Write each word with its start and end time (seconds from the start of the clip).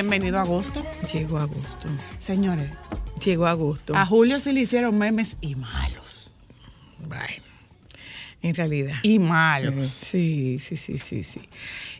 Bienvenido 0.00 0.38
a 0.38 0.42
agosto. 0.44 0.82
Llegó 1.12 1.36
agosto. 1.36 1.86
Señores, 2.18 2.70
Llegó 3.22 3.44
agosto. 3.46 3.94
a 3.94 4.06
Julio 4.06 4.40
se 4.40 4.54
le 4.54 4.60
hicieron 4.62 4.96
memes 4.96 5.36
y 5.42 5.56
malos. 5.56 6.32
Bueno, 7.06 7.44
en 8.40 8.54
realidad. 8.54 8.96
Y 9.02 9.16
Eh, 9.16 9.18
malos. 9.18 9.88
Sí, 9.88 10.56
sí, 10.58 10.76
sí, 10.78 10.96
sí, 10.96 11.22
sí. 11.22 11.42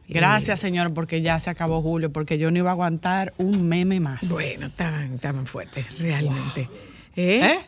Gracias, 0.08 0.60
señor, 0.60 0.94
porque 0.94 1.20
ya 1.20 1.38
se 1.40 1.50
acabó 1.50 1.82
Julio, 1.82 2.10
porque 2.10 2.38
yo 2.38 2.50
no 2.50 2.56
iba 2.56 2.70
a 2.70 2.72
aguantar 2.72 3.34
un 3.36 3.68
meme 3.68 4.00
más. 4.00 4.22
Eh, 4.22 4.28
bueno, 4.30 4.64
estaban, 4.68 5.12
estaban 5.16 5.46
fuertes, 5.46 6.00
realmente. 6.00 6.70
¿Eh? 7.16 7.44
¿Eh? 7.44 7.58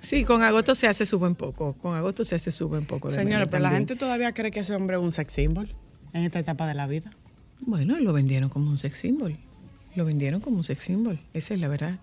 Sí, 0.00 0.24
con 0.24 0.42
agosto 0.42 0.74
se 0.74 0.86
hace 0.86 1.06
sube 1.06 1.26
un 1.28 1.34
poco. 1.34 1.72
Con 1.78 1.94
agosto 1.96 2.24
se 2.24 2.34
hace 2.34 2.50
sube 2.50 2.76
un 2.76 2.84
poco. 2.84 3.10
Señores, 3.10 3.48
pero 3.50 3.62
la 3.62 3.70
gente 3.70 3.96
todavía 3.96 4.34
cree 4.34 4.50
que 4.50 4.60
ese 4.60 4.74
hombre 4.74 4.98
es 4.98 5.02
un 5.02 5.12
sex 5.12 5.32
symbol 5.32 5.74
en 6.12 6.24
esta 6.24 6.40
etapa 6.40 6.66
de 6.66 6.74
la 6.74 6.86
vida. 6.86 7.10
Bueno, 7.62 7.98
lo 7.98 8.12
vendieron 8.12 8.48
como 8.48 8.70
un 8.70 8.78
sex 8.78 8.98
symbol. 8.98 9.36
Lo 9.94 10.04
vendieron 10.04 10.40
como 10.40 10.58
un 10.58 10.64
sex 10.64 10.84
symbol. 10.84 11.20
Esa 11.34 11.54
es 11.54 11.60
la 11.60 11.68
verdad. 11.68 11.98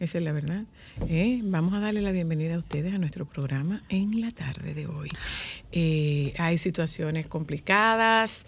Esa 0.00 0.18
es 0.18 0.24
la 0.24 0.32
verdad. 0.32 0.64
Eh, 1.08 1.40
vamos 1.44 1.74
a 1.74 1.80
darle 1.80 2.02
la 2.02 2.10
bienvenida 2.10 2.56
a 2.56 2.58
ustedes 2.58 2.92
a 2.92 2.98
nuestro 2.98 3.24
programa 3.24 3.82
en 3.88 4.20
la 4.20 4.32
tarde 4.32 4.74
de 4.74 4.86
hoy. 4.86 5.10
Eh, 5.70 6.34
hay 6.38 6.58
situaciones 6.58 7.28
complicadas, 7.28 8.46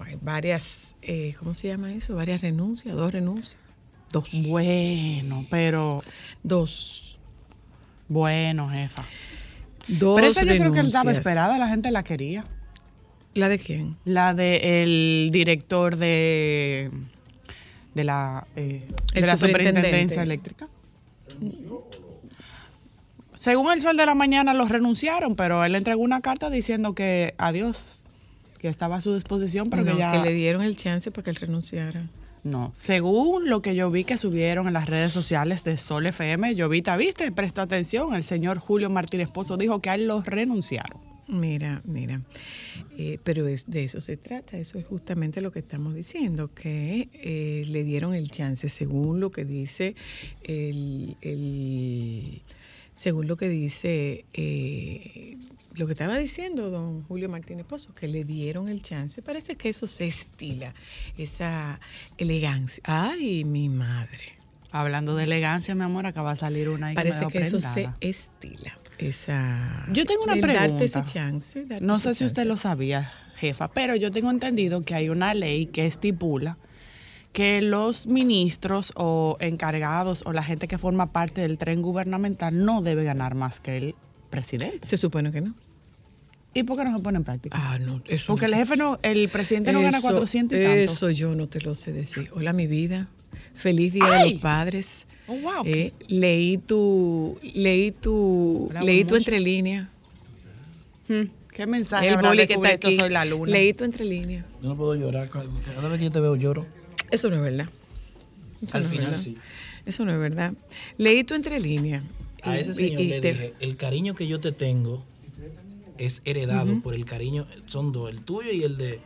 hay 0.00 0.16
varias, 0.22 0.96
eh, 1.02 1.34
¿cómo 1.38 1.54
se 1.54 1.68
llama 1.68 1.92
eso? 1.92 2.14
Varias 2.14 2.42
renuncias, 2.42 2.94
dos 2.94 3.12
renuncias. 3.12 3.60
Dos. 4.12 4.30
Bueno, 4.46 5.44
pero 5.50 6.02
Dos. 6.42 7.18
bueno, 8.08 8.68
jefa. 8.70 9.04
Dos 9.88 10.14
pero 10.14 10.30
esa 10.30 10.44
yo 10.44 10.56
creo 10.56 10.72
que 10.72 10.80
estaba 10.80 11.10
esperada, 11.12 11.58
la 11.58 11.68
gente 11.68 11.90
la 11.90 12.04
quería. 12.04 12.44
¿La 13.34 13.48
de 13.48 13.58
quién? 13.58 13.96
La 14.04 14.34
del 14.34 15.28
director 15.30 15.96
de, 15.96 16.90
de 17.94 18.04
la, 18.04 18.46
eh, 18.56 18.86
de 19.14 19.20
la 19.20 19.36
superintendencia 19.36 20.22
eléctrica. 20.22 20.68
Según 23.34 23.72
el 23.72 23.80
sol 23.80 23.96
de 23.96 24.04
la 24.04 24.14
mañana 24.14 24.52
los 24.52 24.68
renunciaron, 24.68 25.36
pero 25.36 25.64
él 25.64 25.74
entregó 25.76 26.02
una 26.02 26.20
carta 26.20 26.50
diciendo 26.50 26.94
que 26.94 27.34
adiós, 27.38 28.02
que 28.58 28.68
estaba 28.68 28.96
a 28.96 29.00
su 29.00 29.14
disposición, 29.14 29.70
pero 29.70 29.84
No, 29.84 29.92
que 29.92 29.98
ya... 29.98 30.10
que 30.12 30.18
le 30.18 30.32
dieron 30.32 30.62
el 30.62 30.76
chance 30.76 31.10
para 31.12 31.24
que 31.24 31.30
él 31.30 31.36
renunciara. 31.36 32.08
No, 32.42 32.72
según 32.74 33.48
lo 33.48 33.62
que 33.62 33.74
yo 33.74 33.90
vi 33.90 34.04
que 34.04 34.16
subieron 34.16 34.66
en 34.68 34.72
las 34.72 34.86
redes 34.88 35.12
sociales 35.12 35.64
de 35.64 35.76
Sol 35.76 36.06
FM, 36.06 36.54
yo 36.54 36.68
vi, 36.68 36.82
viste, 36.98 37.30
prestó 37.30 37.60
atención, 37.60 38.14
el 38.14 38.24
señor 38.24 38.58
Julio 38.58 38.90
Martínez 38.90 39.30
Pozo 39.30 39.56
dijo 39.56 39.80
que 39.80 39.90
a 39.90 39.94
él 39.94 40.06
los 40.06 40.24
renunciaron. 40.24 41.07
Mira, 41.30 41.82
mira, 41.84 42.22
eh, 42.96 43.18
pero 43.22 43.48
es, 43.48 43.66
de 43.66 43.84
eso 43.84 44.00
se 44.00 44.16
trata, 44.16 44.56
eso 44.56 44.78
es 44.78 44.86
justamente 44.86 45.42
lo 45.42 45.50
que 45.52 45.58
estamos 45.58 45.94
diciendo, 45.94 46.54
que 46.54 47.10
eh, 47.12 47.64
le 47.68 47.84
dieron 47.84 48.14
el 48.14 48.30
chance 48.30 48.70
según 48.70 49.20
lo 49.20 49.30
que 49.30 49.44
dice 49.44 49.94
el, 50.42 51.18
el- 51.20 52.42
según 52.94 53.28
lo 53.28 53.36
que 53.36 53.50
dice 53.50 54.24
eh, 54.32 55.36
lo 55.74 55.86
que 55.86 55.92
estaba 55.92 56.16
diciendo 56.18 56.70
don 56.70 57.02
Julio 57.02 57.28
Martínez 57.28 57.66
Pozo, 57.66 57.94
que 57.94 58.08
le 58.08 58.24
dieron 58.24 58.70
el 58.70 58.80
chance. 58.82 59.20
Parece 59.20 59.54
que 59.56 59.68
eso 59.68 59.86
se 59.86 60.06
estila, 60.06 60.74
esa 61.18 61.78
elegancia. 62.16 62.82
Ay, 62.86 63.44
mi 63.44 63.68
madre. 63.68 64.37
Hablando 64.70 65.16
de 65.16 65.24
elegancia, 65.24 65.74
mi 65.74 65.84
amor, 65.84 66.06
acaba 66.06 66.32
de 66.34 66.40
salir 66.40 66.68
una 66.68 66.88
ahí 66.88 66.94
Parece 66.94 67.26
que, 67.26 67.38
eso 67.38 67.58
se 67.58 67.88
estila. 68.00 68.76
Esa, 68.98 69.86
Yo 69.92 70.04
tengo 70.04 70.24
una 70.24 70.34
pregunta. 70.34 70.68
Darte 70.68 70.84
ese 70.84 71.04
chance. 71.04 71.64
darte 71.64 71.84
No 71.84 71.98
sé 72.00 72.14
si 72.14 72.24
usted 72.24 72.46
lo 72.46 72.56
sabía, 72.56 73.10
jefa, 73.36 73.68
pero 73.68 73.94
yo 73.96 74.10
tengo 74.10 74.30
entendido 74.30 74.84
que 74.84 74.94
hay 74.94 75.08
una 75.08 75.32
ley 75.34 75.66
que 75.66 75.86
estipula 75.86 76.58
que 77.32 77.62
los 77.62 78.06
ministros 78.06 78.92
o 78.96 79.36
encargados 79.40 80.22
o 80.26 80.32
la 80.32 80.42
gente 80.42 80.66
que 80.66 80.78
forma 80.78 81.06
parte 81.10 81.42
del 81.42 81.58
tren 81.58 81.82
gubernamental 81.82 82.64
no 82.64 82.82
debe 82.82 83.04
ganar 83.04 83.34
más 83.34 83.60
que 83.60 83.76
el 83.76 83.94
presidente. 84.30 84.86
Se 84.86 84.96
supone 84.96 85.30
que 85.30 85.40
no. 85.40 85.54
¿Y 86.54 86.62
por 86.62 86.76
qué 86.76 86.84
no 86.84 86.96
se 86.96 87.02
pone 87.02 87.18
en 87.18 87.24
práctica? 87.24 87.56
Ah, 87.58 87.78
no, 87.78 88.02
eso 88.06 88.32
Porque 88.32 88.46
el 88.46 88.54
jefe 88.54 88.76
no, 88.76 88.98
el 89.02 89.28
presidente 89.28 89.72
no 89.72 89.82
gana 89.82 89.98
Eso- 89.98 90.08
400 90.08 90.58
y 90.58 90.62
tanto. 90.62 90.76
Eso 90.76 91.10
yo 91.10 91.34
no 91.34 91.48
te 91.48 91.60
lo 91.60 91.74
sé 91.74 91.92
decir. 91.92 92.30
Hola, 92.34 92.52
mi 92.52 92.66
vida. 92.66 93.08
Feliz 93.58 93.92
Día 93.92 94.04
de 94.10 94.30
los 94.30 94.40
Padres. 94.40 95.06
Oh, 95.26 95.34
wow. 95.36 95.62
Eh, 95.66 95.92
leí 96.08 96.56
tu, 96.58 97.38
leí 97.42 97.90
tu, 97.92 98.66
Bravo, 98.70 98.86
leí 98.86 99.00
tu 99.04 99.14
mucho. 99.14 99.16
entre 99.16 99.40
líneas. 99.40 99.88
Hmm, 101.08 101.24
¿Qué 101.52 101.66
mensaje 101.66 102.08
El 102.08 102.16
boli 102.18 102.46
que 102.46 102.54
está 102.54 102.68
aquí. 102.68 102.96
soy 102.96 103.10
la 103.10 103.24
luna? 103.24 103.50
Leí 103.52 103.72
tu 103.74 103.84
entre 103.84 104.04
líneas. 104.04 104.44
Yo 104.62 104.68
no 104.68 104.76
puedo 104.76 104.94
llorar. 104.94 105.28
Cada 105.28 105.88
vez 105.88 105.98
que 105.98 106.04
yo 106.04 106.10
te 106.10 106.20
veo 106.20 106.36
lloro. 106.36 106.64
Eso 107.10 107.28
no 107.30 107.36
es 107.36 107.42
verdad. 107.42 107.68
Eso 108.66 108.76
Al 108.76 108.84
no 108.84 108.88
final 108.90 109.06
verdad. 109.06 109.20
sí. 109.22 109.36
Eso 109.86 110.04
no 110.04 110.12
es 110.12 110.18
verdad. 110.18 110.52
Leí 110.98 111.24
tu 111.24 111.34
entre 111.34 111.58
líneas. 111.60 112.02
A 112.42 112.56
Y- 112.56 112.60
ese 112.60 112.74
señor 112.74 113.00
y 113.00 113.06
le 113.08 113.20
te- 113.20 113.32
dije, 113.32 113.54
el 113.60 113.76
cariño 113.76 114.14
que 114.14 114.26
yo 114.28 114.38
te 114.38 114.52
tengo 114.52 115.02
es 115.98 116.22
heredado 116.24 116.80
por 116.80 116.94
el 116.94 117.04
cariño, 117.04 117.46
son 117.66 117.90
dos, 117.92 118.08
el 118.10 118.20
tuyo 118.20 118.52
y 118.52 118.62
el 118.62 118.76
de 118.78 119.00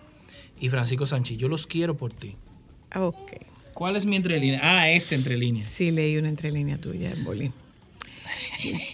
y 0.61 0.69
Francisco 0.69 1.07
Sánchez. 1.07 1.39
Yo 1.39 1.49
los 1.49 1.67
quiero 1.67 1.97
por 1.97 2.13
ti. 2.13 2.37
Ok. 2.95 3.33
¿Cuál 3.75 3.97
es 3.97 4.07
mi 4.07 4.17
entrelínea? 4.17 4.61
Ah, 4.63 4.91
este 4.91 5.15
entrelínea. 5.15 5.63
Sí, 5.63 5.91
leí 5.91 6.17
una 6.17 6.29
entrelínea 6.29 6.79
tuya, 6.79 7.13
Boli. 7.25 7.51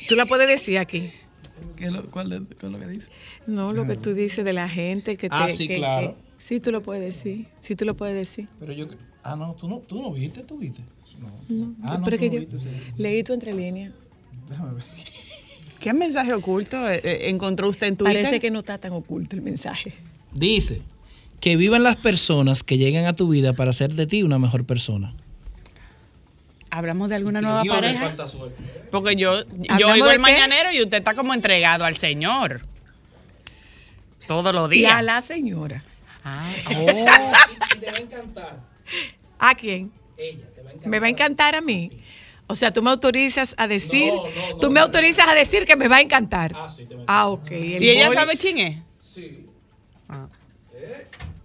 Tú 0.08 0.16
la 0.16 0.26
puedes 0.26 0.48
decir 0.48 0.78
aquí. 0.78 1.10
¿Qué 1.76 1.86
es 1.86 1.92
lo, 1.92 2.08
cuál 2.10 2.32
es, 2.32 2.40
lo 2.62 2.78
que 2.78 2.86
dice? 2.86 3.10
No, 3.46 3.72
lo 3.72 3.86
que 3.86 3.96
tú 3.96 4.14
dices 4.14 4.44
de 4.44 4.52
la 4.52 4.68
gente 4.68 5.16
que 5.16 5.28
te... 5.28 5.34
Ah, 5.34 5.48
sí, 5.48 5.66
que- 5.68 5.76
claro. 5.76 6.16
que- 6.16 6.24
sí, 6.38 6.60
tú 6.60 6.70
lo 6.70 6.82
puedes 6.82 7.02
decir. 7.04 7.46
Sí, 7.60 7.74
tú 7.76 7.84
lo 7.84 7.96
puedes 7.96 8.14
decir. 8.16 8.48
Pero 8.60 8.72
yo, 8.72 8.86
ah, 9.22 9.36
no, 9.36 9.54
tú 9.54 9.68
no, 9.68 9.78
tú 9.78 10.00
no 10.00 10.12
viste, 10.12 10.42
tú 10.42 10.58
viste. 10.58 10.80
No. 11.48 11.74
Ah, 11.82 11.98
no, 11.98 12.04
Pero 12.04 12.16
tú 12.16 12.20
que 12.22 12.26
no 12.28 12.32
yo 12.34 12.40
viste, 12.40 12.58
sí. 12.58 12.68
leí 12.96 13.22
tu 13.22 13.32
entre 13.32 13.52
líneas. 13.54 13.92
Déjame 14.48 14.74
ver. 14.74 14.84
¿Qué 15.80 15.92
mensaje 15.92 16.32
oculto 16.34 16.88
eh, 16.88 17.00
eh, 17.04 17.28
encontró 17.28 17.68
usted 17.68 17.88
en 17.88 17.96
Twitter? 17.96 18.22
Parece 18.22 18.40
que 18.40 18.50
no 18.50 18.60
está 18.60 18.78
tan 18.78 18.92
oculto 18.92 19.36
el 19.36 19.42
mensaje. 19.42 19.92
Dice 20.32 20.80
que 21.40 21.56
vivan 21.56 21.82
las 21.82 21.96
personas 21.96 22.62
que 22.62 22.78
llegan 22.78 23.04
a 23.06 23.12
tu 23.14 23.28
vida 23.28 23.52
para 23.52 23.70
hacer 23.70 23.92
de 23.94 24.06
ti 24.06 24.22
una 24.22 24.38
mejor 24.38 24.64
persona. 24.66 25.14
Hablamos 26.70 27.08
de 27.08 27.14
alguna 27.14 27.40
nueva 27.40 27.62
Dios, 27.62 27.74
pareja. 27.74 28.00
cuánta 28.00 28.28
suerte. 28.28 28.62
Porque 28.90 29.16
yo, 29.16 29.42
yo 29.44 29.46
¿Hablamos 29.70 29.94
oigo 29.94 30.06
el 30.10 30.12
qué? 30.16 30.18
mañanero 30.18 30.72
y 30.72 30.82
usted 30.82 30.98
está 30.98 31.14
como 31.14 31.32
entregado 31.32 31.84
al 31.84 31.96
Señor. 31.96 32.62
Todos 34.26 34.54
los 34.54 34.70
Y 34.72 34.84
a 34.84 35.00
días. 35.00 35.04
la 35.04 35.22
señora. 35.22 35.82
Ah, 36.24 36.50
Y 36.70 37.78
te 37.78 37.86
va 37.90 37.96
a 37.96 38.00
encantar. 38.00 38.60
¿A 39.38 39.54
quién? 39.54 39.90
Ella 40.18 40.44
te 40.54 40.60
va 40.62 40.68
a 40.70 40.72
encantar. 40.72 40.88
Me 40.90 41.00
va 41.00 41.06
a 41.06 41.10
encantar 41.10 41.54
a 41.54 41.60
mí. 41.62 41.90
O 42.48 42.54
sea, 42.54 42.70
tú 42.72 42.82
me 42.82 42.90
autorizas 42.90 43.54
a 43.58 43.66
decir, 43.66 44.12
No, 44.12 44.24
no, 44.24 44.48
no, 44.50 44.58
tú 44.58 44.68
me 44.70 44.80
no. 44.80 44.86
autorizas 44.86 45.26
a 45.28 45.34
decir 45.34 45.64
que 45.64 45.76
me 45.76 45.88
va 45.88 45.96
a 45.96 46.00
encantar. 46.02 46.52
Ah, 46.54 46.68
sí, 46.74 46.84
te 46.84 46.94
va 46.96 47.02
a 47.02 47.04
Ah, 47.06 47.28
ok. 47.28 47.50
el 47.52 47.82
¿Y 47.82 47.88
ella 47.90 48.08
boli- 48.08 48.14
sabe 48.18 48.36
quién 48.36 48.58
es? 48.58 48.78
Sí. 49.00 49.46
Ah. 50.08 50.26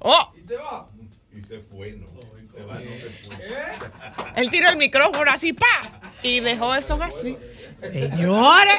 Oh, 0.03 0.31
¿Y 0.37 0.41
te 0.41 0.55
va? 0.57 0.89
Y 1.35 1.41
se 1.41 1.59
fue, 1.59 1.93
no. 1.93 2.07
Se 2.55 2.63
va, 2.63 2.75
no 2.75 2.81
se 2.81 3.09
fue. 3.25 3.35
él 4.35 4.49
tiró 4.51 4.69
el 4.69 4.77
micrófono 4.77 5.31
así, 5.31 5.53
pa, 5.53 6.11
y 6.21 6.39
dejó 6.39 6.75
eso 6.75 7.01
así. 7.01 7.35
Señores. 7.81 8.75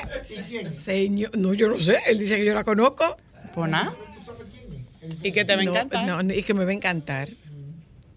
Señor, 0.73 1.37
no, 1.37 1.55
yo 1.55 1.69
no 1.69 1.79
sé. 1.79 1.99
Él 2.07 2.19
dice 2.19 2.37
que 2.37 2.45
yo 2.45 2.55
la 2.55 2.63
conozco. 2.63 3.17
Pues 3.53 3.71
nada. 3.71 3.97
Y 5.23 5.33
que 5.33 5.45
te 5.45 5.57
va 5.57 5.63
a 5.63 5.65
No, 5.65 5.71
encantar. 5.73 6.25
No, 6.25 6.35
y 6.35 6.43
que 6.43 6.55
me 6.55 6.65
va 6.65 6.71
a 6.71 6.75
encantar. 6.75 7.31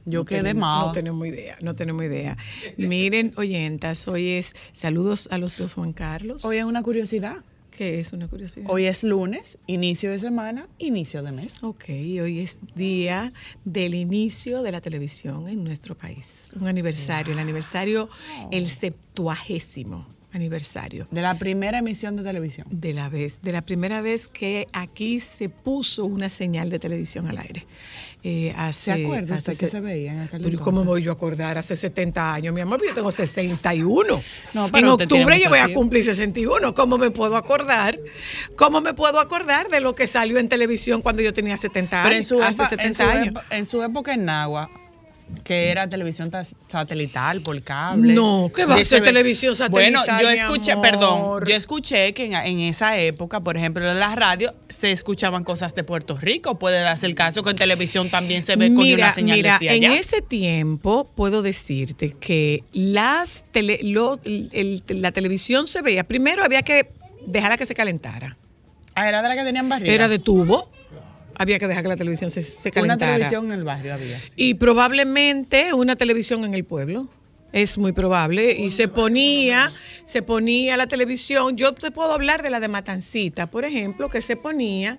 Yo 0.06 0.20
No 0.20 0.26
quedé 0.26 0.54
mal. 0.54 0.86
No 0.88 0.92
tenemos 0.94 1.28
idea, 1.28 1.58
no 1.60 1.76
tenemos 1.76 2.04
idea. 2.04 2.38
Miren, 2.78 3.34
oyentas, 3.36 4.08
hoy 4.08 4.32
es 4.32 4.56
saludos 4.72 5.28
a 5.32 5.38
los 5.38 5.58
dos 5.58 5.74
Juan 5.74 5.92
Carlos. 5.92 6.46
Hoy 6.46 6.58
es 6.58 6.64
una 6.64 6.82
curiosidad. 6.82 7.38
¿Qué 7.78 8.00
es 8.00 8.12
una 8.12 8.28
curiosidad? 8.28 8.66
Hoy 8.72 8.88
es 8.88 9.04
lunes, 9.04 9.60
inicio 9.68 10.10
de 10.10 10.18
semana, 10.18 10.68
inicio 10.80 11.22
de 11.22 11.32
mes. 11.32 11.62
Ok, 11.62 11.84
hoy 11.90 12.40
es 12.40 12.58
día 12.74 13.34
del 13.66 13.94
inicio 13.94 14.64
de 14.64 14.72
la 14.72 14.82
televisión 14.82 15.48
en 15.48 15.64
nuestro 15.64 15.96
país. 15.96 16.54
Un 16.60 16.68
aniversario, 16.68 17.34
el 17.34 17.40
aniversario, 17.40 18.10
el 18.50 18.66
septuagésimo 18.66 20.17
aniversario 20.38 21.08
De 21.12 21.22
la 21.22 21.38
primera 21.38 21.80
emisión 21.80 22.16
de 22.16 22.24
televisión. 22.24 22.68
de 22.70 22.94
la 22.94 23.10
vez, 23.10 23.42
de 23.42 23.52
la 23.52 23.62
primera 23.64 24.02
vez 24.02 24.28
que 24.28 24.68
aquí 24.74 25.20
se 25.20 25.50
puso 25.50 26.06
una 26.06 26.30
señal 26.30 26.70
de 26.70 26.80
televisión 26.80 27.28
al 27.28 27.38
aire. 27.40 27.66
Eh, 28.24 28.52
hace, 28.58 28.94
¿Se 28.96 29.04
acuerda 29.06 29.36
hace 29.36 29.52
usted 29.52 29.66
que 29.68 29.72
se- 29.72 29.80
veía 29.80 30.12
en 30.12 30.20
aquel 30.22 30.42
Pero. 30.42 30.60
¿cómo 30.60 30.82
me 30.82 30.88
voy 30.88 31.04
yo 31.04 31.12
a 31.12 31.14
acordar? 31.14 31.58
Hace 31.58 31.76
70 31.76 32.34
años, 32.34 32.54
mi 32.54 32.62
amor, 32.62 32.82
yo 32.86 32.94
tengo 32.94 33.12
61. 33.12 34.22
No, 34.54 34.70
en 34.74 34.86
octubre 34.88 35.40
yo 35.40 35.50
voy 35.50 35.60
a 35.60 35.72
cumplir 35.74 36.04
61. 36.04 36.74
¿Cómo 36.74 36.98
me 36.98 37.12
puedo 37.12 37.38
acordar? 37.38 37.98
¿Cómo 38.56 38.82
me 38.82 38.94
puedo 38.94 39.20
acordar 39.20 39.70
de 39.70 39.80
lo 39.82 39.94
que 39.96 40.08
salió 40.08 40.40
en 40.40 40.50
televisión 40.50 41.02
cuando 41.02 41.22
yo 41.22 41.32
tenía 41.32 41.56
70 41.58 42.02
Pero 42.04 42.10
en 42.16 42.18
años? 42.18 42.28
su, 42.28 42.44
hace 42.44 42.64
epa- 42.64 42.72
en, 42.84 42.96
70 42.96 43.04
su 43.04 43.10
años. 43.18 43.34
epo- 43.36 43.44
en 43.52 43.66
su 43.66 43.84
época 43.84 44.14
en 44.14 44.26
Nagua, 44.26 44.70
que 45.44 45.70
era 45.72 45.88
televisión 45.88 46.30
satelital 46.68 47.42
por 47.42 47.62
cable. 47.64 48.14
No, 48.14 48.52
¿qué 48.54 48.66
va 48.66 48.76
a 48.76 48.78
de 48.78 48.86
ser 48.86 49.02
televisión 49.04 49.56
satelital, 49.56 50.06
Bueno, 50.08 50.22
yo 50.22 50.30
escuché, 50.30 50.72
amor? 50.74 50.82
perdón, 50.86 51.44
yo 51.48 51.56
escuché 51.56 52.14
que 52.14 52.26
en, 52.26 52.34
en 52.34 52.60
esa 52.60 52.98
época, 52.98 53.40
por 53.42 53.56
ejemplo, 53.58 53.90
en 53.90 54.00
la 54.00 54.16
radio 54.16 54.54
se 54.70 54.92
escuchaban 54.92 55.44
cosas 55.44 55.74
de 55.76 55.84
Puerto 55.84 56.18
Rico. 56.18 56.60
Puede 56.60 56.82
darse 56.82 57.06
el 57.06 57.16
caso 57.16 57.44
que 57.44 57.52
en 57.52 57.56
televisión 57.56 58.10
también 58.10 58.44
se 58.44 58.56
ve 58.56 58.68
con 58.74 58.84
Mira, 58.84 59.06
una 59.08 59.14
señal 59.16 59.38
mira, 59.38 59.58
en 59.62 59.86
allá. 59.86 59.98
ese 60.00 60.22
tiempo 60.22 61.10
puedo 61.16 61.42
decirte 61.42 62.12
que 62.20 62.64
las 62.74 63.46
tele- 63.52 63.80
lo- 63.84 64.20
el- 64.26 64.84
la 64.90 65.12
televisión 65.12 65.68
se 65.68 65.82
veía, 65.82 66.04
primero 66.04 66.44
había 66.44 66.62
que 66.64 66.90
dejarla 67.26 67.58
que 67.58 67.66
se 67.66 67.76
calentara. 67.76 68.38
Ah, 68.96 69.08
era 69.08 69.22
de 69.22 69.30
la 69.30 69.36
que 69.36 69.44
tenían 69.44 69.70
barriga. 69.70 69.94
Era 69.94 70.08
de 70.08 70.18
tubo, 70.20 70.72
había 71.38 71.60
que 71.60 71.68
dejar 71.68 71.84
que 71.84 71.90
la 71.90 71.96
televisión 71.96 72.32
se, 72.32 72.42
se 72.42 72.70
una 72.70 72.74
calentara. 72.74 73.14
televisión 73.14 73.46
en 73.46 73.52
el 73.54 73.64
barrio 73.64 73.94
había. 73.94 74.22
Y 74.36 74.56
probablemente 74.56 75.74
una 75.74 75.96
televisión 75.96 76.44
en 76.46 76.54
el 76.54 76.64
pueblo. 76.64 77.08
Es 77.54 77.78
muy 77.78 77.94
probable. 77.94 78.52
Y 78.52 78.72
se 78.72 78.88
ponía, 78.88 79.72
se 80.04 80.22
ponía 80.22 80.76
la 80.76 80.88
televisión. 80.88 81.56
Yo 81.56 81.74
te 81.74 81.92
puedo 81.92 82.12
hablar 82.12 82.44
de 82.44 82.50
la 82.50 82.60
de 82.60 82.68
Matancita, 82.68 83.48
por 83.48 83.64
ejemplo, 83.64 84.10
que 84.10 84.22
se 84.22 84.36
ponía 84.36 84.98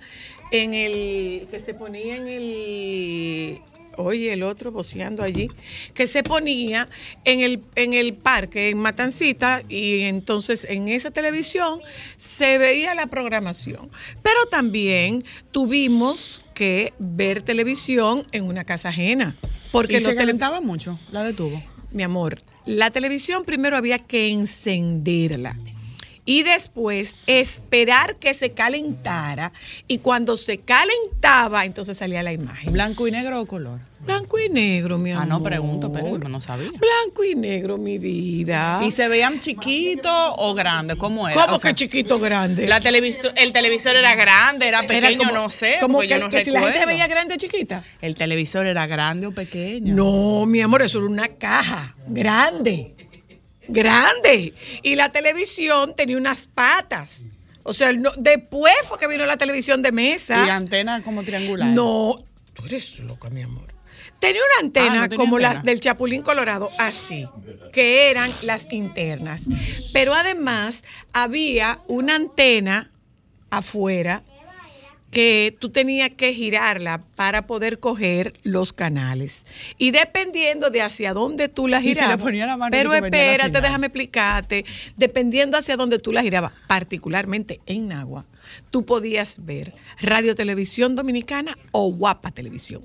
en 0.51 0.75
el. 0.75 1.47
que 1.51 1.61
se 1.61 1.75
ponía 1.75 2.17
en 2.17 2.29
el. 2.29 3.59
Oye, 3.99 4.33
el 4.33 4.45
otro 4.45 4.71
voceando 4.71 5.25
allí, 5.25 5.49
que 5.93 6.07
se 6.07 6.23
ponía 6.23 6.89
en 7.25 7.41
el, 7.41 7.63
en 7.75 7.95
el 7.95 8.15
parque, 8.15 8.69
en 8.69 8.79
Matancita, 8.79 9.63
y 9.69 10.03
entonces 10.03 10.65
en 10.71 10.87
esa 10.87 11.11
televisión 11.11 11.81
se 12.17 12.59
veía 12.59 12.95
la 12.95 13.09
programación. 13.09 13.91
Pero 14.23 14.47
también 14.47 15.25
tuvimos 15.51 16.45
que 16.55 16.93
ver 17.01 17.43
televisión 17.43 18.23
en 18.31 18.45
una 18.45 18.65
casa 18.65 18.91
ajena. 18.91 19.37
Porque 19.73 19.97
y 19.97 20.01
se 20.01 20.15
calentaba 20.15 20.61
mucho, 20.61 20.99
la 21.11 21.25
de 21.25 21.33
tubo. 21.33 21.61
mi 21.91 22.05
amor, 22.05 22.39
la 22.67 22.91
televisión 22.93 23.45
primero 23.45 23.77
había 23.77 23.99
que 23.99 24.31
encenderla 24.31 25.57
y 26.29 26.43
después 26.43 27.15
esperar 27.27 28.17
que 28.17 28.35
se 28.35 28.53
calentara 28.53 29.51
y 29.87 29.99
cuando 29.99 30.37
se 30.37 30.59
calentaba 30.59 31.65
entonces 31.65 31.97
salía 31.97 32.23
la 32.23 32.33
imagen. 32.35 32.71
¿Blanco 32.71 33.09
y 33.09 33.11
negro 33.11 33.41
o 33.41 33.47
color? 33.47 33.81
Blanco 34.01 34.39
y 34.39 34.51
negro, 34.51 34.99
mi 34.99 35.11
amor. 35.11 35.23
Ah, 35.23 35.27
no 35.27 35.43
pregunto, 35.43 35.91
pero 35.91 36.19
yo 36.19 36.29
no 36.29 36.41
sabía. 36.43 36.69
Blanco 36.71 37.25
y 37.25 37.35
negro, 37.35 37.79
mi 37.79 37.97
vida. 37.99 38.79
¿Y 38.87 38.91
se 38.91 39.09
veían 39.09 39.41
chiquitos 39.41 40.13
o 40.37 40.53
grandes? 40.55 40.97
¿Cómo 40.99 41.27
era? 41.29 41.41
¿Cómo 41.43 41.57
O 41.57 41.59
sea, 41.59 41.71
que 41.71 41.77
chiquito 41.77 42.19
grande? 42.21 42.69
La 42.69 42.79
televisor, 42.81 43.33
el 43.37 43.53
televisor 43.55 43.97
era 43.97 44.15
grande, 44.15 44.69
era 44.69 44.81
Era 44.81 44.87
pequeño, 44.87 45.19
como- 45.19 45.33
no 45.33 45.49
sé, 45.51 45.79
como 45.81 46.01
que, 46.01 46.09
yo 46.09 46.19
no 46.19 46.29
que 46.29 46.45
si 46.45 46.51
la 46.51 46.61
gente 46.61 46.85
veía 46.87 47.07
grande 47.07 47.35
o 47.35 47.37
chiquita. 47.39 47.83
El 48.03 48.15
televisor 48.15 48.67
era 48.67 48.87
grande 48.87 49.27
o 49.27 49.33
pequeño. 49.33 49.95
No, 49.95 50.45
mi 50.45 50.61
amor, 50.61 50.83
eso 50.83 50.99
era 50.99 51.07
una 51.09 51.29
caja 51.29 51.97
grande, 52.07 52.95
grande. 53.69 54.55
Y 54.83 54.97
la 54.97 55.13
televisión 55.13 55.95
tenía 55.95 56.17
unas 56.17 56.47
patas. 56.47 57.27
O 57.63 57.73
sea, 57.75 57.93
no- 57.93 58.13
después 58.17 58.73
fue 58.89 58.99
que 58.99 59.07
vino 59.07 59.27
la 59.27 59.37
televisión 59.37 59.83
de 59.83 59.91
Y 59.91 59.93
mesa. 59.93 60.55
antena 60.55 61.03
como 61.03 61.23
triangular. 61.23 61.69
No, 61.69 62.25
tú 62.55 62.65
eres 62.67 62.99
loca, 63.01 63.29
mi 63.31 63.43
amor. 63.43 63.75
Tenía 64.19 64.41
una 64.41 64.67
antena 64.67 64.87
Ah, 64.93 64.97
no 64.97 65.09
tenía 65.09 65.17
como 65.17 65.37
antena. 65.37 65.55
las 65.55 65.65
del 65.65 65.79
Chapulín 65.81 66.23
Colorado, 66.23 66.71
así, 66.79 67.27
que 67.73 68.11
eran 68.11 68.33
las 68.43 68.73
internas. 68.73 69.45
Pero 69.93 70.13
además 70.15 70.83
había 71.13 71.79
una 71.87 72.17
antena 72.17 72.91
afuera 73.51 74.23
que 75.11 75.57
tú 75.59 75.71
tenías 75.71 76.11
que 76.11 76.35
girarla 76.35 77.03
para 77.15 77.47
poder 77.47 77.79
coger 77.81 78.35
los 78.43 78.73
canales. 78.73 79.47
Y 79.79 79.91
dependiendo 79.91 80.71
de 80.71 80.83
hacia 80.83 81.15
dónde 81.15 81.49
tú 81.49 81.67
la 81.67 81.81
girabas. 81.81 82.21
la 82.33 82.69
pero 82.71 82.93
espérate, 82.93 83.61
déjame 83.61 83.87
explicarte. 83.87 84.65
Dependiendo 84.97 85.57
hacia 85.57 85.77
dónde 85.77 85.99
tú 85.99 86.13
la 86.13 86.23
girabas, 86.23 86.53
particularmente 86.67 87.61
en 87.67 87.93
Agua, 87.93 88.27
tú 88.71 88.85
podías 88.85 89.45
ver 89.45 89.75
Radio 90.01 90.35
Televisión 90.35 90.95
Dominicana 90.95 91.57
o 91.73 91.91
Guapa 91.93 92.31
Televisión 92.31 92.83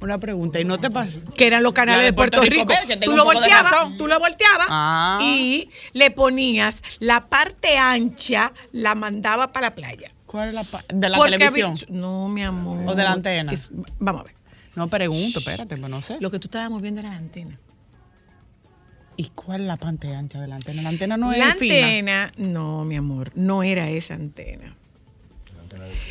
Una 0.00 0.18
pregunta, 0.18 0.58
¿y 0.60 0.64
no 0.64 0.78
te 0.78 0.90
pasa? 0.90 1.18
que 1.36 1.46
eran 1.46 1.62
los 1.62 1.72
canales 1.72 2.02
de 2.02 2.06
de 2.06 2.12
Puerto, 2.12 2.42
Rico. 2.42 2.72
Tú 3.04 3.14
lo 3.16 3.24
volteabas, 3.24 3.96
tú 3.96 4.06
lo 4.06 4.18
volteabas 4.18 4.66
Ah. 4.68 5.20
y 5.22 5.70
le 5.92 6.10
ponías 6.10 6.82
la 6.98 7.26
parte 7.28 7.76
ancha, 7.78 8.52
la 8.72 8.94
mandaba 8.94 9.52
para 9.52 9.68
la 9.68 9.74
playa. 9.74 10.10
¿Cuál 10.32 10.48
es 10.48 10.54
la 10.54 10.64
de 10.88 11.08
la 11.10 11.18
Porque 11.18 11.32
televisión? 11.38 11.76
no, 11.90 12.28
mi 12.30 12.42
amor. 12.42 12.78
¿O 12.88 12.94
de 12.94 13.04
la 13.04 13.12
antena? 13.12 13.52
Es- 13.52 13.70
vamos 13.98 14.22
a 14.22 14.24
ver. 14.24 14.34
No 14.74 14.88
pregunto, 14.88 15.38
espérate, 15.40 15.76
pues 15.76 15.90
no 15.90 16.00
sé. 16.00 16.16
Lo 16.20 16.30
que 16.30 16.38
tú 16.38 16.46
estabas 16.48 16.70
moviendo 16.70 17.00
era 17.00 17.10
la 17.10 17.16
antena. 17.18 17.58
¿Y 19.18 19.28
cuál 19.34 19.60
es 19.60 19.66
la 19.66 19.76
parte 19.76 20.14
ancha 20.14 20.40
de 20.40 20.48
la 20.48 20.54
antena? 20.54 20.80
La 20.80 20.88
antena 20.88 21.18
no 21.18 21.30
la 21.32 21.50
es 21.50 21.56
fina. 21.58 21.74
antena, 21.84 22.32
no, 22.38 22.86
mi 22.86 22.96
amor, 22.96 23.30
no 23.34 23.62
era 23.62 23.90
esa 23.90 24.14
antena. 24.14 24.74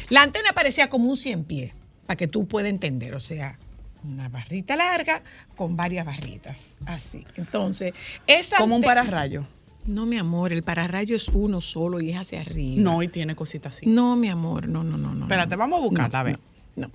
La 0.09 0.21
antena 0.21 0.53
parecía 0.53 0.87
como 0.87 1.09
un 1.09 1.17
cien 1.17 1.43
pies, 1.43 1.73
para 2.05 2.15
que 2.17 2.27
tú 2.27 2.47
puedas 2.47 2.69
entender. 2.69 3.15
O 3.15 3.19
sea, 3.19 3.57
una 4.03 4.29
barrita 4.29 4.75
larga 4.75 5.23
con 5.55 5.75
varias 5.75 6.05
barritas, 6.05 6.77
así. 6.85 7.25
Entonces, 7.37 7.93
esa 8.27 8.57
Como 8.57 8.75
un 8.75 8.83
pararrayo. 8.83 9.45
No, 9.85 10.05
mi 10.05 10.17
amor, 10.17 10.53
el 10.53 10.63
pararrayo 10.63 11.15
es 11.15 11.29
uno 11.29 11.59
solo 11.59 11.99
y 11.99 12.11
es 12.11 12.17
hacia 12.17 12.41
arriba. 12.41 12.81
No, 12.81 13.01
y 13.01 13.07
tiene 13.07 13.35
cositas 13.35 13.75
así. 13.75 13.87
No, 13.87 14.15
mi 14.15 14.29
amor, 14.29 14.67
no, 14.67 14.83
no, 14.83 14.97
no, 14.97 15.13
no. 15.13 15.25
Espérate, 15.25 15.55
no. 15.55 15.59
vamos 15.59 15.79
a 15.79 15.81
buscarla, 15.81 16.19
a 16.19 16.23
ver. 16.23 16.39
No, 16.75 16.87
no. 16.87 16.93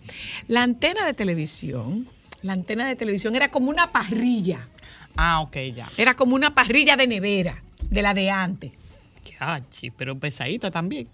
La 0.49 0.63
antena 0.63 1.05
de 1.05 1.15
televisión, 1.15 2.09
la 2.43 2.53
antena 2.53 2.87
de 2.87 2.97
televisión 2.97 3.35
era 3.35 3.51
como 3.51 3.71
una 3.71 3.91
parrilla. 3.91 4.69
Ah, 5.17 5.41
ok, 5.41 5.57
ya. 5.75 5.89
Era 5.97 6.15
como 6.15 6.35
una 6.35 6.55
parrilla 6.55 6.97
de 6.97 7.07
nevera, 7.07 7.63
de 7.91 8.03
la 8.03 8.15
de 8.15 8.31
antes. 8.31 8.73
Cachi, 9.39 9.91
pero 9.91 10.19
pesadita 10.19 10.71
también. 10.71 11.09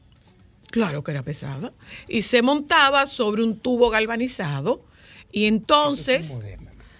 Claro 0.70 1.02
que 1.02 1.10
era 1.10 1.22
pesada. 1.22 1.72
Y 2.08 2.22
se 2.22 2.42
montaba 2.42 3.06
sobre 3.06 3.42
un 3.42 3.58
tubo 3.58 3.90
galvanizado. 3.90 4.84
Y 5.30 5.46
entonces, 5.46 6.40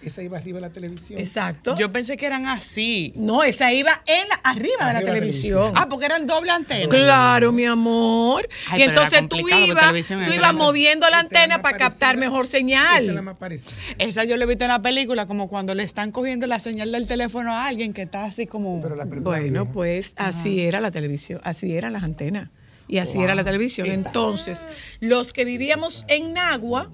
esa 0.09 0.23
iba 0.23 0.39
arriba 0.39 0.57
de 0.57 0.63
la 0.63 0.71
televisión. 0.73 1.19
Exacto. 1.19 1.77
Yo 1.77 1.91
pensé 1.93 2.17
que 2.17 2.27
eran 2.27 2.47
así. 2.47 3.13
no, 3.17 3.43
esa 3.45 3.73
iba 3.73 3.91
en 4.07 4.29
la, 4.29 4.35
arriba, 4.37 4.43
de 4.43 4.53
la 4.53 4.53
Arriba 4.53 4.87
de 4.89 4.93
la 4.95 5.01
televisión. 5.01 5.53
televisión. 5.59 5.73
Ah, 5.77 5.89
porque 5.89 6.07
eran 6.07 6.27
doble 6.27 6.51
antena. 6.51 6.89
Claro, 6.89 7.53
mi 7.53 7.65
amor. 7.67 8.49
Ay, 8.69 8.81
y 8.81 8.83
entonces 8.85 9.29
tú 9.29 9.49
ibas, 9.49 9.93
tú 10.07 10.15
grande. 10.15 10.53
moviendo 10.53 11.09
la 11.11 11.19
antena 11.21 11.63
para 11.63 11.77
captar 11.77 12.17
mejor 12.17 12.45
Esa 12.47 12.59
es 12.59 12.65
la 12.65 12.69
señal. 12.99 13.23
más 13.23 13.37
parecida. 13.37 13.71
Esa 13.99 14.25
yo 14.25 14.37
la 14.37 14.45
he 14.45 14.47
visto 14.47 14.65
en 14.65 14.71
la 14.71 14.83
película, 14.83 15.27
como 15.27 15.49
cuando 15.49 15.75
le 15.75 15.83
están 15.83 16.11
cogiendo 16.13 16.47
la 16.47 16.59
señal 16.61 16.93
del 16.93 17.07
teléfono 17.07 17.53
a 17.53 17.67
alguien 17.67 17.93
que 17.93 18.03
está 18.03 18.25
así 18.25 18.47
como. 18.47 18.81
Pero 18.83 18.97
la 18.97 19.05
Bueno, 19.05 19.61
vieja. 19.63 19.73
pues 19.73 20.15
así 20.17 20.61
era 20.63 20.81
la 20.81 20.91
televisión, 20.91 21.41
así 21.45 21.75
eran 21.77 21.93
las 21.93 22.03
antenas 22.03 22.49
y 22.89 22.99
así 22.99 23.19
era 23.23 23.35
la 23.35 23.45
televisión. 23.45 23.87
Entonces, 23.89 24.67
los 25.01 25.33
que 25.33 25.45
vivíamos 25.45 26.05
en 26.09 26.33
Nagua, 26.35 26.91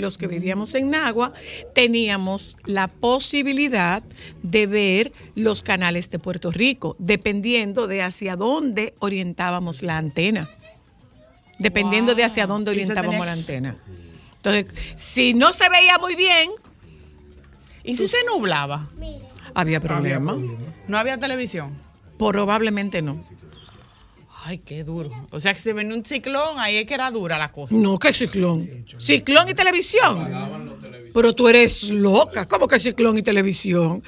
los 0.00 0.18
que 0.18 0.26
vivíamos 0.26 0.74
en 0.74 0.90
Nagua, 0.90 1.32
teníamos 1.74 2.56
la 2.64 2.88
posibilidad 2.88 4.02
de 4.42 4.66
ver 4.66 5.12
los 5.34 5.62
canales 5.62 6.10
de 6.10 6.18
Puerto 6.18 6.50
Rico, 6.50 6.96
dependiendo 6.98 7.86
de 7.86 8.02
hacia 8.02 8.36
dónde 8.36 8.94
orientábamos 8.98 9.82
la 9.82 9.98
antena. 9.98 10.50
Dependiendo 11.58 12.14
de 12.14 12.24
hacia 12.24 12.46
dónde 12.46 12.70
orientábamos 12.70 13.12
tenía- 13.12 13.26
la 13.26 13.32
antena. 13.32 13.76
Entonces, 14.36 14.66
si 14.96 15.34
no 15.34 15.52
se 15.52 15.68
veía 15.68 15.98
muy 15.98 16.16
bien, 16.16 16.50
¿Y 17.84 17.96
si 17.96 18.06
se 18.08 18.18
nublaba? 18.24 18.88
había 19.54 19.80
problema. 19.80 20.36
No 20.88 20.98
había 20.98 21.18
televisión. 21.18 21.74
Probablemente 22.18 23.02
no. 23.02 23.20
Ay, 24.44 24.58
qué 24.58 24.84
duro. 24.84 25.10
O 25.30 25.40
sea, 25.40 25.52
que 25.54 25.60
si 25.60 25.72
venía 25.72 25.94
un 25.94 26.04
ciclón, 26.04 26.58
ahí 26.58 26.76
es 26.78 26.86
que 26.86 26.94
era 26.94 27.10
dura 27.10 27.38
la 27.38 27.52
cosa. 27.52 27.74
No, 27.74 27.98
que 27.98 28.12
ciclón. 28.12 28.86
Ciclón 28.98 29.48
y 29.48 29.54
televisión. 29.54 30.28
Pero 31.12 31.32
tú 31.34 31.48
eres 31.48 31.82
loca. 31.90 32.46
¿Cómo 32.46 32.66
que 32.68 32.78
ciclón 32.78 33.18
y 33.18 33.22
televisión? 33.22 34.02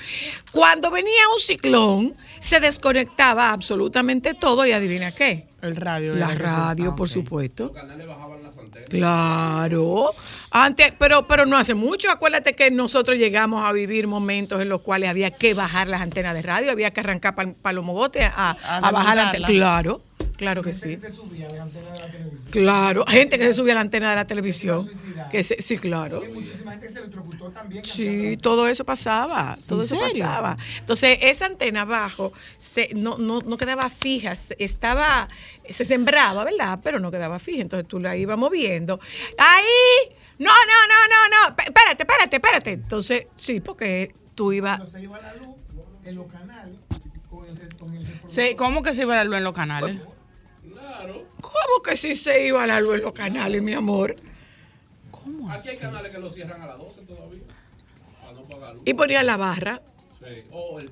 Cuando 0.53 0.91
venía 0.91 1.29
un 1.35 1.41
ciclón, 1.41 2.15
se 2.39 2.61
desconectaba 2.61 3.53
absolutamente 3.53 4.35
todo 4.35 4.65
y 4.67 4.73
adivina 4.73 5.11
qué. 5.13 5.49
El 5.61 5.77
radio. 5.77 6.15
La 6.15 6.29
radio, 6.35 6.37
resultaba, 6.39 6.97
por 6.97 7.09
supuesto. 7.09 7.73
Claro. 8.89 10.13
Antes, 10.51 10.93
pero, 10.99 11.27
pero 11.27 11.47
no 11.47 11.57
hace 11.57 11.75
mucho. 11.75 12.11
Acuérdate 12.11 12.55
que 12.55 12.71
nosotros 12.71 13.17
llegamos 13.19 13.65
a 13.65 13.73
vivir 13.73 14.07
momentos 14.07 14.61
en 14.61 14.69
los 14.69 14.81
cuales 14.83 15.09
había 15.09 15.31
que 15.31 15.55
bajar 15.55 15.89
las 15.89 16.03
antenas 16.03 16.35
de 16.35 16.43
radio, 16.43 16.71
había 16.71 16.91
que 16.91 17.01
arrancar 17.01 17.35
para 17.35 17.73
los 17.73 17.85
mogotes 17.85 18.25
a, 18.35 18.51
A 18.63 18.77
a 18.79 18.91
bajar 18.91 19.17
la 19.17 19.23
desmontarla. 19.33 19.47
antena. 19.47 19.47
Claro, 19.47 20.03
claro 20.37 20.63
que 20.63 20.73
sí. 20.73 20.99
Claro, 22.51 23.05
gente 23.09 23.39
que 23.39 23.45
se 23.47 23.53
subía 23.55 23.73
a 23.73 23.77
la 23.77 23.81
antena 23.81 24.11
de 24.11 24.17
la 24.17 24.27
televisión. 24.27 24.91
Que 25.31 25.43
se- 25.43 25.63
sí, 25.63 25.79
claro. 25.79 26.23
Muchísima 26.35 26.73
gente 26.73 26.91
se 26.91 26.99
electrocutó 26.99 27.51
también. 27.51 27.83
Sí, 27.83 28.37
todo 28.43 28.69
eso 28.69 28.85
pasaba, 28.85 29.57
todo 29.67 29.79
¿En 29.81 29.85
eso 29.87 29.97
serio? 29.97 30.25
pasaba. 30.27 30.59
Entonces, 30.81 31.19
esa 31.23 31.47
antena 31.47 31.83
abajo 31.83 32.33
se, 32.59 32.91
no, 32.95 33.17
no, 33.17 33.41
no 33.41 33.57
quedaba 33.57 33.89
fija, 33.89 34.37
se- 34.37 34.57
estaba, 34.59 35.29
se 35.71 35.87
sembraba, 35.87 36.45
¿verdad? 36.45 36.81
Pero 36.83 36.99
no 36.99 37.11
quedaba 37.11 37.39
fija, 37.39 37.63
entonces 37.63 37.89
tú 37.89 37.99
la 37.99 38.15
ibas 38.15 38.37
moviendo. 38.39 39.01
¡Ahí! 39.39 40.15
No, 40.39 40.51
no, 40.51 40.89
no, 40.89 41.09
no, 41.09 41.49
no, 41.49 41.57
espérate, 41.65 42.03
espérate, 42.03 42.37
espérate. 42.37 42.73
Entonces, 42.73 43.27
sí, 43.37 43.61
porque 43.61 44.15
tú 44.35 44.53
ibas... 44.53 44.87
Se 44.91 45.01
iba 45.01 45.19
la 45.19 45.35
luz 45.37 45.55
en 46.05 46.15
los 46.17 46.27
canales 46.31 46.75
con 47.31 47.47
el, 47.47 47.77
con 47.77 47.95
el 47.95 48.07
Sí, 48.27 48.55
¿Cómo 48.57 48.83
que 48.83 48.93
se 48.95 49.03
iba 49.03 49.15
la 49.15 49.25
luz 49.25 49.37
en 49.37 49.45
los 49.45 49.55
canales? 49.55 49.97
¿Cómo 51.41 51.83
que 51.85 51.97
sí 51.97 52.15
se 52.15 52.47
iba 52.47 52.67
la 52.67 52.81
luz 52.81 52.97
en 52.97 53.03
los 53.03 53.13
canales, 53.13 53.63
mi 53.63 53.75
amor? 53.75 54.15
Aquí 55.51 55.69
hay 55.69 55.77
canales 55.77 56.13
que 56.13 56.19
lo 56.19 56.31
cierran 56.31 56.63
a 56.63 56.67
las 56.67 56.79
12 56.79 57.03
todavía. 57.03 57.43
Para 58.21 58.33
no 58.33 58.43
pagar 58.45 58.75
luz. 58.75 58.83
Y 58.87 58.95
ponían 58.95 59.27
la 59.27 59.37
barra, 59.37 59.83
Sí. 60.25 60.43
O 60.53 60.79
el 60.79 60.89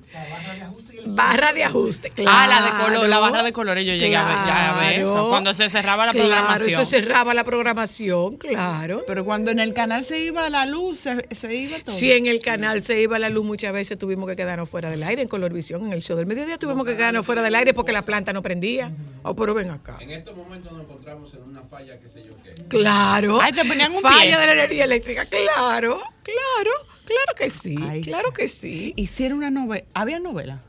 barra 1.07 1.53
de 1.53 1.63
ajuste, 1.63 2.09
claro. 2.11 2.31
Ah, 2.33 2.47
la 2.47 2.61
de 2.65 2.83
color, 2.83 3.09
la 3.09 3.19
barra 3.19 3.43
de 3.43 3.53
colores, 3.53 3.85
yo 3.85 3.93
llegué 3.93 4.15
a 4.15 4.25
ver- 4.25 4.35
ya 4.45 4.75
a 4.75 4.79
ver 4.79 4.99
eso, 4.99 5.11
Claro. 5.11 5.29
cuando 5.29 5.53
se 5.53 5.69
cerraba 5.69 6.05
la 6.05 6.11
Claro, 6.11 6.27
programación. 6.29 6.81
eso 6.81 6.85
cerraba 6.89 7.33
la 7.33 7.43
programación, 7.43 8.35
claro. 8.37 9.03
Pero 9.07 9.23
cuando 9.25 9.49
en 9.51 9.59
el 9.59 9.73
canal 9.73 10.03
se 10.05 10.19
iba 10.19 10.49
la 10.49 10.65
luz, 10.65 10.99
se, 10.99 11.25
se 11.33 11.55
iba 11.55 11.77
todo. 11.79 11.95
Si 11.95 12.11
en 12.11 12.25
el 12.25 12.41
canal 12.41 12.81
se 12.81 12.99
iba 13.01 13.17
la 13.19 13.29
luz, 13.29 13.45
muchas 13.45 13.73
veces 13.73 13.97
tuvimos 13.97 14.27
que 14.29 14.35
quedarnos 14.35 14.69
fuera 14.69 14.89
del 14.89 15.01
aire. 15.03 15.21
En 15.21 15.27
Colorvisión, 15.27 15.85
en 15.85 15.93
el 15.93 16.01
show 16.01 16.17
del 16.17 16.25
mediodía, 16.27 16.57
tuvimos 16.57 16.85
que 16.85 16.95
quedarnos 16.97 17.25
fuera 17.25 17.41
del 17.41 17.55
aire 17.55 17.73
porque 17.73 17.91
la 17.93 18.01
planta 18.01 18.33
no 18.33 18.41
prendía. 18.41 18.89
Oh, 19.23 19.35
pero 19.35 19.53
ven 19.53 19.69
acá. 19.71 19.97
En 20.01 20.11
estos 20.11 20.35
momentos 20.35 20.71
nos 20.71 20.81
encontramos 20.83 21.33
en 21.33 21.43
una 21.43 21.61
falla, 21.63 21.97
qué 21.99 22.09
sé 22.09 22.23
yo 22.23 22.31
qué. 22.43 22.53
Claro. 22.67 23.39
Ay, 23.41 23.53
te 23.53 23.63
ponían 23.65 23.93
un 23.93 24.01
Falla 24.01 24.21
pie. 24.21 24.37
de 24.37 24.45
la 24.47 24.53
energía 24.53 24.83
eléctrica. 24.83 25.25
Claro, 25.25 26.01
claro, 26.23 26.71
claro 27.11 27.35
que 27.37 27.49
sí. 27.49 27.75
Ay, 27.81 28.01
claro 28.01 28.33
que 28.33 28.47
sí. 28.47 28.93
Hicieron 28.95 29.39
una 29.39 29.49
novela. 29.51 29.85
¿Había 29.93 30.19
novela? 30.19 30.59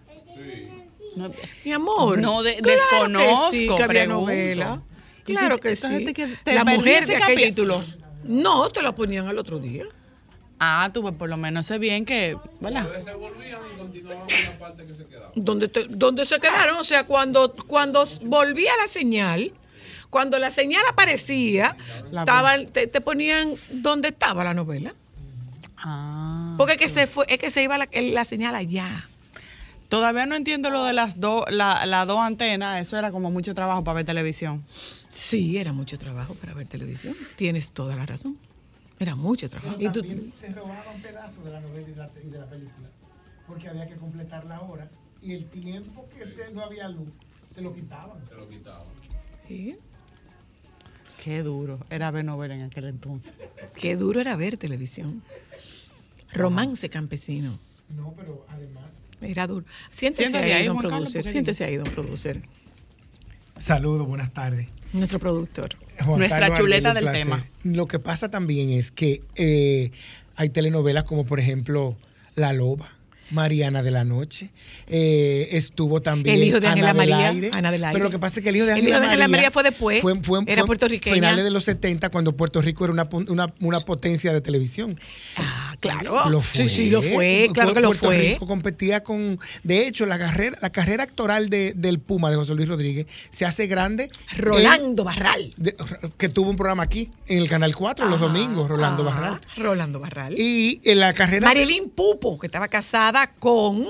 No, 1.17 1.31
Mi 1.65 1.73
amor. 1.73 2.19
No, 2.19 2.43
de- 2.43 2.57
claro 2.57 2.81
desconozco, 2.91 3.51
Que, 3.51 3.59
sí, 3.59 3.67
que 3.77 3.83
había 3.83 4.07
novela. 4.07 4.83
Claro 5.25 5.57
si- 5.57 5.61
que 5.61 5.77
sí. 5.77 6.15
que 6.15 6.27
te 6.43 6.55
la 6.55 6.65
mujer 6.65 7.07
de 7.07 7.17
aquella- 7.17 7.29
capítulo. 7.41 7.85
No, 8.25 8.71
te 8.71 8.83
la 8.83 8.93
ponían 8.95 9.29
al 9.29 9.39
otro 9.39 9.59
día. 9.59 9.85
Ah, 10.59 10.91
tuve 10.95 11.13
por 11.13 11.29
lo 11.29 11.37
menos 11.37 11.67
sé 11.67 11.79
bien 11.79 12.05
que, 12.05 12.37
¿verdad? 12.61 12.89
Se 13.03 13.13
volvían 13.15 13.61
y 13.75 13.79
continuaban 13.79 14.27
en 14.31 14.45
la 14.45 14.59
parte 14.59 14.87
que 14.87 14.95
se 14.95 15.05
quedaba. 15.07 15.33
te- 15.69 15.87
donde 15.89 16.25
se 16.25 16.39
quedaron, 16.39 16.77
o 16.77 16.85
sea, 16.85 17.05
cuando, 17.05 17.53
cuando 17.67 18.05
volvía 18.23 18.71
la 18.81 18.87
señal, 18.89 19.53
cuando 20.09 20.39
la 20.39 20.51
señal 20.51 20.83
aparecía, 20.89 21.77
La- 22.13 22.21
estaban, 22.21 22.69
te, 22.69 22.87
te 22.87 23.01
ponían 23.01 23.55
donde 23.71 24.09
estaba 24.09 24.45
la 24.45 24.55
novela. 24.55 24.95
Ah. 25.83 26.55
Porque 26.59 26.73
es 26.75 26.79
que 26.79 26.89
se 26.89 27.07
fue, 27.07 27.25
es 27.29 27.39
que 27.39 27.51
se 27.51 27.63
iba 27.63 27.77
la, 27.79 27.89
la 27.93 28.25
señal 28.25 28.55
allá. 28.55 29.09
Todavía 29.89 30.25
no 30.27 30.35
entiendo 30.37 30.71
lo 30.71 30.85
de 30.85 30.93
las 30.95 31.21
dos, 31.21 31.45
la- 31.51 31.85
las 31.87 32.07
dos 32.07 32.19
antenas. 32.21 32.81
Eso 32.81 32.97
era 32.97 33.11
como 33.13 33.31
mucho 33.31 33.55
trabajo 33.55 33.85
para 33.85 33.97
ver 33.97 34.07
televisión. 34.07 34.65
Sí, 35.09 35.59
era 35.59 35.73
mucho 35.73 35.99
trabajo 35.99 36.35
para 36.35 36.55
ver 36.55 36.67
televisión. 36.67 37.15
Tienes 37.37 37.73
toda 37.73 37.95
la 37.97 38.07
razón. 38.07 38.39
Era 38.99 39.15
mucho 39.17 39.51
trabajo. 39.51 39.77
Y 39.79 39.89
tú- 39.91 40.03
También 40.03 40.33
se 40.33 40.49
robaban 40.53 41.03
pedazos 41.03 41.45
de 41.45 41.51
la 41.51 41.61
novela 41.61 41.89
y 41.89 41.91
de 41.91 41.97
la, 41.97 42.11
y 42.25 42.29
de 42.31 42.39
la 42.39 42.47
película. 42.47 42.89
Porque 43.47 43.69
había 43.69 43.87
que 43.87 43.97
completar 43.97 44.45
la 44.47 44.61
hora. 44.63 44.89
Y 45.21 45.35
el 45.35 45.45
tiempo 45.51 46.05
que 46.17 46.25
se- 46.25 46.53
no 46.55 46.63
había 46.63 46.89
luz, 46.89 47.09
se 47.55 47.61
lo 47.61 47.75
quitaban. 47.75 48.19
Se 48.29 48.35
lo 48.35 48.49
quitaban. 48.49 48.87
Sí. 49.47 49.77
Qué 51.23 51.43
duro. 51.43 51.79
Era 51.91 52.11
ver 52.11 52.25
novela 52.25 52.55
en 52.55 52.63
aquel 52.63 52.87
entonces. 52.87 53.33
Qué 53.77 53.95
duro 53.97 54.21
era 54.21 54.37
ver 54.37 54.57
televisión. 54.57 55.23
Romance 56.33 56.89
campesino. 56.89 57.59
No, 57.97 58.15
pero 58.17 58.47
además. 58.49 58.85
Era 59.21 59.47
duro. 59.47 59.65
Siéntese, 59.91 60.25
Siéntate 60.25 60.53
ahí, 60.53 60.63
ahí, 60.63 60.67
don 60.67 60.77
Juan 60.77 60.89
producer. 60.89 61.25
Siéntese 61.25 61.65
ahí, 61.65 61.77
don 61.77 61.91
producer. 61.91 62.43
Saludos, 63.59 64.07
buenas 64.07 64.33
tardes. 64.33 64.69
Nuestro 64.93 65.19
productor. 65.19 65.77
Juan 66.05 66.19
Nuestra 66.19 66.41
Carlos 66.41 66.59
chuleta 66.59 66.95
del 66.95 67.05
placer. 67.05 67.45
Lo 67.65 67.87
que 67.87 67.99
pasa 67.99 68.31
también 68.31 68.71
es 68.71 68.91
que 68.91 69.23
eh, 69.37 69.93
hay 70.35 70.51
telenovelas 70.51 71.05
como 71.05 71.25
por 71.25 71.39
ejemplo 71.39 71.97
La 72.35 72.53
Loba, 72.53 72.91
Mariana 73.33 73.83
de 73.83 73.91
la 73.91 74.05
Noche, 74.05 74.51
eh, 74.87 75.49
estuvo 75.53 76.03
también 76.03 76.37
El 76.37 76.45
hijo 76.45 76.61
de 76.61 76.67
Ana 76.69 76.87
del 76.89 76.97
María, 76.97 77.29
Aire. 77.29 77.51
Ana 77.53 77.71
del 77.73 77.83
Aire. 77.85 77.93
Pero 77.95 78.05
lo 78.05 78.11
que 78.11 78.19
pasa 78.19 78.41
es 78.41 78.45
que 78.45 78.51
el 78.51 78.57
hijo 78.57 78.67
de 78.67 78.73
El 78.73 78.79
Ángela 78.79 79.01
de 79.01 79.07
Ángela 79.07 79.23
María, 79.29 79.29
María 79.37 79.51
fue 79.51 79.63
después, 79.63 80.03
era 80.47 80.65
puertorriqueña. 80.65 81.15
Finales 81.15 81.45
de 81.45 81.51
los 81.51 81.65
70 81.65 82.11
cuando 82.11 82.37
Puerto 82.37 82.61
Rico 82.61 82.85
era 82.85 82.93
una, 82.93 83.09
una, 83.29 83.53
una 83.61 83.81
potencia 83.81 84.33
de 84.33 84.41
televisión. 84.41 84.95
Ah, 85.37 85.75
claro. 85.81 86.29
Lo 86.31 86.43
Sí, 86.43 86.69
sí, 86.69 86.91
lo 86.91 87.01
fue. 87.03 87.49
Claro 87.55 87.73
que 87.75 87.81
lo 87.81 87.89
Puerto 87.89 88.07
fue. 88.07 88.19
Rico 88.35 88.47
competía 88.47 89.03
con. 89.03 89.41
De 89.63 89.87
hecho, 89.87 90.05
la 90.07 90.19
carrera, 90.19 90.59
la 90.61 90.71
carrera 90.71 91.05
actoral 91.05 91.49
de- 91.49 91.73
del 91.75 91.99
Puma 92.01 92.31
de 92.31 92.37
José 92.37 92.55
Luis 92.55 92.69
Rodríguez 92.69 93.07
se 93.31 93.45
hace 93.47 93.67
grande. 93.67 94.11
Rolando 94.37 95.05
Barral. 95.05 95.53
de- 95.57 95.75
que 96.19 96.29
tuvo 96.29 96.51
un 96.51 96.57
programa 96.57 96.83
aquí, 96.83 97.11
en 97.27 97.39
el 97.39 97.49
Canal 97.49 97.75
4, 97.75 98.07
los 98.09 98.17
Ajá, 98.19 98.27
domingos, 98.27 98.69
Rolando 98.69 99.09
ajá, 99.09 99.21
Barral. 99.21 99.41
Rolando 99.57 100.01
Barral. 100.01 100.35
Y 100.39 100.81
en 100.85 101.01
la 101.01 101.13
carrera. 101.15 101.47
Marilyn 101.47 101.89
Pupo, 101.91 102.39
que 102.39 102.47
estaba 102.47 102.69
casada 102.69 103.22
con. 103.29 103.87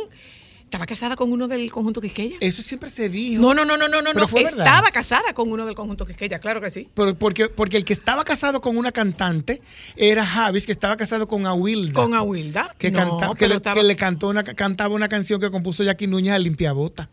Estaba 0.64 0.86
casada 0.86 1.16
con 1.16 1.30
uno 1.30 1.48
del 1.48 1.70
conjunto 1.70 2.00
Quisqueya. 2.00 2.36
Eso 2.40 2.62
siempre 2.62 2.88
se 2.88 3.10
dijo. 3.10 3.42
No, 3.42 3.52
no, 3.52 3.66
no, 3.66 3.76
no, 3.76 3.88
no, 3.88 4.00
no. 4.00 4.26
Fue 4.26 4.42
verdad. 4.44 4.64
Estaba 4.66 4.90
casada 4.90 5.34
con 5.34 5.52
uno 5.52 5.66
del 5.66 5.74
conjunto 5.74 6.06
Quisqueya, 6.06 6.38
claro 6.38 6.62
que 6.62 6.70
sí. 6.70 6.88
Pero 6.94 7.14
porque, 7.18 7.50
porque 7.50 7.76
el 7.76 7.84
que 7.84 7.92
estaba 7.92 8.24
casado 8.24 8.62
con 8.62 8.78
una 8.78 8.90
cantante 8.90 9.60
era 9.96 10.24
Javis, 10.24 10.64
que 10.64 10.72
estaba 10.72 10.96
casado 10.96 11.28
con 11.28 11.44
Awilda. 11.44 11.92
Con 11.92 12.14
Awilda. 12.14 12.74
que, 12.78 12.90
No, 12.90 13.18
canta- 13.18 13.34
que, 13.38 13.48
le, 13.48 13.56
estaba- 13.56 13.74
que 13.82 13.86
le 13.86 13.96
cantó 13.96 14.28
una, 14.28 14.42
cantaba 14.44 14.94
una 14.94 15.08
canción 15.10 15.38
que 15.42 15.50
compuso 15.50 15.84
Jackie 15.84 16.06
Núñez 16.06 16.32
al 16.32 16.42
Limpiabota. 16.44 17.10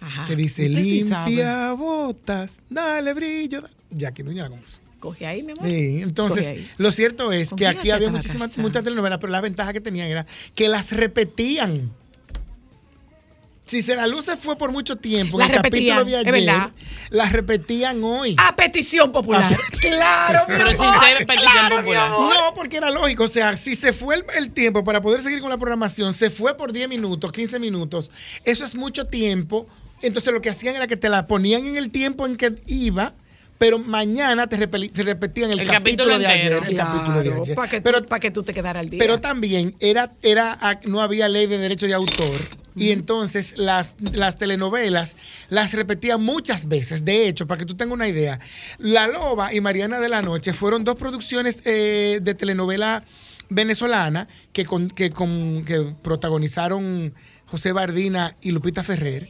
Ajá. 0.00 0.26
Que 0.26 0.34
dice, 0.34 0.66
usted 0.68 0.82
sí 0.82 1.02
sabe. 1.02 1.30
limpia 1.30 1.72
botas, 1.74 2.58
dale 2.68 3.14
brillo. 3.14 3.62
da-". 3.62 3.70
Jackie 3.90 4.24
Núñez 4.24 4.42
la 4.42 4.50
compuso. 4.50 4.78
Coge 5.00 5.26
ahí, 5.26 5.42
mi 5.42 5.52
amor. 5.52 5.66
Sí, 5.66 6.00
entonces, 6.02 6.70
lo 6.76 6.90
cierto 6.90 7.30
es 7.32 7.50
¿Con 7.50 7.58
que 7.58 7.66
aquí 7.66 7.90
había 7.90 8.10
muchísimas, 8.10 8.58
muchas 8.58 8.82
telenovelas, 8.82 9.18
pero 9.20 9.30
la 9.32 9.40
ventaja 9.40 9.72
que 9.72 9.80
tenían 9.80 10.08
era 10.08 10.26
que 10.54 10.68
las 10.68 10.90
repetían. 10.90 11.90
si 13.66 13.82
se 13.82 13.94
la 13.94 14.06
luz 14.06 14.24
se 14.24 14.36
fue 14.38 14.56
por 14.56 14.72
mucho 14.72 14.96
tiempo, 14.96 15.38
La 15.38 15.44
en 15.44 15.50
el 15.50 15.56
capítulo 15.58 15.98
repetían, 15.98 16.06
de 16.06 16.16
ayer, 16.16 16.32
verdad. 16.32 16.70
la 17.10 17.28
repetían 17.28 18.02
hoy. 18.02 18.34
A 18.38 18.56
petición 18.56 19.12
popular. 19.12 19.54
claro, 19.80 20.40
mi 20.48 20.56
Pero 20.56 20.70
sin 20.70 21.00
ser 21.06 21.26
petición 21.26 21.52
claro, 21.52 21.76
popular. 21.76 22.10
No, 22.10 22.54
porque 22.54 22.78
era 22.78 22.90
lógico. 22.90 23.24
O 23.24 23.28
sea, 23.28 23.56
si 23.58 23.74
se 23.76 23.92
fue 23.92 24.16
el, 24.16 24.24
el 24.36 24.52
tiempo 24.52 24.82
para 24.84 25.00
poder 25.02 25.20
seguir 25.20 25.40
con 25.40 25.50
la 25.50 25.58
programación, 25.58 26.12
se 26.14 26.30
fue 26.30 26.56
por 26.56 26.72
10 26.72 26.88
minutos, 26.88 27.30
15 27.30 27.58
minutos. 27.58 28.10
Eso 28.44 28.64
es 28.64 28.74
mucho 28.74 29.06
tiempo. 29.06 29.66
Entonces 30.00 30.32
lo 30.32 30.40
que 30.40 30.48
hacían 30.50 30.74
era 30.74 30.86
que 30.86 30.96
te 30.96 31.08
la 31.08 31.26
ponían 31.26 31.66
en 31.66 31.76
el 31.76 31.90
tiempo 31.90 32.26
en 32.26 32.36
que 32.36 32.54
iba. 32.66 33.12
Pero 33.58 33.78
mañana 33.80 34.46
te, 34.46 34.56
te 34.66 35.02
repetían 35.02 35.50
el, 35.50 35.60
El 35.60 35.66
capítulo, 35.68 36.10
capítulo 36.10 36.18
de 36.18 36.26
ayer. 36.26 36.52
El 36.68 36.76
capítulo 36.76 37.22
de 37.22 37.32
ayer. 37.42 37.54
Para 37.56 37.68
que, 37.68 37.80
pero, 37.80 38.00
tú- 38.02 38.08
pa' 38.08 38.20
que 38.20 38.30
tú 38.30 38.42
te 38.44 38.54
quedaras 38.54 38.84
al 38.84 38.90
día. 38.90 38.98
pero 39.00 39.20
también 39.20 39.74
era, 39.80 40.12
era, 40.22 40.56
ah, 40.60 40.78
no 40.84 41.00
había 41.02 41.28
ley 41.28 41.46
de 41.46 41.58
derecho 41.58 41.86
de 41.86 41.94
autor. 41.94 42.40
Y 42.76 42.92
entonces 42.92 43.58
las, 43.58 43.96
las 44.12 44.38
telenovelas 44.38 45.16
las 45.48 45.72
repetían 45.72 46.22
muchas 46.22 46.68
veces. 46.68 47.04
De 47.04 47.26
hecho, 47.26 47.48
para 47.48 47.58
que 47.58 47.66
tú 47.66 47.74
tengas 47.76 47.94
una 47.94 48.06
idea, 48.06 48.38
La 48.78 49.08
Loba 49.08 49.52
y 49.52 49.60
Mariana 49.60 49.98
de 49.98 50.08
la 50.08 50.22
Noche 50.22 50.52
fueron 50.52 50.84
dos 50.84 50.94
producciones 50.94 51.58
eh, 51.64 52.20
de 52.22 52.34
telenovela 52.34 53.02
venezolana 53.48 54.28
que, 54.52 54.64
con- 54.64 54.90
que, 54.90 55.10
con- 55.10 55.64
que 55.64 55.92
protagonizaron 56.02 57.12
José 57.46 57.72
Bardina 57.72 58.36
y 58.42 58.52
Lupita 58.52 58.84
Ferrer. 58.84 59.26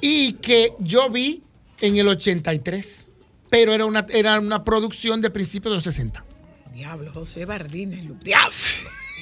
Y 0.00 0.34
que 0.34 0.72
yo 0.78 1.10
vi 1.10 1.42
en 1.82 1.98
el 1.98 2.08
83. 2.08 3.06
Pero 3.50 3.74
era 3.74 3.84
una, 3.84 4.06
era 4.10 4.38
una 4.40 4.64
producción 4.64 5.20
de 5.20 5.30
principios 5.30 5.72
de 5.72 5.76
los 5.76 5.84
60. 5.84 6.24
Diablo, 6.72 7.12
José 7.12 7.44
Lu- 7.44 8.16
Diablo. 8.22 8.54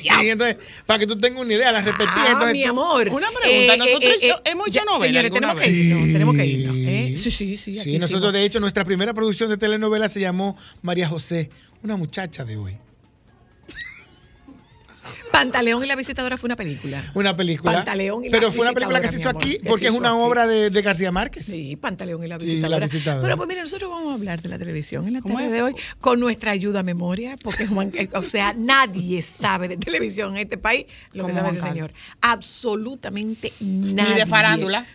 Y 0.01 0.29
entonces, 0.29 0.59
para 0.87 1.01
que 1.01 1.07
tú 1.09 1.19
tengas 1.19 1.41
una 1.43 1.55
idea, 1.55 1.73
las 1.73 1.85
repetía. 1.85 2.07
Ah, 2.15 2.27
entonces 2.29 2.53
mi 2.53 2.63
tú- 2.63 2.69
amor. 2.71 3.09
Una 3.09 3.29
pregunta, 3.33 3.77
nosotros 3.79 4.15
hemos 4.45 4.69
hecho 4.69 4.75
ya, 4.81 4.85
novela 4.85 5.07
Señores, 5.23 5.33
tenemos 5.33 5.61
que 5.61 5.71
irnos, 5.71 6.13
tenemos 6.13 6.37
que 6.37 6.47
irnos. 6.47 6.77
¿eh? 6.77 7.15
Sí, 7.17 7.31
sí, 7.31 7.57
sí. 7.57 7.75
Sí, 7.75 7.81
aquí 7.81 7.99
nosotros 7.99 8.33
de 8.33 8.45
hecho 8.45 8.61
nuestra 8.61 8.85
primera 8.85 9.13
producción 9.13 9.51
de 9.51 9.57
telenovela 9.57 10.09
se 10.09 10.21
llamó 10.21 10.57
María 10.83 11.09
José, 11.09 11.51
una 11.83 11.97
muchacha 11.97 12.45
de 12.45 12.57
hoy. 12.57 12.77
Pantaleón 15.38 15.85
y 15.85 15.87
la 15.87 15.97
visitadora 15.97 16.37
fue 16.37 16.49
una 16.49 16.57
película. 16.57 17.02
Una 17.14 17.35
película. 17.37 17.73
Pantaleón 17.73 18.25
y 18.25 18.28
la 18.28 18.33
Pero 18.38 18.52
fue 18.52 18.62
una 18.62 18.73
película 18.73 19.00
que 19.00 19.09
se 19.09 19.16
hizo 19.16 19.28
aquí 19.28 19.59
porque 19.66 19.87
es 19.88 19.95
una 19.95 20.11
aquí. 20.11 20.18
obra 20.21 20.47
de, 20.47 20.71
de 20.71 20.83
García 20.83 21.12
Márquez. 21.12 21.47
Sí, 21.47 21.76
Pantaleón 21.76 22.25
y 22.25 22.28
la 22.28 22.38
Sí, 22.40 22.61
la 22.61 22.78
visitadora. 22.78 23.23
Pero 23.23 23.37
pues 23.37 23.49
mire, 23.49 23.61
nosotros 23.62 23.90
vamos 23.90 24.11
a 24.11 24.14
hablar 24.14 24.42
de 24.42 24.49
la 24.49 24.59
televisión 24.59 25.07
en 25.07 25.14
la 25.14 25.21
¿Cómo 25.21 25.35
tarde 25.35 25.47
es? 25.49 25.52
de 25.52 25.62
hoy 25.62 25.75
con 26.00 26.21
nuestra 26.21 26.52
ayuda 26.52 26.80
a 26.80 26.83
memoria, 26.83 27.37
porque 27.42 27.66
Juan, 27.66 27.90
eh, 27.95 28.09
o 28.14 28.23
sea, 28.23 28.52
nadie 28.57 29.23
sabe 29.23 29.68
de 29.68 29.76
televisión 29.76 30.33
en 30.37 30.42
este 30.42 30.59
país 30.59 30.87
lo 31.12 31.26
que 31.26 31.33
sabe 31.33 31.50
ese 31.50 31.61
señor. 31.61 31.92
Absolutamente 32.21 33.52
nadie. 33.61 34.14
Ni 34.14 34.21
de 34.21 34.26
farándula. 34.26 34.87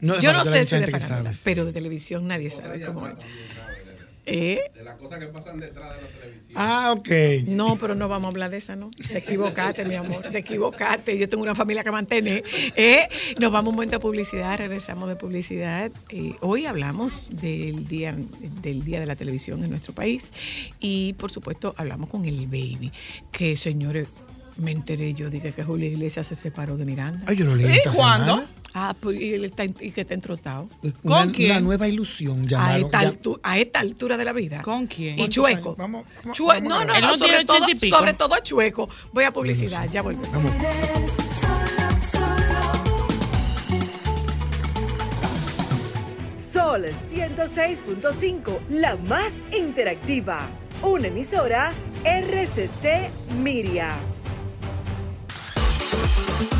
No, 0.00 0.20
Yo 0.20 0.32
no 0.32 0.44
sé 0.44 0.64
si 0.64 0.76
de 0.76 0.86
farándula, 0.86 1.32
sabe. 1.32 1.40
pero 1.44 1.64
de 1.64 1.72
televisión 1.72 2.26
nadie 2.28 2.50
sabe 2.50 2.80
cómo. 2.82 3.08
¿Eh? 4.28 4.60
De 4.74 4.82
las 4.82 4.96
cosas 4.96 5.18
que 5.18 5.26
pasan 5.26 5.58
detrás 5.58 5.96
de 5.96 6.02
la 6.02 6.08
televisión. 6.08 6.52
Ah, 6.56 6.94
ok. 6.96 7.08
No, 7.46 7.76
pero 7.80 7.94
no 7.94 8.08
vamos 8.08 8.26
a 8.26 8.30
hablar 8.30 8.50
de 8.50 8.58
esa, 8.58 8.76
¿no? 8.76 8.90
De 9.08 9.18
equivocate, 9.18 9.84
mi 9.84 9.94
amor, 9.94 10.30
de 10.30 10.38
equivocate. 10.38 11.16
Yo 11.18 11.28
tengo 11.28 11.42
una 11.42 11.54
familia 11.54 11.82
que 11.82 11.90
mantener. 11.90 12.44
¿eh? 12.76 13.08
Nos 13.40 13.50
vamos 13.50 13.70
un 13.70 13.76
momento 13.76 13.96
a 13.96 14.00
publicidad, 14.00 14.58
regresamos 14.58 15.08
de 15.08 15.16
publicidad. 15.16 15.90
Eh, 16.10 16.34
hoy 16.40 16.66
hablamos 16.66 17.30
del 17.40 17.86
día, 17.88 18.14
del 18.62 18.84
día 18.84 19.00
de 19.00 19.06
la 19.06 19.16
televisión 19.16 19.64
en 19.64 19.70
nuestro 19.70 19.94
país 19.94 20.32
y, 20.80 21.14
por 21.14 21.30
supuesto, 21.30 21.74
hablamos 21.76 22.10
con 22.10 22.24
el 22.24 22.46
baby, 22.46 22.92
que, 23.32 23.56
señores, 23.56 24.08
me 24.58 24.70
enteré 24.72 25.14
yo, 25.14 25.30
dije 25.30 25.52
que 25.52 25.62
Julio 25.64 25.88
Iglesias 25.88 26.26
se 26.26 26.34
separó 26.34 26.76
de 26.76 26.84
Miranda. 26.84 27.22
Ay, 27.26 27.36
yo 27.36 27.44
lo 27.44 27.54
leí 27.56 27.66
¿Y 27.72 27.78
esta 27.78 27.92
cuándo? 27.92 28.34
semana. 28.36 28.48
Ah, 28.74 28.94
pues, 29.00 29.18
y 29.20 29.34
él 29.34 29.44
está, 29.46 29.64
y 29.64 29.90
que 29.92 30.02
está 30.02 30.14
entrotado. 30.14 30.68
Una, 31.02 31.22
¿Con 31.24 31.32
quién? 31.32 31.50
una 31.52 31.60
nueva 31.60 31.88
ilusión 31.88 32.40
A 32.40 32.46
llamaron. 32.46 32.84
esta, 32.84 33.02
ya- 33.02 33.10
altu- 33.10 33.40
a 33.42 33.58
esta 33.58 33.80
altura 33.80 34.16
de 34.16 34.24
la 34.24 34.32
vida. 34.32 34.60
¿Con 34.62 34.86
quién? 34.86 35.18
Y 35.18 35.28
chueco. 35.28 35.74
Vamos, 35.76 36.04
vamos, 36.22 36.36
Chue- 36.38 36.46
vamos 36.46 36.62
no, 36.68 36.74
a 36.78 36.84
no, 36.84 36.94
no, 36.94 37.00
no 37.00 37.14
sobre 37.14 37.44
todo, 37.44 37.58
sobre 37.88 38.12
todo 38.14 38.34
chueco. 38.42 38.88
Voy 39.12 39.24
a 39.24 39.32
publicidad, 39.32 39.88
ya 39.90 40.02
volvemos. 40.02 40.30
Vamos. 40.32 40.52
Sol 46.34 46.84
106.5, 46.84 48.60
la 48.70 48.96
más 48.96 49.32
interactiva. 49.56 50.48
Una 50.82 51.08
emisora 51.08 51.72
RCC 52.04 53.10
Miria. 53.42 53.96
Thank 55.90 56.52
you. 56.52 56.57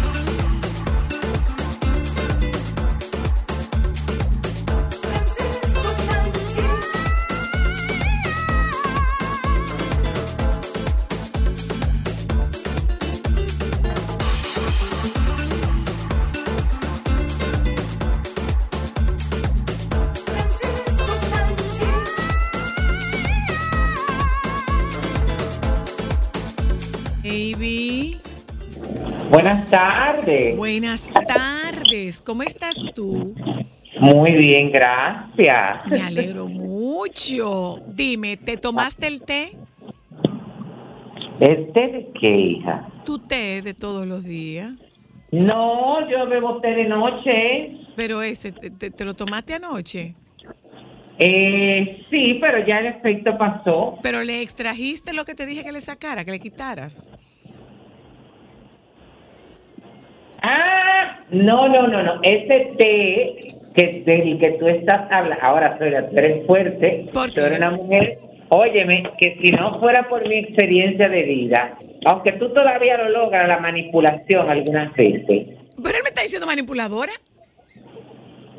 Buenas 29.40 29.70
tardes. 29.70 30.56
buenas 30.56 31.08
tardes. 31.28 32.20
¿Cómo 32.22 32.42
estás 32.42 32.76
tú? 32.92 33.36
Muy 34.00 34.32
bien, 34.32 34.72
gracias. 34.72 35.86
Me 35.86 36.02
alegro 36.02 36.48
mucho. 36.48 37.80
Dime, 37.86 38.36
¿te 38.36 38.56
tomaste 38.56 39.06
el 39.06 39.22
té? 39.22 39.56
¿Este 41.38 41.80
de 41.86 42.08
qué, 42.20 42.36
hija? 42.36 42.88
Tu 43.06 43.20
té 43.20 43.62
de 43.62 43.74
todos 43.74 44.08
los 44.08 44.24
días. 44.24 44.72
No, 45.30 46.10
yo 46.10 46.26
bebo 46.28 46.60
té 46.60 46.72
de 46.74 46.86
noche. 46.88 47.76
Pero 47.94 48.22
ese, 48.22 48.50
¿te, 48.50 48.70
te- 48.70 48.90
te 48.90 49.04
lo 49.04 49.14
tomaste 49.14 49.54
anoche? 49.54 50.16
Eh, 51.20 52.02
sí, 52.10 52.38
pero 52.40 52.66
ya 52.66 52.78
el 52.80 52.86
efecto 52.86 53.38
pasó. 53.38 53.98
Pero 54.02 54.24
le 54.24 54.42
extrajiste 54.42 55.12
lo 55.12 55.24
que 55.24 55.36
te 55.36 55.46
dije 55.46 55.62
que 55.62 55.70
le 55.70 55.80
sacara, 55.80 56.24
que 56.24 56.32
le 56.32 56.40
quitaras. 56.40 57.12
Ah, 60.42 61.20
no, 61.30 61.68
no, 61.68 61.86
no, 61.88 62.02
no. 62.02 62.20
Ese 62.22 62.72
té 62.76 63.54
que 63.74 64.02
del 64.04 64.38
que 64.38 64.52
tú 64.58 64.66
estás 64.68 65.10
hablando, 65.10 65.42
ahora 65.44 65.76
soy 65.78 65.90
tú 66.10 66.18
eres 66.18 66.46
fuerte, 66.46 67.06
¿Por 67.12 67.30
tú 67.32 67.40
eres 67.40 67.58
una 67.58 67.70
mujer. 67.70 68.18
Óyeme, 68.50 69.02
que 69.18 69.38
si 69.42 69.50
no 69.52 69.78
fuera 69.78 70.08
por 70.08 70.26
mi 70.26 70.38
experiencia 70.38 71.08
de 71.08 71.22
vida, 71.22 71.76
aunque 72.06 72.32
tú 72.32 72.48
todavía 72.54 72.96
lo 72.96 73.10
logras, 73.10 73.46
la 73.46 73.58
manipulación 73.58 74.48
algunas 74.48 74.92
veces. 74.94 75.26
¿Pero 75.82 75.96
él 75.96 76.02
me 76.02 76.08
está 76.08 76.22
diciendo 76.22 76.46
manipuladora? 76.46 77.12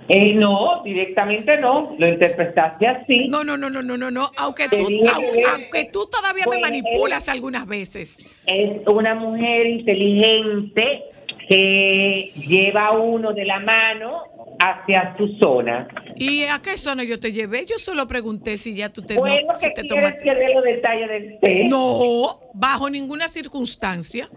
Eh, 0.07 0.33
no, 0.35 0.81
directamente 0.83 1.57
no, 1.57 1.95
lo 1.97 2.07
interpretaste 2.07 2.87
así. 2.87 3.27
No, 3.29 3.43
no, 3.43 3.57
no, 3.57 3.69
no, 3.69 3.81
no, 3.81 3.95
no, 3.97 4.09
no. 4.11 4.29
Aunque 4.37 4.67
tú, 4.69 4.77
aunque, 4.77 5.31
que- 5.41 5.41
aunque 5.53 5.89
tú 5.91 6.07
todavía 6.11 6.45
me 6.45 6.57
Pues, 6.57 6.61
manipulas 6.61 7.27
algunas 7.29 7.67
veces. 7.67 8.17
es 8.47 8.87
una 8.87 9.15
mujer 9.15 9.65
inteligente 9.67 11.03
que 11.49 12.31
lleva 12.47 12.91
uno 12.91 13.33
de 13.33 13.43
la 13.45 13.59
mano 13.59 14.21
hacia 14.59 15.15
su 15.17 15.27
zona. 15.41 15.87
¿Y 16.15 16.43
a 16.43 16.59
qué 16.61 16.77
zona 16.77 17.03
yo 17.03 17.19
te 17.19 17.31
llevé? 17.31 17.65
Yo 17.65 17.77
solo 17.77 18.07
pregunté 18.07 18.55
si 18.57 18.75
ya 18.75 18.89
tú 18.89 19.01
te, 19.01 19.15
Bueno, 19.15 19.35
no, 19.47 19.57
si 19.57 19.67
que 19.67 19.71
te 19.81 19.83
tomaste. 19.85 20.23
que 20.23 20.35
dé 20.35 20.53
los 20.53 20.63
detalles 20.63 21.09
del 21.09 21.39
té. 21.39 21.63
No, 21.67 22.39
bajo 22.53 22.89
ninguna 22.89 23.27
circunstancia. 23.29 24.29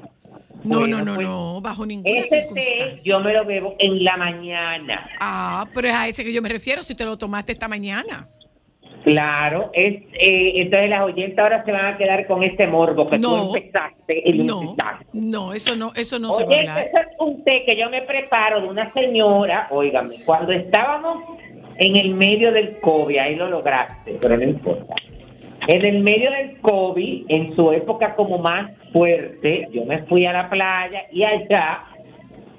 No, 0.65 0.79
Bueno, 0.79 0.99
no, 0.99 1.05
no, 1.05 1.15
pues, 1.17 1.27
no, 1.27 1.61
bajo 1.61 1.85
ninguna 1.85 2.19
Ese 2.21 2.31
té 2.31 2.41
circunstancia. 2.43 3.13
yo 3.13 3.21
me 3.21 3.33
lo 3.35 3.45
bebo 3.45 3.75
en 3.79 4.05
la 4.05 4.17
mañana. 4.17 5.11
Ah, 5.21 5.67
pero 5.75 5.89
es 5.89 5.95
a 5.95 6.09
ese 6.09 6.25
que 6.25 6.33
yo 6.33 6.41
me 6.41 6.49
refiero 6.49 6.83
si 6.83 6.95
te 6.95 7.05
lo 7.05 7.19
tomaste 7.19 7.53
esta 7.53 7.69
mañana. 7.69 8.29
Claro, 9.05 9.71
es 9.73 9.95
eh, 10.13 10.53
entonces 10.63 10.89
las 10.91 11.03
oyentes 11.03 11.37
ahora 11.39 11.65
se 11.65 11.73
van 11.73 11.87
a 11.95 11.97
quedar 11.99 12.25
con 12.29 12.43
este 12.45 12.67
morbo 12.69 13.11
que 13.11 13.19
No. 13.19 13.49
tú 13.51 13.57
empezaste 13.57 14.23
y 14.25 14.39
No, 14.45 14.77
no, 15.13 15.53
eso 15.53 15.75
no, 15.75 15.91
eso 15.97 16.19
no 16.21 16.31
se 16.33 16.45
va 16.45 16.49
a 16.51 16.53
Oye, 16.57 16.61
hablar. 16.69 16.87
ese 16.87 16.99
es 17.01 17.07
un 17.19 17.43
té 17.43 17.65
que 17.67 17.77
yo 17.77 17.91
me 17.91 18.03
preparo 18.03 18.61
de 18.61 18.69
una 18.69 18.91
señora, 18.93 19.67
óigame, 19.71 20.17
cuando 20.25 20.53
estábamos 20.53 21.19
en 21.79 21.97
el 21.97 22.15
medio 22.15 22.53
del 22.53 22.79
COVID, 22.81 23.19
ahí 23.19 23.35
lo 23.35 23.49
lograste, 23.49 24.19
pero 24.21 24.37
no 24.37 24.45
importa. 24.45 24.95
En 25.67 25.85
el 25.85 26.01
medio 26.01 26.31
del 26.31 26.61
COVID, 26.61 27.25
en 27.29 27.57
su 27.57 27.73
época 27.73 28.15
como 28.15 28.39
más 28.39 28.71
fuerte, 28.93 29.69
yo 29.73 29.85
me 29.85 30.03
fui 30.05 30.27
a 30.27 30.33
la 30.33 30.49
playa 30.51 31.05
y 31.11 31.25
allá 31.25 31.85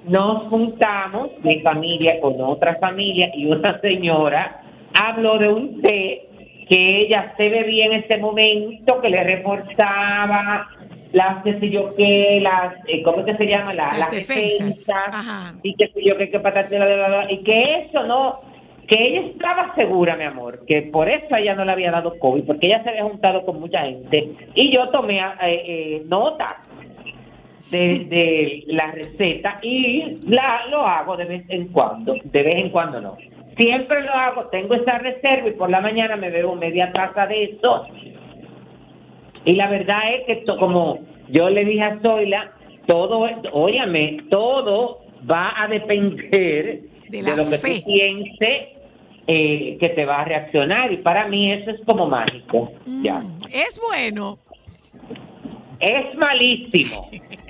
nos 0.06 0.48
juntamos, 0.50 1.30
mi 1.42 1.60
familia 1.60 2.20
con 2.20 2.38
otra 2.40 2.76
familia 2.76 3.30
y 3.34 3.46
una 3.46 3.80
señora 3.80 4.60
habló 4.98 5.38
de 5.38 5.48
un 5.48 5.80
té 5.80 6.28
que 6.68 7.02
ella 7.02 7.34
se 7.36 7.48
bebía 7.48 7.86
en 7.86 7.92
ese 7.94 8.16
momento, 8.18 9.00
que 9.00 9.08
le 9.10 9.22
reforzaba 9.24 10.68
las 11.12 11.44
qué 11.44 11.60
sé 11.60 11.70
yo 11.70 11.94
qué, 11.94 12.40
las, 12.42 12.74
eh, 12.88 13.02
¿cómo 13.02 13.24
que 13.24 13.36
se 13.36 13.46
llama? 13.46 13.72
La- 13.72 13.86
Las 13.88 13.98
las, 13.98 14.10
defensas. 14.10 14.76
defensas, 14.76 15.54
y 15.62 15.74
qué 15.76 15.88
sé 15.88 16.04
yo 16.04 16.16
qué, 16.16 16.28
qué 16.30 16.38
bla, 16.38 17.26
y 17.30 17.38
que 17.44 17.82
eso 17.82 18.02
no, 18.04 18.40
que 18.88 18.96
ella 19.00 19.20
estaba 19.28 19.74
segura, 19.76 20.16
mi 20.16 20.24
amor, 20.24 20.64
que 20.66 20.82
por 20.82 21.08
eso 21.08 21.36
ella 21.36 21.54
no 21.54 21.64
le 21.64 21.70
había 21.72 21.92
dado 21.92 22.18
COVID, 22.18 22.42
porque 22.44 22.66
ella 22.66 22.82
se 22.82 22.90
había 22.90 23.04
juntado 23.04 23.44
con 23.46 23.60
mucha 23.60 23.82
gente, 23.82 24.28
y 24.56 24.72
yo 24.74 24.88
tomé 24.88 25.20
eh, 25.20 25.32
eh, 25.42 26.02
nota 26.06 26.56
de, 27.70 28.04
de 28.06 28.64
la 28.66 28.90
receta 28.90 29.58
y 29.62 30.16
la 30.26 30.66
lo 30.70 30.84
hago 30.86 31.16
de 31.16 31.24
vez 31.26 31.44
en 31.48 31.68
cuando, 31.68 32.14
de 32.24 32.42
vez 32.42 32.56
en 32.56 32.70
cuando 32.70 33.00
no. 33.00 33.16
Siempre 33.56 34.02
lo 34.02 34.12
hago, 34.12 34.46
tengo 34.50 34.74
esa 34.74 34.98
reserva 34.98 35.48
y 35.48 35.52
por 35.52 35.70
la 35.70 35.80
mañana 35.80 36.16
me 36.16 36.30
bebo 36.30 36.56
media 36.56 36.92
taza 36.92 37.26
de 37.26 37.44
eso. 37.44 37.86
Y 39.44 39.54
la 39.54 39.68
verdad 39.68 40.00
es 40.14 40.26
que 40.26 40.36
to- 40.44 40.56
como 40.58 41.00
yo 41.28 41.50
le 41.50 41.64
dije 41.64 41.82
a 41.82 41.98
Zoila, 42.00 42.52
todo, 42.86 43.26
óyame, 43.52 44.18
todo 44.30 45.00
va 45.30 45.52
a 45.56 45.68
depender 45.68 46.80
De 47.08 47.22
lo 47.22 47.36
que 47.48 47.58
fe. 47.58 47.80
tú 47.80 47.86
pienses 47.86 48.68
eh, 49.26 49.76
que 49.80 49.88
te 49.90 50.04
va 50.04 50.20
a 50.20 50.24
reaccionar 50.24 50.92
y 50.92 50.98
para 50.98 51.28
mí 51.28 51.50
eso 51.52 51.70
es 51.70 51.80
como 51.86 52.06
mágico. 52.06 52.72
Ya. 53.02 53.20
Mm, 53.20 53.42
Es 53.52 53.80
bueno. 53.88 54.38
Es 55.80 56.14
malísimo. 56.16 57.08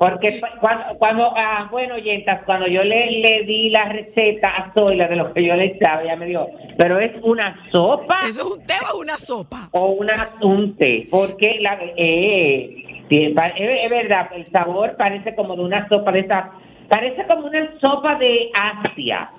Porque 0.00 0.40
cuando, 0.60 0.96
cuando 0.96 1.30
ah, 1.36 1.68
bueno, 1.70 1.96
oyentas, 1.96 2.40
cuando 2.46 2.66
yo 2.66 2.82
le, 2.82 3.20
le 3.20 3.42
di 3.44 3.68
la 3.68 3.84
receta 3.84 4.48
a 4.48 4.72
Zoila 4.72 5.06
de 5.08 5.16
lo 5.16 5.30
que 5.34 5.44
yo 5.44 5.54
le 5.54 5.66
echaba, 5.66 6.02
ella 6.02 6.16
me 6.16 6.24
dijo, 6.24 6.48
pero 6.78 6.98
es 6.98 7.12
una 7.22 7.54
sopa 7.70 8.20
¿Eso 8.26 8.40
es 8.40 8.46
un 8.56 8.64
té 8.64 8.76
o 8.90 8.98
una 8.98 9.18
sopa? 9.18 9.68
o 9.72 9.88
una, 9.88 10.14
un 10.40 10.74
té, 10.76 11.04
porque 11.10 11.58
la, 11.60 11.78
eh, 11.98 13.04
es, 13.10 13.82
es 13.84 13.90
verdad, 13.90 14.30
el 14.34 14.50
sabor 14.50 14.96
parece 14.96 15.34
como 15.34 15.54
de 15.54 15.64
una 15.64 15.86
sopa 15.90 16.12
de 16.12 16.20
esa, 16.20 16.50
parece 16.88 17.26
como 17.26 17.48
una 17.48 17.70
sopa 17.78 18.14
de 18.14 18.50
Asia, 18.54 19.30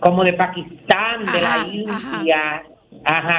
como 0.00 0.24
de 0.24 0.32
Pakistán, 0.32 1.24
de 1.32 1.38
Ajá, 1.38 1.56
la 1.56 1.72
India, 1.72 2.56
ajá. 2.56 2.62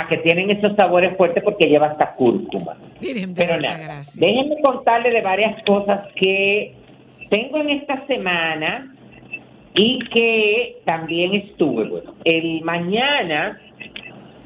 Que 0.09 0.17
tienen 0.17 0.51
esos 0.51 0.75
sabores 0.75 1.15
fuertes 1.17 1.43
porque 1.43 1.67
lleva 1.67 1.87
hasta 1.87 2.13
cúrcuma. 2.15 2.75
Miren, 2.99 3.33
Pero 3.33 3.59
nada, 3.59 4.01
déjenme 4.15 4.61
contarle 4.61 5.11
de 5.11 5.21
varias 5.21 5.61
cosas 5.63 6.07
que 6.15 6.73
tengo 7.29 7.57
en 7.59 7.69
esta 7.69 8.05
semana 8.07 8.93
y 9.73 9.99
que 10.09 10.81
también 10.85 11.33
estuve. 11.33 11.85
Bueno, 11.85 12.15
el 12.25 12.61
mañana 12.63 13.59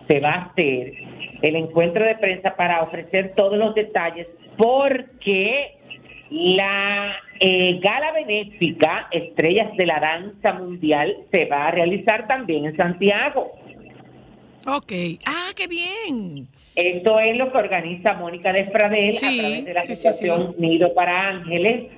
se 0.07 0.19
va 0.19 0.31
a 0.31 0.41
hacer 0.45 0.93
el 1.41 1.55
encuentro 1.55 2.05
de 2.05 2.15
prensa 2.15 2.55
para 2.55 2.83
ofrecer 2.83 3.33
todos 3.35 3.57
los 3.57 3.73
detalles 3.73 4.27
porque 4.57 5.75
la 6.29 7.15
eh, 7.39 7.79
gala 7.81 8.11
benéfica 8.13 9.07
Estrellas 9.11 9.75
de 9.77 9.85
la 9.85 9.99
Danza 9.99 10.53
Mundial 10.53 11.15
se 11.31 11.45
va 11.45 11.67
a 11.67 11.71
realizar 11.71 12.27
también 12.27 12.65
en 12.65 12.77
Santiago. 12.77 13.53
Ok. 14.67 14.91
Ah, 15.25 15.49
qué 15.55 15.67
bien. 15.67 16.47
Esto 16.75 17.19
es 17.19 17.37
lo 17.37 17.51
que 17.51 17.57
organiza 17.57 18.13
Mónica 18.15 18.51
Despradel 18.51 19.13
Sí, 19.13 19.25
a 19.25 19.41
través 19.41 19.65
de 19.65 19.73
la 19.73 19.81
sí, 19.81 19.95
sí, 19.95 20.07
Asociación 20.07 20.55
Nido 20.57 20.93
para 20.93 21.29
Ángeles. 21.29 21.91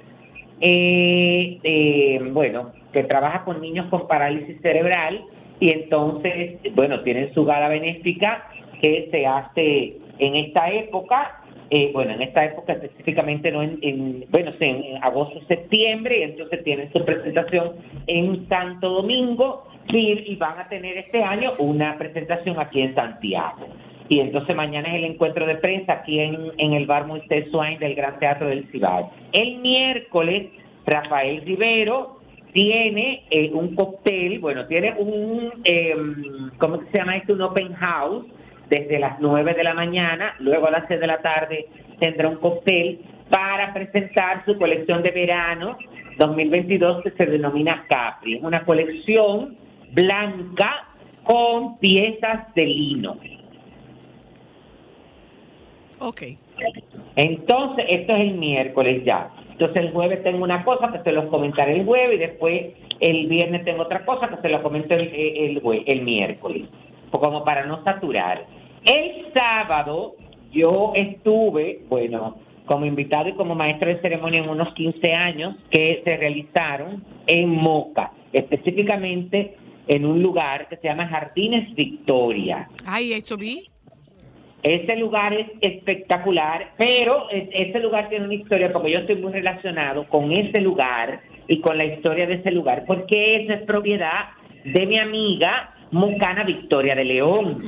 eh, 0.59 1.59
eh, 1.63 2.19
bueno, 2.31 2.71
que 2.91 3.03
trabaja 3.03 3.43
con 3.45 3.61
niños 3.61 3.87
con 3.89 4.07
parálisis 4.07 4.59
cerebral 4.61 5.23
y 5.59 5.69
entonces, 5.71 6.59
bueno, 6.75 7.01
tienen 7.01 7.33
su 7.33 7.45
gala 7.45 7.67
benéfica 7.69 8.47
que 8.81 9.07
se 9.11 9.25
hace 9.25 9.97
en 10.19 10.35
esta 10.35 10.69
época. 10.71 11.41
eh, 11.69 11.91
bueno, 11.93 12.13
en 12.13 12.21
esta 12.21 12.45
época 12.45 12.73
específicamente 12.73 13.51
no 13.51 13.61
en, 13.61 13.77
en- 13.81 14.25
bueno, 14.29 14.51
sí, 14.57 14.63
en 14.65 15.03
agosto, 15.03 15.41
septiembre, 15.49 16.19
y 16.19 16.23
entonces 16.23 16.63
tienen 16.63 16.89
su 16.93 17.03
presentación 17.03 17.73
en 18.07 18.47
Santo 18.47 18.87
Domingo 18.89 19.66
y, 19.89 20.35
van 20.35 20.59
a 20.59 20.67
tener 20.67 20.97
este 20.97 21.23
año 21.23 21.51
una 21.59 21.97
presentación 21.97 22.59
aquí 22.59 22.81
en 22.81 22.95
Santiago. 22.95 23.67
Y 24.09 24.19
entonces 24.19 24.55
mañana 24.55 24.87
es 24.89 24.95
el 24.95 25.03
encuentro 25.05 25.45
de 25.45 25.55
prensa 25.55 25.93
aquí 25.93 26.19
en, 26.19 26.51
en 26.57 26.73
el 26.73 26.85
bar 26.85 27.07
Moisés 27.07 27.49
Swain 27.51 27.77
del 27.79 27.95
Gran 27.95 28.19
Teatro 28.19 28.47
del 28.47 28.67
Cibao. 28.71 29.11
El 29.33 29.57
miércoles, 29.57 30.47
Rafael 30.85 31.41
Rivero 31.41 32.17
tiene 32.53 33.23
eh, 33.29 33.51
un 33.53 33.75
cóctel, 33.75 34.39
bueno, 34.39 34.65
tiene 34.67 34.93
un, 34.97 35.51
eh, 35.63 35.95
¿cómo 36.57 36.81
se 36.91 36.97
llama 36.97 37.17
esto? 37.17 37.33
Un 37.33 37.41
open 37.41 37.73
house 37.73 38.25
desde 38.69 38.99
las 38.99 39.19
9 39.19 39.53
de 39.53 39.63
la 39.63 39.73
mañana, 39.73 40.35
luego 40.39 40.67
a 40.67 40.71
las 40.71 40.87
6 40.87 40.99
de 40.99 41.07
la 41.07 41.19
tarde 41.19 41.67
tendrá 41.99 42.29
un 42.29 42.37
cóctel 42.37 42.99
para 43.29 43.73
presentar 43.73 44.45
su 44.45 44.57
colección 44.57 45.03
de 45.03 45.11
verano 45.11 45.77
2022 46.17 47.03
que 47.03 47.11
se 47.11 47.25
denomina 47.25 47.85
Capri. 47.87 48.37
Es 48.37 48.43
una 48.43 48.63
colección 48.63 49.55
blanca 49.91 50.87
con 51.23 51.77
piezas 51.79 52.53
de 52.55 52.65
lino. 52.65 53.17
Ok. 55.99 56.21
Entonces, 57.15 57.85
esto 57.89 58.15
es 58.15 58.21
el 58.21 58.37
miércoles 58.37 59.03
ya. 59.03 59.29
Entonces, 59.51 59.77
el 59.77 59.91
jueves 59.91 60.23
tengo 60.23 60.43
una 60.43 60.63
cosa 60.63 60.91
que 60.91 60.99
se 60.99 61.11
los 61.11 61.25
comentaré 61.25 61.79
el 61.79 61.85
jueves 61.85 62.15
y 62.15 62.19
después 62.19 62.73
el 62.99 63.27
viernes 63.27 63.65
tengo 63.65 63.83
otra 63.83 64.05
cosa 64.05 64.29
que 64.29 64.41
se 64.41 64.49
los 64.49 64.61
comento 64.61 64.93
el, 64.93 65.07
el, 65.07 65.83
el 65.85 66.01
miércoles, 66.01 66.67
como 67.11 67.43
para 67.43 67.65
no 67.65 67.83
saturar. 67.83 68.45
El 68.85 69.33
sábado 69.33 70.15
yo 70.51 70.93
estuve, 70.95 71.81
bueno, 71.89 72.37
como 72.65 72.85
invitado 72.85 73.29
y 73.29 73.33
como 73.33 73.55
maestro 73.55 73.89
de 73.89 73.99
ceremonia 74.01 74.43
en 74.43 74.49
unos 74.49 74.73
15 74.75 75.13
años 75.13 75.55
que 75.71 76.01
se 76.03 76.17
realizaron 76.17 77.03
en 77.25 77.49
Moca, 77.49 78.11
específicamente 78.31 79.55
en 79.87 80.05
un 80.05 80.21
lugar 80.21 80.67
que 80.69 80.77
se 80.77 80.87
llama 80.87 81.07
Jardines 81.07 81.73
Victoria. 81.75 82.67
Ay, 82.85 83.13
eso 83.13 83.37
vi. 83.37 83.69
Ese 84.63 84.95
lugar 84.97 85.33
es 85.33 85.47
espectacular, 85.61 86.73
pero 86.77 87.29
es- 87.29 87.47
ese 87.53 87.79
lugar 87.79 88.09
tiene 88.09 88.25
una 88.25 88.33
historia 88.33 88.73
porque 88.73 88.91
yo 88.91 88.99
estoy 88.99 89.15
muy 89.15 89.31
relacionado 89.31 90.05
con 90.09 90.31
ese 90.31 90.59
lugar 90.61 91.21
y 91.47 91.61
con 91.61 91.77
la 91.77 91.85
historia 91.85 92.27
de 92.27 92.35
ese 92.35 92.51
lugar, 92.51 92.83
porque 92.85 93.43
esa 93.43 93.53
es 93.53 93.61
propiedad 93.63 94.29
de 94.65 94.85
mi 94.85 94.99
amiga 94.99 95.73
Mucana 95.91 96.43
Victoria 96.43 96.95
de 96.95 97.05
León, 97.05 97.63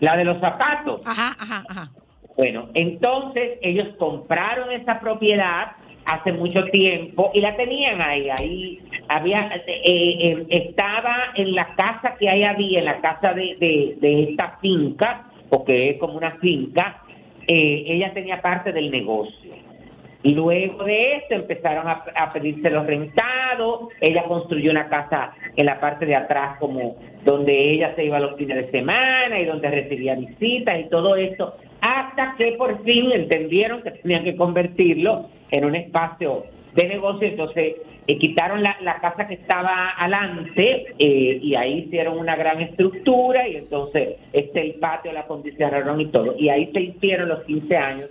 la 0.00 0.16
de 0.18 0.24
los 0.24 0.38
zapatos. 0.40 1.00
Ajá, 1.06 1.32
ajá, 1.40 1.64
ajá. 1.70 1.90
Bueno, 2.36 2.68
entonces 2.74 3.58
ellos 3.62 3.88
compraron 3.98 4.70
esa 4.72 5.00
propiedad 5.00 5.72
hace 6.06 6.32
mucho 6.32 6.64
tiempo 6.64 7.30
y 7.34 7.40
la 7.40 7.56
tenían 7.56 8.00
ahí. 8.00 8.28
Ahí 8.30 8.80
había, 9.08 9.50
eh, 9.66 9.82
eh, 9.84 10.46
estaba 10.48 11.32
en 11.34 11.54
la 11.54 11.74
casa 11.74 12.14
que 12.18 12.28
ahí 12.28 12.44
había, 12.44 12.78
en 12.78 12.84
la 12.84 13.00
casa 13.00 13.34
de, 13.34 13.56
de, 13.56 13.96
de 14.00 14.22
esta 14.30 14.58
finca, 14.60 15.26
porque 15.48 15.90
es 15.90 15.98
como 15.98 16.16
una 16.16 16.32
finca, 16.38 17.02
eh, 17.46 17.84
ella 17.86 18.12
tenía 18.12 18.40
parte 18.40 18.72
del 18.72 18.90
negocio. 18.90 19.52
Y 20.26 20.34
luego 20.34 20.82
de 20.82 21.18
esto 21.18 21.36
empezaron 21.36 21.86
a, 21.86 22.02
a 22.16 22.32
pedirse 22.32 22.68
los 22.68 22.84
rentados. 22.84 23.90
Ella 24.00 24.24
construyó 24.24 24.72
una 24.72 24.88
casa 24.88 25.32
en 25.56 25.66
la 25.66 25.78
parte 25.78 26.04
de 26.04 26.16
atrás, 26.16 26.58
como 26.58 26.96
donde 27.24 27.70
ella 27.70 27.94
se 27.94 28.06
iba 28.06 28.18
los 28.18 28.36
fines 28.36 28.56
de 28.56 28.70
semana 28.72 29.38
y 29.38 29.44
donde 29.44 29.70
recibía 29.70 30.16
visitas 30.16 30.80
y 30.80 30.88
todo 30.88 31.14
eso. 31.14 31.54
Hasta 31.80 32.34
que 32.36 32.56
por 32.58 32.82
fin 32.82 33.12
entendieron 33.12 33.82
que 33.84 33.92
tenían 33.92 34.24
que 34.24 34.34
convertirlo 34.34 35.28
en 35.52 35.64
un 35.64 35.76
espacio 35.76 36.42
de 36.74 36.88
negocio. 36.88 37.28
Entonces 37.28 37.76
eh, 38.08 38.18
quitaron 38.18 38.64
la, 38.64 38.76
la 38.80 38.96
casa 38.96 39.28
que 39.28 39.34
estaba 39.34 39.92
adelante 39.96 40.86
eh, 40.98 41.38
y 41.40 41.54
ahí 41.54 41.84
hicieron 41.86 42.18
una 42.18 42.34
gran 42.34 42.60
estructura. 42.62 43.46
Y 43.46 43.58
entonces 43.58 44.16
este 44.32 44.60
el 44.60 44.74
patio 44.80 45.12
la 45.12 45.20
acondicionaron 45.20 46.00
y 46.00 46.06
todo. 46.06 46.34
Y 46.36 46.48
ahí 46.48 46.68
se 46.72 46.80
hicieron 46.80 47.28
los 47.28 47.44
15 47.44 47.76
años 47.76 48.10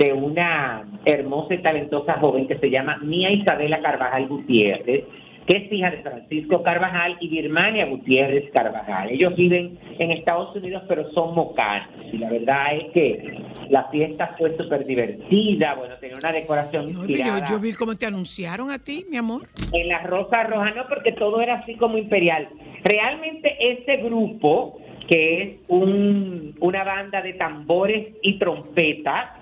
de 0.00 0.14
una 0.14 0.82
hermosa 1.04 1.54
y 1.54 1.58
talentosa 1.58 2.14
joven 2.20 2.48
que 2.48 2.56
se 2.56 2.70
llama 2.70 2.96
Mía 3.02 3.30
Isabela 3.30 3.82
Carvajal 3.82 4.28
Gutiérrez, 4.28 5.04
que 5.46 5.56
es 5.58 5.70
hija 5.70 5.90
de 5.90 5.98
Francisco 5.98 6.62
Carvajal 6.62 7.18
y 7.20 7.28
Birmania 7.28 7.84
Gutiérrez 7.84 8.50
Carvajal. 8.50 9.10
Ellos 9.10 9.36
viven 9.36 9.78
en 9.98 10.10
Estados 10.12 10.56
Unidos, 10.56 10.84
pero 10.88 11.10
son 11.10 11.34
mocanos. 11.34 11.88
Y 12.10 12.16
la 12.16 12.30
verdad 12.30 12.76
es 12.76 12.92
que 12.92 13.42
la 13.68 13.84
fiesta 13.90 14.34
fue 14.38 14.56
súper 14.56 14.86
divertida. 14.86 15.74
Bueno, 15.74 15.94
tenía 16.00 16.16
una 16.18 16.32
decoración 16.32 16.86
No, 16.86 17.00
pero 17.02 17.06
yo, 17.06 17.16
inspirada 17.16 17.46
yo 17.46 17.60
vi 17.60 17.72
cómo 17.74 17.94
te 17.94 18.06
anunciaron 18.06 18.70
a 18.70 18.78
ti, 18.78 19.04
mi 19.10 19.18
amor. 19.18 19.42
en 19.70 19.88
la 19.88 20.02
Rosa 20.04 20.44
Roja, 20.44 20.70
no, 20.70 20.86
porque 20.88 21.12
todo 21.12 21.42
era 21.42 21.56
así 21.56 21.74
como 21.74 21.98
imperial. 21.98 22.48
Realmente 22.84 23.54
ese 23.60 23.98
grupo, 23.98 24.78
que 25.08 25.42
es 25.42 25.50
un, 25.68 26.54
una 26.60 26.84
banda 26.84 27.20
de 27.20 27.34
tambores 27.34 28.14
y 28.22 28.38
trompetas, 28.38 29.39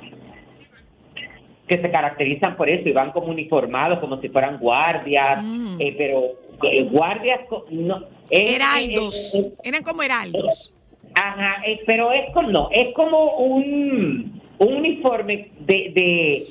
que 1.68 1.80
se 1.80 1.90
caracterizan 1.90 2.56
por 2.56 2.68
eso 2.68 2.88
y 2.88 2.92
van 2.92 3.12
como 3.12 3.28
uniformados, 3.28 3.98
como 4.00 4.20
si 4.20 4.28
fueran 4.30 4.58
guardias, 4.58 5.42
Mm. 5.42 5.76
eh, 5.80 5.94
pero 5.96 6.22
eh, 6.70 6.82
guardias, 6.90 7.40
no. 7.70 8.02
Heraldos. 8.30 9.36
Eran 9.62 9.82
como 9.82 10.02
heraldos. 10.02 10.74
Ajá, 11.14 11.62
eh, 11.66 11.80
pero 11.86 12.12
es 12.12 12.30
como, 12.32 12.48
no, 12.50 12.68
es 12.72 12.92
como 12.94 13.36
un, 13.38 14.40
un 14.58 14.74
uniforme 14.74 15.50
de, 15.60 15.92
de, 15.94 16.42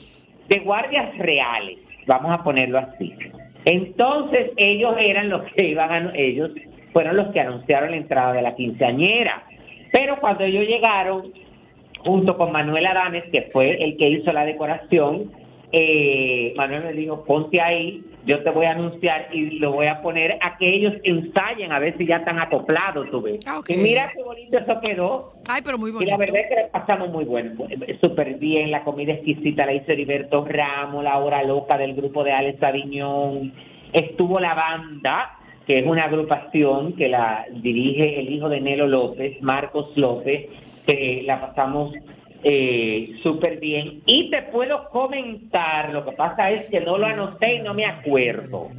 de 0.49 0.59
guardias 0.59 1.17
reales, 1.17 1.77
vamos 2.05 2.31
a 2.31 2.43
ponerlo 2.43 2.79
así. 2.79 3.13
Entonces 3.65 4.51
ellos 4.57 4.95
eran 4.99 5.29
los 5.29 5.43
que 5.53 5.69
iban 5.69 5.91
a, 5.91 6.11
ellos 6.15 6.51
fueron 6.93 7.17
los 7.17 7.27
que 7.33 7.39
anunciaron 7.41 7.91
la 7.91 7.97
entrada 7.97 8.33
de 8.33 8.41
la 8.41 8.55
quinceañera. 8.55 9.43
Pero 9.91 10.17
cuando 10.19 10.43
ellos 10.43 10.65
llegaron, 10.67 11.31
junto 12.07 12.37
con 12.37 12.51
Manuel 12.51 12.85
Adames, 12.87 13.25
que 13.31 13.43
fue 13.53 13.83
el 13.83 13.97
que 13.97 14.09
hizo 14.09 14.31
la 14.31 14.45
decoración, 14.45 15.31
eh, 15.73 16.53
Manuel 16.55 16.83
me 16.85 16.93
dijo, 16.93 17.25
ponte 17.25 17.59
ahí, 17.59 18.01
yo 18.25 18.41
te 18.41 18.49
voy 18.51 18.65
a 18.65 18.71
anunciar 18.71 19.27
y 19.33 19.59
lo 19.59 19.73
voy 19.73 19.87
a 19.87 20.01
poner 20.01 20.37
a 20.41 20.57
que 20.57 20.73
ellos 20.73 20.93
ensayen 21.03 21.73
a 21.73 21.79
ver 21.79 21.97
si 21.97 22.05
ya 22.05 22.17
están 22.17 22.39
acoplados, 22.39 23.09
tú 23.11 23.21
ves. 23.21 23.39
Ah. 23.45 23.59
Y 23.67 23.75
mira 23.75 24.09
qué 24.15 24.23
bonito 24.23 24.57
eso 24.57 24.79
quedó. 24.81 25.33
Ay, 25.49 25.61
pero 25.65 25.77
muy 25.77 25.89
Y 25.89 25.93
bonito. 25.93 26.11
la 26.11 26.17
verdad 26.17 26.39
es 26.41 26.47
que 26.47 26.55
la 26.55 26.67
pasamos 26.71 27.09
muy 27.09 27.25
bueno, 27.25 27.51
súper 27.99 28.35
bien, 28.35 28.71
la 28.71 28.83
comida 28.83 29.13
exquisita 29.13 29.65
la 29.65 29.73
hizo 29.73 29.91
Heriberto 29.91 30.45
Ramos, 30.45 31.03
la 31.03 31.17
hora 31.17 31.43
loca 31.43 31.77
del 31.77 31.93
grupo 31.95 32.23
de 32.23 32.31
Alex 32.31 32.63
Aviñón, 32.63 33.51
estuvo 33.91 34.39
la 34.39 34.53
banda, 34.53 35.31
que 35.65 35.79
es 35.79 35.85
una 35.85 36.05
agrupación 36.05 36.93
que 36.93 37.09
la 37.09 37.45
dirige 37.51 38.21
el 38.21 38.31
hijo 38.31 38.47
de 38.47 38.61
Nelo 38.61 38.87
López, 38.87 39.41
Marcos 39.41 39.91
López, 39.97 40.47
que 40.87 41.21
la 41.25 41.41
pasamos 41.41 41.93
eh, 42.43 43.05
súper 43.21 43.59
bien. 43.59 44.01
Y 44.05 44.29
te 44.31 44.43
puedo 44.43 44.89
comentar, 44.89 45.91
lo 45.91 46.05
que 46.05 46.13
pasa 46.13 46.49
es 46.49 46.69
que 46.69 46.79
no 46.79 46.97
lo 46.97 47.05
anoté 47.05 47.55
y 47.55 47.59
no 47.59 47.73
me 47.73 47.85
acuerdo, 47.85 48.69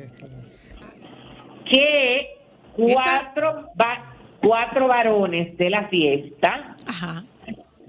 que 1.71 2.29
cuatro, 2.73 3.69
va- 3.81 4.15
cuatro 4.41 4.89
varones 4.89 5.57
de 5.59 5.71
la 5.71 5.89
fiesta 5.89 6.77
Ajá. 6.87 7.25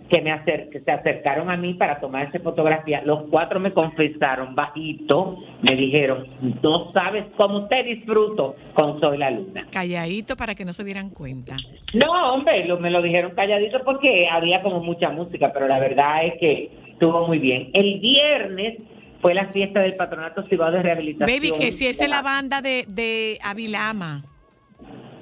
Que 0.10 0.22
me 0.22 0.32
acer- 0.32 0.69
que 0.72 0.80
se 0.82 0.91
acercaron 0.91 1.50
a 1.50 1.58
mí 1.58 1.76
para 1.76 2.00
tomarse 2.00 2.39
fotografía, 2.39 3.02
los 3.06 3.24
cuatro 3.30 3.60
me 3.60 3.72
confesaron 3.74 4.56
bajito, 4.56 5.38
me 5.62 5.76
dijeron, 5.76 6.26
no 6.63 6.91
sabes 6.93 7.26
cómo 7.38 7.67
te 7.67 7.84
disfruto 7.84 8.56
con 8.74 9.00
Soy 9.00 9.17
la 9.19 9.30
Luna. 9.32 9.62
Calladito 9.72 10.36
para 10.36 10.56
que 10.56 10.65
no 10.65 10.74
se 10.74 10.84
dieran 10.84 11.10
cuenta. 11.12 11.56
No, 11.93 12.34
hombre, 12.34 12.65
lo- 12.65 12.80
me 12.80 12.89
lo 12.89 13.02
dijeron 13.02 13.34
calladito 13.36 13.80
porque 13.86 14.28
había 14.28 14.62
como 14.63 14.80
mucha 14.82 15.10
música, 15.12 15.52
pero 15.54 15.67
la 15.67 15.80
verdad 15.80 16.26
es 16.26 16.34
que 16.39 16.72
estuvo 16.91 17.28
muy 17.28 17.38
bien. 17.39 17.69
El 17.74 18.00
viernes 18.00 18.78
fue 19.22 19.34
la 19.34 19.52
fiesta 19.52 19.82
del 19.82 19.95
Patronato 19.95 20.43
Cibao 20.48 20.72
de 20.72 20.82
Rehabilitación. 20.82 21.38
Baby, 21.39 21.52
que 21.58 21.72
si 21.72 21.86
esa 21.88 22.06
es 22.06 22.10
la 22.10 22.22
banda 22.22 22.62
de, 22.62 22.86
de 22.88 23.38
Avilama. 23.43 24.24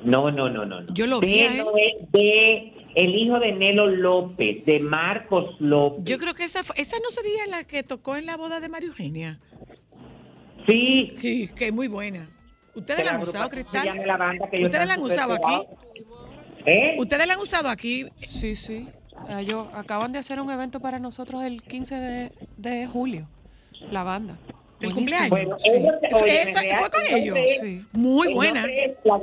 No, 0.03 0.31
no, 0.31 0.49
no, 0.49 0.63
no. 0.65 0.81
no. 0.81 0.87
Yo 0.93 1.07
lo 1.07 1.19
de, 1.19 1.25
vi. 1.27 1.39
Noé- 1.59 2.07
de 2.13 2.73
el 2.97 3.15
hijo 3.15 3.39
de 3.39 3.51
Nelo 3.51 3.87
López, 3.87 4.65
de 4.65 4.79
Marcos 4.79 5.55
López. 5.59 6.03
Yo 6.05 6.17
creo 6.17 6.33
que 6.33 6.43
esa, 6.43 6.63
fue- 6.63 6.75
esa 6.81 6.97
no 6.97 7.09
sería 7.11 7.45
la 7.47 7.63
que 7.63 7.83
tocó 7.83 8.15
en 8.17 8.25
la 8.25 8.35
boda 8.37 8.59
de 8.59 8.69
María 8.69 8.87
Eugenia. 8.89 9.39
Sí, 10.65 11.13
Sí, 11.17 11.47
que 11.55 11.67
es 11.67 11.73
muy 11.73 11.87
buena. 11.87 12.29
¿Ustedes 12.75 13.05
la 13.05 13.13
han 13.13 13.21
usado, 13.21 13.49
Cristal? 13.49 13.87
la 14.05 14.17
banda, 14.17 14.49
que 14.49 14.57
ellos 14.57 14.67
¿Ustedes 14.67 14.87
la 14.87 14.93
han 14.95 15.01
usado 15.03 15.33
aquí? 15.33 15.67
¿Eh? 16.65 16.95
¿Ustedes 16.99 17.27
la 17.27 17.33
han 17.35 17.39
usado 17.39 17.69
aquí? 17.69 18.05
Sí, 18.27 18.55
sí. 18.55 18.87
Ellos 19.29 19.67
acaban 19.73 20.11
de 20.11 20.19
hacer 20.19 20.39
un 20.41 20.49
evento 20.51 20.79
para 20.79 20.99
nosotros 20.99 21.43
el 21.43 21.63
15 21.63 21.95
de, 21.95 22.31
de 22.57 22.87
julio. 22.87 23.27
La 23.91 24.03
banda. 24.03 24.37
¿El 24.79 24.93
Buenísimo. 24.93 24.95
cumpleaños? 24.95 25.29
Bueno, 25.29 25.59
Sí. 25.59 25.69
ellos, 25.73 25.93
oye, 26.21 26.41
Esa- 26.51 26.77
¿Fue 26.79 26.89
con 26.89 27.01
el 27.09 27.23
ellos? 27.23 27.37
Sí. 27.61 27.81
Muy 27.93 28.33
buena. 28.33 28.65
la 29.03 29.19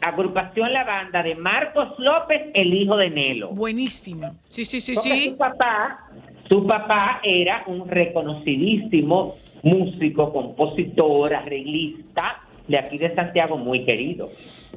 agrupación 0.00 0.72
La 0.72 0.84
Banda 0.84 1.22
de 1.22 1.34
Marcos 1.36 1.98
López, 1.98 2.50
el 2.54 2.74
hijo 2.74 2.96
de 2.96 3.10
Nelo. 3.10 3.50
Buenísima. 3.50 4.32
Sí, 4.48 4.64
sí, 4.64 4.80
sí, 4.80 4.94
Porque 4.94 5.10
sí. 5.10 5.30
Su 5.30 5.36
papá, 5.36 6.10
su 6.48 6.66
papá 6.66 7.20
era 7.22 7.64
un 7.66 7.88
reconocidísimo 7.88 9.36
músico, 9.62 10.32
compositor, 10.32 11.34
arreglista 11.34 12.40
de 12.68 12.78
aquí 12.78 12.98
de 12.98 13.10
Santiago, 13.14 13.56
muy 13.56 13.84
querido. 13.84 14.30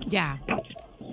Ya. 0.07 0.39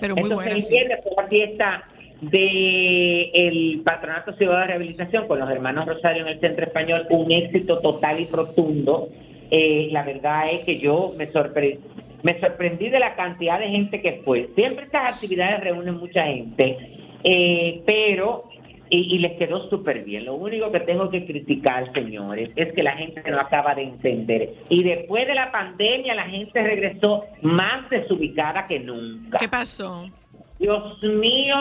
Pero 0.00 0.16
muy 0.16 0.30
el 0.46 0.60
sí. 0.60 0.74
la 1.16 1.26
fiesta 1.28 1.84
de 2.20 3.30
el 3.32 3.80
Patronato 3.84 4.32
Ciudad 4.34 4.60
de 4.60 4.66
Rehabilitación 4.66 5.26
con 5.26 5.40
los 5.40 5.50
hermanos 5.50 5.86
Rosario 5.86 6.22
en 6.22 6.28
el 6.28 6.40
Centro 6.40 6.66
Español, 6.66 7.06
un 7.10 7.30
éxito 7.32 7.78
total 7.80 8.20
y 8.20 8.26
profundo. 8.26 9.08
Eh, 9.50 9.88
la 9.90 10.04
verdad 10.04 10.52
es 10.52 10.64
que 10.64 10.78
yo 10.78 11.12
me 11.16 11.30
sorprendí, 11.32 11.80
me 12.22 12.38
sorprendí 12.40 12.88
de 12.88 12.98
la 13.00 13.14
cantidad 13.14 13.58
de 13.58 13.68
gente 13.68 14.00
que 14.00 14.22
fue. 14.24 14.48
Siempre 14.54 14.84
estas 14.86 15.14
actividades 15.14 15.60
reúnen 15.60 15.94
mucha 15.98 16.24
gente, 16.24 16.76
eh, 17.24 17.82
pero 17.86 18.44
y, 18.92 19.14
y 19.14 19.18
les 19.18 19.38
quedó 19.38 19.68
súper 19.70 20.02
bien. 20.04 20.24
Lo 20.24 20.34
único 20.34 20.70
que 20.72 20.80
tengo 20.80 21.10
que 21.10 21.24
criticar, 21.24 21.92
señores, 21.92 22.50
es 22.56 22.72
que 22.72 22.82
la 22.82 22.92
gente 22.96 23.22
no 23.30 23.38
acaba 23.40 23.74
de 23.74 23.82
entender. 23.84 24.54
Y 24.68 24.82
después 24.82 25.26
de 25.28 25.34
la 25.34 25.52
pandemia, 25.52 26.14
la 26.14 26.24
gente 26.24 26.60
regresó 26.62 27.24
más 27.42 27.88
desubicada 27.88 28.66
que 28.66 28.80
nunca. 28.80 29.38
¿Qué 29.38 29.48
pasó? 29.48 30.08
Dios 30.58 31.02
mío, 31.04 31.56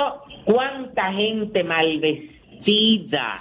cuánta 0.46 1.14
gente 1.14 1.64
mal 1.64 2.00
vestida. 2.00 3.34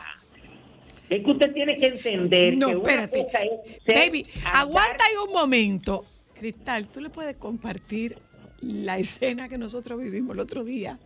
Es 1.10 1.24
que 1.24 1.30
usted 1.30 1.52
tiene 1.54 1.76
que 1.78 1.86
entender 1.86 2.56
No, 2.56 2.68
que 2.68 2.76
una 2.76 2.90
espérate. 3.04 3.24
cosa 3.24 3.38
es 3.42 4.06
Baby, 4.06 4.26
aguanta 4.54 5.04
ahí 5.04 5.14
un 5.26 5.32
momento. 5.32 6.04
Cristal, 6.38 6.88
¿tú 6.88 7.00
le 7.00 7.10
puedes 7.10 7.36
compartir 7.36 8.18
la 8.60 8.98
escena 8.98 9.48
que 9.48 9.58
nosotros 9.58 9.98
vivimos 10.00 10.34
el 10.34 10.40
otro 10.40 10.64
día 10.64 10.98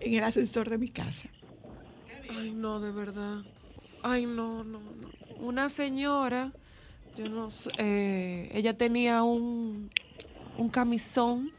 en 0.00 0.14
el 0.14 0.24
ascensor 0.24 0.68
de 0.68 0.78
mi 0.78 0.88
casa? 0.88 1.28
Ay, 2.30 2.52
no, 2.52 2.80
de 2.80 2.92
verdad. 2.92 3.42
Ay, 4.02 4.26
no, 4.26 4.64
no, 4.64 4.80
no. 4.80 5.10
Una 5.40 5.68
señora, 5.68 6.52
yo 7.16 7.28
no 7.28 7.50
sé, 7.50 7.70
eh, 7.78 8.50
ella 8.52 8.76
tenía 8.76 9.22
un, 9.22 9.90
un 10.58 10.68
camisón 10.68 11.50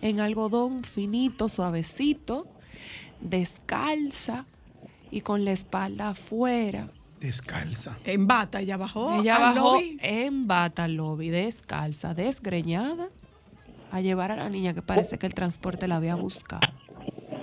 en 0.00 0.20
algodón 0.20 0.84
finito, 0.84 1.48
suavecito, 1.48 2.46
descalza 3.20 4.46
y 5.10 5.20
con 5.20 5.44
la 5.44 5.52
espalda 5.52 6.10
afuera. 6.10 6.90
Descalza. 7.20 7.96
En 8.04 8.26
bata, 8.26 8.60
ella 8.60 8.76
bajó. 8.76 9.20
ella 9.20 9.36
al 9.36 9.54
bajó 9.54 9.72
lobby. 9.74 9.98
en 10.00 10.46
bata 10.46 10.84
al 10.84 10.94
lobby, 10.94 11.30
descalza, 11.30 12.14
desgreñada, 12.14 13.08
a 13.90 14.00
llevar 14.00 14.30
a 14.32 14.36
la 14.36 14.48
niña 14.48 14.74
que 14.74 14.82
parece 14.82 15.18
que 15.18 15.26
el 15.26 15.34
transporte 15.34 15.88
la 15.88 15.96
había 15.96 16.14
buscado. 16.14 16.60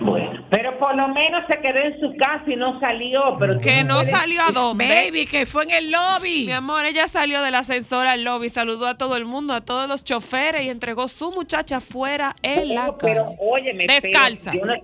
Bueno, 0.00 0.46
pero 0.50 0.78
por 0.78 0.94
lo 0.94 1.08
menos 1.08 1.42
se 1.48 1.58
quedó 1.60 1.78
en 1.78 1.98
su 2.00 2.16
casa 2.18 2.44
y 2.46 2.54
no 2.56 2.78
salió. 2.80 3.20
Pero 3.38 3.58
Que 3.60 3.82
no 3.82 3.96
puedes- 3.96 4.10
salió 4.10 4.42
a 4.42 4.52
dónde. 4.52 4.86
Baby, 4.88 5.26
que 5.26 5.46
fue 5.46 5.64
en 5.64 5.70
el 5.70 5.90
lobby. 5.90 6.44
Mi 6.46 6.52
amor, 6.52 6.84
ella 6.84 7.08
salió 7.08 7.42
del 7.42 7.54
ascensor 7.54 8.06
al 8.06 8.22
lobby, 8.22 8.48
saludó 8.50 8.86
a 8.86 8.96
todo 8.96 9.16
el 9.16 9.24
mundo, 9.24 9.54
a 9.54 9.62
todos 9.62 9.88
los 9.88 10.04
choferes 10.04 10.64
y 10.64 10.68
entregó 10.70 11.08
su 11.08 11.32
muchacha 11.32 11.80
fuera 11.80 12.36
en 12.42 12.74
la 12.74 12.86
No, 12.88 12.98
pero 12.98 13.24
calle. 13.24 13.36
óyeme, 13.40 13.84
pero 13.86 14.00
Descalza. 14.02 14.52
yo, 14.52 14.64
no, 14.66 14.74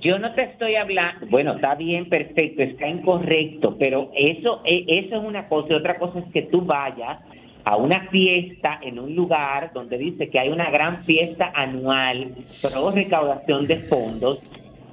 yo 0.00 0.18
no 0.18 0.34
te 0.34 0.42
estoy 0.42 0.76
hablando, 0.76 1.26
bueno, 1.26 1.54
está 1.54 1.74
bien, 1.74 2.08
perfecto, 2.08 2.62
está 2.62 2.88
incorrecto, 2.88 3.76
pero 3.78 4.10
eso, 4.14 4.62
eh, 4.64 4.84
eso 4.86 5.16
es 5.16 5.24
una 5.24 5.48
cosa 5.48 5.68
y 5.70 5.74
otra 5.74 5.98
cosa 5.98 6.20
es 6.20 6.32
que 6.32 6.42
tú 6.42 6.62
vayas 6.62 7.18
a 7.64 7.76
una 7.76 8.08
fiesta 8.08 8.78
en 8.82 8.98
un 8.98 9.14
lugar 9.14 9.72
donde 9.74 9.98
dice 9.98 10.30
que 10.30 10.38
hay 10.38 10.48
una 10.48 10.70
gran 10.70 11.04
fiesta 11.04 11.52
anual 11.54 12.34
pro 12.62 12.90
recaudación 12.90 13.66
de 13.66 13.76
fondos, 13.88 14.38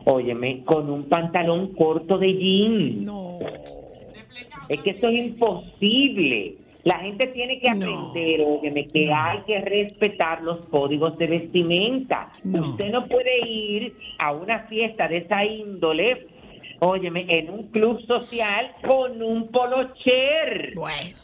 óyeme, 0.03 0.63
con 0.65 0.89
un 0.89 1.07
pantalón 1.07 1.73
corto 1.75 2.17
de 2.17 2.33
jean. 2.33 3.05
No. 3.05 3.39
Es 4.67 4.81
que 4.81 4.89
eso 4.91 5.07
es 5.07 5.19
imposible. 5.19 6.55
La 6.85 6.99
gente 6.99 7.25
tiene 7.27 7.59
que 7.59 7.67
No. 7.71 7.87
aprender, 8.11 8.41
óyeme, 8.45 8.87
que 8.87 9.11
hay 9.11 9.39
que 9.47 9.59
respetar 9.59 10.43
los 10.43 10.67
códigos 10.69 11.17
de 11.17 11.25
vestimenta. 11.25 12.31
No. 12.43 12.69
Usted 12.69 12.91
no 12.91 13.07
puede 13.07 13.39
ir 13.47 13.97
a 14.19 14.31
una 14.31 14.59
fiesta 14.67 15.07
de 15.07 15.17
esa 15.17 15.43
índole, 15.43 16.27
óyeme, 16.81 17.25
en 17.27 17.49
un 17.49 17.69
club 17.71 17.99
social 18.05 18.71
con 18.85 19.21
un 19.23 19.47
polocher, 19.51 20.73
Bueno. 20.75 21.17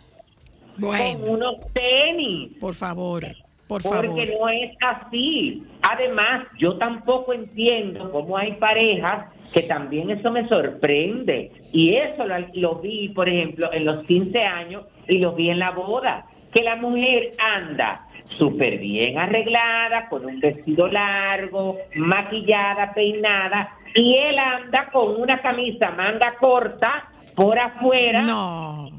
con 0.74 0.82
Bueno. 0.82 1.26
unos 1.32 1.56
tenis. 1.74 2.54
Por 2.60 2.74
favor. 2.74 3.24
Por 3.72 3.84
Porque 3.84 4.28
favor. 4.28 4.42
no 4.42 4.50
es 4.50 4.72
así. 4.82 5.64
Además, 5.82 6.46
yo 6.60 6.78
tampoco 6.78 7.32
entiendo 7.32 8.12
cómo 8.12 8.38
hay 8.38 8.52
parejas 8.54 9.28
que 9.54 9.62
también 9.62 10.10
eso 10.10 10.30
me 10.30 10.46
sorprende. 10.50 11.52
Y 11.72 11.96
eso 11.96 12.26
lo, 12.26 12.36
lo 12.56 12.76
vi, 12.76 13.08
por 13.10 13.30
ejemplo, 13.30 13.72
en 13.72 13.86
los 13.86 14.06
15 14.08 14.38
años 14.44 14.84
y 15.08 15.20
lo 15.20 15.32
vi 15.32 15.50
en 15.52 15.60
la 15.60 15.72
boda. 15.72 16.26
Que 16.54 16.64
la 16.64 16.76
mujer 16.76 17.32
anda 17.40 18.02
súper 18.38 18.78
bien 18.80 19.18
arreglada, 19.18 20.10
con 20.10 20.26
un 20.26 20.42
vestido 20.42 20.88
largo, 20.90 21.78
maquillada, 21.96 22.94
peinada, 22.94 23.70
y 23.96 24.16
él 24.16 24.38
anda 24.38 24.90
con 24.92 25.16
una 25.22 25.42
camisa 25.42 25.92
manga 25.92 26.34
corta 26.42 27.06
por 27.38 27.58
afuera, 27.58 28.22
No. 28.24 28.90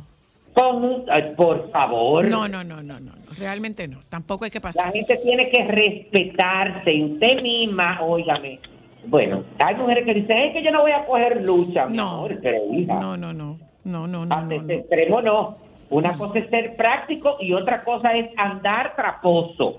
con 0.54 0.82
un... 0.84 1.04
ay, 1.10 1.34
por 1.36 1.70
favor. 1.70 2.24
No, 2.30 2.48
no, 2.48 2.64
no, 2.64 2.82
no, 2.82 2.98
no. 3.00 3.12
Realmente 3.38 3.88
no. 3.88 3.98
Tampoco 4.08 4.44
hay 4.44 4.50
que 4.50 4.58
La 4.58 4.62
pasar. 4.62 4.92
gente 4.92 5.16
tiene 5.18 5.48
que 5.50 5.64
respetarse 5.64 6.92
y 6.92 7.04
usted 7.14 7.42
misma, 7.42 8.00
óigame, 8.02 8.58
Bueno, 9.06 9.42
hay 9.58 9.74
mujeres 9.74 10.04
que 10.04 10.14
dicen, 10.14 10.38
es 10.38 10.52
que 10.52 10.62
yo 10.62 10.70
no 10.70 10.82
voy 10.82 10.92
a 10.92 11.04
coger 11.04 11.42
lucha, 11.42 11.86
No. 11.86 12.10
amor, 12.16 12.38
pero 12.42 12.58
hija, 12.72 12.94
No, 12.94 13.16
no, 13.16 13.32
no. 13.32 13.58
No, 13.84 14.06
no, 14.06 14.24
no. 14.24 14.34
hasta 14.34 14.46
no, 14.46 14.52
ese 14.62 14.64
no. 14.66 14.72
extremo 14.80 15.22
no. 15.22 15.56
Una 15.90 16.16
cosa 16.16 16.38
es 16.38 16.48
ser 16.50 16.76
práctico 16.76 17.36
y 17.40 17.52
otra 17.52 17.82
cosa 17.84 18.12
es 18.16 18.30
andar 18.36 18.94
traposo. 18.96 19.78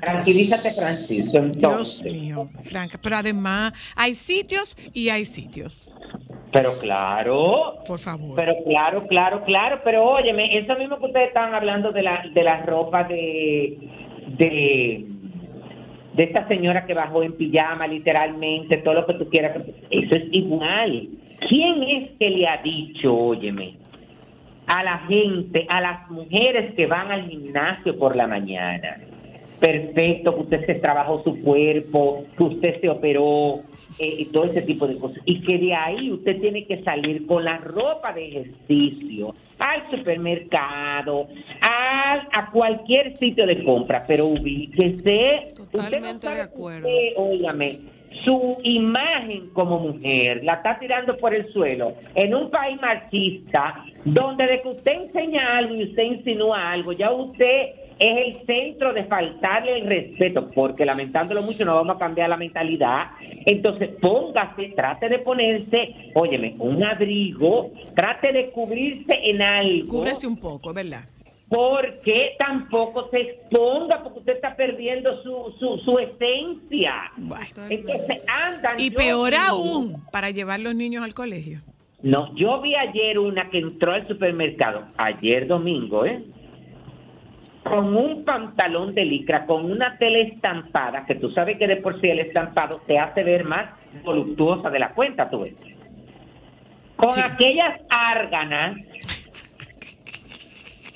Tranquilízate, 0.00 0.70
Francisco. 0.78 1.38
Dios 1.40 1.54
Entonces. 1.56 2.12
mío, 2.12 2.48
Franca. 2.64 2.98
Pero 3.02 3.16
además, 3.16 3.72
hay 3.96 4.14
sitios 4.14 4.76
y 4.92 5.08
hay 5.10 5.24
sitios. 5.24 5.92
Pero 6.52 6.78
claro, 6.80 7.78
Por 7.86 7.98
favor. 7.98 8.34
pero 8.36 8.54
claro, 8.64 9.06
claro, 9.06 9.42
claro. 9.44 9.80
Pero 9.84 10.04
óyeme, 10.04 10.58
eso 10.58 10.74
mismo 10.76 10.98
que 10.98 11.06
ustedes 11.06 11.28
estaban 11.28 11.54
hablando 11.54 11.92
de 11.92 12.02
la, 12.02 12.24
de 12.34 12.42
la 12.42 12.62
ropa 12.62 13.04
de, 13.04 13.78
de, 14.38 15.06
de 16.14 16.24
esta 16.24 16.46
señora 16.48 16.84
que 16.84 16.92
bajó 16.94 17.22
en 17.22 17.36
pijama, 17.36 17.86
literalmente, 17.86 18.76
todo 18.78 18.94
lo 18.94 19.06
que 19.06 19.14
tú 19.14 19.30
quieras. 19.30 19.56
Eso 19.90 20.14
es 20.14 20.24
igual. 20.32 21.08
¿Quién 21.48 21.82
es 21.82 22.12
que 22.18 22.28
le 22.30 22.46
ha 22.46 22.58
dicho, 22.62 23.14
óyeme, 23.14 23.76
a 24.66 24.82
la 24.84 24.98
gente, 25.08 25.66
a 25.68 25.80
las 25.80 26.10
mujeres 26.10 26.74
que 26.74 26.86
van 26.86 27.10
al 27.10 27.28
gimnasio 27.28 27.98
por 27.98 28.14
la 28.14 28.26
mañana? 28.26 28.98
Perfecto, 29.62 30.34
que 30.34 30.40
usted 30.40 30.66
se 30.66 30.74
trabajó 30.74 31.22
su 31.22 31.40
cuerpo, 31.40 32.24
que 32.36 32.42
usted 32.42 32.80
se 32.80 32.88
operó 32.88 33.60
eh, 34.00 34.16
y 34.18 34.24
todo 34.32 34.46
ese 34.46 34.62
tipo 34.62 34.88
de 34.88 34.96
cosas. 34.98 35.22
Y 35.24 35.40
que 35.42 35.56
de 35.56 35.72
ahí 35.72 36.10
usted 36.10 36.40
tiene 36.40 36.66
que 36.66 36.82
salir 36.82 37.24
con 37.28 37.44
la 37.44 37.58
ropa 37.58 38.12
de 38.12 38.26
ejercicio 38.26 39.32
al 39.60 39.88
supermercado, 39.92 41.28
al- 41.60 42.26
a 42.32 42.50
cualquier 42.52 43.16
sitio 43.18 43.46
de 43.46 43.62
compra, 43.62 44.04
pero 44.08 44.26
ubíquese. 44.26 45.52
Usted 45.72 46.00
no 46.00 46.18
de 46.18 46.40
acuerdo. 46.40 46.88
usted, 46.88 47.12
óigame, 47.16 47.78
su 48.24 48.56
imagen 48.64 49.50
como 49.52 49.78
mujer 49.78 50.42
la 50.44 50.54
está 50.54 50.78
tirando 50.80 51.16
por 51.18 51.34
el 51.34 51.50
suelo 51.52 51.92
en 52.16 52.34
un 52.34 52.50
país 52.50 52.80
machista 52.80 53.84
donde 54.04 54.44
de 54.46 54.60
que 54.60 54.68
usted 54.68 54.92
enseña 55.04 55.58
algo 55.58 55.74
y 55.76 55.84
usted 55.84 56.02
insinúa 56.02 56.72
algo, 56.72 56.92
ya 56.92 57.10
usted 57.12 57.70
es 58.02 58.26
el 58.26 58.46
centro 58.46 58.92
de 58.92 59.04
faltarle 59.04 59.78
el 59.78 59.86
respeto, 59.86 60.50
porque 60.50 60.84
lamentándolo 60.84 61.40
mucho 61.42 61.64
no 61.64 61.76
vamos 61.76 61.96
a 61.96 61.98
cambiar 62.00 62.28
la 62.28 62.36
mentalidad. 62.36 63.12
Entonces 63.46 63.90
póngase, 64.00 64.72
trate 64.74 65.08
de 65.08 65.20
ponerse, 65.20 66.10
óyeme, 66.14 66.56
un 66.58 66.82
abrigo, 66.82 67.70
trate 67.94 68.32
de 68.32 68.50
cubrirse 68.50 69.16
en 69.22 69.40
algo 69.40 69.88
Cúbrese 69.88 70.26
un 70.26 70.36
poco, 70.36 70.74
¿verdad? 70.74 71.04
porque 71.48 72.34
tampoco 72.38 73.10
se 73.10 73.20
exponga, 73.20 74.02
porque 74.02 74.20
usted 74.20 74.36
está 74.36 74.56
perdiendo 74.56 75.22
su, 75.22 75.54
su, 75.58 75.76
su 75.84 75.98
esencia. 75.98 76.94
Bueno. 77.18 77.44
Entonces 77.68 78.22
andan. 78.26 78.80
Y 78.80 78.90
peor 78.90 79.34
aún, 79.34 80.02
para 80.10 80.30
llevar 80.30 80.60
los 80.60 80.74
niños 80.74 81.02
al 81.02 81.12
colegio. 81.12 81.60
No, 82.02 82.34
yo 82.36 82.58
vi 82.62 82.74
ayer 82.74 83.18
una 83.18 83.50
que 83.50 83.58
entró 83.58 83.92
al 83.92 84.08
supermercado, 84.08 84.86
ayer 84.96 85.46
domingo, 85.46 86.06
¿eh? 86.06 86.24
Con 87.64 87.96
un 87.96 88.24
pantalón 88.24 88.94
de 88.94 89.04
licra, 89.04 89.46
con 89.46 89.70
una 89.70 89.96
tela 89.98 90.18
estampada, 90.18 91.04
que 91.06 91.14
tú 91.14 91.30
sabes 91.30 91.58
que 91.58 91.66
de 91.68 91.76
por 91.76 92.00
sí 92.00 92.08
el 92.08 92.18
estampado 92.20 92.80
te 92.86 92.98
hace 92.98 93.22
ver 93.22 93.44
más 93.44 93.70
voluptuosa 94.02 94.68
de 94.68 94.78
la 94.80 94.92
cuenta, 94.94 95.30
tú 95.30 95.40
ves. 95.40 95.54
Con 96.96 97.12
Sí. 97.12 97.20
aquellas 97.22 97.80
árganas. 97.88 98.76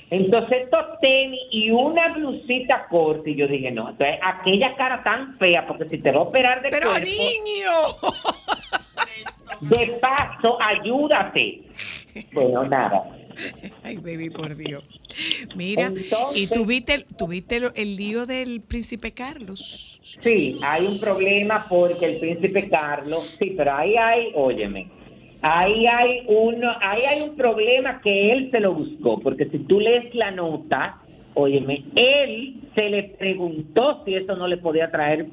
Entonces 0.09 0.63
estos 0.63 0.99
tenis 1.01 1.39
y 1.51 1.69
una 1.69 2.13
blusita 2.13 2.85
corta 2.89 3.29
y 3.29 3.35
yo 3.35 3.45
dije, 3.47 3.71
no, 3.71 3.89
entonces 3.89 4.17
aquella 4.23 4.73
cara 4.75 5.03
tan 5.03 5.37
fea, 5.37 5.67
porque 5.67 5.85
si 5.89 5.97
te 5.97 6.11
va 6.11 6.19
a 6.19 6.23
operar 6.23 6.61
de 6.61 6.69
Pero 6.69 6.91
cuerpo, 6.91 7.05
niño. 7.05 7.71
de 9.61 9.87
paso, 10.01 10.57
ayúdate. 10.61 11.61
Bueno, 12.33 12.63
nada. 12.63 13.03
Ay, 13.83 13.97
baby, 13.97 14.31
por 14.31 14.55
Dios. 14.55 14.83
Mira, 15.55 15.87
Entonces- 15.87 16.43
y 16.43 16.47
tuviste, 16.47 17.05
tuviste 17.17 17.61
el 17.75 17.95
lío 17.95 18.25
del 18.25 18.61
príncipe 18.61 19.11
Carlos. 19.11 19.99
Sí, 20.21 20.57
hay 20.61 20.85
un 20.85 20.99
problema 20.99 21.67
porque 21.69 22.05
el 22.05 22.17
príncipe 22.19 22.69
Carlos, 22.69 23.35
sí, 23.39 23.53
pero 23.57 23.73
ahí 23.73 23.95
hay, 23.95 24.31
óyeme, 24.35 24.87
ahí 25.41 25.85
hay 25.85 26.23
uno, 26.27 26.71
ahí 26.81 27.01
hay 27.03 27.21
un 27.21 27.35
problema 27.35 28.01
que 28.01 28.31
él 28.31 28.49
se 28.51 28.59
lo 28.59 28.73
buscó, 28.73 29.19
porque 29.19 29.45
si 29.49 29.59
tú 29.59 29.79
lees 29.79 30.13
la 30.15 30.31
nota, 30.31 31.01
óyeme, 31.33 31.83
él 31.95 32.55
se 32.73 32.89
le 32.89 33.03
preguntó 33.03 34.03
si 34.05 34.15
eso 34.15 34.35
no 34.35 34.47
le 34.47 34.57
podía 34.57 34.89
traer 34.91 35.27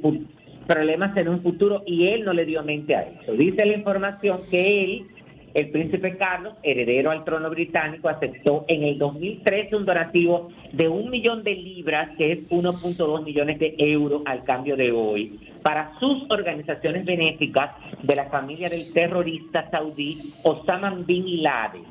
problemas 0.67 1.17
en 1.17 1.29
un 1.29 1.43
futuro 1.43 1.83
y 1.87 2.09
él 2.09 2.25
no 2.25 2.33
le 2.33 2.45
dio 2.45 2.63
mente 2.63 2.95
a 2.95 3.03
eso. 3.03 3.33
Dice 3.33 3.65
la 3.65 3.75
información 3.75 4.43
que 4.51 4.85
él, 4.85 5.07
el 5.55 5.71
príncipe 5.71 6.17
Carlos, 6.17 6.55
heredero 6.65 7.13
al 7.13 7.25
trono 7.25 7.49
británico, 7.49 8.09
aceptó 8.09 8.65
en 8.67 8.83
el 8.83 8.99
2013 8.99 9.77
un 9.77 9.87
donativo 9.87 10.49
de 10.73 10.89
un 10.89 11.11
millón 11.11 11.45
de 11.45 11.55
libras, 11.55 12.11
que 12.19 12.33
es 12.33 12.39
1.2 12.51 13.25
millones 13.25 13.61
de 13.61 13.75
euros 13.79 14.23
al 14.27 14.43
cambio 14.43 14.77
de 14.77 14.91
hoy, 14.91 15.39
para 15.63 15.93
sus 16.01 16.29
organizaciones 16.29 17.05
benéficas 17.05 17.71
de 18.03 18.17
la 18.17 18.25
familia 18.27 18.69
del 18.69 18.93
terrorista 18.93 19.71
saudí 19.71 20.19
Osama 20.43 20.91
Bin 21.07 21.43
Laden. 21.43 21.83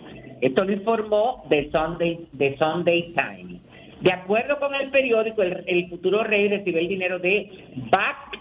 Esto 0.41 0.65
lo 0.65 0.73
informó 0.73 1.45
The 1.47 1.71
Sunday, 1.71 2.27
The 2.37 2.57
Sunday 2.57 3.13
Times. 3.13 3.61
De 4.01 4.11
acuerdo 4.11 4.59
con 4.59 4.75
el 4.75 4.89
periódico, 4.89 5.41
el, 5.41 5.63
el 5.65 5.87
futuro 5.87 6.25
rey 6.25 6.49
recibió 6.49 6.81
el 6.81 6.89
dinero 6.89 7.19
de 7.19 7.49
Bak 7.89 8.33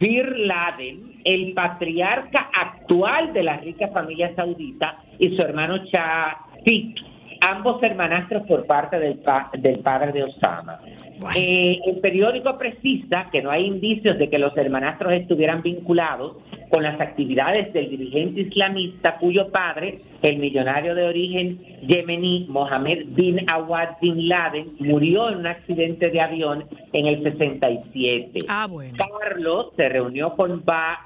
Bir 0.00 0.24
Laden, 0.24 1.20
el 1.24 1.52
patriarca 1.52 2.50
actual 2.54 3.34
de 3.34 3.42
la 3.42 3.58
rica 3.58 3.88
familia 3.88 4.34
saudita, 4.34 4.96
y 5.18 5.36
su 5.36 5.42
hermano 5.42 5.76
Shafiq, 5.84 6.96
ambos 7.40 7.82
hermanastros 7.82 8.42
por 8.46 8.66
parte 8.66 8.98
del, 8.98 9.18
pa- 9.18 9.50
del 9.58 9.78
padre 9.80 10.12
de 10.12 10.24
Osama. 10.24 10.80
Bueno. 11.18 11.36
Eh, 11.36 11.78
el 11.86 12.00
periódico 12.00 12.56
precisa 12.58 13.26
que 13.30 13.42
no 13.42 13.50
hay 13.50 13.66
indicios 13.66 14.18
de 14.18 14.30
que 14.30 14.38
los 14.38 14.56
hermanastros 14.56 15.12
estuvieran 15.12 15.62
vinculados 15.62 16.36
con 16.70 16.82
las 16.82 17.00
actividades 17.00 17.72
del 17.72 17.90
dirigente 17.90 18.42
islamista 18.42 19.16
cuyo 19.18 19.50
padre, 19.50 19.98
el 20.22 20.38
millonario 20.38 20.94
de 20.94 21.04
origen 21.04 21.58
yemení 21.86 22.46
Mohammed 22.48 23.06
bin 23.08 23.48
Awad 23.50 23.98
bin 24.00 24.28
Laden, 24.28 24.68
murió 24.78 25.28
en 25.30 25.38
un 25.38 25.46
accidente 25.46 26.10
de 26.10 26.20
avión 26.20 26.64
en 26.92 27.06
el 27.06 27.22
67. 27.22 28.38
Ah, 28.48 28.66
bueno. 28.70 28.96
Carlos 28.96 29.72
se 29.76 29.88
reunió 29.88 30.34
con 30.36 30.64
ba 30.64 31.00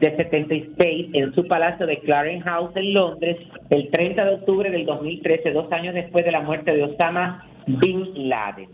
de 0.00 0.16
76 0.16 1.10
en 1.12 1.34
su 1.34 1.46
palacio 1.46 1.86
de 1.86 1.98
Clarence 2.00 2.44
House 2.44 2.74
en 2.74 2.94
Londres 2.94 3.36
el 3.68 3.90
30 3.90 4.24
de 4.24 4.34
octubre 4.34 4.70
del 4.70 4.86
2013, 4.86 5.52
dos 5.52 5.70
años 5.72 5.94
después 5.94 6.24
de 6.24 6.32
la 6.32 6.40
muerte 6.40 6.72
de 6.72 6.84
Osama 6.84 7.46
Bin 7.66 8.28
Laden. 8.28 8.68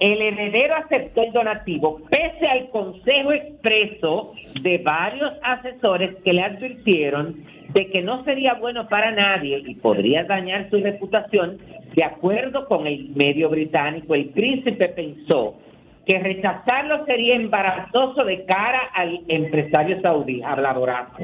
El 0.00 0.20
heredero 0.20 0.74
aceptó 0.74 1.22
el 1.22 1.32
donativo 1.32 2.00
pese 2.10 2.48
al 2.48 2.68
consejo 2.70 3.32
expreso 3.32 4.32
de 4.60 4.78
varios 4.78 5.32
asesores 5.42 6.16
que 6.24 6.32
le 6.32 6.42
advirtieron 6.42 7.44
de 7.72 7.86
que 7.88 8.02
no 8.02 8.24
sería 8.24 8.54
bueno 8.54 8.88
para 8.88 9.12
nadie 9.12 9.62
y 9.64 9.76
podría 9.76 10.24
dañar 10.24 10.68
su 10.70 10.80
reputación. 10.80 11.58
De 11.94 12.02
acuerdo 12.02 12.66
con 12.66 12.86
el 12.86 13.10
medio 13.10 13.48
británico, 13.48 14.14
el 14.14 14.30
príncipe 14.30 14.88
pensó 14.88 15.54
que 16.06 16.18
rechazarlo 16.18 17.04
sería 17.06 17.36
embarazoso 17.36 18.24
de 18.24 18.44
cara 18.44 18.80
al 18.94 19.20
empresario 19.28 20.00
saudí, 20.00 20.42
habladorazo. 20.42 21.16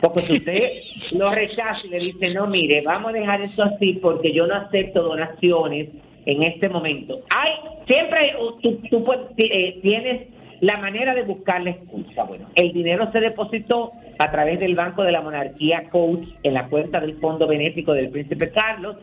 Porque 0.00 0.20
si 0.20 0.32
usted 0.34 1.18
lo 1.18 1.32
rechaza 1.32 1.86
y 1.86 1.90
le 1.90 1.98
dice, 1.98 2.34
no, 2.34 2.46
mire, 2.46 2.82
vamos 2.84 3.08
a 3.08 3.12
dejar 3.12 3.40
esto 3.40 3.64
así 3.64 3.94
porque 3.94 4.32
yo 4.32 4.46
no 4.46 4.54
acepto 4.54 5.02
donaciones 5.02 5.88
en 6.26 6.42
este 6.42 6.68
momento. 6.68 7.20
Hay, 7.30 7.52
siempre 7.86 8.32
tú, 8.62 8.80
tú 8.90 9.04
puedes- 9.04 9.26
eh, 9.38 9.78
tienes 9.82 10.28
la 10.60 10.76
manera 10.78 11.14
de 11.14 11.22
buscar 11.22 11.62
la 11.62 11.70
excusa. 11.70 12.24
Bueno, 12.24 12.46
el 12.56 12.72
dinero 12.72 13.10
se 13.12 13.20
depositó 13.20 13.92
a 14.18 14.30
través 14.30 14.58
del 14.60 14.74
Banco 14.74 15.02
de 15.02 15.12
la 15.12 15.20
Monarquía 15.20 15.88
Coach 15.90 16.26
en 16.42 16.54
la 16.54 16.66
cuenta 16.68 17.00
del 17.00 17.16
Fondo 17.20 17.46
Benéfico 17.46 17.92
del 17.92 18.10
Príncipe 18.10 18.50
Carlos, 18.50 18.96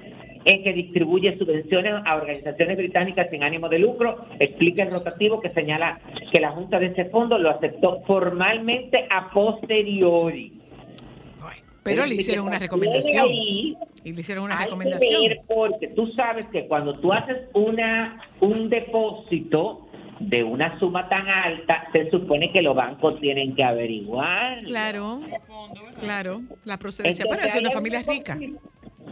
en 0.46 0.64
que 0.64 0.74
distribuye 0.74 1.38
subvenciones 1.38 1.94
a 2.06 2.16
organizaciones 2.16 2.78
británicas 2.78 3.30
sin 3.30 3.44
ánimo 3.44 3.68
de 3.68 3.80
lucro. 3.80 4.18
Explica 4.40 4.84
el 4.84 4.92
rotativo 4.92 5.42
que 5.42 5.50
señala 5.50 6.00
que 6.32 6.40
la 6.40 6.52
Junta 6.52 6.80
de 6.80 6.88
ese 6.88 7.06
fondo 7.06 7.38
lo 7.38 7.50
aceptó 7.50 8.02
formalmente 8.06 9.08
a 9.10 9.30
posteriori. 9.32 10.62
Pero 11.84 12.06
le 12.08 12.16
hicieron 12.16 12.48
una 12.48 12.58
recomendación. 12.58 13.28
Y 13.30 13.78
le 14.04 14.20
hicieron 14.20 14.46
una 14.46 14.56
hay 14.56 14.66
que 14.66 14.66
recomendación. 14.66 15.22
ver 15.22 15.42
porque 15.48 15.88
tú 15.90 16.08
sabes 16.14 16.48
que 16.48 16.68
cuando 16.68 17.00
tú 17.00 17.14
haces 17.14 17.38
una 17.54 18.22
un 18.40 18.70
depósito 18.70 19.88
de 20.20 20.44
una 20.44 20.80
suma 20.80 21.08
tan 21.10 21.28
alta, 21.28 21.88
se 21.92 22.10
supone 22.10 22.52
que 22.52 22.62
los 22.64 22.76
bancos 22.76 23.20
tienen 23.20 23.54
que 23.56 23.64
averiguar. 23.64 24.60
Claro, 24.64 25.22
claro, 26.00 26.42
la 26.64 26.80
procedencia. 26.80 27.24
Entonces, 27.24 27.48
Pero 27.48 27.60
es 27.60 27.66
una 27.66 27.72
familia 27.72 28.02
rica. 28.02 28.40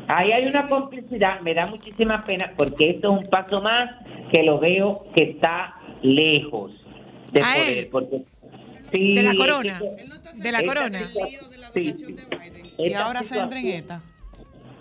Ahí 0.08 0.32
hay 0.32 0.46
una 0.46 0.68
complicidad, 0.68 1.40
me 1.42 1.54
da 1.54 1.64
muchísima 1.70 2.18
pena 2.20 2.52
porque 2.58 2.90
esto 2.92 3.14
es 3.18 3.24
un 3.24 3.30
paso 3.30 3.62
más 3.62 3.90
que 4.32 4.44
lo 4.44 4.60
veo 4.60 5.06
que 5.16 5.24
está 5.24 5.76
lejos 6.02 6.72
de 7.32 7.40
A 7.42 7.54
poder. 7.54 7.78
él. 7.78 7.88
Porque 7.92 8.22
Sí, 8.92 9.16
de 9.16 9.24
la 9.24 9.34
corona. 9.34 9.82
De 10.36 10.52
la 10.52 10.64
corona. 10.64 11.00
sí, 11.74 11.94
sí. 11.94 12.16
Y 12.78 12.94
ahora 12.94 13.24
se 13.24 13.40
entra 13.40 13.60
en 13.60 13.66
esta. 13.68 14.04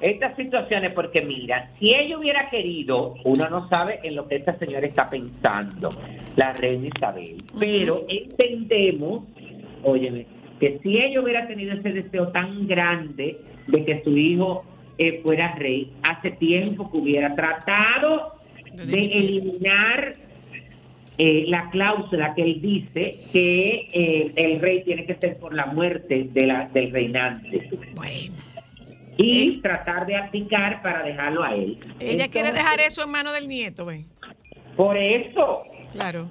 Estas 0.03 0.35
situaciones, 0.37 0.93
porque 0.95 1.23
mira, 1.23 1.71
si 1.79 1.95
ella 1.95 2.19
hubiera 2.19 2.51
querido, 2.51 3.15
uno 3.25 3.49
no 3.49 3.69
sabe 3.73 4.01
en 4.03 4.17
lo 4.17 4.27
que 4.27 4.35
esta 4.37 4.59
señora 4.59 4.85
está 4.87 5.09
pensando, 5.09 5.89
la 6.35 6.53
reina 6.55 6.89
Isabel, 6.95 7.37
pero 7.59 8.05
entendemos, 8.09 9.23
óyeme, 9.85 10.27
que 10.59 10.81
si 10.83 10.99
ella 10.99 11.21
hubiera 11.21 11.47
tenido 11.47 11.73
ese 11.75 11.91
deseo 11.93 12.29
tan 12.29 12.67
grande 12.67 13.37
de 13.69 13.85
que 13.85 14.03
su 14.03 14.17
hijo 14.17 14.65
eh, 15.09 15.21
fuera 15.23 15.55
rey, 15.55 15.93
hace 16.03 16.31
tiempo 16.33 16.91
que 16.91 16.99
hubiera 16.99 17.35
tratado 17.35 18.33
de 18.73 19.05
eliminar 19.19 20.15
eh, 21.19 21.45
la 21.49 21.69
cláusula 21.71 22.35
que 22.35 22.43
él 22.43 22.61
dice 22.63 23.19
que 23.33 23.89
eh, 23.93 24.33
el 24.37 24.61
rey 24.61 24.83
tiene 24.85 25.05
que 25.07 25.15
ser 25.15 25.39
por 25.39 25.55
la 25.55 25.67
muerte 25.67 26.29
de 26.33 26.47
la, 26.47 26.69
del 26.73 26.91
reinante 26.91 27.69
Bueno, 27.95 28.35
y 29.19 29.59
tratar 29.61 30.07
de 30.07 30.17
abdicar 30.17 30.81
para 30.83 31.03
dejarlo 31.05 31.43
a 31.45 31.53
él. 31.53 31.79
ella 32.01 32.29
quiere 32.29 32.49
Entonces, 32.49 32.55
dejar 32.55 32.81
eso 32.81 33.03
en 33.05 33.11
manos 33.11 33.35
del 33.35 33.47
nieto, 33.49 33.85
ven. 33.87 34.07
Por 34.77 34.97
eso, 34.97 35.65
Claro. 35.93 36.31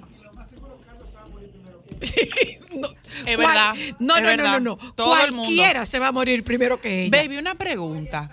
no, 2.76 2.88
Es 3.26 3.36
verdad, 3.38 3.74
No, 4.00 4.16
es 4.16 4.22
no, 4.22 4.30
no, 4.30 4.36
verdad. 4.36 4.52
no, 4.54 4.60
no. 4.60 4.76
Todo 4.94 5.14
el 5.24 5.30
mundo. 5.30 5.44
Cualquiera 5.44 5.86
se 5.86 5.98
va 6.00 6.08
a 6.08 6.12
morir 6.12 6.42
primero 6.42 6.80
que 6.80 7.04
ella. 7.04 7.16
Baby, 7.22 7.36
una 7.38 7.54
pregunta. 7.54 8.28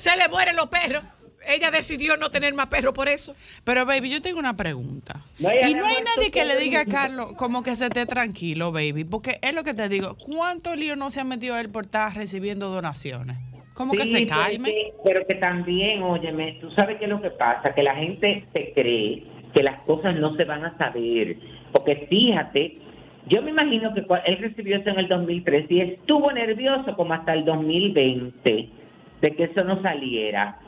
Se 0.00 0.16
le 0.16 0.28
mueren 0.28 0.56
los 0.56 0.68
perros. 0.68 1.02
Ella 1.46 1.70
decidió 1.70 2.16
no 2.16 2.30
tener 2.30 2.52
más 2.54 2.66
perros 2.66 2.92
por 2.92 3.08
eso. 3.08 3.34
Pero, 3.64 3.86
baby, 3.86 4.10
yo 4.10 4.20
tengo 4.20 4.38
una 4.38 4.56
pregunta. 4.56 5.20
No, 5.38 5.50
y 5.50 5.74
no 5.74 5.86
ha 5.86 5.88
hay 5.88 6.02
nadie 6.02 6.30
que 6.30 6.44
le 6.44 6.56
diga 6.58 6.80
a 6.80 6.84
Carlos 6.84 7.32
como 7.36 7.62
que 7.62 7.74
se 7.76 7.86
esté 7.86 8.06
tranquilo, 8.06 8.72
baby. 8.72 9.04
Porque 9.04 9.38
es 9.42 9.54
lo 9.54 9.62
que 9.62 9.74
te 9.74 9.88
digo. 9.88 10.16
¿Cuánto 10.18 10.74
lío 10.76 10.96
no 10.96 11.10
se 11.10 11.20
ha 11.20 11.24
metido 11.24 11.58
él 11.58 11.70
por 11.70 11.86
estar 11.86 12.14
recibiendo 12.14 12.68
donaciones? 12.68 13.38
Como 13.74 13.92
que 13.94 14.06
se 14.06 14.26
calme. 14.26 14.92
pero 15.04 15.26
que 15.26 15.34
también, 15.36 16.02
óyeme, 16.02 16.58
tú 16.60 16.70
sabes 16.72 16.98
qué 16.98 17.04
es 17.04 17.10
lo 17.10 17.22
que 17.22 17.30
pasa, 17.30 17.74
que 17.74 17.82
la 17.82 17.94
gente 17.94 18.44
se 18.52 18.72
cree 18.74 19.22
que 19.54 19.62
las 19.62 19.80
cosas 19.82 20.16
no 20.16 20.36
se 20.36 20.44
van 20.44 20.64
a 20.64 20.76
saber. 20.76 21.36
Porque 21.72 22.06
fíjate, 22.08 22.78
yo 23.26 23.42
me 23.42 23.50
imagino 23.50 23.94
que 23.94 24.04
él 24.26 24.38
recibió 24.38 24.76
eso 24.76 24.90
en 24.90 24.98
el 24.98 25.08
2003 25.08 25.70
y 25.70 25.80
estuvo 25.80 26.32
nervioso 26.32 26.94
como 26.96 27.14
hasta 27.14 27.32
el 27.32 27.44
2020 27.44 28.79
de 29.20 29.34
que 29.36 29.44
eso 29.44 29.64
no 29.64 29.80
saliera. 29.82 30.58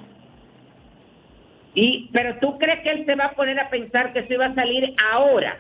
Y, 1.75 2.11
pero 2.13 2.39
tú 2.39 2.59
crees 2.59 2.83
que 2.83 2.91
él 2.91 3.07
se 3.07 3.15
va 3.15 3.27
a 3.27 3.35
poner 3.35 3.59
a 3.59 3.71
pensar 3.71 4.13
que 4.13 4.21
eso 4.21 4.35
iba 4.35 4.47
a 4.47 4.55
salir 4.55 4.95
ahora. 5.13 5.57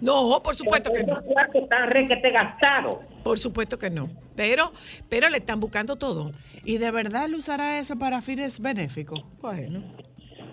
No, 0.00 0.40
por 0.42 0.54
supuesto 0.54 0.92
que 0.92 1.02
no. 1.02 1.14
Están 1.54 1.90
requete 1.90 2.30
gastados. 2.30 2.98
Por 3.22 3.38
supuesto 3.38 3.78
que 3.78 3.90
no. 3.90 4.08
Pero, 4.36 4.72
pero 5.08 5.28
le 5.28 5.38
están 5.38 5.60
buscando 5.60 5.96
todo. 5.96 6.32
¿Y 6.64 6.78
de 6.78 6.90
verdad 6.90 7.26
él 7.26 7.34
usará 7.34 7.78
eso 7.78 7.98
para 7.98 8.20
fines 8.20 8.60
benéficos? 8.60 9.22
Bueno. 9.40 9.82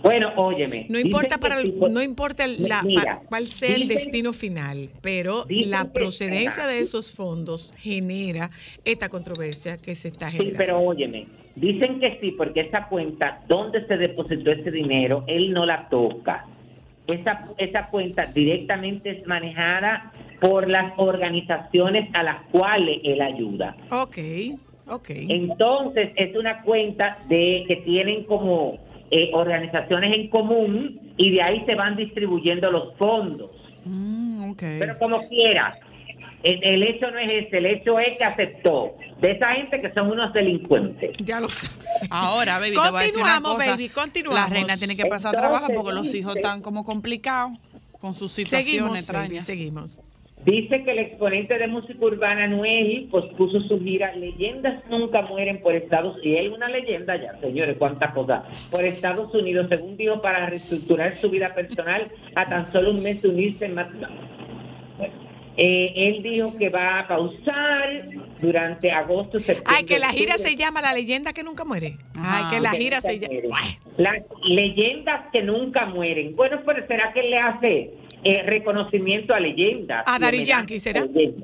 Bueno, 0.03 0.31
óyeme. 0.37 0.85
No 0.89 0.99
importa 0.99 1.37
para 1.37 1.59
el- 1.59 1.67
sí, 1.67 1.75
no 1.89 2.01
importa 2.01 2.45
la, 2.47 2.83
mira, 2.83 3.21
cuál 3.27 3.47
sea 3.47 3.75
el 3.75 3.87
destino 3.87 4.31
final, 4.31 4.89
pero 5.01 5.45
la 5.49 5.85
procedencia 5.91 6.65
de 6.67 6.79
esos 6.79 7.13
fondos 7.13 7.73
genera 7.77 8.51
esta 8.85 9.09
controversia 9.09 9.77
que 9.77 9.95
se 9.95 10.09
está 10.09 10.29
Sí, 10.29 10.37
generando. 10.37 10.57
pero 10.59 10.79
óyeme, 10.79 11.27
dicen 11.59 11.99
que 11.99 12.17
sí, 12.21 12.31
porque 12.31 12.61
esa 12.61 12.87
cuenta, 12.87 13.41
donde 13.47 13.85
se 13.85 13.97
depositó 13.97 14.51
ese 14.51 14.71
dinero, 14.71 15.23
él 15.27 15.53
no 15.53 15.65
la 15.65 15.89
toca. 15.89 16.45
Esa, 17.07 17.49
esa 17.57 17.87
cuenta 17.87 18.25
directamente 18.25 19.09
es 19.11 19.27
manejada 19.27 20.11
por 20.41 20.67
las 20.67 20.93
organizaciones 20.97 22.09
a 22.13 22.23
las 22.23 22.41
cuales 22.51 22.99
él 23.03 23.21
ayuda. 23.21 23.75
Ok, 23.89 24.17
ok. 24.87 25.09
Entonces, 25.09 26.11
es 26.15 26.35
una 26.35 26.61
cuenta 26.63 27.17
de 27.29 27.63
que 27.67 27.77
tienen 27.77 28.25
como 28.25 28.77
eh, 29.09 29.31
organizaciones 29.33 30.13
en 30.13 30.27
común 30.29 30.99
y 31.15 31.31
de 31.31 31.41
ahí 31.41 31.63
se 31.65 31.75
van 31.75 31.95
distribuyendo 31.95 32.69
los 32.71 32.93
fondos. 32.97 33.51
Mm, 33.85 34.51
ok. 34.51 34.63
Pero 34.79 34.97
como 34.99 35.19
quiera, 35.29 35.73
el, 36.47 36.63
el 36.63 36.83
hecho 36.83 37.11
no 37.11 37.19
es 37.19 37.31
ese, 37.31 37.57
el 37.57 37.65
hecho 37.65 37.99
es 37.99 38.17
que 38.17 38.23
aceptó 38.23 38.95
de 39.21 39.31
esa 39.31 39.53
gente 39.53 39.81
que 39.81 39.91
son 39.93 40.11
unos 40.11 40.31
delincuentes. 40.33 41.11
Ya 41.19 41.39
lo 41.39 41.49
sé. 41.49 41.67
Ahora, 42.09 42.59
baby, 42.59 42.71
te 42.75 42.89
voy 42.91 43.01
a 43.01 43.03
decir 43.05 43.21
una 43.21 43.33
Continuamos, 43.35 43.55
cosa. 43.57 43.71
baby, 43.71 43.89
continuamos. 43.89 44.39
La 44.41 44.47
reina 44.47 44.77
tiene 44.77 44.95
que 44.95 45.05
pasar 45.05 45.33
Entonces, 45.33 45.39
trabajo 45.41 45.67
porque 45.75 45.91
los 45.93 46.13
hijos 46.15 46.33
dice- 46.35 46.39
están 46.39 46.61
como 46.61 46.83
complicados 46.83 47.53
con 47.99 48.13
sus 48.15 48.31
situaciones 48.31 48.65
Seguimos, 48.67 48.89
baby, 48.91 48.99
extrañas. 48.99 49.45
seguimos. 49.45 50.01
Dice 50.45 50.83
que 50.83 50.91
el 50.91 50.99
exponente 50.99 51.57
de 51.57 51.67
música 51.67 51.97
urbana 52.05 52.47
Noel 52.47 53.07
pospuso 53.11 53.59
su 53.61 53.79
gira 53.83 54.15
Leyendas 54.15 54.81
nunca 54.87 55.23
mueren 55.23 55.59
por 55.61 55.73
Estados 55.75 56.13
Unidos. 56.17 56.25
Y 56.25 56.35
él 56.37 56.53
una 56.53 56.69
leyenda 56.69 57.17
ya, 57.17 57.37
señores, 57.41 57.75
cuántas 57.77 58.13
cosas. 58.13 58.69
Por 58.71 58.85
Estados 58.85 59.33
Unidos, 59.33 59.65
según 59.67 59.97
dijo, 59.97 60.21
para 60.21 60.45
reestructurar 60.45 61.15
su 61.15 61.29
vida 61.31 61.49
personal 61.49 62.03
a 62.35 62.45
tan 62.45 62.71
solo 62.71 62.91
un 62.91 63.01
mes 63.03 63.21
de 63.21 63.29
unirse 63.29 63.65
en 63.65 63.73
matrimonio. 63.75 64.21
Eh, 65.59 65.91
él 65.95 66.21
dijo 66.21 66.55
que 66.57 66.69
va 66.69 66.99
a 66.99 67.07
pausar 67.07 68.07
durante 68.39 68.91
agosto, 68.91 69.39
septiembre. 69.39 69.73
Ay, 69.75 69.85
que 69.85 69.97
la 69.97 70.09
gira 70.11 70.35
octubre. 70.35 70.51
se 70.51 70.55
llama 70.55 70.81
La 70.81 70.93
leyenda 70.93 71.33
que 71.33 71.41
nunca 71.43 71.65
muere. 71.65 71.97
Ay, 72.13 72.21
Ajá. 72.43 72.49
que 72.51 72.59
la 72.61 72.71
gira 72.71 73.01
se 73.01 73.17
llama. 73.19 73.35
Las 73.97 74.17
leyendas 74.47 75.31
que 75.31 75.41
nunca 75.41 75.87
mueren. 75.87 76.35
Bueno, 76.35 76.61
pero 76.63 76.85
¿será 76.85 77.11
que 77.11 77.21
él 77.21 77.31
le 77.31 77.39
hace 77.39 77.91
eh, 78.23 78.43
reconocimiento 78.43 79.33
a 79.33 79.39
leyendas? 79.39 80.03
A 80.05 80.19
homenaje 80.19 80.45
Yankee, 80.45 80.79
¿será? 80.79 81.01
a? 81.01 81.43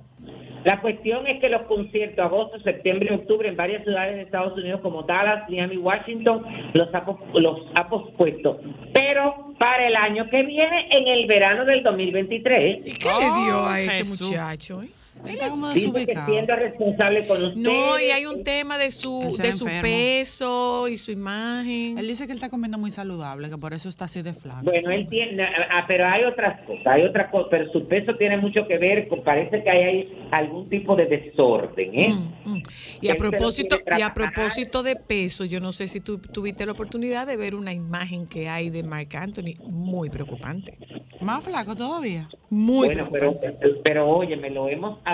La 0.64 0.80
cuestión 0.82 1.28
es 1.28 1.40
que 1.42 1.50
los 1.50 1.64
conciertos 1.64 2.26
agosto, 2.26 2.60
septiembre 2.62 3.10
y 3.12 3.16
octubre 3.16 3.48
en 3.50 3.56
varias 3.58 3.84
ciudades 3.84 4.16
de 4.16 4.22
Estados 4.24 4.58
Unidos 4.58 4.80
como 4.82 5.04
Dallas, 5.04 5.50
Miami, 5.50 5.78
Washington 5.78 6.44
los 6.74 6.94
ha, 6.96 7.04
pos- 7.06 7.20
los 7.34 7.60
ha 7.76 7.90
pospuesto. 7.90 8.60
Pero 8.94 9.54
para 9.60 9.88
el 9.88 9.96
año 9.96 10.30
que 10.30 10.44
viene, 10.44 10.88
en 10.92 11.08
el 11.08 11.28
verano 11.28 11.66
del 11.66 11.84
2023, 11.84 12.80
¿Y 12.88 12.92
qué 12.94 13.10
le 13.20 13.44
dio 13.46 13.56
a 13.58 13.72
Oh, 13.72 13.76
ese 13.76 13.92
Jesús. 13.92 14.28
muchacho? 14.30 14.82
eh? 14.84 14.88
Él 15.26 15.32
está 15.32 15.50
como 15.50 15.70
desubicado. 15.70 16.32
siendo 16.32 16.56
responsable 16.56 17.28
con 17.28 17.44
ustedes. 17.44 17.58
No, 17.58 18.00
y 18.00 18.12
hay 18.12 18.26
un 18.26 18.44
tema 18.44 18.78
de 18.78 18.92
su, 18.92 19.36
de 19.38 19.52
su 19.52 19.66
enfermo. 19.66 19.82
peso 19.82 20.88
y 20.88 20.98
su 20.98 21.12
imagen. 21.12 21.98
Él 21.98 22.08
dice 22.08 22.26
que 22.26 22.34
él 22.34 22.38
está 22.38 22.50
comiendo 22.50 22.78
muy 22.78 22.92
saludable, 22.92 23.50
que 23.50 23.58
por 23.58 23.74
eso 23.74 23.90
está 23.90 24.06
así 24.06 24.22
de 24.22 24.34
flaco. 24.34 24.64
Bueno, 24.64 24.92
él 24.92 25.08
tiene, 25.10 25.44
ah, 25.44 25.86
pero 25.88 26.06
hay 26.08 26.24
otras 26.24 26.62
cosas, 26.62 26.88
hay 26.88 27.04
otra 27.04 27.30
cosa, 27.32 27.48
pero 27.50 27.72
su 27.72 27.88
peso 27.88 28.16
tiene 28.16 28.38
mucho 28.38 28.68
que 28.68 28.78
ver 28.78 29.08
con, 29.08 29.24
parece 29.24 29.64
que 29.64 29.70
hay 29.70 30.28
algún 30.32 30.70
tipo 30.70 30.96
de 30.96 31.06
desorden, 31.06 32.00
¿eh? 32.00 32.14
Mm, 32.46 32.54
mm. 32.54 32.62
Y 33.02 33.08
a 33.10 33.12
Él 33.14 33.18
propósito, 33.18 33.78
y 33.98 34.02
a 34.02 34.14
propósito 34.14 34.84
de 34.84 34.96
peso, 34.96 35.46
yo 35.46 35.60
no 35.60 35.72
sé 35.72 35.88
si 35.88 36.00
tú 36.02 36.20
tuviste 36.20 36.66
la 36.66 36.74
oportunidad 36.74 37.28
de 37.28 37.38
ver 37.38 37.56
una 37.56 37.74
imagen 37.74 38.28
que 38.28 38.50
hay 38.50 38.70
de 38.70 38.84
Marc 38.84 39.16
Anthony 39.16 39.56
muy 39.64 40.10
preocupante. 40.10 40.78
Más 41.22 41.44
flaco 41.44 41.76
todavía. 41.76 42.28
Muy 42.50 42.88
bueno, 42.88 43.08
pero, 43.12 43.40
preocupante. 43.40 43.82
pero 43.84 44.10
oye, 44.10 44.36
me 44.36 44.50
lo 44.50 44.68
hemos 44.68 45.00
hablado 45.06 45.13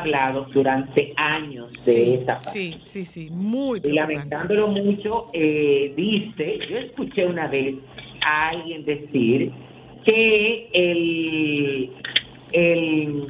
durante 0.54 1.14
años 1.16 1.72
de 1.86 1.92
sí, 1.92 2.14
esa 2.14 2.34
parte. 2.38 2.50
sí, 2.52 2.76
sí, 2.80 3.06
sí, 3.06 3.30
muy 3.32 3.82
Y 3.84 3.92
lamentándolo 3.94 4.68
mucho, 4.68 5.30
eh, 5.34 5.94
dice, 5.96 6.60
yo 6.70 6.78
escuché 6.78 7.26
una 7.26 7.48
vez 7.48 7.76
a 8.26 8.50
alguien 8.50 8.86
decir 8.86 9.52
que 10.06 10.70
el, 10.74 11.92
el, 12.52 13.28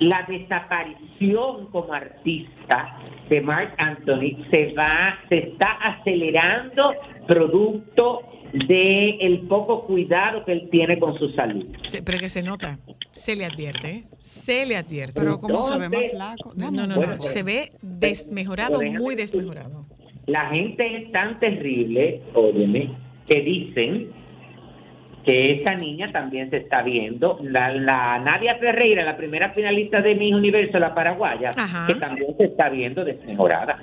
la 0.00 0.24
desaparición 0.28 1.66
como 1.70 1.92
artista 1.92 2.98
de 3.28 3.40
Mark 3.40 3.74
Anthony 3.78 4.44
se 4.50 4.72
va, 4.72 5.18
se 5.28 5.38
está 5.38 5.72
acelerando 5.82 6.94
producto 7.26 8.20
de 8.52 9.10
el 9.20 9.40
poco 9.40 9.82
cuidado 9.84 10.44
que 10.44 10.52
él 10.52 10.68
tiene 10.70 10.98
con 10.98 11.18
su 11.18 11.30
salud. 11.30 11.66
Sí, 11.84 11.98
pero 12.04 12.18
que 12.18 12.28
se 12.28 12.42
nota, 12.42 12.78
se 13.12 13.36
le 13.36 13.44
advierte, 13.44 13.90
¿eh? 13.90 14.04
se 14.18 14.64
le 14.66 14.76
advierte. 14.76 15.12
Pero 15.14 15.38
como 15.38 15.68
se 15.68 15.78
ve 15.78 15.88
más 15.88 16.10
flaco. 16.10 16.52
no, 16.56 16.70
no, 16.70 16.86
no, 16.86 16.94
Bueno, 16.96 17.12
no, 17.12 17.18
pero- 17.18 17.32
se 17.32 17.42
ve 17.42 17.72
desmejorado, 17.82 18.80
muy 18.82 19.14
desmejorado. 19.14 19.86
La 20.26 20.46
gente 20.50 20.96
es 20.96 21.12
tan 21.12 21.36
terrible, 21.38 22.20
óyeme, 22.34 22.90
que 23.26 23.40
dicen 23.40 24.08
que 25.24 25.60
esa 25.60 25.74
niña 25.74 26.10
también 26.12 26.48
se 26.50 26.58
está 26.58 26.82
viendo. 26.82 27.38
La, 27.42 27.72
la 27.72 28.18
Nadia 28.18 28.56
Ferreira, 28.56 29.04
la 29.04 29.16
primera 29.16 29.50
finalista 29.52 30.00
de 30.00 30.14
Miss 30.14 30.34
Universo, 30.34 30.78
la 30.78 30.94
paraguaya, 30.94 31.50
Ajá. 31.56 31.86
que 31.86 31.94
también 31.94 32.34
se 32.36 32.44
está 32.44 32.68
viendo 32.70 33.04
desmejorada. 33.04 33.78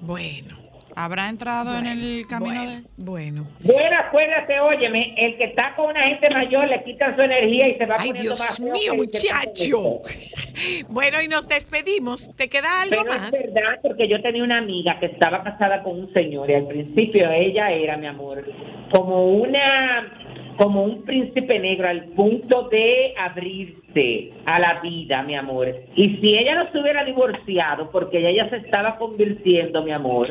Bueno, 0.00 0.54
¿Habrá 0.98 1.28
entrado 1.28 1.78
en 1.78 1.86
el 1.86 2.26
camino 2.26 2.54
bueno, 2.54 2.70
de...? 2.70 2.82
bueno. 3.04 3.46
Bueno, 3.60 3.96
acuérdate, 4.02 4.58
óyeme, 4.60 5.14
el 5.18 5.36
que 5.36 5.44
está 5.44 5.74
con 5.76 5.90
una 5.90 6.02
gente 6.08 6.30
mayor 6.30 6.66
le 6.68 6.82
quitan 6.84 7.14
su 7.14 7.20
energía 7.20 7.68
y 7.68 7.74
se 7.74 7.84
va 7.84 7.96
Ay, 7.98 8.08
poniendo 8.08 8.22
Dios 8.34 8.40
más 8.40 8.60
mío, 8.60 8.94
muchacho. 8.94 10.00
Bueno, 10.88 11.20
y 11.20 11.28
nos 11.28 11.46
despedimos. 11.48 12.34
¿Te 12.34 12.48
queda 12.48 12.80
algo 12.80 12.96
Pero 13.02 13.18
más? 13.18 13.34
es 13.34 13.52
verdad, 13.52 13.78
porque 13.82 14.08
yo 14.08 14.22
tenía 14.22 14.42
una 14.42 14.56
amiga 14.56 14.98
que 14.98 15.06
estaba 15.06 15.42
casada 15.44 15.82
con 15.82 16.00
un 16.00 16.12
señor 16.14 16.50
y 16.50 16.54
al 16.54 16.66
principio 16.66 17.30
ella 17.30 17.70
era, 17.70 17.98
mi 17.98 18.06
amor, 18.06 18.42
como 18.90 19.34
una 19.34 20.10
como 20.56 20.84
un 20.84 21.02
príncipe 21.02 21.58
negro 21.58 21.88
al 21.88 22.04
punto 22.06 22.68
de 22.68 23.14
abrirse 23.18 24.32
a 24.44 24.58
la 24.58 24.80
vida, 24.80 25.22
mi 25.22 25.34
amor. 25.34 25.68
Y 25.94 26.16
si 26.16 26.36
ella 26.36 26.54
no 26.54 26.70
se 26.72 26.78
hubiera 26.78 27.04
divorciado, 27.04 27.90
porque 27.90 28.18
ella 28.18 28.44
ya 28.44 28.50
se 28.50 28.56
estaba 28.64 28.96
convirtiendo, 28.96 29.82
mi 29.82 29.92
amor, 29.92 30.28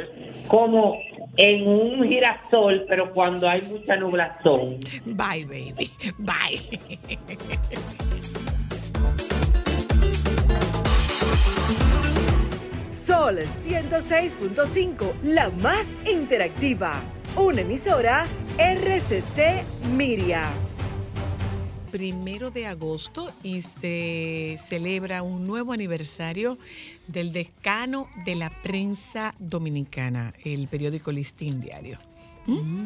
como 0.47 0.97
en 1.37 1.67
un 1.67 2.03
girasol, 2.03 2.85
pero 2.87 3.11
cuando 3.11 3.49
hay 3.49 3.61
mucha 3.63 3.97
nublazón. 3.97 4.77
Bye, 5.05 5.45
baby. 5.45 5.91
Bye. 6.17 6.79
Sol 12.87 13.37
106.5, 13.37 15.21
la 15.23 15.49
más 15.49 15.97
interactiva. 16.09 17.03
Una 17.37 17.61
emisora 17.61 18.27
RCC 18.57 19.65
Miria. 19.91 20.49
Primero 21.91 22.49
de 22.49 22.65
agosto 22.65 23.29
y 23.43 23.61
se 23.61 24.57
celebra 24.57 25.21
un 25.21 25.45
nuevo 25.45 25.73
aniversario 25.73 26.57
del 27.07 27.33
decano 27.33 28.07
de 28.23 28.35
la 28.35 28.49
prensa 28.63 29.35
dominicana, 29.37 30.33
el 30.45 30.69
periódico 30.69 31.11
Listín 31.11 31.59
Diario. 31.59 31.99
¿Mm? 32.45 32.85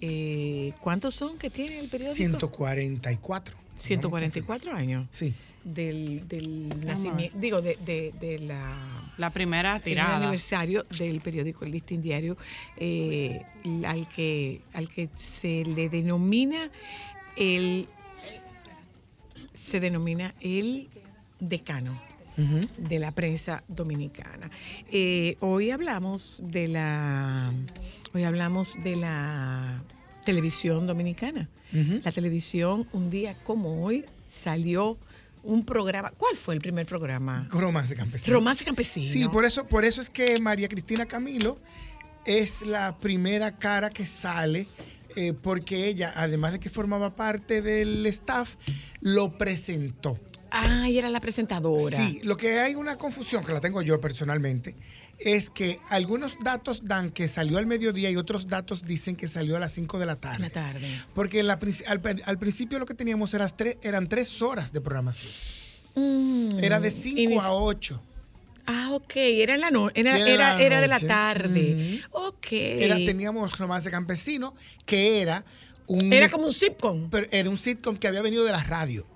Eh, 0.00 0.74
¿Cuántos 0.82 1.14
son 1.14 1.38
que 1.38 1.48
tiene 1.48 1.78
el 1.78 1.88
periódico? 1.88 2.16
144. 2.16 3.56
144 3.76 4.72
años. 4.74 5.06
Sí. 5.12 5.34
Del, 5.64 6.28
del 6.28 6.68
nacimiento, 6.86 7.36
digo, 7.38 7.60
de, 7.60 7.76
de- 7.84 8.14
de 8.20 8.38
la 8.38 8.76
La 9.18 9.30
primera 9.30 9.76
el 9.76 9.82
tirada. 9.82 10.16
aniversario 10.18 10.86
del 10.96 11.20
periódico 11.20 11.64
El 11.64 11.72
Listín 11.72 12.02
Diario, 12.02 12.36
eh, 12.76 13.42
al, 13.84 14.08
que, 14.08 14.60
al 14.74 14.88
que 14.88 15.08
se 15.16 15.64
le 15.64 15.88
denomina 15.88 16.70
el 17.36 17.88
se 19.54 19.80
denomina 19.80 20.34
el 20.40 20.88
decano 21.40 21.98
de 22.76 22.98
la 22.98 23.12
prensa 23.12 23.64
dominicana. 23.66 24.50
Eh, 24.92 25.36
hoy 25.40 25.70
hablamos 25.70 26.42
de 26.46 26.68
la 26.68 27.50
hoy 28.14 28.24
hablamos 28.24 28.76
de 28.84 28.94
la 28.96 29.82
televisión 30.24 30.86
dominicana. 30.86 31.48
La 31.72 32.12
televisión, 32.12 32.86
un 32.92 33.10
día 33.10 33.34
como 33.44 33.84
hoy, 33.84 34.04
salió 34.26 34.96
un 35.42 35.64
programa. 35.64 36.12
¿Cuál 36.16 36.36
fue 36.36 36.54
el 36.54 36.60
primer 36.60 36.86
programa? 36.86 37.46
Romance 37.50 37.94
campesino. 37.94 38.34
Romance 38.34 38.64
campesino. 38.64 39.12
Sí, 39.12 39.28
por 39.28 39.44
eso, 39.44 39.66
por 39.66 39.84
eso 39.84 40.00
es 40.00 40.10
que 40.10 40.38
María 40.40 40.68
Cristina 40.68 41.06
Camilo 41.06 41.58
es 42.24 42.62
la 42.62 42.96
primera 42.98 43.56
cara 43.56 43.90
que 43.90 44.04
sale, 44.06 44.66
eh, 45.14 45.32
porque 45.32 45.86
ella, 45.86 46.12
además 46.16 46.52
de 46.52 46.60
que 46.60 46.68
formaba 46.68 47.14
parte 47.14 47.62
del 47.62 48.04
staff, 48.06 48.56
lo 49.00 49.38
presentó. 49.38 50.18
Ah, 50.50 50.88
ella 50.88 51.00
era 51.00 51.10
la 51.10 51.20
presentadora. 51.20 51.96
Sí, 51.96 52.20
lo 52.22 52.36
que 52.36 52.58
hay 52.58 52.74
una 52.74 52.96
confusión, 52.96 53.44
que 53.44 53.52
la 53.52 53.60
tengo 53.60 53.82
yo 53.82 54.00
personalmente, 54.00 54.74
es 55.18 55.50
que 55.50 55.78
algunos 55.88 56.36
datos 56.42 56.80
dan 56.84 57.10
que 57.10 57.26
salió 57.28 57.58
al 57.58 57.66
mediodía 57.66 58.10
y 58.10 58.16
otros 58.16 58.48
datos 58.48 58.82
dicen 58.82 59.16
que 59.16 59.28
salió 59.28 59.56
a 59.56 59.58
las 59.58 59.72
5 59.72 59.98
de 59.98 60.06
la 60.06 60.16
tarde. 60.16 60.40
La 60.42 60.50
tarde. 60.50 61.00
Porque 61.14 61.42
la 61.42 61.58
al, 61.86 62.22
al 62.24 62.38
principio 62.38 62.78
lo 62.78 62.86
que 62.86 62.94
teníamos 62.94 63.32
eran 63.34 63.50
tres, 63.56 63.78
eran 63.82 64.08
tres 64.08 64.42
horas 64.42 64.72
de 64.72 64.80
programación. 64.80 65.32
Mm. 65.94 66.58
Era 66.62 66.80
de 66.80 66.88
Y 66.88 66.90
5 66.90 67.30
ni- 67.30 67.38
a 67.38 67.52
8. 67.52 68.02
Ah, 68.66 68.90
ok. 68.92 69.12
Era 69.16 69.54
en 69.54 69.60
la 69.60 69.70
no, 69.70 69.90
era, 69.94 70.18
Era 70.18 70.60
era, 70.60 70.80
de 70.80 70.88
la 70.88 71.00
tarde. 71.00 72.02
Ok. 72.10 72.46
Era, 72.52 72.96
teníamos 72.96 73.56
Romance 73.58 73.90
Campesino, 73.90 74.54
que 74.84 75.20
era 75.22 75.44
un... 75.86 76.12
Era 76.12 76.28
como 76.28 76.46
un 76.46 76.52
sitcom. 76.52 77.08
Pero 77.10 77.28
era 77.30 77.48
un 77.48 77.58
sitcom 77.58 77.96
que 77.96 78.08
había 78.08 78.22
venido 78.22 78.44
de 78.44 78.50
la 78.52 78.62
radio, 78.64 79.06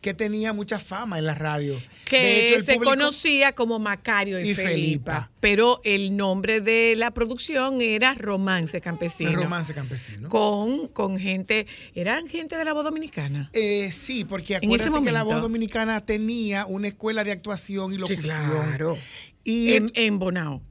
que 0.00 0.14
tenía 0.14 0.52
mucha 0.52 0.78
fama 0.78 1.18
en 1.18 1.26
la 1.26 1.34
radio. 1.34 1.80
que 2.06 2.16
De 2.20 2.48
hecho, 2.54 2.64
se 2.64 2.74
público- 2.74 2.90
conocía 2.90 3.52
como 3.54 3.78
Macario 3.78 4.40
y, 4.40 4.50
y 4.50 4.54
Felipa, 4.54 4.70
Felipa. 4.72 5.30
Pero 5.40 5.80
el 5.84 6.16
nombre 6.16 6.60
de 6.60 6.94
la 6.96 7.10
producción 7.12 7.80
era 7.80 8.14
Romance 8.14 8.80
Campesino. 8.80 9.32
Romance 9.42 9.74
Campesino. 9.74 10.28
Con, 10.28 10.88
con 10.88 11.18
gente, 11.18 11.66
eran 11.94 12.26
gente 12.28 12.56
de 12.56 12.64
la 12.64 12.72
voz 12.72 12.84
dominicana. 12.84 13.50
Eh, 13.52 13.92
sí, 13.92 14.24
porque 14.24 14.54
En 14.54 14.64
acuérdate 14.64 14.90
ese 14.90 15.04
que 15.04 15.12
la 15.12 15.22
voz 15.22 15.40
dominicana 15.42 16.00
tenía 16.04 16.66
una 16.66 16.88
escuela 16.88 17.22
de 17.24 17.32
actuación 17.32 17.92
y 17.92 17.96
locución. 17.98 18.22
claro. 18.22 18.96
Y 19.44 19.72
En, 19.74 19.90
en 19.94 20.18
Bonao. 20.18 20.62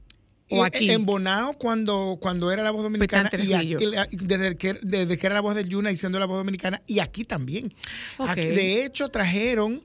O 0.50 0.64
aquí. 0.64 0.90
En 0.90 1.06
Bonao, 1.06 1.54
cuando, 1.54 2.18
cuando 2.20 2.50
era 2.50 2.62
la 2.62 2.70
voz 2.72 2.82
dominicana, 2.82 3.30
Petán 3.30 3.46
y 3.46 3.52
aquí- 3.52 3.84
y 4.12 4.16
desde, 4.26 4.56
que, 4.56 4.74
desde 4.82 5.16
que 5.18 5.26
era 5.26 5.34
la 5.34 5.40
voz 5.40 5.54
del 5.54 5.68
Yuna 5.68 5.92
y 5.92 5.96
siendo 5.96 6.18
la 6.18 6.26
voz 6.26 6.38
dominicana, 6.38 6.82
y 6.86 6.98
aquí 6.98 7.24
también. 7.24 7.72
Aquí, 8.18 8.40
de 8.54 8.84
hecho, 8.84 9.08
trajeron 9.10 9.82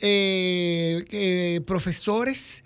eh, 0.00 1.04
eh, 1.10 1.60
profesores, 1.66 2.64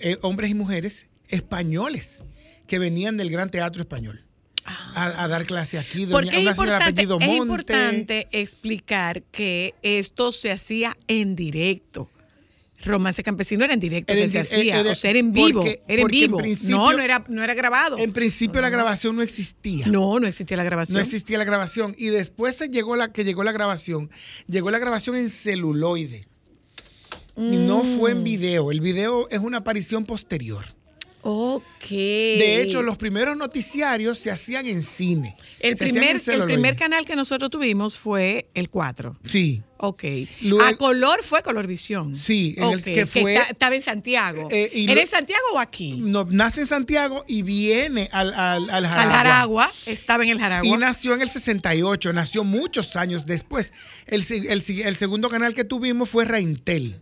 eh, 0.00 0.16
hombres 0.22 0.50
y 0.50 0.54
mujeres, 0.54 1.06
españoles, 1.28 2.22
que 2.66 2.78
venían 2.78 3.16
del 3.16 3.30
Gran 3.30 3.50
Teatro 3.50 3.82
Español. 3.82 4.24
A, 4.64 5.24
a 5.24 5.28
dar 5.28 5.44
clase 5.44 5.76
aquí, 5.78 6.04
doña- 6.04 6.12
Porque 6.12 6.36
es 6.50 6.56
importante, 6.56 7.02
es 7.02 7.08
importante 7.42 8.28
explicar 8.30 9.22
que 9.32 9.74
esto 9.82 10.30
se 10.30 10.52
hacía 10.52 10.96
en 11.08 11.34
directo. 11.34 12.08
Romance 12.84 13.22
Campesino 13.22 13.64
era 13.64 13.74
en 13.74 13.80
directo 13.80 14.12
Era 14.12 14.20
que 14.20 14.24
en 14.24 14.30
se 14.30 14.56
di- 14.56 14.60
hacía, 14.70 14.80
era- 14.80 14.90
o 14.90 14.94
sea, 14.94 15.10
era 15.10 15.18
en 15.18 15.32
vivo, 15.32 15.60
porque- 15.60 15.80
era 15.88 16.02
en 16.02 16.08
vivo. 16.08 16.40
no, 16.68 16.92
no 16.92 17.00
era, 17.02 17.24
no 17.28 17.42
era 17.42 17.54
grabado. 17.54 17.98
En 17.98 18.12
principio 18.12 18.60
la 18.60 18.70
grabación 18.70 19.16
no 19.16 19.22
existía. 19.22 19.86
no, 19.86 20.18
no 20.20 20.26
existía 20.26 20.56
la 20.56 20.64
grabación. 20.64 20.96
No 20.96 21.02
existía 21.02 21.38
la 21.38 21.44
grabación. 21.44 21.94
Y 21.98 22.08
después 22.08 22.56
se 22.56 22.68
llegó 22.68 22.96
la, 22.96 23.12
que 23.12 23.24
llegó 23.24 23.44
la 23.44 23.52
grabación, 23.52 24.10
llegó 24.48 24.70
la 24.70 24.78
grabación 24.78 25.16
en 25.16 25.28
celuloide. 25.28 26.26
Y 27.36 27.56
no 27.56 27.82
fue 27.82 28.14
Mm. 28.14 28.18
en 28.18 28.24
video. 28.24 28.70
El 28.70 28.80
video 28.82 29.26
es 29.30 29.38
una 29.38 29.58
aparición 29.58 30.04
posterior. 30.04 30.64
Ok. 31.24 31.88
De 31.88 32.62
hecho, 32.62 32.82
los 32.82 32.96
primeros 32.96 33.36
noticiarios 33.36 34.18
se 34.18 34.30
hacían 34.30 34.66
en 34.66 34.82
cine. 34.82 35.36
el 35.60 35.76
primer, 35.76 36.16
el 36.16 36.76
canal 36.76 37.04
que 37.04 37.14
nosotros 37.14 37.48
tuvimos 37.50 37.96
fue 37.98 38.48
el 38.54 38.68
4. 38.70 39.16
Sí. 39.24 39.62
Ok. 39.76 40.02
Luego- 40.42 40.64
a 40.64 40.76
color 40.76 41.22
fue 41.22 41.42
Colorvisión. 41.42 42.16
Sí, 42.16 42.54
en 42.56 42.64
el 42.72 42.82
que 42.82 43.06
fue- 43.06 43.34
está- 43.34 43.50
estaba 43.50 43.74
en 43.76 43.82
Santiago. 43.82 44.48
Eh, 44.50 44.70
y 44.74 44.90
¿Era 44.90 45.00
en 45.00 45.06
Santiago 45.06 45.42
o 45.54 45.58
aquí? 45.60 45.96
No, 45.98 46.24
nace 46.28 46.62
en 46.62 46.66
Santiago 46.66 47.24
y 47.28 47.42
viene 47.42 48.08
al, 48.12 48.34
al, 48.34 48.68
al 48.70 48.84
Al 48.84 48.86
Jaragua. 48.88 49.12
Jaragua. 49.12 49.72
Estaba 49.86 50.24
en 50.24 50.30
el 50.30 50.38
Jaragua. 50.40 50.66
Y 50.68 50.78
nació 50.78 51.14
en 51.14 51.22
el 51.22 51.28
68, 51.28 52.12
nació 52.12 52.42
muchos 52.42 52.96
años 52.96 53.26
después. 53.26 53.72
El, 54.06 54.24
el 54.28 54.96
segundo 54.96 55.28
canal 55.30 55.54
que 55.54 55.62
tuvimos 55.64 56.08
fue 56.08 56.24
Raintel. 56.24 57.00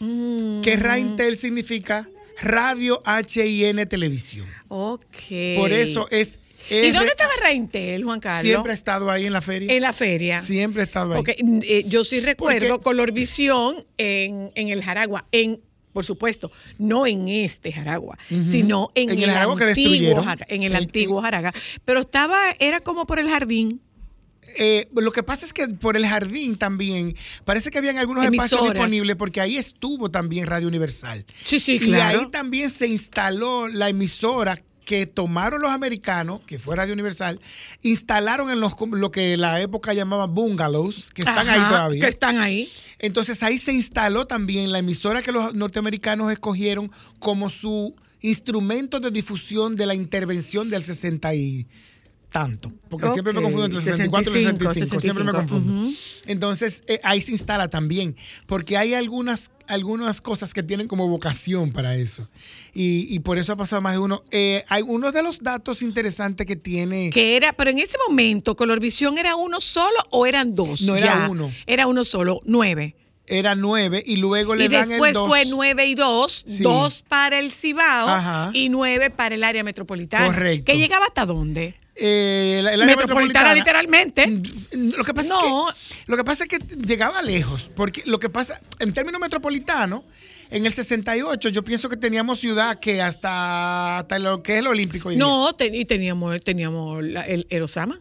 Mm. 0.00 0.60
Que 0.62 0.76
Raintel 0.76 1.36
significa 1.36 2.08
Radio 2.40 3.02
HIN 3.06 3.86
Televisión. 3.88 4.48
Ok. 4.68 5.02
Por 5.56 5.72
eso 5.72 6.08
es. 6.10 6.38
¿Y 6.70 6.90
dónde 6.92 7.10
estaba 7.10 7.32
Raintel, 7.42 8.04
Juan 8.04 8.20
Carlos? 8.20 8.42
Siempre 8.50 8.72
ha 8.72 8.74
estado 8.74 9.10
ahí 9.10 9.26
en 9.26 9.32
la 9.34 9.42
feria. 9.42 9.70
En 9.74 9.82
la 9.82 9.92
feria. 9.92 10.40
Siempre 10.40 10.82
ha 10.82 10.84
estado 10.86 11.12
ahí. 11.14 11.20
Ok, 11.20 11.28
eh, 11.28 11.84
yo 11.86 12.04
sí 12.04 12.20
recuerdo 12.20 12.68
Porque- 12.68 12.82
Colorvisión 12.84 13.76
en, 13.98 14.50
en 14.54 14.68
el 14.68 14.82
Jaragua, 14.82 15.26
en 15.30 15.60
por 15.92 16.04
supuesto, 16.04 16.50
no 16.78 17.06
en 17.06 17.28
este 17.28 17.70
Jaragua, 17.72 18.18
Ujú. 18.28 18.44
sino 18.44 18.90
en, 18.96 19.10
En 19.10 19.18
el 19.18 19.24
el, 19.24 19.30
Jaragua 19.30 19.56
que 19.56 19.64
antiguo, 19.64 20.24
en 20.48 20.62
el 20.64 20.72
El- 20.72 20.76
antiguo 20.76 21.20
Jaraga. 21.22 21.52
Pero 21.84 22.00
estaba, 22.00 22.36
era 22.58 22.80
como 22.80 23.06
por 23.06 23.20
el 23.20 23.28
jardín. 23.28 23.80
Eh, 24.56 24.88
lo 24.94 25.12
que 25.12 25.22
pasa 25.22 25.46
es 25.46 25.52
que 25.52 25.68
por 25.68 25.96
el 25.96 26.06
jardín 26.06 26.56
también 26.56 27.16
parece 27.44 27.70
que 27.70 27.78
habían 27.78 27.98
algunos 27.98 28.24
espacios 28.24 28.62
disponibles 28.62 29.16
porque 29.16 29.40
ahí 29.40 29.56
estuvo 29.56 30.10
también 30.10 30.46
Radio 30.46 30.68
Universal. 30.68 31.24
Sí, 31.44 31.58
sí, 31.58 31.72
Y 31.74 31.78
claro. 31.80 32.20
ahí 32.20 32.30
también 32.30 32.70
se 32.70 32.86
instaló 32.86 33.68
la 33.68 33.88
emisora 33.88 34.62
que 34.84 35.06
tomaron 35.06 35.62
los 35.62 35.70
americanos, 35.70 36.42
que 36.46 36.58
fue 36.58 36.76
Radio 36.76 36.92
Universal, 36.92 37.40
instalaron 37.82 38.50
en 38.50 38.60
los 38.60 38.74
lo 38.92 39.10
que 39.10 39.36
la 39.36 39.60
época 39.60 39.94
llamaban 39.94 40.34
bungalows, 40.34 41.10
que 41.12 41.22
están 41.22 41.48
ahí 41.48 41.60
todavía. 41.60 42.02
Que 42.02 42.08
están 42.08 42.38
ahí. 42.38 42.70
Entonces 42.98 43.42
ahí 43.42 43.58
se 43.58 43.72
instaló 43.72 44.26
también 44.26 44.70
la 44.70 44.78
emisora 44.78 45.22
que 45.22 45.32
los 45.32 45.54
norteamericanos 45.54 46.30
escogieron 46.30 46.92
como 47.18 47.50
su 47.50 47.94
instrumento 48.20 49.00
de 49.00 49.10
difusión 49.10 49.76
de 49.76 49.86
la 49.86 49.94
intervención 49.94 50.70
del 50.70 50.82
60 50.84 51.34
y 51.34 51.66
tanto. 52.34 52.72
Porque 52.88 53.08
siempre 53.10 53.32
me 53.32 53.40
confundo 53.40 53.66
entre 53.66 53.78
el 53.78 53.84
64 53.84 54.32
y 54.32 54.44
el 54.44 54.50
65. 54.58 54.74
65, 54.74 55.00
siempre 55.00 55.22
me 55.24 55.32
confundo. 55.32 55.92
Entonces 56.26 56.82
eh, 56.88 56.98
ahí 57.04 57.22
se 57.22 57.30
instala 57.30 57.70
también. 57.70 58.16
Porque 58.46 58.76
hay 58.76 58.92
algunas, 58.92 59.52
algunas 59.68 60.20
cosas 60.20 60.52
que 60.52 60.64
tienen 60.64 60.88
como 60.88 61.06
vocación 61.06 61.70
para 61.70 61.94
eso. 61.96 62.28
Y, 62.74 63.06
y 63.14 63.20
por 63.20 63.38
eso 63.38 63.52
ha 63.52 63.56
pasado 63.56 63.80
más 63.82 63.92
de 63.92 64.00
uno. 64.00 64.24
Eh, 64.32 64.64
hay 64.68 64.82
uno 64.84 65.12
de 65.12 65.22
los 65.22 65.44
datos 65.44 65.80
interesantes 65.80 66.44
que 66.44 66.56
tiene. 66.56 67.10
Que 67.10 67.36
era, 67.36 67.52
pero 67.52 67.70
en 67.70 67.78
ese 67.78 67.96
momento, 68.08 68.56
Colorvisión 68.56 69.16
era 69.16 69.36
uno 69.36 69.60
solo 69.60 69.96
o 70.10 70.26
eran 70.26 70.56
dos. 70.56 70.82
No, 70.82 70.96
era 70.96 71.28
uno. 71.30 71.52
Era 71.66 71.86
uno 71.86 72.02
solo, 72.02 72.40
nueve. 72.46 72.96
era 73.28 73.54
9 73.54 74.02
y 74.04 74.16
luego 74.16 74.56
le 74.56 74.64
Y 74.64 74.68
dan 74.68 74.82
el 74.82 74.88
después 74.90 75.14
2. 75.14 75.28
fue 75.28 75.44
9 75.46 75.86
y 75.86 75.94
2, 75.94 76.42
Sí. 76.46 76.62
2 76.64 77.04
para 77.08 77.38
el 77.38 77.52
Cibao 77.52 78.08
Ajá. 78.08 78.50
y 78.52 78.70
9 78.70 79.10
para 79.10 79.36
el 79.36 79.44
área 79.44 79.62
metropolitana. 79.62 80.26
Correcto. 80.26 80.64
¿Que 80.64 80.78
llegaba 80.78 81.06
hasta 81.06 81.24
dónde? 81.26 81.76
Eh, 81.96 82.56
el 82.58 82.66
área 82.82 82.96
metropolitana, 82.96 83.54
literalmente. 83.54 84.26
Lo 84.72 85.04
que 85.04 85.14
pasa 85.14 85.28
No. 85.28 85.68
es 85.68 85.74
que 85.74 85.80
lo 86.06 86.16
que 86.16 86.24
pasa 86.24 86.44
es 86.44 86.48
que 86.50 86.58
llegaba 86.84 87.22
lejos, 87.22 87.70
porque 87.74 88.02
lo 88.06 88.18
que 88.18 88.28
pasa 88.28 88.60
en 88.80 88.92
términos 88.92 89.20
metropolitanos 89.20 90.02
en 90.50 90.66
el 90.66 90.74
68 90.74 91.48
yo 91.50 91.62
pienso 91.64 91.88
que 91.88 91.96
teníamos 91.96 92.40
ciudad 92.40 92.78
que 92.80 93.00
hasta, 93.00 93.98
hasta 93.98 94.18
lo 94.18 94.42
que 94.42 94.54
es 94.54 94.58
el 94.58 94.66
Olímpico 94.66 95.08
hoy 95.08 95.14
día. 95.14 95.24
No, 95.24 95.54
te- 95.54 95.66
y 95.76 95.84
teníamos, 95.84 96.40
teníamos 96.42 97.02
la- 97.04 97.22
el, 97.22 97.46
el 97.48 97.62
Osama. 97.62 97.98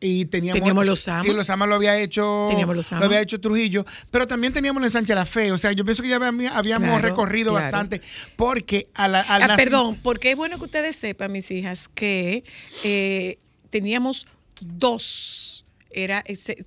Y 0.00 0.26
teníamos, 0.26 0.60
Teníamos 0.60 0.84
los 0.86 1.00
Sama. 1.00 1.22
Sí, 1.22 1.32
los 1.32 1.46
Sama 1.46 1.66
lo 1.66 1.74
había 1.76 1.98
hecho. 1.98 2.48
Teníamos 2.50 2.76
los 2.76 2.86
Sama. 2.86 3.00
Lo 3.00 3.06
había 3.06 3.20
hecho 3.20 3.40
Trujillo. 3.40 3.84
Pero 4.10 4.26
también 4.26 4.52
teníamos 4.52 4.82
el 4.84 4.90
Sánchez 4.90 5.16
La 5.16 5.24
Fe. 5.26 5.52
O 5.52 5.58
sea, 5.58 5.72
yo 5.72 5.84
pienso 5.84 6.02
que 6.02 6.08
ya 6.10 6.16
habíamos, 6.16 6.52
Claro, 6.52 6.98
recorrido 6.98 7.52
claro. 7.52 7.64
bastante. 7.64 8.02
Porque 8.36 8.88
a 8.94 9.08
la, 9.08 9.20
al 9.22 9.42
Ah, 9.50 9.56
perdón, 9.56 9.98
porque 10.02 10.30
es 10.32 10.36
bueno 10.36 10.58
que 10.58 10.64
ustedes 10.64 10.96
sepan, 10.96 11.32
mis 11.32 11.50
hijas, 11.50 11.88
que 11.94 12.44
eh, 12.84 13.38
teníamos 13.70 14.26
dos. 14.60 15.64
Era, 15.90 16.22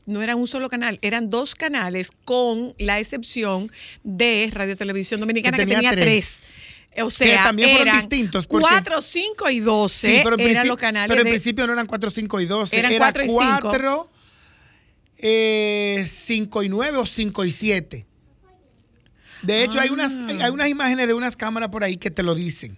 no 0.08 0.24
era 0.24 0.36
un 0.36 0.48
solo 0.48 0.70
canal, 0.70 0.98
eran 1.04 1.30
dos 1.30 1.54
canales 1.54 2.10
con 2.26 2.74
la 2.80 3.00
excepción 3.00 3.72
de 4.04 4.50
Radio 4.52 4.76
Televisión 4.76 5.20
Dominicana 5.20 5.56
Que 5.56 5.66
que 5.66 5.76
tenía 5.76 5.92
tenía, 5.92 6.04
tres. 6.04 6.42
tres. 6.42 6.49
O 7.02 7.10
sea, 7.10 7.44
también 7.44 7.76
fueron 7.76 7.96
distintos, 7.96 8.48
porque- 8.48 8.62
4, 8.70 9.02
5 9.02 9.50
y 9.50 9.60
12 9.60 10.08
Sí, 10.16 10.20
pero 10.24 10.36
en 10.36 10.42
eran 10.42 10.46
principio- 10.54 10.72
los 10.72 10.78
canales 10.78 11.10
Pero 11.10 11.22
en 11.22 11.26
de- 11.26 11.32
principio 11.32 11.68
no 11.68 11.74
eran 11.74 11.86
4, 11.88 12.10
5 12.10 12.40
y 12.42 12.46
12. 12.46 12.78
Eran 12.80 12.92
era 12.92 13.06
cuatro 13.06 13.24
y 13.24 13.28
cinco. 13.28 13.40
4, 13.62 14.10
5 16.06 16.64
y 16.64 16.70
9 16.70 16.98
o 16.98 17.06
5 17.06 17.46
y 17.46 17.52
7. 17.52 18.06
De 19.42 19.64
hecho, 19.64 19.80
hay, 19.80 19.90
unas, 19.90 20.12
Ah. 20.12 20.26
hay- 20.28 20.42
hay 20.42 20.50
unas 20.52 20.68
imágenes 20.70 21.08
de 21.08 21.14
unas 21.14 21.36
cámaras 21.38 21.70
por 21.70 21.84
ahí 21.84 21.98
que 21.98 22.12
te 22.12 22.24
lo 22.24 22.36
dicen. 22.36 22.78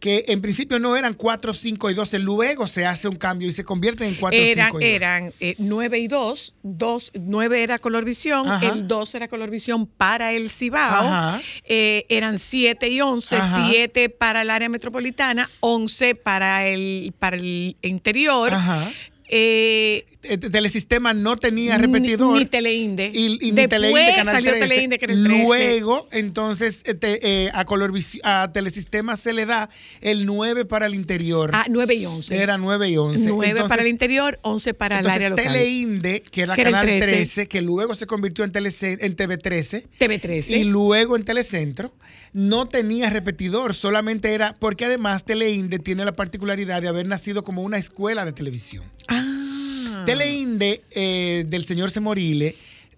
Que 0.00 0.26
en 0.28 0.40
principio 0.40 0.78
no 0.78 0.96
eran 0.96 1.14
4, 1.14 1.52
5 1.52 1.90
y 1.90 1.94
12. 1.94 2.18
Luego 2.20 2.66
se 2.68 2.86
hace 2.86 3.08
un 3.08 3.16
cambio 3.16 3.48
y 3.48 3.52
se 3.52 3.64
convierten 3.64 4.08
en 4.08 4.14
4, 4.14 4.38
eran, 4.38 4.66
5 4.68 4.80
y 4.80 4.84
12. 4.84 4.94
eran 4.94 5.32
eh, 5.40 5.54
9 5.58 5.98
y 5.98 6.08
2, 6.08 6.54
2, 6.62 7.12
9 7.14 7.62
era 7.62 7.78
color 7.78 8.04
visión, 8.04 8.48
Ajá. 8.48 8.68
el 8.68 8.86
2 8.86 9.14
era 9.16 9.28
color 9.28 9.50
visión 9.50 9.86
para 9.86 10.32
el 10.32 10.50
Cibao, 10.50 11.40
eh, 11.64 12.06
eran 12.08 12.38
7 12.38 12.88
y 12.88 13.00
11, 13.00 13.36
Ajá. 13.36 13.68
7 13.70 14.08
para 14.08 14.42
el 14.42 14.50
área 14.50 14.68
metropolitana, 14.68 15.50
11 15.60 16.14
para 16.14 16.68
el, 16.68 17.12
para 17.18 17.36
el 17.36 17.76
interior. 17.82 18.54
Ajá. 18.54 18.90
Eh, 19.28 20.04
Eh, 20.24 20.36
Telesistema 20.36 21.14
no 21.14 21.36
tenía 21.36 21.78
ni- 21.78 21.82
repetidor. 21.86 22.36
Ni, 22.36 22.44
Teleinde. 22.44 23.12
Y, 23.14 23.38
y 23.40 23.52
ni 23.52 23.68
Teleinde, 23.68 24.14
Canal 24.16 24.34
salió 24.34 24.50
13. 24.50 24.68
Teleinde, 24.68 24.96
el 24.96 25.00
13. 25.00 25.16
Luego, 25.46 26.08
entonces, 26.10 26.80
eh, 26.84 26.94
te- 26.94 27.44
eh, 27.44 27.50
a, 27.54 27.64
color 27.64 27.92
a 28.24 28.50
Telesistema 28.52 29.16
se 29.16 29.32
le 29.32 29.46
da 29.46 29.70
el 30.00 30.26
9 30.26 30.64
para 30.64 30.86
el 30.86 30.94
interior. 30.96 31.52
Ah, 31.54 31.66
9 31.70 31.94
y 31.94 32.04
11. 32.04 32.36
Era 32.36 32.58
9 32.58 32.88
y 32.90 32.96
11. 32.96 33.26
9 33.28 33.50
Entonces- 33.50 33.68
para 33.68 33.82
el 33.82 33.88
interior, 33.88 34.40
11 34.42 34.74
para 34.74 34.96
el 34.96 35.06
entonces, 35.06 35.16
área 35.16 35.30
local. 35.30 35.44
Teleinde, 35.52 36.22
que 36.22 36.42
era 36.42 36.54
Que 36.54 36.60
era 36.62 36.70
el 36.70 36.74
Canal 36.74 36.86
13. 36.98 37.06
13, 37.06 37.46
que 37.48 37.60
luego 37.62 37.94
se 37.94 38.06
convirtió 38.06 38.44
en, 38.44 38.50
Telece- 38.52 38.98
en 39.00 39.14
TV13. 39.16 39.86
TV13. 39.98 40.50
Y 40.58 40.64
luego 40.64 41.16
en 41.16 41.22
Telecentro 41.24 41.94
no 42.32 42.68
tenía 42.68 43.08
repetidor, 43.08 43.72
solamente 43.72 44.34
era 44.34 44.56
porque 44.58 44.84
además 44.86 45.24
Teleinde 45.24 45.78
tiene 45.78 46.04
la 46.04 46.12
particularidad 46.12 46.82
de 46.82 46.88
haber 46.88 47.06
nacido 47.06 47.44
como 47.44 47.62
una 47.62 47.78
escuela 47.78 48.24
de 48.24 48.32
televisión. 48.32 48.84
Ah. 49.08 50.02
Teleinde 50.06 50.82
eh, 50.90 51.44
del 51.48 51.64
señor 51.64 51.90
Semorile 51.90 52.54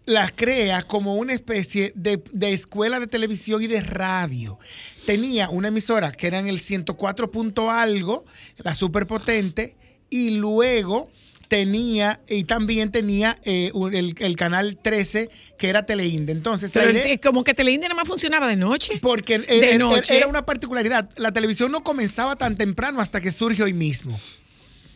las 0.07 0.33
crea 0.33 0.83
como 0.83 1.15
una 1.17 1.33
especie 1.35 1.93
de, 1.95 2.23
de 2.33 2.53
escuela 2.53 2.99
de 2.99 3.07
televisión 3.07 3.63
y 3.63 3.67
de 3.69 3.81
radio. 3.81 4.59
Tenía 5.07 5.51
una 5.51 5.69
emisora 5.69 6.11
que 6.11 6.27
era 6.27 6.39
en 6.41 6.49
el 6.49 6.59
104 6.59 7.31
punto 7.31 7.71
algo, 7.71 8.25
la 8.59 8.75
superpotente, 8.75 9.77
y 10.09 10.31
luego 10.39 11.11
tenía, 11.47 12.21
y 12.29 12.45
también 12.45 12.91
tenía 12.91 13.37
eh, 13.45 13.71
el, 13.93 14.15
el 14.19 14.37
canal 14.37 14.79
13, 14.83 15.31
que 15.59 15.69
era 15.69 15.85
Teleinde. 15.87 16.33
Entonces, 16.33 16.75
la 16.75 16.83
Pero 16.83 16.99
idea- 16.99 17.19
como 17.19 17.45
que 17.45 17.55
Teleinde 17.55 17.87
nada 17.87 17.97
más 17.97 18.09
funcionaba 18.09 18.49
de 18.49 18.57
noche. 18.57 18.99
porque 19.03 19.39
De 19.41 19.45
eh, 19.49 19.75
eh, 19.75 19.79
noche. 19.79 20.17
era 20.17 20.27
una 20.27 20.45
particularidad. 20.47 21.09
La 21.17 21.31
televisión 21.33 21.71
no 21.71 21.85
comenzaba 21.85 22.35
tan 22.37 22.57
temprano 22.57 23.01
hasta 23.01 23.21
que 23.21 23.31
surge 23.31 23.63
hoy 23.63 23.75
mismo. 23.75 24.19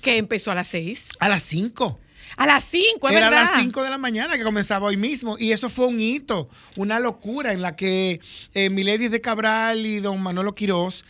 Que 0.04 0.18
empezó 0.18 0.50
a 0.52 0.54
las 0.54 0.68
6. 0.68 1.08
A 1.20 1.28
las 1.28 1.42
5. 1.42 1.98
A 2.36 2.46
las 2.46 2.64
5, 2.64 3.08
es 3.08 3.16
Era 3.16 3.28
a 3.28 3.30
verdad. 3.30 3.50
las 3.52 3.62
5 3.62 3.84
de 3.84 3.90
la 3.90 3.98
mañana 3.98 4.36
que 4.36 4.42
comenzaba 4.42 4.86
hoy 4.88 4.96
mismo. 4.96 5.36
Y 5.38 5.52
eso 5.52 5.70
fue 5.70 5.86
un 5.86 6.00
hito, 6.00 6.48
una 6.76 6.98
locura 6.98 7.52
en 7.52 7.62
la 7.62 7.76
que 7.76 8.20
eh, 8.54 8.70
Milady 8.70 9.08
de 9.08 9.20
Cabral 9.20 9.86
y 9.86 10.00
don 10.00 10.20
Manolo 10.20 10.54
Quirós 10.54 11.04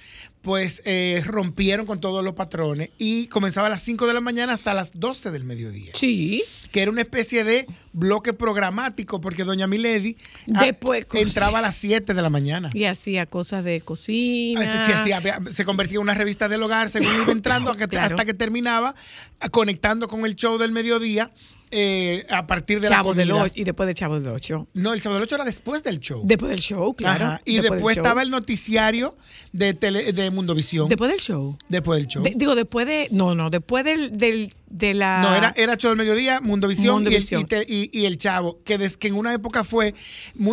pues 0.45 0.83
eh, 0.85 1.23
rompieron 1.25 1.87
con 1.87 2.01
todos 2.01 2.23
los 2.23 2.35
patrones 2.35 2.91
y 2.99 3.29
comenzaba 3.29 3.67
a 3.67 3.71
las 3.71 3.83
5 3.83 4.07
de 4.07 4.13
la 4.13 4.21
mañana 4.21 4.53
hasta 4.53 4.75
las 4.75 4.93
12 4.93 5.31
del 5.31 5.43
mediodía. 5.45 5.93
Sí. 5.95 6.45
Que 6.71 6.83
era 6.83 6.91
una 6.91 7.01
especie 7.01 7.45
de 7.45 7.67
bloque 7.95 8.35
programático 8.35 9.23
porque 9.23 9.45
doña 9.45 9.67
Milady 9.67 10.19
ah, 10.55 10.67
Después, 10.67 11.07
entraba 11.15 11.61
a 11.61 11.63
las 11.63 11.77
7 11.77 12.13
de 12.13 12.21
la 12.23 12.29
mañana. 12.29 12.69
Y 12.75 12.85
hacía 12.85 13.25
cosas 13.25 13.65
de 13.65 13.81
cocina. 13.81 14.61
Ah, 14.63 15.03
sí, 15.03 15.41
sí, 15.47 15.55
se 15.55 15.65
convertía 15.65 15.97
en 15.97 16.03
una 16.03 16.15
revista 16.15 16.47
del 16.47 16.63
hogar 16.63 16.91
según 16.91 17.23
iba 17.23 17.33
entrando 17.33 17.71
hasta, 17.73 17.87
que- 17.87 17.95
Claro. 17.97 18.15
hasta 18.15 18.27
que 18.27 18.35
terminaba 18.35 18.95
ah, 19.41 19.49
conectando 19.49 20.09
con 20.09 20.27
el 20.27 20.37
show 20.37 20.59
del 20.59 20.73
mediodía 20.73 21.31
eh, 21.77 22.25
a 22.31 22.47
partir 22.47 22.81
de 22.81 22.89
Chavo 22.89 23.11
la 23.13 23.17
del. 23.19 23.33
8 23.33 23.53
y 23.57 23.65
después 23.65 23.87
de 23.89 23.95
Chavo 23.95 24.21
del 24.21 24.33
8. 24.33 24.69
No, 24.75 24.93
el 24.95 25.01
Chavo 25.01 25.17
del 25.17 25.25
8 25.25 25.35
era 25.35 25.45
después 25.45 25.83
del 25.83 25.99
show. 25.99 26.23
Después 26.25 26.51
del 26.51 26.61
show, 26.61 26.95
claro. 26.95 27.25
Ajá, 27.27 27.41
Y 27.45 27.55
del 27.55 27.63
después, 27.63 27.97
show. 27.97 28.03
estaba 28.05 28.23
el 28.23 28.31
noticiario 28.31 29.17
de, 29.53 29.75
tele, 29.75 30.13
de 30.13 30.31
Mundovisión. 30.31 30.89
Después 30.89 31.11
del 31.11 31.21
show. 31.21 31.57
después 31.69 31.99
del 31.99 32.07
show. 32.09 32.23
De- 32.23 32.33
digo, 32.37 32.55
después 32.55 32.87
de. 32.87 33.09
No, 33.11 33.35
no, 33.35 33.51
después 33.51 33.85
del, 33.85 34.17
del, 34.17 34.55
de 34.71 34.95
la. 34.95 35.21
no, 35.23 35.35
era, 35.35 35.53
era 35.57 35.77
show 35.77 35.91
del 35.91 35.99
mediodía, 35.99 36.41
Mundovisión, 36.41 37.03
Mundovisión. 37.03 37.47
Y, 37.51 37.55
el, 37.55 37.89
y, 37.93 38.05
el 38.07 38.17
Chavo, 38.19 38.59
que, 38.65 38.79
des- 38.79 38.97
que 38.97 39.09
en 39.09 39.17
una 39.17 39.35
época 39.35 39.65
fue 39.65 39.95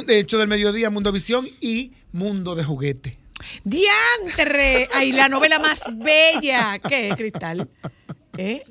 eh, 0.07 0.25
show 0.25 0.39
del 0.39 0.47
mediodía, 0.49 0.89
Mundovisión 0.89 1.47
y 1.59 1.91
Mundo 2.11 2.55
de 2.55 2.63
Juguete. 2.63 3.17
¡Diantre! 3.63 4.87
Ay, 4.93 5.11
la 5.13 5.27
novela 5.27 5.59
más 5.59 5.81
bella. 5.97 6.79
¿Qué 6.79 7.09
es, 7.09 7.15
Cristal? 7.15 7.67
¿Eh? 8.37 8.63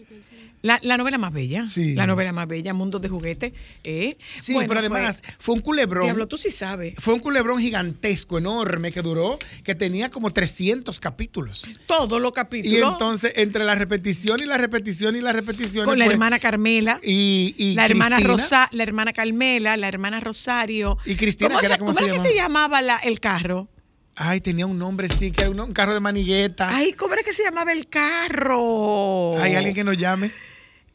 La, 0.63 0.79
la 0.83 0.97
novela 0.99 1.17
más 1.17 1.33
bella. 1.33 1.67
Sí. 1.67 1.95
La 1.95 2.07
novela 2.07 2.33
más 2.33 2.47
bella, 2.47 2.75
Mundo 2.75 2.99
de 2.99 3.09
Juguete. 3.09 3.55
¿eh? 3.85 4.17
Sí, 4.43 4.53
Bueno, 4.53 4.69
pero 4.69 4.81
además 4.81 5.19
pues, 5.23 5.37
fue 5.39 5.55
un 5.55 5.61
culebrón. 5.63 6.05
Diablo, 6.05 6.29
tú 6.29 6.37
sí 6.37 6.51
sabes. 6.51 6.95
Fue 6.99 7.15
un 7.15 7.21
culebrón 7.21 7.61
gigantesco, 7.61 8.39
enorme, 8.39 8.93
que 8.93 9.01
duró, 9.01 9.39
que 9.65 9.75
tenía 9.75 10.11
como 10.11 10.33
300 10.33 11.01
capítulos. 11.01 11.67
Todos 11.87 12.21
los 12.21 12.33
capítulos. 12.33 12.79
Y 12.79 12.83
entonces, 12.83 13.33
entre 13.37 13.65
la 13.65 13.75
repetición 13.75 14.41
y 14.43 14.47
la 14.47 14.59
repetición 14.59 15.17
y 15.17 15.21
la 15.21 15.33
repetición. 15.33 15.85
con 15.87 15.99
la 15.99 16.05
pues, 16.05 16.15
hermana 16.15 16.39
Carmela. 16.39 17.01
Y, 17.03 17.55
y 17.57 17.75
la 17.75 17.87
hermana. 17.87 18.19
Rosa, 18.21 18.69
la 18.73 18.83
hermana 18.83 19.13
Carmela, 19.13 19.77
la 19.79 19.89
hermana 19.89 20.21
Rosario. 20.21 20.99
Y 21.07 21.15
Cristina, 21.17 21.49
¿Cómo, 21.49 21.61
que 21.61 21.67
era 21.67 21.75
se, 21.77 21.79
como 21.79 21.93
cómo 21.93 22.07
se 22.07 22.13
era 22.15 22.23
que 22.23 22.29
se 22.29 22.35
llamaba 22.35 22.83
la- 22.83 22.99
el 22.99 23.19
carro? 23.19 23.69
Ay, 24.15 24.43
tenía 24.43 24.67
un 24.67 24.79
nombre, 24.79 25.09
sí, 25.09 25.31
que 25.31 25.43
era 25.43 25.51
un, 25.51 25.59
un 25.61 25.73
carro 25.73 25.95
de 25.95 26.01
manigueta. 26.01 26.69
Ay, 26.75 26.93
¿cómo 26.93 27.15
era 27.15 27.23
que 27.23 27.33
se 27.33 27.43
llamaba 27.43 27.73
el 27.73 27.89
carro? 27.89 29.39
Hay 29.41 29.55
alguien 29.55 29.75
que 29.75 29.85
nos 29.85 29.97
llame. 29.97 30.31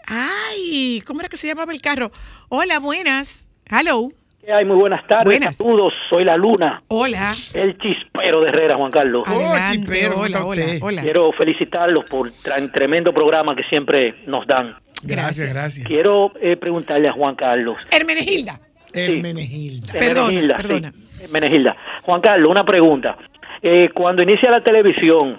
Ay, 0.07 1.01
¿cómo 1.05 1.19
era 1.21 1.29
que 1.29 1.37
se 1.37 1.47
llamaba 1.47 1.73
el 1.73 1.81
carro? 1.81 2.11
Hola, 2.49 2.79
buenas. 2.79 3.49
Hello. 3.69 4.09
¿Qué 4.43 4.53
hay? 4.53 4.63
Muy 4.65 4.75
buenas 4.77 5.05
tardes. 5.07 5.25
Buenas. 5.25 5.55
Saludos. 5.55 5.93
Soy 6.09 6.23
la 6.23 6.37
Luna, 6.37 6.83
Hola. 6.87 7.33
el 7.55 7.75
chispero 7.79 8.41
de 8.41 8.49
Herrera, 8.49 8.75
Juan 8.75 8.91
Carlos. 8.91 9.23
Adelante, 9.25 9.79
chipero, 9.79 10.11
¿cómo 10.13 10.23
hola, 10.25 10.45
hola, 10.45 10.63
hola. 10.81 11.01
Quiero 11.01 11.31
felicitarlos 11.31 12.05
por 12.09 12.31
el 12.57 12.71
tremendo 12.71 13.11
programa 13.11 13.55
que 13.55 13.63
siempre 13.63 14.13
nos 14.27 14.45
dan. 14.45 14.75
Gracias, 15.01 15.49
Gracias. 15.51 15.87
Quiero 15.87 16.31
eh, 16.39 16.55
preguntarle 16.57 17.07
a 17.09 17.13
Juan 17.13 17.35
Carlos. 17.35 17.77
Hermenegilda. 17.91 18.59
Hermenegilda. 18.93 19.93
Perdona, 19.93 20.21
Hermenegilda, 20.27 20.55
perdona. 20.55 20.91
sí, 20.91 21.23
Hermenegilda. 21.23 21.75
Juan 22.03 22.21
Carlos, 22.21 22.51
una 22.51 22.63
pregunta. 22.63 23.17
Eh, 23.63 23.89
cuando 23.95 24.21
inicia 24.21 24.51
la 24.51 24.61
televisión, 24.61 25.37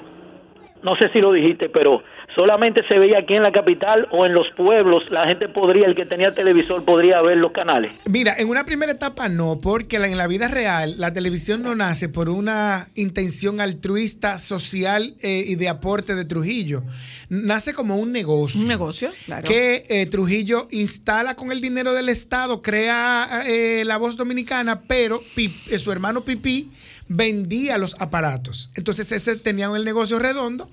no 0.82 0.96
sé 0.96 1.08
si 1.10 1.20
lo 1.20 1.32
dijiste, 1.32 1.68
pero 1.68 2.02
solamente 2.36 2.82
se 2.86 2.98
veía 2.98 3.18
aquí 3.20 3.34
en 3.34 3.42
la 3.42 3.50
capital 3.50 4.06
o 4.12 4.24
en 4.26 4.34
los 4.34 4.46
pueblos, 4.56 5.10
la 5.10 5.26
gente 5.26 5.48
podría, 5.48 5.86
el 5.86 5.96
que 5.96 6.04
tenía 6.06 6.32
televisor, 6.34 6.84
podría 6.84 7.20
ver 7.22 7.38
los 7.38 7.50
canales. 7.50 7.92
Mira, 8.04 8.34
en 8.38 8.48
una 8.48 8.64
primera 8.64 8.92
etapa 8.92 9.28
no, 9.28 9.58
porque 9.60 9.96
en 9.96 10.16
la 10.18 10.26
vida 10.28 10.46
real 10.46 10.94
la 10.98 11.12
televisión 11.12 11.62
no 11.62 11.74
nace 11.74 12.08
por 12.10 12.28
una 12.28 12.88
intención 12.94 13.60
altruista, 13.60 14.38
social 14.38 15.14
eh, 15.22 15.44
y 15.46 15.54
de 15.56 15.68
aporte 15.68 16.14
de 16.14 16.24
Trujillo. 16.26 16.82
Nace 17.30 17.72
como 17.72 17.96
un 17.96 18.12
negocio. 18.12 18.60
Un 18.60 18.68
negocio, 18.68 19.10
claro. 19.24 19.48
que 19.48 19.84
eh, 19.88 20.06
Trujillo 20.06 20.68
instala 20.70 21.34
con 21.34 21.50
el 21.50 21.60
dinero 21.62 21.94
del 21.94 22.10
Estado, 22.10 22.60
crea 22.60 23.42
eh, 23.46 23.82
la 23.86 23.96
voz 23.96 24.16
dominicana, 24.18 24.82
pero 24.86 25.22
Pi- 25.34 25.52
eh, 25.70 25.78
su 25.78 25.90
hermano 25.90 26.20
Pipí 26.20 26.70
vendía 27.08 27.78
los 27.78 28.00
aparatos. 28.00 28.70
Entonces 28.74 29.10
ese 29.12 29.36
tenían 29.36 29.74
el 29.74 29.84
negocio 29.84 30.18
redondo 30.18 30.68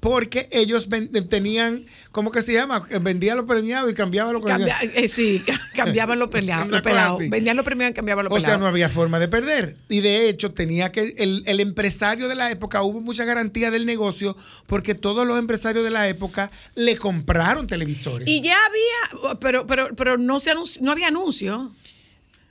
porque 0.00 0.48
ellos 0.52 0.88
vendían 0.88 1.12
ven- 1.12 1.28
tenían, 1.28 1.84
¿cómo 2.12 2.30
que 2.30 2.42
se 2.42 2.52
llama? 2.52 2.86
Vendía 3.00 3.34
los 3.34 3.46
premiados 3.46 3.90
y 3.90 3.94
cambiaba 3.94 4.32
lo 4.32 4.40
Cambia- 4.42 4.76
eh, 4.82 5.08
sí, 5.08 5.42
ca- 5.46 5.60
cambiaban 5.74 6.18
los 6.18 6.28
cosa 6.70 6.82
pelados. 6.82 7.20
así. 7.20 7.28
Vendían 7.28 7.56
los 7.56 7.64
premiados 7.64 7.92
y 7.92 7.94
cambiaban 7.94 8.24
los 8.24 8.32
O 8.32 8.36
pelados. 8.36 8.52
sea, 8.52 8.58
no 8.58 8.66
había 8.66 8.88
forma 8.88 9.18
de 9.18 9.28
perder. 9.28 9.76
Y 9.88 10.00
de 10.00 10.28
hecho, 10.28 10.52
tenía 10.52 10.92
que. 10.92 11.14
El, 11.18 11.42
el 11.46 11.60
empresario 11.60 12.28
de 12.28 12.34
la 12.34 12.50
época, 12.50 12.82
hubo 12.82 13.00
mucha 13.00 13.24
garantía 13.24 13.70
del 13.70 13.86
negocio 13.86 14.36
porque 14.66 14.94
todos 14.94 15.26
los 15.26 15.38
empresarios 15.38 15.84
de 15.84 15.90
la 15.90 16.08
época 16.08 16.50
le 16.74 16.96
compraron 16.96 17.66
televisores. 17.66 18.28
Y 18.28 18.40
ya 18.40 18.56
había, 18.66 19.36
pero, 19.40 19.66
pero, 19.66 19.94
pero 19.96 20.16
no, 20.18 20.38
se 20.40 20.52
anunci- 20.52 20.80
no 20.80 20.92
había 20.92 21.08
anuncio. 21.08 21.72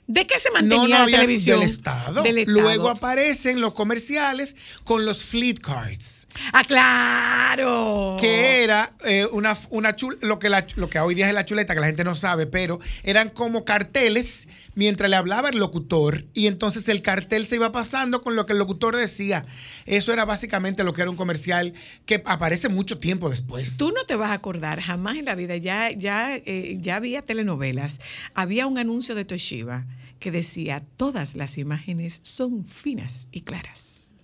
¿De 0.08 0.26
qué 0.26 0.38
se 0.40 0.50
mantenía 0.50 0.76
no, 0.78 0.82
no 0.84 0.88
la 0.88 1.02
había 1.04 1.16
televisión? 1.20 1.60
del 1.60 1.68
Estado. 1.70 2.22
Del 2.22 2.38
Estado. 2.38 2.60
Luego 2.60 2.88
aparecen 2.88 3.60
los 3.60 3.74
comerciales 3.74 4.56
con 4.82 5.04
los 5.04 5.22
fleet 5.22 5.60
cards. 5.60 6.26
¡Ah, 6.52 6.62
claro! 6.64 8.16
Que 8.20 8.62
era 8.62 8.92
eh, 9.04 9.26
una, 9.32 9.56
una 9.70 9.96
chul- 9.96 10.18
lo, 10.20 10.38
que 10.38 10.48
la- 10.48 10.66
lo 10.76 10.88
que 10.88 10.98
hoy 10.98 11.14
día 11.14 11.28
es 11.28 11.34
la 11.34 11.44
chuleta, 11.44 11.74
que 11.74 11.80
la 11.80 11.86
gente 11.86 12.04
no 12.04 12.14
sabe, 12.14 12.46
pero 12.46 12.80
eran 13.02 13.28
como 13.28 13.64
carteles 13.64 14.48
mientras 14.74 15.10
le 15.10 15.16
hablaba 15.16 15.48
el 15.50 15.58
locutor 15.58 16.24
y 16.34 16.46
entonces 16.46 16.88
el 16.88 17.02
cartel 17.02 17.46
se 17.46 17.56
iba 17.56 17.72
pasando 17.72 18.22
con 18.22 18.36
lo 18.36 18.46
que 18.46 18.52
el 18.52 18.58
locutor 18.58 18.94
decía. 18.96 19.46
Eso 19.86 20.12
era 20.12 20.24
básicamente 20.24 20.84
lo 20.84 20.92
que 20.92 21.02
era 21.02 21.10
un 21.10 21.16
comercial 21.16 21.74
que 22.06 22.22
aparece 22.24 22.68
mucho 22.68 22.98
tiempo 22.98 23.28
después. 23.30 23.76
Tú 23.76 23.90
no 23.92 24.04
te 24.04 24.14
vas 24.16 24.30
a 24.30 24.34
acordar, 24.34 24.80
jamás 24.80 25.16
en 25.16 25.24
la 25.24 25.34
vida, 25.34 25.56
ya, 25.56 25.90
ya, 25.90 26.36
eh, 26.36 26.74
ya 26.78 26.96
había 26.96 27.22
telenovelas, 27.22 28.00
había 28.34 28.66
un 28.66 28.78
anuncio 28.78 29.14
de 29.14 29.24
Toshiba 29.24 29.84
que 30.18 30.30
decía, 30.30 30.82
todas 30.96 31.34
las 31.34 31.58
imágenes 31.58 32.20
son 32.24 32.64
finas 32.66 33.28
y 33.32 33.42
claras. 33.42 34.16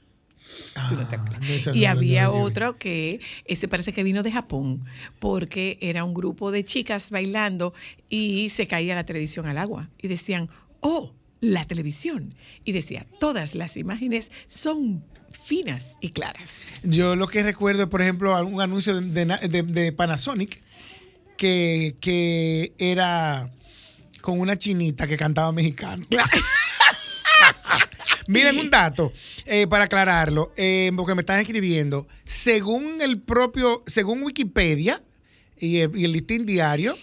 No 0.76 0.90
no, 0.92 1.44
eso 1.48 1.74
y 1.74 1.80
no, 1.82 1.88
había 1.90 2.30
otro 2.30 2.78
que 2.78 3.20
ese 3.44 3.66
parece 3.68 3.92
que 3.92 4.02
vino 4.02 4.22
de 4.22 4.30
Japón, 4.30 4.84
porque 5.18 5.78
era 5.80 6.04
un 6.04 6.14
grupo 6.14 6.52
de 6.52 6.64
chicas 6.64 7.10
bailando 7.10 7.74
y 8.08 8.48
se 8.50 8.66
caía 8.66 8.94
la 8.94 9.04
televisión 9.04 9.46
al 9.46 9.58
agua. 9.58 9.90
Y 10.00 10.08
decían, 10.08 10.48
oh, 10.80 11.12
la 11.40 11.64
televisión. 11.64 12.34
Y 12.64 12.72
decía, 12.72 13.04
todas 13.18 13.54
las 13.54 13.76
imágenes 13.76 14.30
son 14.46 15.04
finas 15.44 15.96
y 16.00 16.10
claras. 16.10 16.66
Yo 16.84 17.16
lo 17.16 17.26
que 17.26 17.42
recuerdo 17.42 17.90
por 17.90 18.00
ejemplo, 18.02 18.40
un 18.46 18.60
anuncio 18.60 19.00
de, 19.00 19.24
de- 19.26 19.62
de 19.62 19.92
Panasonic 19.92 20.62
que, 21.36 21.96
que 22.00 22.72
era 22.78 23.50
con 24.24 24.40
una 24.40 24.56
chinita 24.56 25.06
que 25.06 25.18
cantaba 25.18 25.52
mexicano. 25.52 26.02
Miren 28.26 28.58
un 28.58 28.70
dato 28.70 29.12
eh, 29.44 29.66
para 29.66 29.84
aclararlo, 29.84 30.50
eh, 30.56 30.90
porque 30.96 31.14
me 31.14 31.20
están 31.20 31.40
escribiendo. 31.40 32.08
Según 32.24 33.02
el 33.02 33.20
propio, 33.20 33.82
según 33.86 34.22
Wikipedia 34.22 35.02
y 35.58 35.80
el, 35.80 35.94
y 35.94 36.06
el 36.06 36.12
listín 36.12 36.46
diario, 36.46 36.96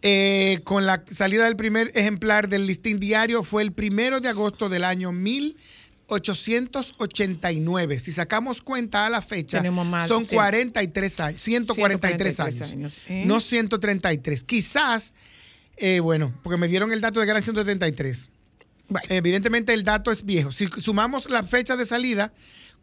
eh, 0.00 0.60
con 0.64 0.86
la 0.86 1.04
salida 1.10 1.44
del 1.44 1.56
primer 1.56 1.90
ejemplar 1.94 2.48
del 2.48 2.66
listín 2.66 2.98
diario 2.98 3.42
fue 3.42 3.62
el 3.62 3.72
primero 3.72 4.20
de 4.20 4.30
agosto 4.30 4.70
del 4.70 4.84
año 4.84 5.12
1889. 5.12 8.00
Si 8.00 8.10
sacamos 8.12 8.62
cuenta 8.62 9.04
a 9.04 9.10
la 9.10 9.20
fecha, 9.20 9.60
más- 9.60 10.08
son 10.08 10.24
ten- 10.26 10.34
43 10.36 11.20
años, 11.20 11.40
143, 11.42 12.36
143 12.36 12.40
años, 12.40 12.72
años, 12.72 13.02
no 13.26 13.38
133. 13.40 14.44
Quizás, 14.44 15.12
eh, 15.76 16.00
bueno, 16.00 16.32
porque 16.42 16.56
me 16.58 16.68
dieron 16.68 16.92
el 16.92 17.00
dato 17.00 17.20
de 17.20 17.26
que 17.26 17.30
eran 17.30 17.42
133. 17.42 18.28
Evidentemente 19.08 19.72
el 19.72 19.82
dato 19.84 20.10
es 20.10 20.24
viejo. 20.24 20.52
Si 20.52 20.66
sumamos 20.80 21.30
la 21.30 21.42
fecha 21.42 21.76
de 21.76 21.84
salida 21.84 22.32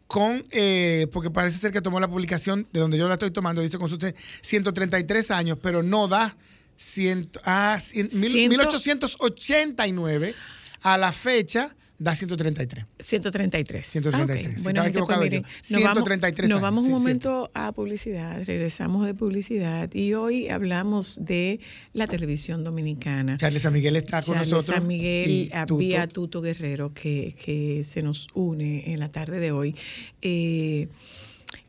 con, 0.08 0.44
eh, 0.50 1.06
porque 1.12 1.30
parece 1.30 1.58
ser 1.58 1.72
que 1.72 1.80
tomó 1.80 2.00
la 2.00 2.08
publicación 2.08 2.66
de 2.72 2.80
donde 2.80 2.98
yo 2.98 3.06
la 3.08 3.14
estoy 3.14 3.30
tomando, 3.30 3.62
dice 3.62 3.78
con 3.78 3.88
sus 3.88 3.98
133 4.42 5.30
años, 5.30 5.58
pero 5.62 5.82
no 5.82 6.08
da 6.08 6.36
100, 6.76 7.30
ah, 7.44 7.78
cien- 7.80 8.12
mil- 8.14 8.32
Ciento- 8.32 8.48
1889 8.50 10.34
a 10.82 10.98
la 10.98 11.12
fecha 11.12 11.74
da 12.02 12.14
133. 12.16 12.84
133. 12.98 13.86
133. 13.86 14.14
Ah, 14.14 14.50
ok. 14.50 14.56
Si 14.58 14.62
Bueno, 14.64 14.82
gente, 14.82 14.98
pues 15.02 15.18
miren, 15.20 15.42
yo. 15.42 15.48
nos 15.70 15.82
vamos- 15.82 15.94
133 16.04 16.48
Nos 16.50 16.56
años, 16.56 16.62
vamos 16.62 16.84
un 16.84 16.88
sí, 16.90 16.92
momento 16.94 17.50
a 17.54 17.72
publicidad, 17.72 18.42
regresamos 18.44 19.06
de 19.06 19.14
publicidad 19.14 19.92
y 19.94 20.14
hoy 20.14 20.48
hablamos 20.48 21.24
de 21.24 21.60
la 21.92 22.06
televisión 22.06 22.64
dominicana. 22.64 23.36
Charles 23.36 23.62
San 23.62 23.72
Miguel 23.72 23.96
está 23.96 24.22
con 24.22 24.34
Charles 24.34 24.50
nosotros. 24.52 24.76
San 24.76 24.86
Miguel, 24.86 25.30
y 25.30 25.50
Tuto. 25.66 25.76
vía 25.76 26.06
Tuto 26.06 26.40
Guerrero, 26.42 26.92
que, 26.92 27.34
que 27.44 27.82
se 27.84 28.02
nos 28.02 28.26
une 28.34 28.90
en 28.92 28.98
la 29.00 29.10
tarde 29.10 29.38
de 29.40 29.52
hoy. 29.52 29.74
Eh, 30.22 30.88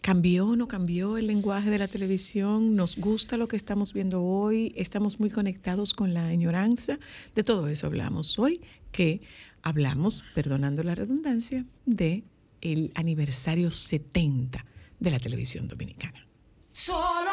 ¿Cambió 0.01 0.47
o 0.47 0.55
no 0.55 0.67
cambió 0.67 1.17
el 1.17 1.27
lenguaje 1.27 1.69
de 1.69 1.77
la 1.77 1.88
televisión? 1.88 2.75
¿Nos 2.75 2.97
gusta 2.97 3.38
lo 3.38 3.47
que 3.47 3.55
estamos 3.55 3.93
viendo 3.93 4.21
hoy? 4.21 4.73
¿Estamos 4.75 5.19
muy 5.19 5.29
conectados 5.29 5.93
con 5.93 6.13
la 6.13 6.25
añoranza? 6.27 6.99
De 7.36 7.43
todo 7.43 7.67
eso 7.69 7.88
hablamos 7.88 8.38
hoy, 8.39 8.59
que 8.91 9.21
hablamos, 9.64 10.24
perdonando 10.36 10.84
la 10.84 10.93
redundancia, 10.93 11.66
de 11.86 12.24
el 12.61 12.91
aniversario 12.95 13.72
70 13.72 14.66
de 14.99 15.11
la 15.11 15.20
televisión 15.20 15.68
dominicana. 15.68 16.28
Solo 16.72 17.32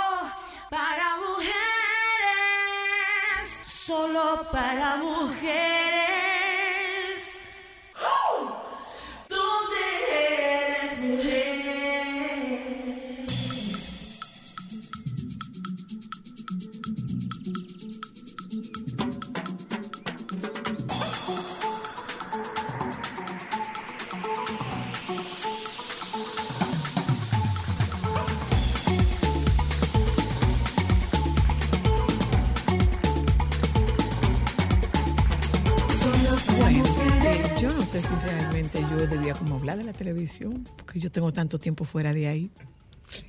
para 0.71 1.17
mujeres. 1.19 1.61
Solo 3.67 4.47
para 4.51 4.97
mujeres. 4.97 6.10
Televisión, 40.21 40.65
porque 40.77 41.01
yo 41.01 41.11
tengo 41.11 41.33
tanto 41.33 41.59
tiempo 41.59 41.85
fuera 41.85 42.13
de 42.13 42.29
ahí. 42.29 42.51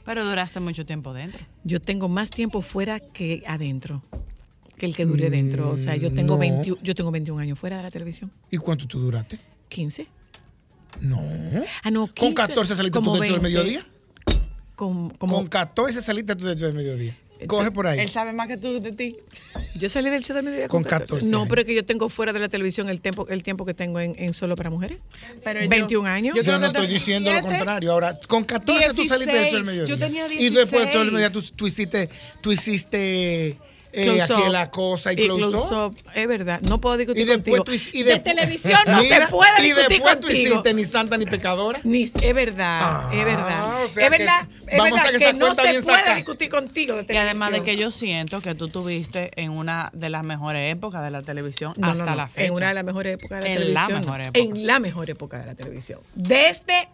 Pero 0.05 0.25
duraste 0.25 0.59
mucho 0.59 0.85
tiempo 0.85 1.13
dentro. 1.13 1.43
Yo 1.63 1.79
tengo 1.79 2.07
más 2.07 2.29
tiempo 2.29 2.61
fuera 2.61 2.99
que 2.99 3.43
adentro, 3.47 4.03
que 4.77 4.85
el 4.85 4.95
que 4.95 5.05
dure 5.05 5.29
dentro. 5.29 5.71
O 5.71 5.77
sea, 5.77 5.95
yo 5.95 6.11
tengo, 6.11 6.35
no. 6.35 6.39
20 6.39 6.73
yo 6.81 6.95
tengo 6.95 7.11
21 7.11 7.41
años 7.41 7.57
fuera 7.57 7.77
de 7.77 7.83
la 7.83 7.91
televisión. 7.91 8.31
¿Y 8.51 8.57
cuánto 8.57 8.87
tú 8.87 8.99
duraste? 8.99 9.39
15. 9.69 10.07
No. 10.99 11.21
Ah, 11.83 11.89
no, 11.89 12.01
¿Con 12.07 12.33
15, 12.33 12.35
14 12.35 12.75
saliste 12.75 12.99
tú 12.99 13.05
como 13.05 13.13
del 13.17 13.31
show 13.31 13.41
del 13.41 13.41
20. 13.41 13.57
mediodía? 13.59 13.85
Con, 14.75 15.09
como, 15.11 15.35
Con 15.37 15.47
14 15.47 16.01
saliste 16.01 16.35
tú 16.35 16.45
del 16.45 16.73
mediodía. 16.73 17.17
Coge 17.47 17.71
por 17.71 17.87
ahí. 17.87 17.99
Él 17.99 18.09
sabe 18.09 18.33
más 18.33 18.47
que 18.47 18.57
tú 18.57 18.81
de 18.81 18.91
ti. 18.91 19.17
Yo 19.75 19.89
salí 19.89 20.09
del 20.09 20.23
show 20.23 20.35
del 20.35 20.45
mediodía 20.45 20.67
Con 20.67 20.83
14 20.83 21.27
No, 21.29 21.47
pero 21.47 21.61
es 21.61 21.67
que 21.67 21.73
yo 21.73 21.85
tengo 21.85 22.09
fuera 22.09 22.33
de 22.33 22.39
la 22.39 22.49
televisión 22.49 22.89
el 22.89 23.01
tiempo, 23.01 23.27
el 23.29 23.43
tiempo 23.43 23.65
que 23.65 23.73
tengo 23.73 23.99
en, 23.99 24.15
en 24.17 24.33
Solo 24.33 24.55
para 24.55 24.69
Mujeres. 24.69 24.99
Pero 25.43 25.61
yo- 25.61 25.69
21 25.69 26.07
años. 26.07 26.35
Yo, 26.41 26.59
no 26.59 26.67
estoy 26.67 26.87
diciendo 26.87 27.31
lo 27.33 27.41
contrario. 27.41 27.91
Ahora, 27.91 28.19
con 28.27 28.43
14 28.43 28.93
tú 28.93 29.05
saliste 29.05 29.33
del 29.33 29.49
show 29.49 29.63
del 29.63 29.65
16, 29.65 29.65
mediodía. 29.65 29.95
yo 29.95 29.97
tenía 29.97 30.25
Y 30.27 30.49
después 30.49 30.83
del 30.85 30.91
16. 30.91 31.11
mediodía 31.11 31.31
tú, 31.31 31.41
tú 31.55 31.67
hiciste, 31.67 32.09
tú 32.41 32.51
hiciste 32.51 33.57
eh, 33.93 34.49
la 34.49 34.69
cosa 34.71 35.11
y, 35.13 35.21
Y 35.21 35.25
close, 35.25 35.39
close 35.49 35.73
up. 35.75 35.91
up, 35.91 35.97
Es 36.15 36.27
verdad, 36.27 36.61
no 36.61 36.79
puedo 36.81 36.97
discutir 36.97 37.27
Y 37.27 37.31
contigo. 37.31 37.63
tú 37.63 37.71
y 37.93 38.03
de 38.03 38.19
televisión 38.19 38.79
no 38.87 38.99
Mira, 39.01 39.25
se 39.27 39.31
puede 39.31 39.51
Y 39.59 39.63
discutir 39.65 39.89
después 39.89 40.15
tú 40.15 40.27
contigo. 40.27 40.49
hiciste 40.53 40.73
ni 40.73 40.85
santa 40.85 41.17
ni 41.17 41.25
pecadora. 41.25 41.79
Ni- 41.83 42.03
es 42.03 42.33
verdad, 42.33 42.79
Ah, 42.83 43.09
es 43.13 43.25
verdad. 43.25 43.83
o 43.83 43.89
sea 43.89 44.05
es 44.05 44.11
que 44.11 44.17
verdad, 44.17 44.47
es 44.67 44.77
vamos 44.77 44.91
verdad 45.03 45.11
que 45.19 45.25
que, 45.25 45.33
no 45.33 45.55
se 45.55 45.81
puede 45.83 46.15
discutir 46.15 46.49
contigo. 46.49 46.95
De 47.03 47.13
Y 47.13 47.17
además 47.17 47.51
de 47.51 47.63
que 47.63 47.75
yo 47.75 47.91
siento 47.91 48.41
que 48.41 48.55
tú 48.55 48.69
tuviste 48.69 49.31
en 49.35 49.51
una 49.51 49.89
de 49.93 50.09
las 50.09 50.23
mejores 50.23 50.71
épocas 50.71 51.03
de 51.03 51.11
la 51.11 51.21
televisión 51.21 51.73
No, 51.77 51.87
hasta 51.87 52.05
no, 52.05 52.15
la 52.15 52.27
fecha. 52.27 52.47
En 52.47 52.53
una 52.53 52.69
de 52.69 52.73
las 52.73 52.83
mejores 52.83 53.13
épocas 53.15 53.39
de 53.43 53.49
la 53.49 53.53
En 53.55 53.73
la 53.73 53.87
televisión. 53.87 53.99
mejor 54.01 54.17
no. 54.19 54.23
época. 54.25 54.39
En 54.39 54.67
la 54.67 54.79
mejor 54.79 55.09
época 55.09 55.39
de 55.39 55.45
la 55.47 55.55
televisión. 55.55 55.99
Desde 56.15 56.87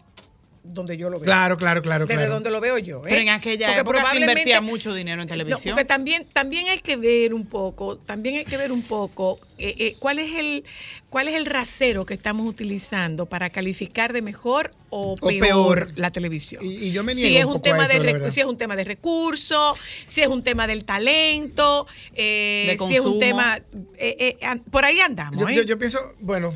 donde 0.68 0.96
yo 0.96 1.10
lo 1.10 1.18
veo. 1.18 1.24
Claro, 1.26 1.56
claro, 1.56 1.82
claro, 1.82 2.06
Desde 2.06 2.20
claro. 2.20 2.34
donde 2.34 2.50
lo 2.50 2.60
veo 2.60 2.78
yo. 2.78 2.98
¿eh? 3.00 3.06
Pero 3.08 3.20
en 3.22 3.28
aquella 3.30 3.66
Porque 3.68 3.80
época 3.80 3.96
se 3.96 4.00
probablemente- 4.02 4.32
invertía 4.42 4.60
mucho 4.60 4.94
dinero 4.94 5.22
en 5.22 5.28
No, 5.28 5.32
televisión. 5.32 5.74
porque 5.74 5.84
también, 5.84 6.26
también 6.32 6.68
hay 6.68 6.78
que 6.78 6.96
ver 6.96 7.34
un 7.34 7.46
poco, 7.46 7.96
también 7.98 8.36
hay 8.36 8.44
que 8.44 8.56
ver 8.56 8.70
un 8.72 8.82
poco 8.82 9.38
eh, 9.58 9.74
eh, 9.78 9.96
cuál 9.98 10.18
es 10.18 10.34
el, 10.36 10.64
¿Cuál 11.10 11.28
es 11.28 11.34
el 11.36 11.46
rasero 11.46 12.04
que 12.04 12.12
estamos 12.14 12.46
utilizando 12.46 13.24
para 13.26 13.48
calificar 13.48 14.12
de 14.12 14.20
mejor 14.20 14.72
o, 14.90 15.16
O 15.20 15.28
peor, 15.28 15.88
la 15.96 16.10
televisión? 16.10 16.62
Y, 16.64 16.74
y 16.88 16.92
yo 16.92 17.02
me 17.02 17.14
si 17.14 17.22
niego 17.22 17.38
es 17.38 17.44
un 17.46 17.52
un 17.52 17.56
poco 17.62 17.68
a 17.68 17.86
tema 17.86 18.08
eso, 18.12 18.24
de 18.24 18.30
si 18.30 18.40
es 18.40 18.46
un 18.46 18.56
tema 18.58 18.76
de 18.76 18.84
recursos, 18.84 19.76
si 20.06 20.20
es 20.20 20.28
un 20.28 20.42
tema 20.42 20.66
del 20.66 20.84
talento, 20.84 21.86
eh, 22.14 22.76
De 22.78 22.86
si 22.86 22.96
es 22.96 23.00
un 23.06 23.18
tema 23.18 23.58
eh, 23.96 24.36
eh, 24.40 24.60
por 24.70 24.84
ahí 24.84 25.00
andamos. 25.00 25.40
Yo, 25.40 25.48
¿eh? 25.48 25.54
yo- 25.56 25.62
yo 25.62 25.78
pienso, 25.78 25.98
bueno, 26.20 26.54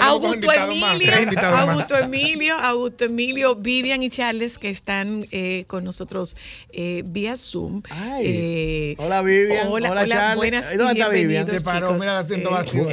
Augusto 0.00 0.52
Emilio, 0.52 0.86
más. 0.86 1.44
Augusto 1.44 1.96
Emilio, 1.98 2.54
Augusto 2.58 3.04
Emilio, 3.04 3.54
Vivian 3.56 4.02
y 4.02 4.10
Charles 4.10 4.58
que 4.58 4.68
están 4.70 5.26
eh, 5.30 5.64
con 5.68 5.84
nosotros 5.84 6.36
eh, 6.70 7.02
vía 7.06 7.36
Zoom. 7.38 7.82
Ay. 7.90 8.24
Eh, 8.26 8.94
Hola, 8.98 9.22
Vivian. 9.22 9.68
Hola, 9.68 9.90
Hola, 9.90 10.02
hola, 10.02 10.06
Charles. 10.14 10.36
buenas 10.36 10.66
¿Y 10.72 10.76
dónde 10.76 11.00
está 11.00 11.08
Vivian? 11.08 11.46
Se 11.48 11.60
paró, 11.62 11.86
chicos. 11.86 12.00
mira 12.00 12.12
el 12.18 12.24
asiento 12.24 12.50
vacío. 12.50 12.88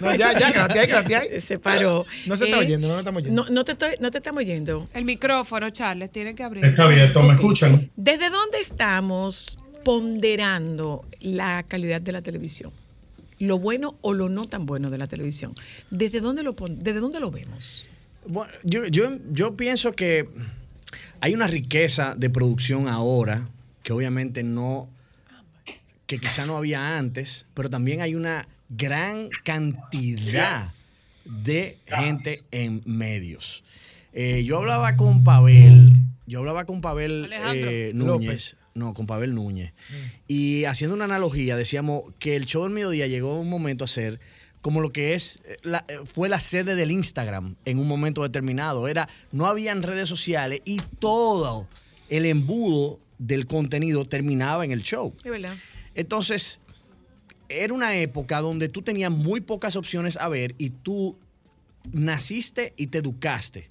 No, 0.00 0.14
ya, 0.14 0.38
ya, 0.38 0.52
quédate 0.52 0.78
ahí, 0.80 0.86
quédate 0.86 1.16
ahí. 1.16 1.40
Se 1.40 1.58
paró. 1.58 2.06
No 2.26 2.36
se 2.36 2.44
está 2.46 2.56
Eh, 2.58 2.60
oyendo, 2.60 2.86
no 2.88 2.94
nos 2.94 3.00
estamos 3.00 3.22
oyendo. 3.22 3.44
No, 3.44 3.50
no 3.50 3.64
te 3.64 3.72
estoy, 3.72 3.90
no 4.00 4.10
te 4.10 4.18
estamos 4.18 4.38
oyendo. 4.40 4.88
El 4.94 5.04
micrófono, 5.04 5.70
Charles, 5.70 6.10
tiene 6.12 6.34
que 6.34 6.42
abrir. 6.42 6.64
Está 6.64 6.84
abierto, 6.84 7.20
¿me 7.22 7.28
Ok. 7.28 7.34
escuchan? 7.34 7.90
¿Desde 7.96 8.30
dónde 8.30 8.58
estamos 8.60 9.58
ponderando 9.84 11.04
la 11.20 11.62
calidad 11.66 12.00
de 12.00 12.12
la 12.12 12.22
televisión? 12.22 12.72
Lo 13.38 13.58
bueno 13.58 13.96
o 14.02 14.12
lo 14.12 14.28
no 14.28 14.46
tan 14.48 14.66
bueno 14.66 14.90
de 14.90 14.98
la 14.98 15.06
televisión. 15.06 15.54
¿Desde 15.90 16.20
dónde 16.20 16.42
lo, 16.42 16.54
pon- 16.54 16.78
desde 16.82 17.00
dónde 17.00 17.20
lo 17.20 17.30
vemos? 17.30 17.86
Bueno, 18.26 18.52
yo, 18.64 18.86
yo, 18.86 19.10
yo 19.32 19.56
pienso 19.56 19.92
que 19.92 20.28
hay 21.20 21.32
una 21.34 21.46
riqueza 21.46 22.14
de 22.16 22.28
producción 22.28 22.86
ahora 22.88 23.48
que 23.82 23.92
obviamente 23.94 24.42
no, 24.42 24.88
que 26.06 26.18
quizá 26.18 26.44
no 26.44 26.56
había 26.58 26.98
antes, 26.98 27.46
pero 27.54 27.70
también 27.70 28.02
hay 28.02 28.14
una 28.14 28.46
gran 28.70 29.28
cantidad 29.44 30.72
de 31.24 31.78
gente 31.86 32.40
en 32.50 32.82
medios. 32.86 33.62
Eh, 34.12 34.44
yo 34.44 34.58
hablaba 34.58 34.96
con 34.96 35.22
Pavel, 35.22 35.92
yo 36.26 36.40
hablaba 36.40 36.64
con 36.64 36.80
Pavel 36.80 37.28
eh, 37.32 37.92
Núñez, 37.94 38.56
no, 38.74 38.94
con 38.94 39.06
Pavel 39.06 39.34
Núñez, 39.34 39.72
y 40.26 40.64
haciendo 40.64 40.94
una 40.96 41.04
analogía 41.04 41.56
decíamos 41.56 42.04
que 42.18 42.34
el 42.36 42.46
show 42.46 42.62
del 42.64 42.72
mediodía 42.72 43.06
llegó 43.06 43.38
un 43.40 43.48
momento 43.50 43.84
a 43.84 43.88
ser 43.88 44.18
como 44.62 44.80
lo 44.80 44.90
que 44.92 45.14
es 45.14 45.40
eh, 45.44 45.56
la- 45.62 45.84
fue 46.12 46.28
la 46.28 46.38
sede 46.40 46.74
del 46.74 46.90
Instagram 46.90 47.54
en 47.64 47.78
un 47.78 47.86
momento 47.88 48.22
determinado. 48.22 48.88
Era 48.88 49.08
no 49.32 49.46
habían 49.46 49.82
redes 49.82 50.08
sociales 50.08 50.60
y 50.64 50.80
todo 50.98 51.68
el 52.08 52.26
embudo 52.26 52.98
del 53.18 53.46
contenido 53.46 54.04
terminaba 54.04 54.64
en 54.64 54.72
el 54.72 54.82
show. 54.82 55.14
Es 55.24 55.30
verdad. 55.30 55.54
Entonces, 55.94 56.60
era 57.50 57.74
una 57.74 57.96
época 57.96 58.40
donde 58.40 58.68
tú 58.68 58.82
tenías 58.82 59.10
muy 59.10 59.40
pocas 59.40 59.76
opciones 59.76 60.16
a 60.16 60.28
ver 60.28 60.54
y 60.56 60.70
tú 60.70 61.18
naciste 61.92 62.72
y 62.76 62.86
te 62.88 62.98
educaste 62.98 63.70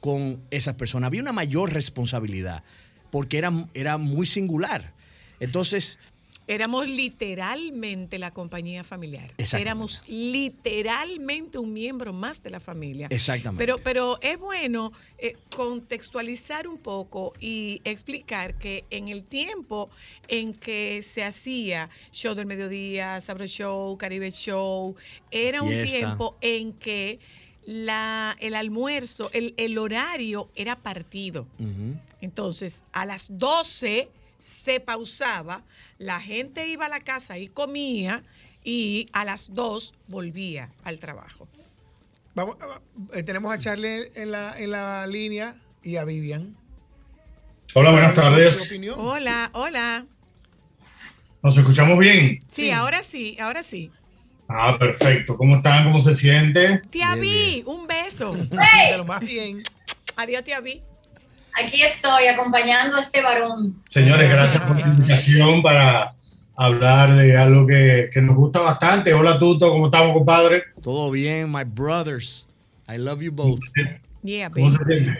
con 0.00 0.42
esas 0.50 0.74
personas. 0.74 1.08
Había 1.08 1.22
una 1.22 1.32
mayor 1.32 1.72
responsabilidad 1.72 2.64
porque 3.10 3.38
era, 3.38 3.52
era 3.74 3.98
muy 3.98 4.26
singular. 4.26 4.94
Entonces, 5.38 5.98
Éramos 6.46 6.88
literalmente 6.88 8.18
la 8.18 8.32
compañía 8.32 8.82
familiar. 8.82 9.32
Exactamente. 9.38 9.62
Éramos 9.62 10.02
literalmente 10.08 11.58
un 11.58 11.72
miembro 11.72 12.12
más 12.12 12.42
de 12.42 12.50
la 12.50 12.58
familia. 12.58 13.06
Exactamente. 13.10 13.64
Pero, 13.64 13.78
pero 13.78 14.18
es 14.20 14.38
bueno 14.38 14.92
eh, 15.18 15.36
contextualizar 15.54 16.66
un 16.66 16.78
poco 16.78 17.34
y 17.38 17.80
explicar 17.84 18.58
que 18.58 18.84
en 18.90 19.08
el 19.08 19.22
tiempo 19.22 19.90
en 20.28 20.54
que 20.54 21.02
se 21.02 21.22
hacía 21.22 21.88
Show 22.10 22.34
del 22.34 22.46
Mediodía, 22.46 23.20
Sabro 23.20 23.46
Show, 23.46 23.96
Caribe 23.96 24.32
Show, 24.32 24.96
era 25.30 25.62
un 25.62 25.84
tiempo 25.84 26.36
en 26.40 26.72
que 26.72 27.20
la, 27.64 28.36
el 28.40 28.54
almuerzo, 28.54 29.30
el, 29.32 29.54
el 29.56 29.78
horario 29.78 30.50
era 30.54 30.76
partido. 30.76 31.46
Entonces, 32.20 32.84
a 32.92 33.04
las 33.04 33.38
12 33.38 34.08
se 34.38 34.80
pausaba, 34.80 35.62
la 36.00 36.18
gente 36.18 36.66
iba 36.66 36.86
a 36.86 36.88
la 36.88 37.00
casa 37.00 37.36
y 37.38 37.46
comía 37.48 38.22
y 38.64 39.06
a 39.12 39.24
las 39.26 39.54
2 39.54 39.94
volvía 40.08 40.70
al 40.82 40.98
trabajo. 40.98 41.46
Vamos, 42.34 42.56
eh, 43.12 43.22
tenemos 43.22 43.52
a 43.52 43.58
Charlie 43.58 44.10
en 44.14 44.30
la, 44.32 44.58
en 44.58 44.70
la 44.70 45.06
línea 45.06 45.54
y 45.82 45.96
a 45.96 46.04
Vivian. 46.04 46.56
Hola, 47.74 47.90
buenas 47.92 48.14
tardes. 48.14 48.66
opinión. 48.66 48.96
Hola, 48.98 49.50
hola. 49.52 50.06
¿Nos 51.42 51.56
escuchamos 51.56 51.98
bien? 51.98 52.38
Sí, 52.48 52.62
Sí. 52.64 52.70
ahora 52.70 53.02
sí, 53.02 53.36
ahora 53.38 53.62
sí. 53.62 53.90
Ah, 54.48 54.76
perfecto. 54.78 55.36
¿Cómo 55.36 55.56
están? 55.56 55.84
¿Cómo 55.84 55.98
se 55.98 56.14
siente? 56.14 56.78
Tía 56.90 57.14
Bien, 57.14 57.20
Vi, 57.20 57.62
un 57.66 57.86
beso. 57.86 58.32
De 58.90 58.96
lo 58.96 59.04
más 59.04 59.20
bien. 59.20 59.62
Adiós, 60.16 60.42
tía 60.44 60.60
Vi. 60.60 60.82
Aquí 61.58 61.82
estoy 61.82 62.26
acompañando 62.26 62.96
a 62.96 63.00
este 63.00 63.22
varón. 63.22 63.82
Señores, 63.88 64.30
gracias 64.30 64.62
por 64.62 64.78
la 64.78 64.86
invitación 64.86 65.62
para 65.62 66.14
hablar 66.56 67.16
de 67.16 67.36
algo 67.36 67.66
que, 67.66 68.10
que 68.12 68.20
nos 68.20 68.36
gusta 68.36 68.60
bastante. 68.60 69.14
Hola, 69.14 69.38
Tuto. 69.38 69.70
¿Cómo 69.70 69.86
estamos, 69.86 70.12
compadre? 70.12 70.64
todo 70.82 71.10
bien, 71.10 71.50
my 71.50 71.64
brothers. 71.64 72.46
I 72.88 72.98
love 72.98 73.22
you 73.22 73.32
both. 73.32 73.60
Yeah, 74.22 74.50
¿Cómo 74.50 74.68
se 74.68 74.84
siente? 74.84 75.12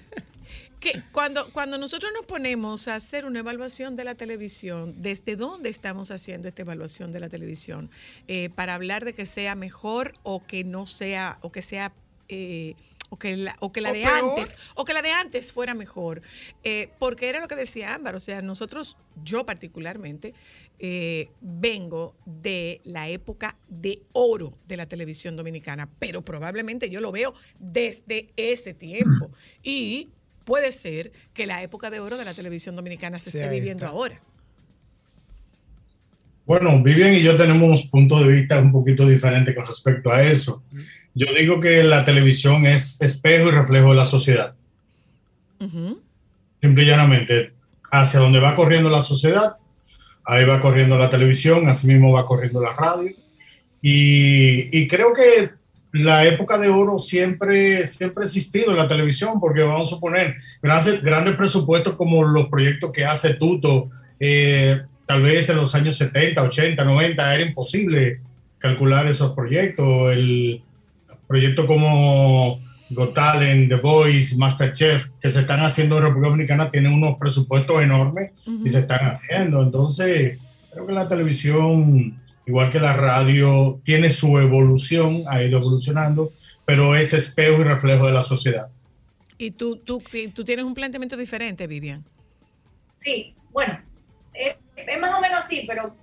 que 0.80 1.02
cuando, 1.12 1.52
cuando 1.52 1.78
nosotros 1.78 2.10
nos 2.14 2.24
ponemos 2.24 2.88
a 2.88 2.96
hacer 2.96 3.26
una 3.26 3.40
evaluación 3.40 3.96
de 3.96 4.04
la 4.04 4.14
televisión, 4.14 4.94
¿desde 4.96 5.36
dónde 5.36 5.68
estamos 5.68 6.10
haciendo 6.10 6.48
esta 6.48 6.62
evaluación 6.62 7.12
de 7.12 7.20
la 7.20 7.28
televisión? 7.28 7.90
Eh, 8.28 8.50
para 8.54 8.74
hablar 8.74 9.04
de 9.04 9.12
que 9.12 9.26
sea 9.26 9.54
mejor 9.54 10.14
o 10.22 10.44
que 10.44 10.64
no 10.64 10.86
sea, 10.86 11.38
o 11.42 11.52
que 11.52 11.62
sea, 11.62 11.92
eh, 12.28 12.74
o 13.10 13.18
que 13.18 13.36
la, 13.36 13.54
o 13.60 13.72
que 13.72 13.80
la 13.80 13.90
O 13.90 13.92
de 13.92 14.00
peor. 14.00 14.38
antes, 14.38 14.56
o 14.74 14.84
que 14.84 14.94
la 14.94 15.02
de 15.02 15.10
antes 15.10 15.52
fuera 15.52 15.74
mejor. 15.74 16.22
Eh, 16.64 16.90
porque 16.98 17.28
era 17.28 17.40
lo 17.40 17.48
que 17.48 17.56
decía 17.56 17.94
Ámbar, 17.94 18.14
o 18.14 18.20
sea, 18.20 18.40
nosotros, 18.40 18.96
yo 19.22 19.44
particularmente, 19.44 20.32
eh, 20.78 21.28
vengo 21.40 22.14
de 22.24 22.80
la 22.84 23.08
época 23.08 23.58
de 23.68 24.00
oro 24.12 24.54
de 24.66 24.76
la 24.76 24.86
televisión 24.86 25.36
dominicana, 25.36 25.90
pero 25.98 26.24
probablemente 26.24 26.88
yo 26.88 27.00
lo 27.00 27.12
veo 27.12 27.34
desde 27.58 28.30
ese 28.36 28.72
tiempo. 28.72 29.30
Y 29.62 30.08
puede 30.44 30.72
ser 30.72 31.12
que 31.34 31.46
la 31.46 31.62
época 31.62 31.90
de 31.90 32.00
oro 32.00 32.16
de 32.16 32.24
la 32.24 32.34
televisión 32.34 32.76
dominicana 32.76 33.18
se 33.18 33.30
esté 33.30 33.50
viviendo 33.50 33.86
ahora. 33.86 34.22
Bueno, 36.46 36.82
Vivian 36.82 37.14
y 37.14 37.22
yo 37.22 37.36
tenemos 37.36 37.84
puntos 37.84 38.26
de 38.26 38.32
vista 38.32 38.58
un 38.58 38.72
poquito 38.72 39.06
diferentes 39.06 39.54
con 39.54 39.64
respecto 39.64 40.10
a 40.10 40.22
eso. 40.24 40.64
Yo 41.14 41.26
digo 41.34 41.60
que 41.60 41.82
la 41.82 42.04
televisión 42.04 42.66
es 42.66 43.00
espejo 43.00 43.48
y 43.48 43.52
reflejo 43.52 43.90
de 43.90 43.96
la 43.96 44.04
sociedad. 44.04 44.54
Ujú. 45.60 46.00
Simple 46.60 46.84
y 46.84 46.86
llanamente, 46.86 47.52
hacia 47.90 48.20
donde 48.20 48.40
va 48.40 48.54
corriendo 48.54 48.88
la 48.88 49.00
sociedad, 49.00 49.56
ahí 50.24 50.44
va 50.44 50.60
corriendo 50.60 50.96
la 50.96 51.10
televisión, 51.10 51.68
así 51.68 51.86
mismo 51.86 52.12
va 52.12 52.26
corriendo 52.26 52.60
la 52.60 52.74
radio. 52.74 53.12
Y, 53.82 54.78
y 54.78 54.86
creo 54.86 55.12
que 55.12 55.50
la 55.92 56.24
época 56.24 56.58
de 56.58 56.68
oro 56.68 56.98
siempre, 56.98 57.86
siempre 57.86 58.22
ha 58.22 58.26
existido 58.26 58.70
en 58.70 58.76
la 58.76 58.86
televisión, 58.86 59.40
porque 59.40 59.62
vamos 59.62 59.88
a 59.88 59.94
suponer 59.94 60.36
grandes, 60.62 61.02
grandes 61.02 61.34
presupuestos 61.34 61.94
como 61.94 62.22
los 62.22 62.48
proyectos 62.48 62.92
que 62.92 63.04
hace 63.04 63.34
Tuto, 63.34 63.88
eh, 64.18 64.82
tal 65.06 65.22
vez 65.22 65.48
en 65.48 65.56
los 65.56 65.74
años 65.74 65.96
70, 65.96 66.42
80, 66.42 66.84
90, 66.84 67.34
era 67.34 67.42
imposible 67.42 68.20
calcular 68.58 69.08
esos 69.08 69.32
proyectos. 69.32 70.12
El 70.12 70.62
proyecto 71.30 71.64
como 71.64 72.58
Got 72.90 73.14
Talent, 73.14 73.68
The 73.68 73.76
Voice, 73.76 74.36
Masterchef, 74.36 75.06
que 75.20 75.28
se 75.30 75.40
están 75.42 75.60
haciendo 75.64 75.96
en 75.98 76.02
República 76.02 76.28
Dominicana, 76.30 76.70
tienen 76.72 76.92
unos 76.92 77.16
presupuestos 77.18 77.80
enormes 77.82 78.32
y 78.64 78.68
se 78.68 78.80
están 78.80 79.12
haciendo. 79.12 79.62
Entonces, 79.62 80.38
creo 80.72 80.86
que 80.88 80.92
la 80.92 81.06
televisión, 81.06 82.20
igual 82.46 82.72
que 82.72 82.80
la 82.80 82.94
radio, 82.94 83.80
tiene 83.84 84.10
su 84.10 84.38
evolución, 84.40 85.22
ha 85.28 85.40
ido 85.40 85.58
evolucionando, 85.58 86.32
pero 86.64 86.96
es 86.96 87.14
espejo 87.14 87.60
y 87.60 87.64
reflejo 87.64 88.06
de 88.08 88.12
la 88.12 88.22
sociedad. 88.22 88.68
Y 89.38 89.52
tú, 89.52 89.76
tú, 89.76 90.02
tú 90.34 90.42
tienes 90.42 90.64
un 90.64 90.74
planteamiento 90.74 91.16
diferente, 91.16 91.68
Vivian. 91.68 92.04
Sí, 92.96 93.34
bueno, 93.52 93.78
eh, 94.34 94.56
es 94.76 95.00
más 95.00 95.16
o 95.16 95.20
menos 95.20 95.44
así, 95.44 95.62
pero 95.66 95.94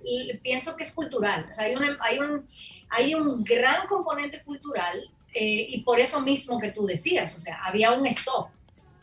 pienso 0.42 0.74
que 0.74 0.84
es 0.84 0.92
cultural. 0.94 1.46
O 1.50 1.52
sea, 1.52 1.66
hay, 1.66 1.74
una- 1.74 1.98
hay, 2.00 2.18
un, 2.18 2.46
hay 2.88 3.14
un 3.14 3.44
gran 3.44 3.86
componente 3.86 4.42
cultural 4.42 4.98
eh, 5.34 5.66
y 5.68 5.80
por 5.82 6.00
eso 6.00 6.20
mismo 6.20 6.58
que 6.58 6.70
tú 6.72 6.86
decías, 6.86 7.34
o 7.36 7.40
sea, 7.40 7.60
había 7.64 7.92
un 7.92 8.06
stop. 8.06 8.48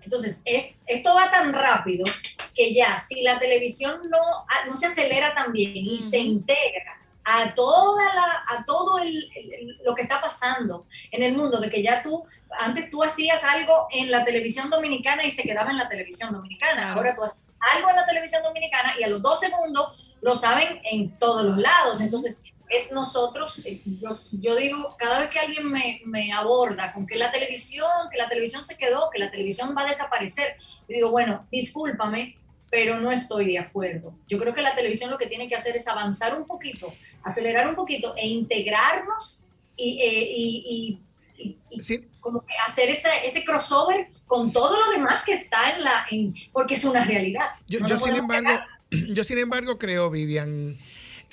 Entonces, 0.01 0.41
es, 0.45 0.73
esto 0.85 1.15
va 1.15 1.31
tan 1.31 1.51
rápido 1.53 2.05
que 2.53 2.73
ya, 2.73 2.97
si 2.97 3.21
la 3.21 3.39
televisión 3.39 4.01
no, 4.09 4.17
ah, 4.19 4.65
no 4.67 4.75
se 4.75 4.85
acelera 4.87 5.33
tan 5.33 5.51
bien 5.51 5.75
y 5.75 5.99
se 6.01 6.19
integra 6.19 6.99
a 7.23 7.55
toda 7.55 8.03
la, 8.13 8.43
a 8.47 8.63
todo 8.65 8.99
el, 8.99 9.07
el- 9.35 9.77
lo 9.83 9.95
que 9.95 10.03
está 10.03 10.21
pasando 10.21 10.85
en 11.11 11.23
el 11.23 11.35
mundo, 11.35 11.59
de 11.59 11.69
que 11.71 11.81
ya 11.81 12.03
tú, 12.03 12.23
antes 12.59 12.91
tú 12.91 13.03
hacías 13.03 13.43
algo 13.43 13.87
en 13.91 14.11
la 14.11 14.23
televisión 14.23 14.69
dominicana 14.69 15.23
y 15.25 15.31
se 15.31 15.41
quedaba 15.41 15.71
en 15.71 15.77
la 15.77 15.89
televisión 15.89 16.31
dominicana, 16.31 16.93
ahora 16.93 17.15
tú 17.15 17.23
haces 17.23 17.39
algo 17.75 17.89
en 17.89 17.95
la 17.95 18.05
televisión 18.05 18.43
dominicana 18.43 18.93
y 18.99 19.03
a 19.03 19.07
los 19.07 19.23
dos 19.23 19.39
segundos 19.39 20.15
lo 20.21 20.35
saben 20.35 20.79
en 20.83 21.17
todos 21.17 21.43
los 21.45 21.57
lados. 21.57 21.99
Entonces, 21.99 22.43
es 22.69 22.91
nosotros, 22.91 23.61
eh, 23.65 23.81
yo, 23.85 24.19
yo 24.31 24.55
digo, 24.55 24.95
cada 24.97 25.19
vez 25.19 25.29
que 25.29 25.39
alguien 25.39 25.69
me, 25.71 26.01
me 26.05 26.31
aborda 26.33 26.91
con 26.93 27.05
que 27.05 27.15
la 27.15 27.31
televisión, 27.31 27.87
que 28.11 28.17
la 28.17 28.27
televisión 28.29 28.63
se 28.65 28.77
quedó, 28.77 29.09
que 29.11 29.19
la 29.19 29.29
televisión 29.31 29.75
va 29.77 29.83
a 29.83 29.87
desaparecer, 29.87 30.57
yo 30.87 30.95
digo, 30.95 31.11
bueno, 31.11 31.45
discúlpame, 31.51 32.37
pero 32.71 32.99
no 32.99 33.11
estoy 33.11 33.45
de 33.53 33.59
acuerdo. 33.59 34.13
Yo 34.27 34.37
creo 34.37 34.53
que 34.53 34.61
la 34.61 34.75
televisión 34.75 35.09
lo 35.11 35.17
que 35.17 35.27
tiene 35.27 35.47
que 35.47 35.55
hacer 35.55 35.77
es 35.77 35.87
avanzar 35.87 36.37
un 36.37 36.45
poquito, 36.45 36.93
acelerar 37.23 37.67
un 37.69 37.75
poquito 37.75 38.13
e 38.17 38.27
integrarnos 38.27 39.45
y, 39.77 40.01
eh, 40.01 40.31
y- 40.35 40.99
y- 41.37 41.43
y- 41.43 41.57
y 41.69 41.99
como 42.19 42.41
que 42.41 42.53
hacer 42.65 42.89
ese, 42.89 43.09
ese 43.23 43.43
crossover 43.45 44.07
con 44.25 44.51
todo 44.51 44.79
lo 44.83 44.91
demás 44.91 45.23
que 45.23 45.33
está 45.33 45.71
en 45.75 45.83
la... 45.83 46.05
En, 46.09 46.33
porque 46.51 46.73
es 46.75 46.83
una 46.85 47.03
realidad. 47.05 47.47
Yo, 47.67 47.79
No 47.81 47.87
yo, 47.87 47.99
sin 47.99 48.15
embargo, 48.15 48.49
yo 48.89 49.23
sin 49.23 49.37
embargo 49.37 49.77
creo, 49.77 50.09
Vivian, 50.09 50.77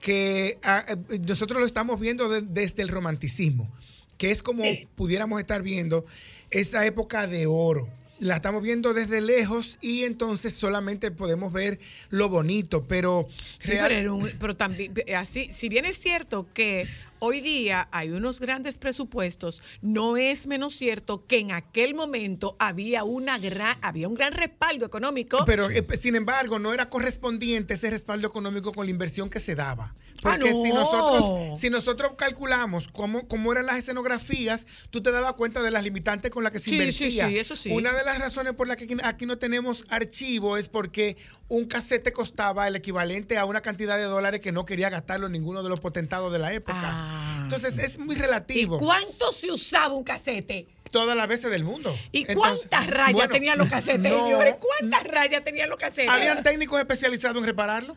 que 0.02 0.58
ah, 0.62 0.84
eh, 0.88 1.18
nosotros 1.26 1.58
lo 1.60 1.66
estamos 1.66 1.98
viendo 1.98 2.28
de- 2.28 2.42
desde 2.42 2.82
el 2.82 2.88
romanticismo, 2.88 3.72
que 4.18 4.30
es 4.30 4.42
como 4.42 4.64
pudiéramos 4.96 5.40
estar 5.40 5.62
viendo 5.62 6.04
esa 6.50 6.84
época 6.84 7.26
de 7.26 7.46
oro. 7.46 7.88
La 8.18 8.36
estamos 8.36 8.62
viendo 8.62 8.92
desde 8.94 9.20
lejos 9.20 9.78
y 9.80 10.04
entonces 10.04 10.52
solamente 10.52 11.10
podemos 11.10 11.52
ver 11.52 11.80
lo 12.10 12.28
bonito, 12.28 12.86
pero... 12.86 13.26
Sí, 13.58 13.72
real- 13.72 13.88
pero, 13.88 14.18
pero 14.38 14.54
también, 14.56 14.92
así, 15.16 15.46
si 15.46 15.68
bien 15.68 15.84
es 15.86 15.98
cierto 15.98 16.46
que 16.52 16.86
hoy 17.24 17.40
día 17.40 17.88
hay 17.92 18.10
unos 18.10 18.40
grandes 18.40 18.78
presupuestos, 18.78 19.62
no 19.80 20.16
es 20.16 20.48
menos 20.48 20.74
cierto 20.74 21.24
que 21.28 21.38
en 21.38 21.52
aquel 21.52 21.94
momento 21.94 22.56
había 22.58 23.04
una 23.04 23.38
gran, 23.38 23.76
había 23.80 24.08
un 24.08 24.14
gran 24.14 24.32
respaldo 24.32 24.84
económico. 24.84 25.44
Pero, 25.46 25.70
eh, 25.70 25.86
sin 26.00 26.16
embargo, 26.16 26.58
no 26.58 26.72
era 26.72 26.90
correspondiente 26.90 27.74
ese 27.74 27.90
respaldo 27.90 28.26
económico 28.26 28.72
con 28.72 28.86
la 28.86 28.90
inversión 28.90 29.30
que 29.30 29.38
se 29.38 29.54
daba. 29.54 29.94
Ah, 30.24 30.36
Porque 30.36 30.50
si, 30.52 30.68
no. 30.70 30.74
nosotros, 30.74 31.60
si 31.60 31.70
nosotros 31.70 32.12
calculamos 32.16 32.88
cómo, 32.88 33.26
cómo 33.28 33.52
eran 33.52 33.66
las 33.66 33.78
escenografías, 33.78 34.66
tú 34.90 35.00
te 35.00 35.10
dabas 35.12 35.34
cuenta 35.34 35.62
de 35.62 35.70
las 35.70 35.82
limitantes 35.84 36.30
con 36.30 36.42
las 36.42 36.52
que 36.52 36.58
se 36.58 36.64
Sí, 36.70 36.70
sí, 36.70 36.76
invertía. 37.04 37.28
sí, 37.28 37.38
eso 37.38 37.54
sí. 37.56 37.70
Una 37.70 37.92
de 37.92 38.04
las 38.04 38.18
razones 38.18 38.52
por 38.54 38.66
las 38.66 38.76
que 38.76 38.84
aquí, 38.84 38.96
aquí 39.02 39.26
no 39.26 39.38
tenemos 39.38 39.84
archivo 39.88 40.56
es 40.56 40.68
porque 40.68 41.16
un 41.48 41.66
casete 41.66 42.12
costaba 42.12 42.66
el 42.66 42.76
equivalente 42.76 43.36
a 43.38 43.44
una 43.44 43.60
cantidad 43.62 43.96
de 43.96 44.04
dólares 44.04 44.40
que 44.40 44.52
no 44.52 44.64
quería 44.64 44.90
gastarlo 44.90 45.28
ninguno 45.28 45.62
de 45.62 45.68
los 45.68 45.80
potentados 45.80 46.32
de 46.32 46.38
la 46.38 46.52
época. 46.52 47.08
Entonces 47.42 47.78
es 47.78 47.98
muy 47.98 48.16
relativo. 48.16 48.76
¿Y 48.76 48.78
cuánto 48.78 49.32
se 49.32 49.50
usaba 49.50 49.94
un 49.94 50.04
casete? 50.04 50.66
Todas 50.90 51.16
las 51.16 51.26
veces 51.26 51.50
del 51.50 51.64
mundo. 51.64 51.96
¿Y 52.12 52.26
Entonces, 52.26 52.66
cuántas 52.68 52.86
rayas 52.86 53.12
bueno, 53.14 53.32
tenían 53.32 53.58
los 53.58 53.68
casetes, 53.68 54.12
no? 54.12 54.28
¿Cuántas 54.60 55.04
rayas 55.04 55.44
tenían 55.44 55.68
los 55.70 55.78
casetes? 55.78 56.10
¿Habían 56.10 56.42
técnicos 56.42 56.78
especializados 56.78 57.36
en 57.38 57.44
repararlo? 57.44 57.96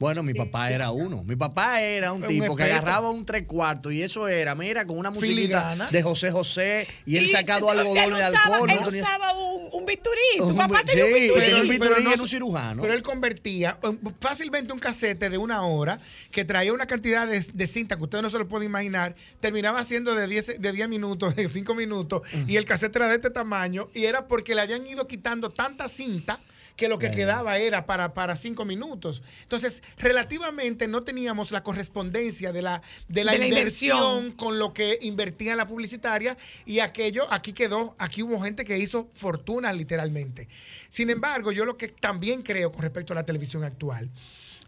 Bueno, 0.00 0.22
mi 0.22 0.32
papá 0.32 0.70
era 0.72 0.90
uno. 0.92 1.22
Mi 1.24 1.36
papá 1.36 1.82
era 1.82 2.12
un 2.14 2.22
Un 2.22 2.28
tipo 2.28 2.56
que 2.56 2.62
agarraba 2.62 3.10
un 3.10 3.26
tres 3.26 3.44
cuartos 3.46 3.92
y 3.92 4.02
eso 4.02 4.26
era, 4.28 4.54
mira, 4.54 4.86
con 4.86 4.96
una 4.98 5.10
musiquita 5.10 5.76
de 5.90 6.02
José 6.02 6.30
José 6.30 6.88
y 7.04 7.18
él 7.18 7.26
Y 7.26 7.28
sacado 7.28 7.70
algodón 7.70 7.94
de 8.14 8.22
alcohol. 8.22 8.70
Él 8.70 8.76
no 8.80 8.88
tenía- 8.88 9.02
usaba 9.04 9.32
un, 9.34 9.68
un 9.72 9.84
bisturí. 9.84 10.16
Tu 10.38 10.44
Un 10.44 10.56
papá 10.56 10.82
tenía 10.84 11.04
un 11.04 11.12
bisturí. 11.12 11.40
tenía 11.44 11.60
un 11.62 11.68
bisturí. 11.68 11.90
Pero 11.96 12.00
y 12.08 12.12
era 12.14 12.22
un 12.22 12.28
cirujano. 12.28 12.80
Pero 12.82 12.94
él 12.94 13.02
convertía 13.02 13.78
um, 13.82 13.98
fácilmente 14.20 14.72
un 14.72 14.78
casete 14.78 15.28
de 15.28 15.36
una 15.36 15.66
hora 15.66 16.00
que 16.30 16.46
traía 16.46 16.72
una 16.72 16.86
cantidad 16.86 17.26
de, 17.28 17.38
de 17.52 17.66
cinta 17.66 17.98
que 17.98 18.02
usted 18.04 18.22
no 18.22 18.30
se 18.30 18.38
lo 18.38 18.48
puede 18.48 18.64
imaginar, 18.64 19.14
terminaba 19.40 19.84
siendo 19.84 20.14
de 20.14 20.26
10, 20.26 20.62
de 20.62 20.72
10 20.72 20.88
minutos, 20.88 21.36
de 21.36 21.46
5 21.46 21.74
minutos, 21.74 22.22
y 22.46 22.56
el 22.56 22.64
casete 22.64 22.96
era 22.98 23.08
de 23.08 23.16
este 23.16 23.28
tamaño, 23.28 23.88
y 23.92 24.06
era 24.06 24.26
porque 24.28 24.54
le 24.54 24.62
habían 24.62 24.86
ido 24.86 25.06
quitando 25.06 25.50
tanta 25.50 25.88
cinta 25.88 26.40
que 26.80 26.88
lo 26.88 26.98
que 26.98 27.10
quedaba 27.10 27.58
era 27.58 27.84
para, 27.84 28.14
para 28.14 28.34
cinco 28.36 28.64
minutos. 28.64 29.22
Entonces, 29.42 29.82
relativamente 29.98 30.88
no 30.88 31.02
teníamos 31.02 31.50
la 31.50 31.62
correspondencia 31.62 32.52
de 32.52 32.62
la, 32.62 32.80
de 33.06 33.22
la, 33.22 33.32
De 33.32 33.38
la 33.38 33.46
inversión, 33.48 33.98
inversión. 33.98 34.32
con 34.32 34.58
lo 34.58 34.72
que 34.72 34.98
invertía 35.02 35.54
la 35.56 35.66
publicitaria 35.68 36.38
y 36.64 36.78
aquello, 36.78 37.30
aquí 37.30 37.52
quedó, 37.52 37.94
aquí 37.98 38.22
hubo 38.22 38.40
gente 38.40 38.64
que 38.64 38.78
hizo 38.78 39.10
fortuna 39.12 39.74
literalmente. 39.74 40.48
Sin 40.88 41.10
embargo, 41.10 41.52
yo 41.52 41.66
lo 41.66 41.76
que 41.76 41.88
también 41.88 42.40
creo 42.42 42.72
con 42.72 42.80
respecto 42.80 43.12
a 43.12 43.16
la 43.16 43.26
televisión 43.26 43.62
actual 43.62 44.08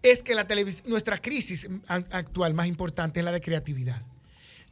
es 0.03 0.23
que 0.23 0.35
la 0.35 0.47
televis- 0.47 0.85
nuestra 0.85 1.17
crisis 1.17 1.67
actual 1.89 2.53
más 2.53 2.67
importante 2.67 3.21
es 3.21 3.25
la 3.25 3.33
de 3.33 3.41
creatividad. 3.41 4.03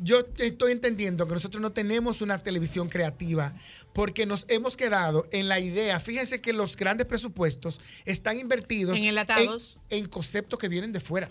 Yo 0.02 0.24
estoy 0.38 0.72
entendiendo 0.72 1.28
que 1.28 1.34
nosotros 1.34 1.60
no 1.60 1.72
tenemos 1.72 2.22
una 2.22 2.42
televisión 2.42 2.88
creativa 2.88 3.54
porque 3.92 4.24
nos 4.24 4.46
hemos 4.48 4.74
quedado 4.74 5.28
en 5.30 5.46
la 5.46 5.60
idea. 5.60 6.00
Fíjense 6.00 6.40
que 6.40 6.54
los 6.54 6.74
grandes 6.74 7.06
presupuestos 7.06 7.82
están 8.06 8.38
invertidos 8.38 8.98
En 8.98 9.04
enlatados. 9.04 9.78
en, 9.90 10.04
en 10.04 10.08
conceptos 10.08 10.58
que 10.58 10.68
vienen 10.68 10.92
de 10.92 11.00
fuera. 11.00 11.28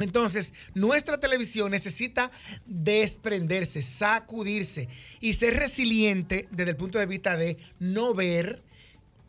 Entonces, 0.00 0.54
nuestra 0.74 1.20
televisión 1.20 1.70
necesita 1.70 2.30
desprenderse, 2.64 3.82
sacudirse 3.82 4.88
y 5.20 5.34
ser 5.34 5.54
resiliente 5.54 6.48
desde 6.50 6.70
el 6.70 6.76
punto 6.76 6.98
de 6.98 7.06
vista 7.06 7.36
de 7.36 7.58
no 7.78 8.14
ver 8.14 8.62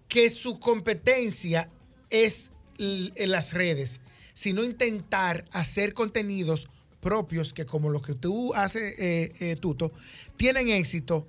que 0.07 0.29
su 0.29 0.59
competencia 0.59 1.69
es 2.09 2.51
en 2.79 3.31
las 3.31 3.53
redes, 3.53 3.99
sino 4.33 4.63
intentar 4.63 5.43
hacer 5.51 5.93
contenidos 5.93 6.69
propios 7.01 7.53
que 7.53 7.65
como 7.65 7.89
los 7.89 8.01
que 8.01 8.15
tú 8.15 8.53
haces, 8.53 8.95
eh, 8.97 9.33
eh, 9.39 9.55
Tuto, 9.59 9.91
tienen 10.35 10.69
éxito, 10.69 11.27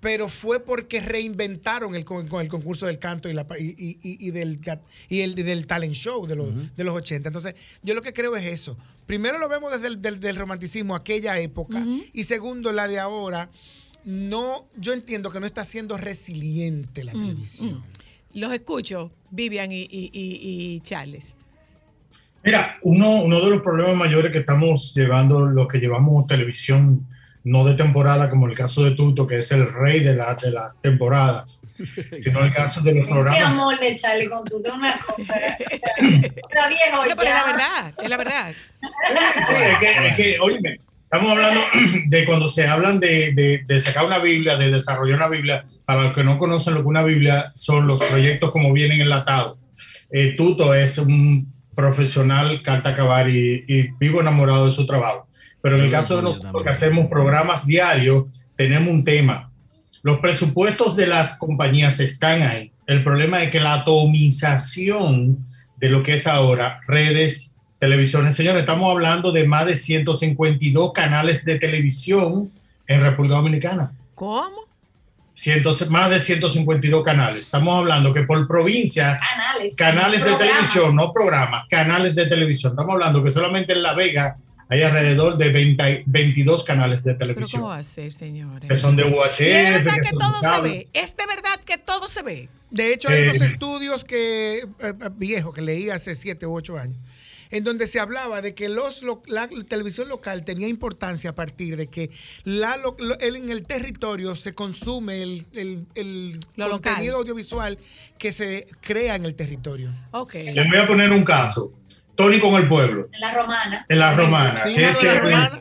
pero 0.00 0.28
fue 0.28 0.60
porque 0.60 1.00
reinventaron 1.00 1.94
el, 1.94 2.04
con, 2.04 2.28
con 2.28 2.42
el 2.42 2.48
concurso 2.48 2.84
del 2.86 2.98
canto 2.98 3.28
y, 3.30 3.32
la, 3.32 3.46
y, 3.58 3.64
y- 3.78 3.98
y- 4.02 4.30
del, 4.32 4.60
y 5.08 5.20
el, 5.20 5.38
y 5.38 5.42
del 5.42 5.66
talent 5.66 5.94
show 5.94 6.26
de 6.26 6.36
los, 6.36 6.76
de 6.76 6.84
los 6.84 6.94
80. 6.94 7.28
Entonces, 7.28 7.54
yo 7.82 7.94
lo 7.94 8.02
que 8.02 8.12
creo 8.12 8.36
es 8.36 8.44
eso. 8.44 8.76
Primero 9.06 9.38
lo 9.38 9.48
vemos 9.48 9.72
desde 9.72 9.86
el 9.86 10.02
del, 10.02 10.20
del 10.20 10.36
romanticismo, 10.36 10.94
aquella 10.94 11.38
época, 11.38 11.86
y 12.12 12.24
segundo, 12.24 12.70
la 12.72 12.86
de 12.88 12.98
ahora. 12.98 13.48
No, 14.04 14.68
yo 14.76 14.92
entiendo 14.92 15.30
que 15.30 15.40
no 15.40 15.46
está 15.46 15.64
siendo 15.64 15.96
resiliente 15.96 17.04
la 17.04 17.12
televisión. 17.12 17.82
Los 18.34 18.52
escucho, 18.52 19.10
Vivian 19.30 19.72
y, 19.72 19.82
y- 19.82 20.10
y- 20.12 20.74
y 20.74 20.80
Charles. 20.80 21.36
Mira, 22.44 22.78
uno, 22.82 23.22
uno 23.22 23.40
de 23.40 23.50
los 23.50 23.62
problemas 23.62 23.96
mayores 23.96 24.30
que 24.32 24.38
estamos 24.38 24.92
llevando, 24.94 25.40
los 25.40 25.66
que 25.66 25.78
llevamos 25.78 26.26
televisión 26.26 27.06
no 27.44 27.62
de 27.64 27.74
temporada, 27.74 28.30
como 28.30 28.46
el 28.46 28.56
caso 28.56 28.84
de 28.84 28.92
Tuto, 28.92 29.26
que 29.26 29.38
es 29.38 29.52
el 29.52 29.70
rey 29.70 30.00
de, 30.00 30.14
la- 30.14 30.34
de 30.34 30.50
las 30.50 30.72
temporadas, 30.80 31.62
sino 32.18 32.42
el 32.44 32.52
caso 32.52 32.80
de 32.80 32.94
los 32.94 33.04
Ese 33.04 33.12
programas. 33.12 33.42
amor 33.42 33.78
de 33.80 33.94
Charlie 33.94 34.28
con 34.28 34.44
tu 34.44 34.56
una 34.58 34.98
cosa. 35.00 35.34
Otra 36.42 36.68
vieja 36.68 36.96
Bueno, 36.96 37.14
pero 37.16 37.28
es 37.30 37.34
la 37.34 37.44
verdad, 37.44 37.92
es 38.02 38.08
la 38.08 38.16
verdad. 38.16 38.52
Sí, 38.80 39.54
es 39.72 39.78
que, 39.78 40.06
es 40.08 40.14
que, 40.16 40.38
óyeme, 40.40 40.80
estamos 41.02 41.30
hablando 41.32 41.60
de 42.06 42.24
cuando 42.24 42.48
se 42.48 42.66
hablan 42.66 42.98
de, 43.00 43.32
de- 43.34 43.62
de 43.66 43.80
sacar 43.80 44.06
una 44.06 44.18
Biblia, 44.18 44.56
de 44.56 44.70
desarrollar 44.70 45.16
una 45.18 45.28
Biblia. 45.28 45.62
Para 45.84 46.02
los 46.04 46.14
que 46.14 46.24
no 46.24 46.38
conocen 46.38 46.74
lo 46.74 46.80
que 46.80 46.88
una 46.88 47.02
Biblia 47.02 47.52
son 47.54 47.86
los 47.86 48.02
proyectos 48.02 48.50
como 48.52 48.72
vienen 48.72 49.02
enlatados. 49.02 49.58
Eh, 50.10 50.34
Tuto 50.36 50.74
es 50.74 50.96
un 50.98 51.52
profesional 51.74 52.62
carta 52.62 52.90
acabar 52.90 53.28
y, 53.28 53.64
y 53.66 53.90
vivo 53.98 54.20
enamorado 54.20 54.66
de 54.66 54.72
su 54.72 54.86
trabajo. 54.86 55.26
Pero 55.60 55.76
en 55.76 55.84
el 55.84 55.90
caso 55.90 56.16
de 56.16 56.22
nosotros 56.22 56.62
que 56.62 56.68
hacemos 56.68 57.06
programas 57.06 57.66
diarios, 57.66 58.24
tenemos 58.56 58.90
un 58.90 59.04
tema. 59.04 59.50
Los 60.02 60.18
presupuestos 60.18 60.96
de 60.96 61.06
las 61.06 61.38
compañías 61.38 62.00
están 62.00 62.42
ahí. 62.42 62.70
El 62.86 63.02
problema 63.02 63.42
es 63.42 63.50
que 63.50 63.60
la 63.60 63.74
atomización 63.74 65.38
de 65.78 65.88
lo 65.88 66.02
que 66.02 66.14
es 66.14 66.26
ahora 66.26 66.80
redes, 66.86 67.56
televisiones. 67.78 68.36
Señores, 68.36 68.60
estamos 68.60 68.90
hablando 68.90 69.32
de 69.32 69.46
más 69.46 69.66
de 69.66 69.76
152 69.76 70.92
canales 70.92 71.44
de 71.44 71.58
televisión 71.58 72.50
en 72.86 73.00
República 73.00 73.36
Dominicana. 73.36 73.92
¿Cómo? 74.14 74.63
Más 75.90 76.10
de 76.10 76.20
152 76.20 77.02
canales. 77.04 77.40
Estamos 77.46 77.76
hablando 77.76 78.12
que 78.12 78.22
por 78.22 78.46
provincia, 78.46 79.18
Canales. 79.36 79.76
canales 79.76 80.24
de 80.24 80.30
programas. 80.30 80.48
televisión, 80.54 80.96
no 80.96 81.12
programas, 81.12 81.66
canales 81.68 82.14
de 82.14 82.26
televisión. 82.26 82.72
Estamos 82.72 82.92
hablando 82.92 83.22
que 83.24 83.30
solamente 83.32 83.72
en 83.72 83.82
La 83.82 83.94
Vega 83.94 84.36
hay 84.68 84.82
alrededor 84.82 85.36
de 85.36 85.50
20 85.50 86.04
22 86.06 86.64
canales 86.64 87.02
de 87.02 87.14
¿Pero 87.14 87.18
televisión. 87.34 87.62
cómo 87.62 87.72
va 87.72 87.78
a 87.78 87.82
ser, 87.82 88.12
señores? 88.12 88.68
Que 88.70 88.78
son 88.78 88.94
de 88.96 89.04
UHF. 89.04 89.40
Es 89.40 89.84
verdad 89.84 89.96
que 90.02 90.10
todo 90.16 90.54
se 90.54 90.60
ve. 90.62 90.88
Es 90.92 91.16
de 91.16 91.26
verdad 91.26 91.60
que 91.66 91.78
todo 91.78 92.08
se 92.08 92.22
ve. 92.22 92.48
De 92.70 92.92
hecho, 92.92 93.08
hay 93.08 93.22
Eh, 93.22 93.30
unos 93.30 93.40
estudios 93.42 94.04
que 94.04 94.58
eh, 94.58 94.64
eh, 94.80 94.92
viejos 95.16 95.52
que 95.54 95.60
leí 95.62 95.90
hace 95.90 96.14
7 96.14 96.46
u 96.46 96.54
8 96.56 96.78
años, 96.78 96.96
en 97.54 97.62
donde 97.62 97.86
se 97.86 98.00
hablaba 98.00 98.42
de 98.42 98.52
que 98.52 98.68
los, 98.68 99.02
lo- 99.04 99.22
la 99.26 99.48
televisión 99.68 100.08
local 100.08 100.44
tenía 100.44 100.66
importancia 100.66 101.30
a 101.30 101.34
partir 101.36 101.76
de 101.76 101.86
que 101.86 102.10
la, 102.42 102.76
lo- 102.76 102.96
lo- 102.98 103.16
el- 103.20 103.36
en 103.36 103.48
el 103.48 103.62
territorio 103.64 104.34
se 104.34 104.54
consume 104.54 105.22
el, 105.22 105.46
el- 105.54 105.86
el 105.94 106.40
Lo 106.56 106.66
local. 106.68 106.94
contenido 106.94 107.16
audiovisual 107.18 107.78
que 108.18 108.32
se 108.32 108.66
crea 108.80 109.14
en 109.14 109.24
el 109.24 109.36
territorio. 109.36 109.90
Ok. 110.10 110.34
Les 110.34 110.68
voy 110.68 110.78
a 110.78 110.86
poner 110.88 111.10
un 111.12 111.22
caso. 111.24 111.72
Tony 112.16 112.40
con 112.40 112.54
el 112.54 112.68
pueblo, 112.68 113.08
En 113.12 113.20
la 113.20 113.32
romana. 113.34 113.86
en 113.88 113.98
la 114.00 114.14
romana, 114.14 114.54
Sí, 114.56 114.74
que, 114.74 114.84
es 114.88 115.02
la 115.04 115.12
el, 115.12 115.20
Romana. 115.20 115.60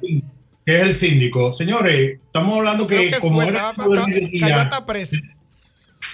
que 0.66 0.76
es 0.76 0.82
el 0.84 0.94
síndico. 0.96 1.54
Señores, 1.54 2.20
estamos 2.26 2.58
hablando 2.58 2.88
que, 2.88 3.12
que 3.12 3.20
como 3.20 3.36
fue, 3.42 3.50
era 3.50 3.70
estaba- 3.72 3.88
estaba- 3.96 4.12
el 4.12 4.40
cayó 4.40 4.56
hasta 4.58 4.86
preso. 4.86 5.16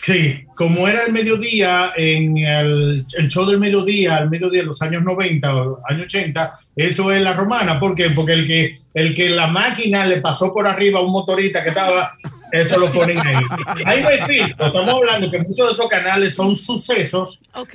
Sí, 0.02 0.46
como 0.56 0.88
era 0.88 1.06
el 1.06 1.12
mediodía, 1.12 1.94
en 1.96 2.38
el, 2.38 3.06
el 3.18 3.28
show 3.28 3.46
del 3.46 3.60
mediodía, 3.60 4.18
al 4.18 4.30
mediodía 4.30 4.62
de 4.62 4.68
los 4.68 4.82
años 4.82 5.04
90 5.04 5.56
o 5.56 5.82
años 5.88 6.06
80, 6.06 6.54
eso 6.76 7.12
es 7.12 7.22
la 7.22 7.34
romana. 7.34 7.80
¿Por 7.80 7.96
qué? 7.96 8.10
Porque 8.12 8.34
el 8.34 8.48
que, 8.48 8.76
el 8.94 9.14
que 9.14 9.30
la 9.30 9.48
máquina 9.48 10.06
le 10.06 10.22
pasó 10.22 10.54
por 10.54 10.68
arriba 10.68 11.00
a 11.00 11.04
un 11.04 11.12
motorista 11.12 11.64
que 11.64 11.70
estaba, 11.70 12.12
eso 12.52 12.78
lo 12.78 12.92
ponen 12.92 13.20
ahí. 13.20 13.44
Ahí 13.86 14.04
filtro. 14.26 14.68
Estamos 14.68 14.90
hablando 14.90 15.30
que 15.30 15.40
muchos 15.40 15.68
de 15.68 15.74
esos 15.74 15.88
canales 15.88 16.36
son 16.36 16.56
sucesos. 16.56 17.40
Ok. 17.54 17.74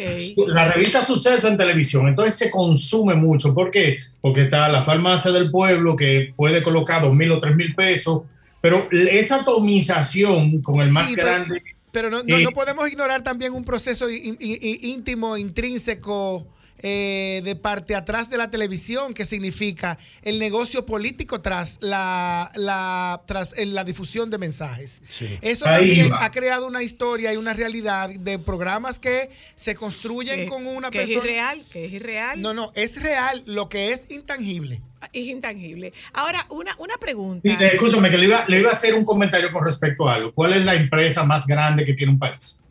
La 0.49 0.73
revista 0.73 1.05
Suceso 1.05 1.49
en 1.49 1.57
televisión, 1.57 2.09
entonces 2.09 2.37
se 2.37 2.51
consume 2.51 3.15
mucho. 3.15 3.55
¿Por 3.55 3.71
qué? 3.71 3.99
Porque 4.21 4.43
está 4.43 4.69
la 4.69 4.83
farmacia 4.83 5.31
del 5.31 5.51
pueblo 5.51 5.95
que 5.95 6.33
puede 6.35 6.62
colocar 6.62 7.03
dos 7.03 7.15
mil 7.15 7.31
o 7.33 7.41
tres 7.41 7.55
mil 7.55 7.75
pesos, 7.75 8.23
pero 8.61 8.89
esa 8.91 9.37
atomización 9.43 10.62
con 10.62 10.81
el 10.81 10.91
más 10.91 11.09
Sí, 11.09 11.15
grande. 11.15 11.62
Pero 11.62 11.74
no, 12.11 12.22
no- 12.22 12.36
Eh, 12.36 12.42
no 12.42 12.51
podemos 12.51 12.88
ignorar 12.88 13.22
también 13.22 13.53
un 13.53 13.64
proceso 13.64 14.09
íntimo, 14.11 15.36
intrínseco, 15.36 16.47
eh, 16.86 17.40
de 17.45 17.57
parte 17.57 17.95
atrás 17.95 18.28
de 18.28 18.36
la 18.36 18.51
televisión, 18.51 19.14
que 19.14 19.24
significa 19.24 19.97
el 20.22 20.38
negocio 20.38 20.84
político 20.84 21.40
tras 21.40 21.78
la, 21.80 22.51
la, 22.57 23.22
tras 23.26 23.53
la 23.57 23.84
difusión 23.84 24.28
de 24.28 24.36
mensajes. 24.36 25.01
Eso 25.40 25.66
Ahí 25.66 25.86
también 25.86 26.12
va. 26.12 26.24
ha 26.26 26.30
creado 26.30 26.66
una 26.66 26.82
historia 26.82 27.32
y 27.32 27.36
una 27.38 27.55
realidad 27.55 28.11
de 28.11 28.38
programas 28.38 28.99
que 28.99 29.30
se 29.55 29.74
construyen 29.74 30.40
Que- 30.40 30.49
con 30.49 30.66
una 30.66 30.90
que 30.90 31.03
es 31.05 31.09
persona. 31.11 31.24
irreal, 31.30 31.64
que 31.70 31.84
es 31.86 31.92
irreal. 31.92 32.42
No, 32.42 32.53
no, 32.53 32.70
es 32.74 33.01
real 33.01 33.42
lo 33.47 33.68
que 33.70 33.92
es 33.92 34.11
intangible. 34.11 34.82
Es 35.12 35.26
intangible. 35.26 35.92
Ahora, 36.12 36.46
una, 36.50 36.74
una 36.78 36.96
pregunta. 36.98 37.48
Sí, 37.48 37.64
escúchame, 37.64 38.11
que 38.11 38.18
le 38.18 38.24
iba, 38.26 38.44
le 38.48 38.61
iba 38.61 38.70
a 38.70 38.72
hacer 38.72 38.94
un 38.94 39.05
comentario 39.05 39.52
con 39.52 39.64
respecto 39.64 40.09
a 40.09 40.14
algo. 40.14 40.32
¿Cuál 40.32 40.55
es 40.55 40.64
la 40.64 40.74
empresa 40.74 41.24
más 41.24 41.46
grande 41.46 41.84
que 41.84 41.94
tiene 41.94 42.12
un 42.12 42.18
país? 42.18 42.64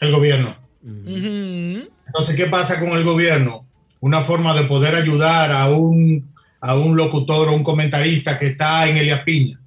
El 0.00 0.12
gobierno. 0.12 0.56
Entonces, 0.82 2.36
¿qué 2.36 2.46
pasa 2.46 2.80
con 2.80 2.90
el 2.90 3.04
gobierno? 3.04 3.66
Una 4.00 4.22
forma 4.22 4.54
de 4.54 4.64
poder 4.64 4.94
ayudar 4.94 5.52
a 5.52 5.68
un, 5.68 6.32
a 6.60 6.74
un 6.74 6.96
locutor 6.96 7.48
o 7.48 7.52
un 7.52 7.62
comentarista 7.62 8.38
que 8.38 8.48
está 8.48 8.86
en 8.88 8.96
Elia 8.96 9.24
Piña. 9.24 9.60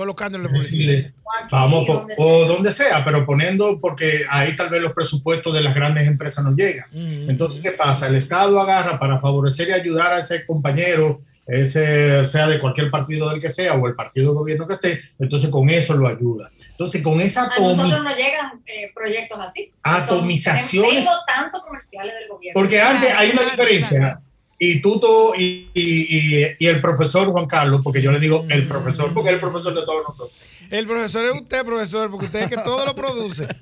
Colocándole 0.00 0.48
Decirle, 0.48 1.12
Vamos, 1.50 1.86
o 2.16 2.46
donde 2.46 2.72
sea, 2.72 3.04
pero 3.04 3.26
poniendo, 3.26 3.78
porque 3.82 4.22
ahí 4.30 4.56
tal 4.56 4.70
vez 4.70 4.80
los 4.80 4.94
presupuestos 4.94 5.52
de 5.52 5.60
las 5.60 5.74
grandes 5.74 6.08
empresas 6.08 6.42
no 6.42 6.56
llegan. 6.56 6.86
Entonces, 6.90 7.60
¿qué 7.60 7.72
pasa? 7.72 8.08
El 8.08 8.14
Estado 8.14 8.58
agarra 8.58 8.98
para 8.98 9.18
favorecer 9.18 9.68
y 9.68 9.72
ayudar 9.72 10.14
a 10.14 10.20
ese 10.20 10.46
compañero, 10.46 11.18
ese, 11.46 12.24
sea 12.24 12.48
de 12.48 12.58
cualquier 12.60 12.90
partido 12.90 13.28
del 13.28 13.42
que 13.42 13.50
sea 13.50 13.74
o 13.74 13.86
el 13.86 13.94
partido 13.94 14.30
de 14.30 14.38
gobierno 14.38 14.66
que 14.66 14.74
esté, 14.74 15.00
entonces 15.18 15.50
con 15.50 15.68
eso 15.68 15.94
lo 15.94 16.08
ayuda. 16.08 16.50
Entonces, 16.70 17.02
con 17.02 17.20
esa 17.20 17.44
A 17.44 17.60
nosotros 17.60 18.02
no 18.02 18.16
llegan 18.16 18.62
eh, 18.64 18.90
proyectos 18.94 19.38
así. 19.38 19.70
Atomizaciones. 19.82 21.04
Tengo 21.04 21.18
tanto 21.26 21.60
comerciales 21.60 22.14
del 22.20 22.28
gobierno. 22.30 22.58
Porque 22.58 22.80
antes 22.80 23.12
hay 23.14 23.32
una 23.32 23.42
claro, 23.42 23.64
diferencia. 23.64 24.22
Y 24.62 24.80
tú, 24.82 25.00
y, 25.38 25.70
y- 25.72 26.42
y- 26.44 26.46
y 26.58 26.66
el 26.66 26.82
profesor 26.82 27.28
Juan 27.28 27.46
Carlos, 27.46 27.80
porque 27.82 28.02
yo 28.02 28.12
le 28.12 28.20
digo 28.20 28.44
el 28.50 28.68
profesor, 28.68 29.12
porque 29.14 29.30
es 29.30 29.34
el 29.36 29.40
profesor 29.40 29.74
de 29.74 29.80
todos 29.86 30.02
nosotros. 30.06 30.36
El 30.70 30.86
profesor 30.86 31.24
es 31.24 31.32
usted, 31.32 31.64
profesor, 31.64 32.10
porque 32.10 32.26
usted 32.26 32.42
es 32.42 32.50
que 32.50 32.56
todo 32.56 32.84
lo 32.84 32.94
produce. 32.94 33.46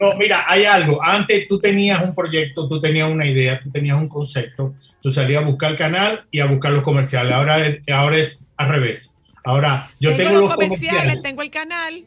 No, 0.00 0.16
mira, 0.16 0.44
hay 0.48 0.64
algo. 0.64 1.00
Antes 1.00 1.46
tú 1.46 1.60
tenías 1.60 2.02
un 2.02 2.12
proyecto, 2.12 2.66
tú 2.68 2.80
tenías 2.80 3.08
una 3.08 3.24
idea, 3.24 3.60
tú 3.60 3.70
tenías 3.70 3.96
un 3.96 4.08
concepto, 4.08 4.74
tú 5.00 5.10
salías 5.10 5.40
a 5.42 5.46
buscar 5.46 5.70
el 5.70 5.76
canal 5.78 6.24
y 6.32 6.40
a 6.40 6.46
buscar 6.46 6.72
los 6.72 6.82
comerciales. 6.82 7.32
Ahora 7.32 7.64
es, 7.64 7.88
ahora 7.88 8.18
es 8.18 8.48
al 8.56 8.68
revés. 8.68 9.16
Ahora 9.44 9.90
yo 10.00 10.10
tengo, 10.16 10.40
los 10.40 10.54
comerciales, 10.54 11.22
tengo 11.22 11.42
el 11.42 11.50
canal. 11.50 12.04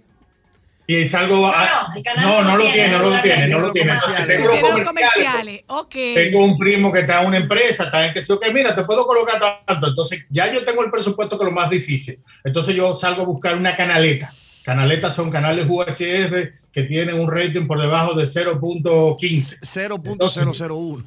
Y 0.87 1.05
salgo 1.07 1.47
a. 1.47 1.87
no, 1.89 1.95
el 1.95 2.03
canal 2.03 2.25
No, 2.25 2.41
no 2.41 2.51
no 2.51 2.57
lo 2.57 2.63
tiene, 2.63 2.73
tiene, 2.73 2.97
no 2.97 3.09
lo 3.09 3.21
tiene, 3.21 3.47
no 3.47 3.59
lo 3.59 3.71
tiene. 3.71 3.91
Entonces, 3.93 4.27
tengo 4.27 4.77
los 4.77 4.87
comerciales. 4.87 5.63
Tengo 5.89 6.43
un 6.43 6.57
primo 6.57 6.91
que 6.91 6.99
está 6.99 7.21
en 7.21 7.27
una 7.27 7.37
empresa, 7.37 7.85
está 7.85 8.05
en 8.05 8.13
que 8.13 8.21
sí, 8.21 8.31
ok, 8.31 8.45
mira, 8.53 8.75
te 8.75 8.83
puedo 8.83 9.05
colocar 9.05 9.39
tanto. 9.65 9.87
Entonces, 9.87 10.25
ya 10.29 10.51
yo 10.51 10.63
tengo 10.63 10.83
el 10.83 10.91
presupuesto 10.91 11.37
que 11.37 11.43
es 11.43 11.49
lo 11.49 11.55
más 11.55 11.69
difícil. 11.69 12.19
Entonces, 12.43 12.75
yo 12.75 12.93
salgo 12.93 13.23
a 13.23 13.25
buscar 13.25 13.57
una 13.57 13.75
canaleta. 13.75 14.31
Canaletas 14.63 15.15
son 15.15 15.29
canales 15.29 15.67
UHF 15.69 16.69
que 16.71 16.83
tienen 16.83 17.19
un 17.19 17.29
rating 17.29 17.67
por 17.67 17.79
debajo 17.79 18.13
de 18.13 18.23
0.15. 18.23 19.59
0.001. 19.61 21.05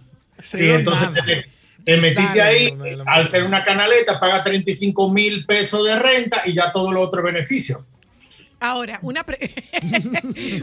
Y 0.54 0.68
entonces 0.68 1.08
te, 1.26 1.44
te 1.84 1.96
metiste 2.00 2.40
ahí, 2.40 2.76
al 3.06 3.26
ser 3.26 3.42
una 3.42 3.64
canaleta, 3.64 4.20
paga 4.20 4.44
35 4.44 5.10
mil 5.10 5.44
pesos 5.46 5.84
de 5.84 5.98
renta 5.98 6.42
y 6.44 6.52
ya 6.52 6.70
todo 6.70 6.92
lo 6.92 7.00
otro 7.00 7.20
es 7.20 7.32
beneficio. 7.32 7.84
Ahora, 8.60 8.98
una, 9.02 9.24
pre- 9.24 9.54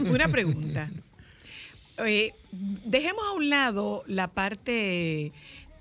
una 0.10 0.28
pregunta. 0.28 0.90
Eh, 1.98 2.32
dejemos 2.84 3.24
a 3.26 3.32
un 3.32 3.48
lado 3.48 4.02
la 4.06 4.28
parte 4.28 5.32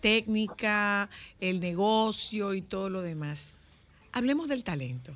técnica, 0.02 1.10
el 1.42 1.60
negocio 1.60 2.54
y 2.54 2.62
todo 2.62 2.90
lo 2.90 3.02
demás. 3.02 3.54
Hablemos 4.14 4.48
del 4.48 4.64
talento. 4.64 5.14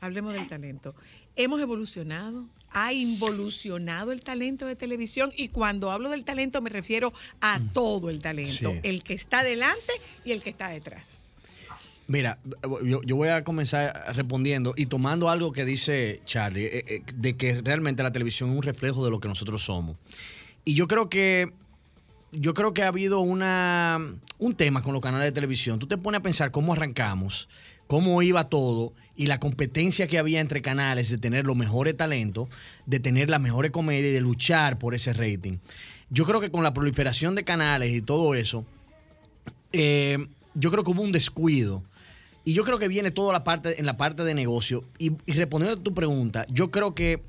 Hablemos 0.00 0.32
del 0.32 0.48
talento. 0.48 0.94
Hemos 1.36 1.60
evolucionado, 1.60 2.46
ha 2.70 2.92
involucionado 2.92 4.10
el 4.12 4.22
talento 4.22 4.66
de 4.66 4.74
televisión 4.74 5.30
y 5.36 5.48
cuando 5.48 5.90
hablo 5.90 6.10
del 6.10 6.24
talento 6.24 6.60
me 6.60 6.70
refiero 6.70 7.12
a 7.40 7.60
todo 7.72 8.10
el 8.10 8.20
talento, 8.20 8.72
Sí. 8.72 8.80
el 8.82 9.02
que 9.02 9.14
está 9.14 9.42
delante 9.42 9.92
y 10.24 10.32
el 10.32 10.42
que 10.42 10.50
está 10.50 10.68
detrás. 10.68 11.25
Mira, 12.08 12.38
yo, 12.84 13.02
yo 13.02 13.16
voy 13.16 13.28
a 13.28 13.42
comenzar 13.42 14.04
respondiendo 14.14 14.74
y 14.76 14.86
tomando 14.86 15.28
algo 15.28 15.52
que 15.52 15.64
dice 15.64 16.20
Charlie, 16.24 16.66
eh, 16.66 16.84
eh, 16.86 17.02
de 17.14 17.36
que 17.36 17.60
realmente 17.62 18.02
la 18.02 18.12
televisión 18.12 18.50
es 18.50 18.56
un 18.56 18.62
reflejo 18.62 19.04
de 19.04 19.10
lo 19.10 19.18
que 19.18 19.28
nosotros 19.28 19.64
somos. 19.64 19.96
Y 20.64 20.74
yo 20.74 20.86
creo 20.86 21.08
que 21.08 21.52
yo 22.32 22.54
creo 22.54 22.74
que 22.74 22.82
ha 22.82 22.88
habido 22.88 23.20
una, 23.20 23.98
un 24.38 24.54
tema 24.54 24.82
con 24.82 24.92
los 24.92 25.02
canales 25.02 25.26
de 25.26 25.32
televisión. 25.32 25.78
Tú 25.78 25.86
te 25.86 25.96
pones 25.96 26.20
a 26.20 26.22
pensar 26.22 26.50
cómo 26.50 26.72
arrancamos, 26.72 27.48
cómo 27.86 28.20
iba 28.22 28.48
todo 28.48 28.92
y 29.16 29.26
la 29.26 29.40
competencia 29.40 30.06
que 30.06 30.18
había 30.18 30.40
entre 30.40 30.60
canales 30.60 31.08
de 31.08 31.18
tener 31.18 31.46
los 31.46 31.56
mejores 31.56 31.96
talentos, 31.96 32.48
de 32.84 33.00
tener 33.00 33.30
las 33.30 33.40
mejores 33.40 33.70
comedias 33.70 34.10
y 34.10 34.14
de 34.14 34.20
luchar 34.20 34.78
por 34.78 34.94
ese 34.94 35.12
rating. 35.12 35.58
Yo 36.10 36.24
creo 36.24 36.40
que 36.40 36.50
con 36.50 36.62
la 36.62 36.74
proliferación 36.74 37.34
de 37.34 37.44
canales 37.44 37.92
y 37.92 38.02
todo 38.02 38.34
eso, 38.34 38.66
eh, 39.72 40.18
yo 40.54 40.70
creo 40.70 40.84
que 40.84 40.90
hubo 40.90 41.02
un 41.02 41.12
descuido. 41.12 41.82
Y 42.46 42.52
yo 42.52 42.64
creo 42.64 42.78
que 42.78 42.86
viene 42.86 43.10
toda 43.10 43.32
la 43.32 43.42
parte, 43.42 43.80
en 43.80 43.86
la 43.86 43.96
parte 43.96 44.22
de 44.22 44.32
negocio. 44.32 44.84
Y, 44.98 45.10
y 45.26 45.32
respondiendo 45.32 45.80
a 45.80 45.82
tu 45.82 45.92
pregunta, 45.92 46.46
yo 46.48 46.70
creo 46.70 46.94
que 46.94 47.24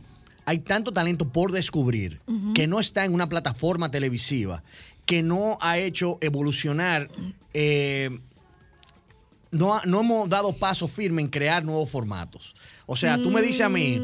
hay 0.46 0.60
tanto 0.60 0.94
talento 0.94 1.28
por 1.28 1.52
descubrir 1.52 2.22
que 2.56 2.68
no 2.68 2.80
está 2.80 3.04
en 3.04 3.14
una 3.14 3.28
plataforma 3.28 3.92
televisiva, 3.92 4.64
que 5.06 5.24
no 5.24 5.58
ha 5.60 5.80
hecho 5.80 6.20
evolucionar, 6.22 7.10
eh, 7.54 8.20
no, 9.52 9.82
no 9.86 10.00
hemos 10.00 10.30
dado 10.30 10.54
paso 10.54 10.88
firme 10.88 11.22
en 11.22 11.30
crear 11.30 11.66
nuevos 11.66 11.90
formatos. 11.90 12.56
O 12.88 12.96
sea, 12.96 13.18
tú 13.18 13.30
me 13.30 13.42
dices 13.42 13.62
a 13.62 13.70
mí, 13.70 13.96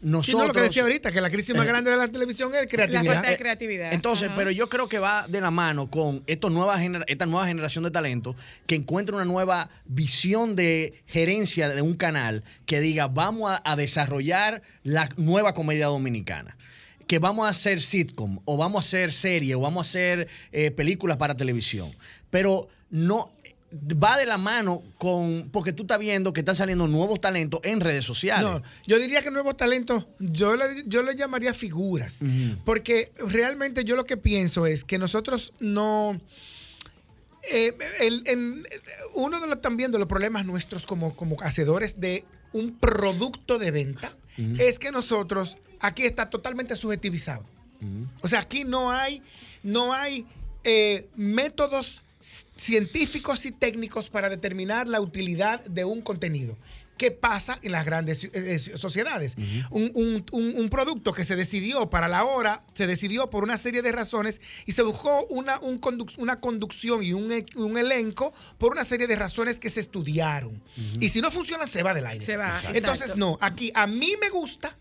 Sí, 0.00 0.04
no, 0.06 0.18
nosotros... 0.18 0.46
lo 0.48 0.52
que 0.52 0.60
decía 0.60 0.82
ahorita, 0.82 1.10
que 1.10 1.20
la 1.20 1.28
crisis 1.30 1.56
más 1.56 1.64
Eh, 1.64 1.68
grande 1.68 1.90
de 1.90 1.96
la 1.96 2.06
televisión 2.06 2.54
es 2.54 2.68
creatividad. 2.68 3.14
falta 3.14 3.30
de 3.30 3.36
creatividad. 3.36 3.92
entonces, 3.92 4.28
Ajá. 4.28 4.36
pero 4.36 4.50
yo 4.52 4.68
creo 4.68 4.88
que 4.88 4.98
va 5.00 5.26
de 5.26 5.40
la 5.40 5.50
mano 5.50 5.88
con 5.90 6.22
estos 6.28 6.52
nueva 6.52 6.78
gener- 6.78 7.04
esta 7.08 7.26
nueva 7.26 7.46
generación 7.48 7.82
de 7.84 7.90
talento 7.90 8.36
que 8.66 8.76
encuentra 8.76 9.16
una 9.16 9.24
nueva 9.24 9.70
visión 9.86 10.54
de 10.54 11.02
gerencia 11.06 11.68
de 11.70 11.82
un 11.82 11.94
canal 11.96 12.44
que 12.66 12.80
diga, 12.80 13.08
vamos 13.08 13.50
a, 13.50 13.60
a 13.64 13.74
desarrollar 13.74 14.62
la 14.84 15.08
nueva 15.16 15.52
comedia 15.54 15.86
dominicana. 15.86 16.56
Que 17.08 17.18
vamos 17.18 17.46
a 17.46 17.48
hacer 17.48 17.80
sitcom, 17.80 18.38
o 18.44 18.56
vamos 18.58 18.76
a 18.76 18.86
hacer 18.86 19.10
serie, 19.10 19.54
o 19.54 19.60
vamos 19.62 19.86
a 19.86 19.88
hacer 19.88 20.28
eh, 20.52 20.70
películas 20.70 21.16
para 21.16 21.34
televisión. 21.34 21.90
Pero 22.30 22.68
no 22.90 23.32
va 23.72 24.16
de 24.16 24.24
la 24.26 24.38
mano 24.38 24.82
con. 24.96 25.50
Porque 25.52 25.72
tú 25.72 25.82
estás 25.82 25.98
viendo 25.98 26.32
que 26.32 26.40
están 26.40 26.54
saliendo 26.56 26.88
nuevos 26.88 27.20
talentos 27.20 27.60
en 27.64 27.80
redes 27.80 28.04
sociales. 28.04 28.44
No, 28.50 28.62
yo 28.86 28.98
diría 28.98 29.22
que 29.22 29.30
nuevos 29.30 29.56
talentos, 29.56 30.06
yo 30.18 30.56
le, 30.56 30.84
yo 30.86 31.02
le 31.02 31.14
llamaría 31.16 31.52
figuras. 31.52 32.16
Porque 32.64 33.12
realmente 33.26 33.84
yo 33.84 33.94
lo 33.96 34.04
que 34.06 34.16
pienso 34.16 34.66
es 34.66 34.84
que 34.84 34.98
nosotros 34.98 35.52
no. 35.60 36.18
eh, 37.52 37.76
el- 38.00 38.66
uno 39.14 39.40
de 39.40 39.46
los 39.46 39.60
también 39.60 39.90
de 39.90 39.98
los 39.98 40.08
problemas 40.08 40.44
nuestros 40.44 40.84
como, 40.86 41.14
como 41.16 41.36
hacedores 41.40 42.00
de 42.00 42.24
un 42.52 42.76
producto 42.78 43.58
de 43.58 43.70
venta 43.70 44.12
es 44.58 44.78
que 44.78 44.92
nosotros 44.92 45.56
aquí 45.80 46.04
está 46.04 46.30
totalmente 46.30 46.76
subjetivizado. 46.76 47.44
O 48.22 48.28
sea, 48.28 48.40
aquí 48.40 48.64
no 48.64 48.90
hay, 48.92 49.22
no 49.62 49.92
hay 49.92 50.26
eh, 50.64 51.08
métodos 51.16 52.02
científicos 52.58 53.46
y 53.46 53.52
técnicos 53.52 54.10
para 54.10 54.28
determinar 54.28 54.86
la 54.88 55.00
utilidad 55.00 55.64
de 55.64 55.84
un 55.84 56.02
contenido. 56.02 56.56
que 56.98 57.12
pasa 57.12 57.60
en 57.62 57.70
las 57.70 57.84
grandes 57.86 58.24
eh, 58.24 58.30
eh, 58.34 58.58
sociedades. 58.58 59.36
un, 59.70 59.92
un- 59.94 60.26
un- 60.32 60.54
un 60.58 60.68
producto 60.68 61.12
que 61.12 61.22
se 61.24 61.36
decidió 61.36 61.88
para 61.90 62.08
la 62.08 62.24
hora, 62.24 62.64
se 62.74 62.88
decidió 62.88 63.30
por 63.30 63.44
una 63.44 63.56
serie 63.56 63.82
de 63.82 63.92
razones 63.92 64.40
y 64.66 64.72
se 64.72 64.82
buscó 64.82 65.24
una, 65.30 65.60
un 65.60 65.80
conduc- 65.80 66.16
una 66.18 66.40
conducción 66.40 67.04
y 67.04 67.12
un, 67.12 67.32
un 67.54 67.78
elenco 67.78 68.32
por 68.58 68.72
una 68.72 68.82
serie 68.82 69.06
de 69.06 69.14
razones 69.14 69.60
que 69.60 69.68
se 69.68 69.78
estudiaron. 69.78 70.60
Y 70.98 71.08
si 71.10 71.20
no 71.20 71.30
funciona, 71.30 71.68
se 71.68 71.84
va 71.84 71.94
del 71.94 72.04
aire. 72.04 72.24
Se 72.24 72.36
va, 72.36 72.60
Entonces, 72.74 73.14
no, 73.16 73.38
aquí 73.40 73.70
a 73.76 73.86
mí 73.86 74.14
me 74.20 74.30
gusta 74.30 74.76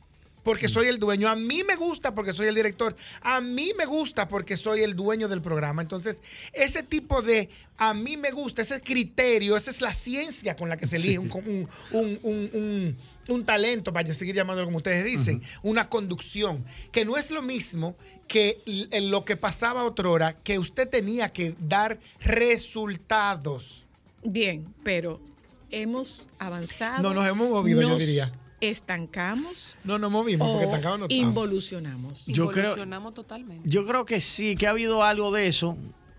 porque 0.47 0.69
soy 0.69 0.87
el 0.87 0.97
dueño, 0.97 1.27
a 1.27 1.35
mí 1.35 1.61
me 1.67 1.75
gusta 1.75 2.15
porque 2.15 2.31
soy 2.31 2.47
el 2.47 2.55
director, 2.55 2.95
a 3.21 3.41
mí 3.41 3.73
me 3.77 3.85
gusta 3.85 4.29
porque 4.29 4.55
soy 4.55 4.79
el 4.81 4.95
dueño 4.95 5.27
del 5.27 5.41
programa. 5.41 5.81
Entonces, 5.81 6.21
ese 6.53 6.83
tipo 6.83 7.21
de 7.21 7.49
a 7.77 7.93
mí 7.93 8.15
me 8.15 8.31
gusta, 8.31 8.61
ese 8.61 8.79
criterio, 8.81 9.57
esa 9.57 9.71
es 9.71 9.81
la 9.81 9.93
ciencia 9.93 10.55
con 10.55 10.69
la 10.69 10.77
que 10.77 10.87
se 10.87 10.95
elige 10.95 11.19
un, 11.19 11.29
un- 11.33 11.67
un- 11.91 12.19
un- 12.23 12.49
un- 12.53 12.97
un 13.27 13.43
talento, 13.45 13.91
para 13.91 14.13
seguir 14.13 14.33
llamándolo 14.35 14.67
como 14.67 14.77
ustedes 14.77 15.03
dicen, 15.03 15.43
una 15.63 15.89
conducción, 15.89 16.63
que 16.93 17.03
no 17.03 17.17
es 17.17 17.29
lo 17.29 17.41
mismo 17.41 17.97
que 18.29 18.61
lo 19.01 19.25
que 19.25 19.35
pasaba 19.35 19.83
otrora, 19.83 20.37
que 20.45 20.59
usted 20.59 20.87
tenía 20.87 21.33
que 21.33 21.55
dar 21.59 21.99
resultados. 22.21 23.85
Bien, 24.23 24.65
pero 24.85 25.19
hemos 25.71 26.29
avanzado. 26.39 27.03
No, 27.03 27.13
nos 27.13 27.27
hemos 27.27 27.49
movido, 27.49 27.81
yo 27.81 27.97
diría. 27.97 28.31
Estancamos. 28.61 29.77
No 29.83 29.99
nos 29.99 30.11
movimos 30.11 30.47
porque 30.49 30.65
o 30.65 30.67
estancado 30.69 30.97
no 30.97 31.05
estamos. 31.05 31.23
involucionamos. 31.29 32.25
Yo 32.27 32.47
creo- 32.49 32.65
Evolucionamos 32.65 33.13
totalmente. 33.13 33.69
Yo 33.69 33.85
creo 33.85 34.05
que 34.05 34.19
sí, 34.21 34.55
que 34.55 34.67
ha 34.67 34.71
habido 34.71 35.03
algo 35.03 35.31
de 35.31 35.47
eso, 35.47 35.77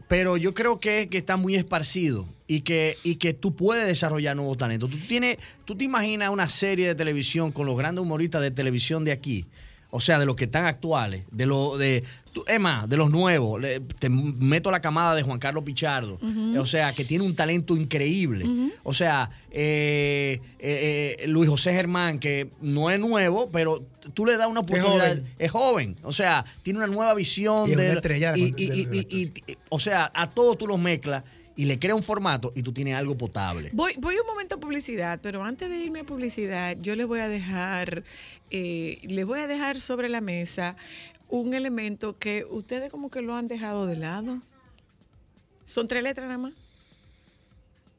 pero 0.08 0.36
yo 0.36 0.54
creo 0.54 0.80
que, 0.80 1.08
que 1.10 1.18
está 1.18 1.36
muy 1.36 1.56
esparcido 1.56 2.26
y 2.46 2.60
que, 2.60 2.96
y 3.02 3.16
que 3.16 3.34
tú 3.34 3.54
puedes 3.56 3.86
desarrollar 3.86 4.36
nuevos 4.36 4.56
talentos. 4.56 4.88
Tú, 4.90 4.98
tienes, 5.08 5.38
tú 5.64 5.76
te 5.76 5.84
imaginas 5.84 6.30
una 6.30 6.48
serie 6.48 6.86
de 6.86 6.94
televisión 6.94 7.50
con 7.52 7.66
los 7.66 7.76
grandes 7.76 8.02
humoristas 8.02 8.40
de 8.42 8.50
televisión 8.50 9.04
de 9.04 9.12
aquí. 9.12 9.44
O 9.90 10.00
sea, 10.00 10.18
de 10.18 10.26
los 10.26 10.36
que 10.36 10.44
están 10.44 10.66
actuales, 10.66 11.24
de 11.30 11.46
lo 11.46 11.78
de 11.78 12.04
es 12.46 12.60
más, 12.60 12.88
de 12.88 12.96
los 12.98 13.10
nuevos. 13.10 13.60
Le- 13.60 13.80
te 13.80 14.08
meto 14.10 14.70
la 14.70 14.80
camada 14.80 15.14
de 15.14 15.22
Juan 15.22 15.38
Carlos 15.38 15.64
Pichardo. 15.64 16.18
O 16.58 16.66
sea, 16.66 16.92
que 16.92 17.04
tiene 17.04 17.24
un 17.24 17.34
talento 17.34 17.74
increíble. 17.76 18.44
O 18.82 18.92
sea, 18.94 19.30
eh, 19.50 20.40
eh, 20.58 21.16
eh, 21.20 21.26
Luis 21.28 21.48
José 21.48 21.72
Germán, 21.72 22.18
que 22.18 22.50
no 22.60 22.90
es 22.90 23.00
nuevo, 23.00 23.50
pero 23.50 23.82
tú 24.14 24.24
le 24.26 24.36
das 24.36 24.46
una 24.48 24.60
oportunidad. 24.60 25.08
joven. 25.08 25.24
Es 25.38 25.50
joven. 25.50 25.96
O 26.02 26.12
sea, 26.12 26.44
tiene 26.62 26.78
una 26.78 26.86
nueva 26.88 27.14
visión 27.14 27.66
Y 27.68 27.72
es 27.72 27.76
una 27.76 27.82
de- 27.84 27.92
estrella 27.94 28.32
de- 28.32 28.38
y- 28.40 28.50
de- 28.52 28.62
y- 28.62 28.88
y- 28.92 29.06
y- 29.10 29.32
y- 29.52 29.56
o 29.70 29.80
sea, 29.80 30.10
a 30.14 30.28
todos 30.30 30.58
tú 30.58 30.66
los 30.66 30.78
mezclas 30.78 31.24
y 31.56 31.64
le 31.64 31.78
creas 31.80 31.96
un 31.96 32.04
formato 32.04 32.52
y 32.54 32.62
tú 32.62 32.72
tienes 32.72 32.94
algo 32.94 33.16
potable. 33.18 33.70
Voy, 33.72 33.92
voy 33.98 34.14
un 34.14 34.26
momento 34.28 34.54
a 34.56 34.60
publicidad, 34.60 35.18
pero 35.20 35.42
antes 35.42 35.68
de 35.68 35.76
irme 35.78 36.00
a 36.00 36.04
publicidad, 36.04 36.76
yo 36.80 36.94
les 36.94 37.06
voy 37.06 37.18
a 37.18 37.26
dejar, 37.26 38.04
eh, 38.50 39.00
les 39.02 39.26
voy 39.26 39.40
a 39.40 39.46
dejar 39.46 39.80
sobre 39.80 40.08
la 40.08 40.20
mesa 40.20 40.76
un 41.28 41.54
elemento 41.54 42.18
que 42.18 42.44
ustedes 42.44 42.90
como 42.90 43.10
que 43.10 43.22
lo 43.22 43.34
han 43.34 43.48
dejado 43.48 43.86
de 43.86 43.96
lado. 43.96 44.40
Son 45.66 45.86
tres 45.86 46.02
letras 46.02 46.26
nada 46.26 46.38
más. 46.38 46.54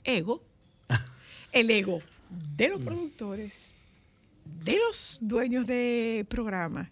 Ego. 0.04 0.42
El 1.52 1.70
ego 1.70 2.02
de 2.56 2.70
los 2.70 2.82
productores, 2.82 3.74
de 4.64 4.78
los 4.78 5.20
dueños 5.22 5.66
de 5.66 6.26
programas 6.30 6.90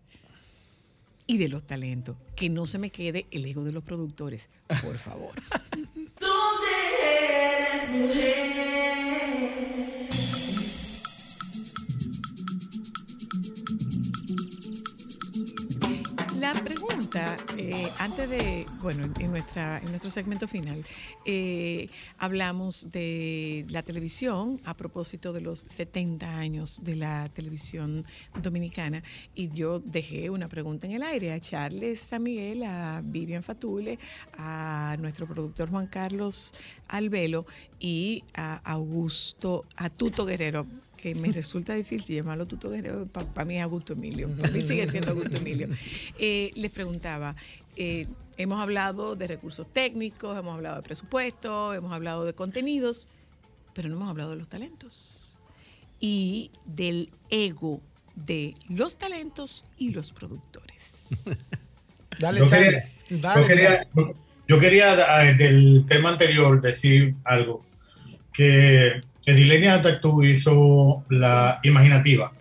y 1.27 1.37
de 1.37 1.49
los 1.49 1.63
talentos. 1.63 2.15
Que 2.35 2.49
no 2.49 2.65
se 2.67 2.77
me 2.77 2.89
quede 2.89 3.25
el 3.31 3.45
ego 3.45 3.63
de 3.63 3.71
los 3.71 3.83
productores, 3.83 4.49
por 4.83 4.97
favor. 4.97 5.33
de, 18.27 18.65
bueno, 18.81 19.03
en, 19.19 19.31
nuestra, 19.31 19.79
en 19.79 19.89
nuestro 19.89 20.09
segmento 20.09 20.47
final, 20.47 20.85
eh, 21.25 21.89
hablamos 22.17 22.91
de 22.91 23.65
la 23.69 23.83
televisión 23.83 24.59
a 24.65 24.75
propósito 24.75 25.33
de 25.33 25.41
los 25.41 25.59
70 25.67 26.27
años 26.27 26.83
de 26.83 26.95
la 26.95 27.29
televisión 27.33 28.05
dominicana. 28.41 29.03
Y 29.35 29.49
yo 29.49 29.79
dejé 29.79 30.29
una 30.29 30.49
pregunta 30.49 30.87
en 30.87 30.93
el 30.93 31.03
aire 31.03 31.31
a 31.31 31.39
Charles 31.39 31.99
San 31.99 32.23
Miguel, 32.23 32.63
a 32.63 33.01
Vivian 33.03 33.43
Fatule, 33.43 33.97
a 34.37 34.95
nuestro 34.99 35.27
productor 35.27 35.69
Juan 35.69 35.87
Carlos 35.87 36.53
Albelo 36.87 37.45
y 37.79 38.23
a 38.33 38.57
Augusto, 38.57 39.65
a 39.75 39.89
Tuto 39.89 40.25
Guerrero 40.25 40.65
que 40.97 41.15
me 41.15 41.31
resulta 41.31 41.73
difícil 41.75 42.17
llamarlo 42.17 42.47
Tuto 42.47 42.69
Guerrero, 42.69 43.05
para 43.07 43.45
mí 43.45 43.57
es 43.57 43.63
Augusto 43.63 43.93
Emilio, 43.93 44.29
para 44.29 44.51
mí 44.51 44.61
sigue 44.61 44.89
siendo 44.89 45.11
Augusto 45.11 45.37
Emilio. 45.37 45.69
Eh, 46.17 46.51
les 46.55 46.71
preguntaba, 46.71 47.35
eh, 47.75 48.07
hemos 48.37 48.59
hablado 48.59 49.15
de 49.15 49.27
recursos 49.27 49.71
técnicos, 49.71 50.37
hemos 50.37 50.55
hablado 50.55 50.77
de 50.77 50.81
presupuesto, 50.81 51.73
hemos 51.73 51.93
hablado 51.93 52.25
de 52.25 52.33
contenidos, 52.33 53.07
pero 53.73 53.87
no 53.89 53.95
hemos 53.95 54.09
hablado 54.09 54.31
de 54.31 54.37
los 54.37 54.49
talentos 54.49 55.39
y 55.99 56.51
del 56.65 57.11
ego 57.29 57.81
de 58.15 58.55
los 58.67 58.97
talentos 58.97 59.65
y 59.77 59.91
los 59.91 60.11
productores. 60.11 61.09
Dale, 62.19 62.39
yo 62.39 62.47
Charlie. 62.47 62.71
quería, 62.71 63.21
Dale, 63.21 63.41
yo 63.41 63.47
quería, 63.47 63.87
yo 64.47 64.59
quería, 64.59 65.29
eh, 65.29 65.35
del 65.35 65.85
tema 65.87 66.09
anterior 66.09 66.59
decir 66.61 67.15
algo. 67.23 67.63
Que 68.33 69.01
Edilenia 69.27 69.75
Atactú 69.75 70.23
hizo 70.23 71.03
la 71.09 71.59
imaginativa. 71.63 72.31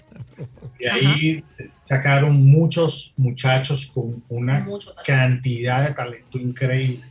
Y 0.79 0.87
ahí 0.87 1.45
sacaron 1.77 2.49
muchos 2.49 3.13
muchachos 3.17 3.91
con 3.93 4.23
una 4.29 4.67
cantidad 5.05 5.89
de 5.89 5.95
talento 5.95 6.39
increíble. 6.39 7.05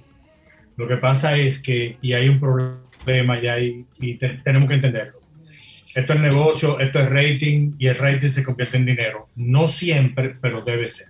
Lo 0.78 0.88
que 0.88 0.98
pasa 0.98 1.38
es 1.38 1.62
que, 1.62 1.98
y 2.02 2.14
hay 2.14 2.30
un 2.30 2.40
problema 2.40 3.38
y, 3.60 3.86
y 4.00 4.16
te- 4.16 4.40
tenemos 4.44 4.70
que 4.70 4.76
entenderlo. 4.76 5.20
Esto 5.94 6.14
es 6.14 6.20
negocio, 6.20 6.80
esto 6.80 7.00
es 7.00 7.10
rating 7.10 7.74
y 7.78 7.88
el 7.88 7.96
rating 7.98 8.30
se 8.30 8.44
convierte 8.44 8.78
en 8.78 8.86
dinero. 8.86 9.30
No 9.36 9.68
siempre, 9.68 10.36
pero 10.42 10.62
debe 10.62 10.88
ser 10.88 11.08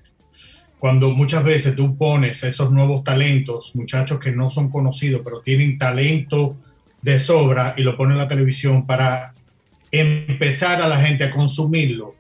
cuando 0.77 1.09
muchas 1.11 1.43
veces 1.43 1.75
tú 1.75 1.97
pones 1.97 2.43
esos 2.43 2.71
nuevos 2.71 3.03
talentos, 3.03 3.75
muchachos 3.75 4.19
que 4.19 4.31
no 4.31 4.49
son 4.49 4.69
conocidos, 4.69 5.21
pero 5.23 5.41
tienen 5.41 5.79
talento 5.79 6.57
de 7.06 7.19
sobra 7.19 7.76
y 7.77 7.84
lo 7.84 7.95
ponen 7.95 8.14
en 8.14 8.23
la 8.23 8.27
televisión 8.27 8.88
para 8.88 9.36
empezar 9.91 10.82
a 10.82 10.88
la 10.88 10.99
gente 10.99 11.23
a 11.23 11.30
consumirlo, 11.30 12.15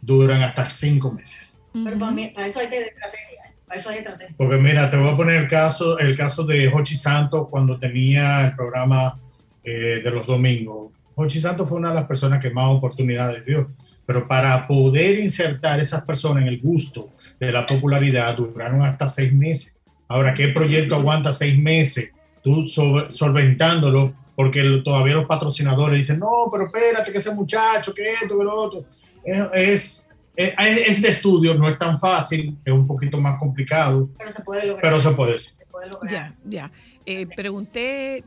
duran 0.00 0.42
hasta 0.42 0.68
cinco 0.68 1.12
meses. 1.12 1.62
Pero 1.72 1.96
para, 1.96 2.10
mí, 2.10 2.32
para 2.34 2.48
eso 2.48 2.58
hay 2.58 2.68
que 2.68 2.80
estrategia. 2.80 3.54
Para 3.64 3.80
eso 3.80 3.90
hay 3.90 3.98
estrategia. 3.98 4.34
Porque 4.36 4.56
mira, 4.56 4.90
te 4.90 4.96
voy 4.96 5.10
a 5.10 5.16
poner 5.16 5.42
el 5.42 5.48
caso, 5.48 6.00
el 6.00 6.16
caso 6.16 6.42
de 6.42 6.66
Hochi 6.66 6.96
Santos 6.96 7.46
cuando 7.48 7.78
tenía 7.78 8.46
el 8.46 8.56
programa 8.56 9.20
eh, 9.62 10.00
de 10.02 10.10
los 10.10 10.26
domingos. 10.26 10.90
Hochi 11.14 11.40
Santos 11.40 11.68
fue 11.68 11.78
una 11.78 11.90
de 11.90 11.94
las 11.94 12.06
personas 12.06 12.42
que 12.42 12.50
más 12.50 12.66
oportunidades 12.70 13.46
dio, 13.46 13.70
pero 14.04 14.26
para 14.26 14.66
poder 14.66 15.20
insertar 15.20 15.78
esas 15.78 16.04
personas 16.04 16.42
en 16.42 16.48
el 16.48 16.60
gusto 16.60 17.10
de 17.38 17.52
la 17.52 17.64
popularidad 17.64 18.36
duraron 18.36 18.82
hasta 18.82 19.06
seis 19.06 19.32
meses. 19.32 19.78
Ahora, 20.08 20.34
¿qué 20.34 20.48
proyecto 20.48 20.96
aguanta 20.96 21.32
seis 21.32 21.56
meses? 21.56 22.10
Tú 22.42 22.66
solventándolo, 22.66 24.12
porque 24.36 24.62
lo- 24.62 24.82
todavía 24.82 25.14
los 25.14 25.26
patrocinadores 25.26 25.98
dicen, 25.98 26.18
no, 26.18 26.48
pero 26.50 26.66
espérate, 26.66 27.12
que 27.12 27.18
ese 27.18 27.34
muchacho, 27.34 27.92
que 27.94 28.12
esto, 28.14 28.36
que 28.38 28.44
lo 28.44 28.54
otro. 28.54 28.84
Es, 29.24 30.08
es, 30.36 30.86
es 30.88 31.02
de 31.02 31.08
estudio, 31.08 31.54
no 31.54 31.68
es 31.68 31.78
tan 31.78 31.98
fácil, 31.98 32.56
es 32.64 32.72
un 32.72 32.86
poquito 32.86 33.20
más 33.20 33.38
complicado, 33.38 34.08
Pero 34.18 34.30
se 34.30 34.42
puede 34.42 34.66
lograr. 34.66 34.82
pero 34.82 35.00
se 35.00 35.10
puede 35.12 35.32
decir. 35.32 35.52
Se 35.52 35.66
puede 35.66 35.88
lograr. 35.88 36.12
Ya, 36.12 36.34
ya. 36.44 36.70
Eh, 37.06 37.26
pregunté, 37.26 38.24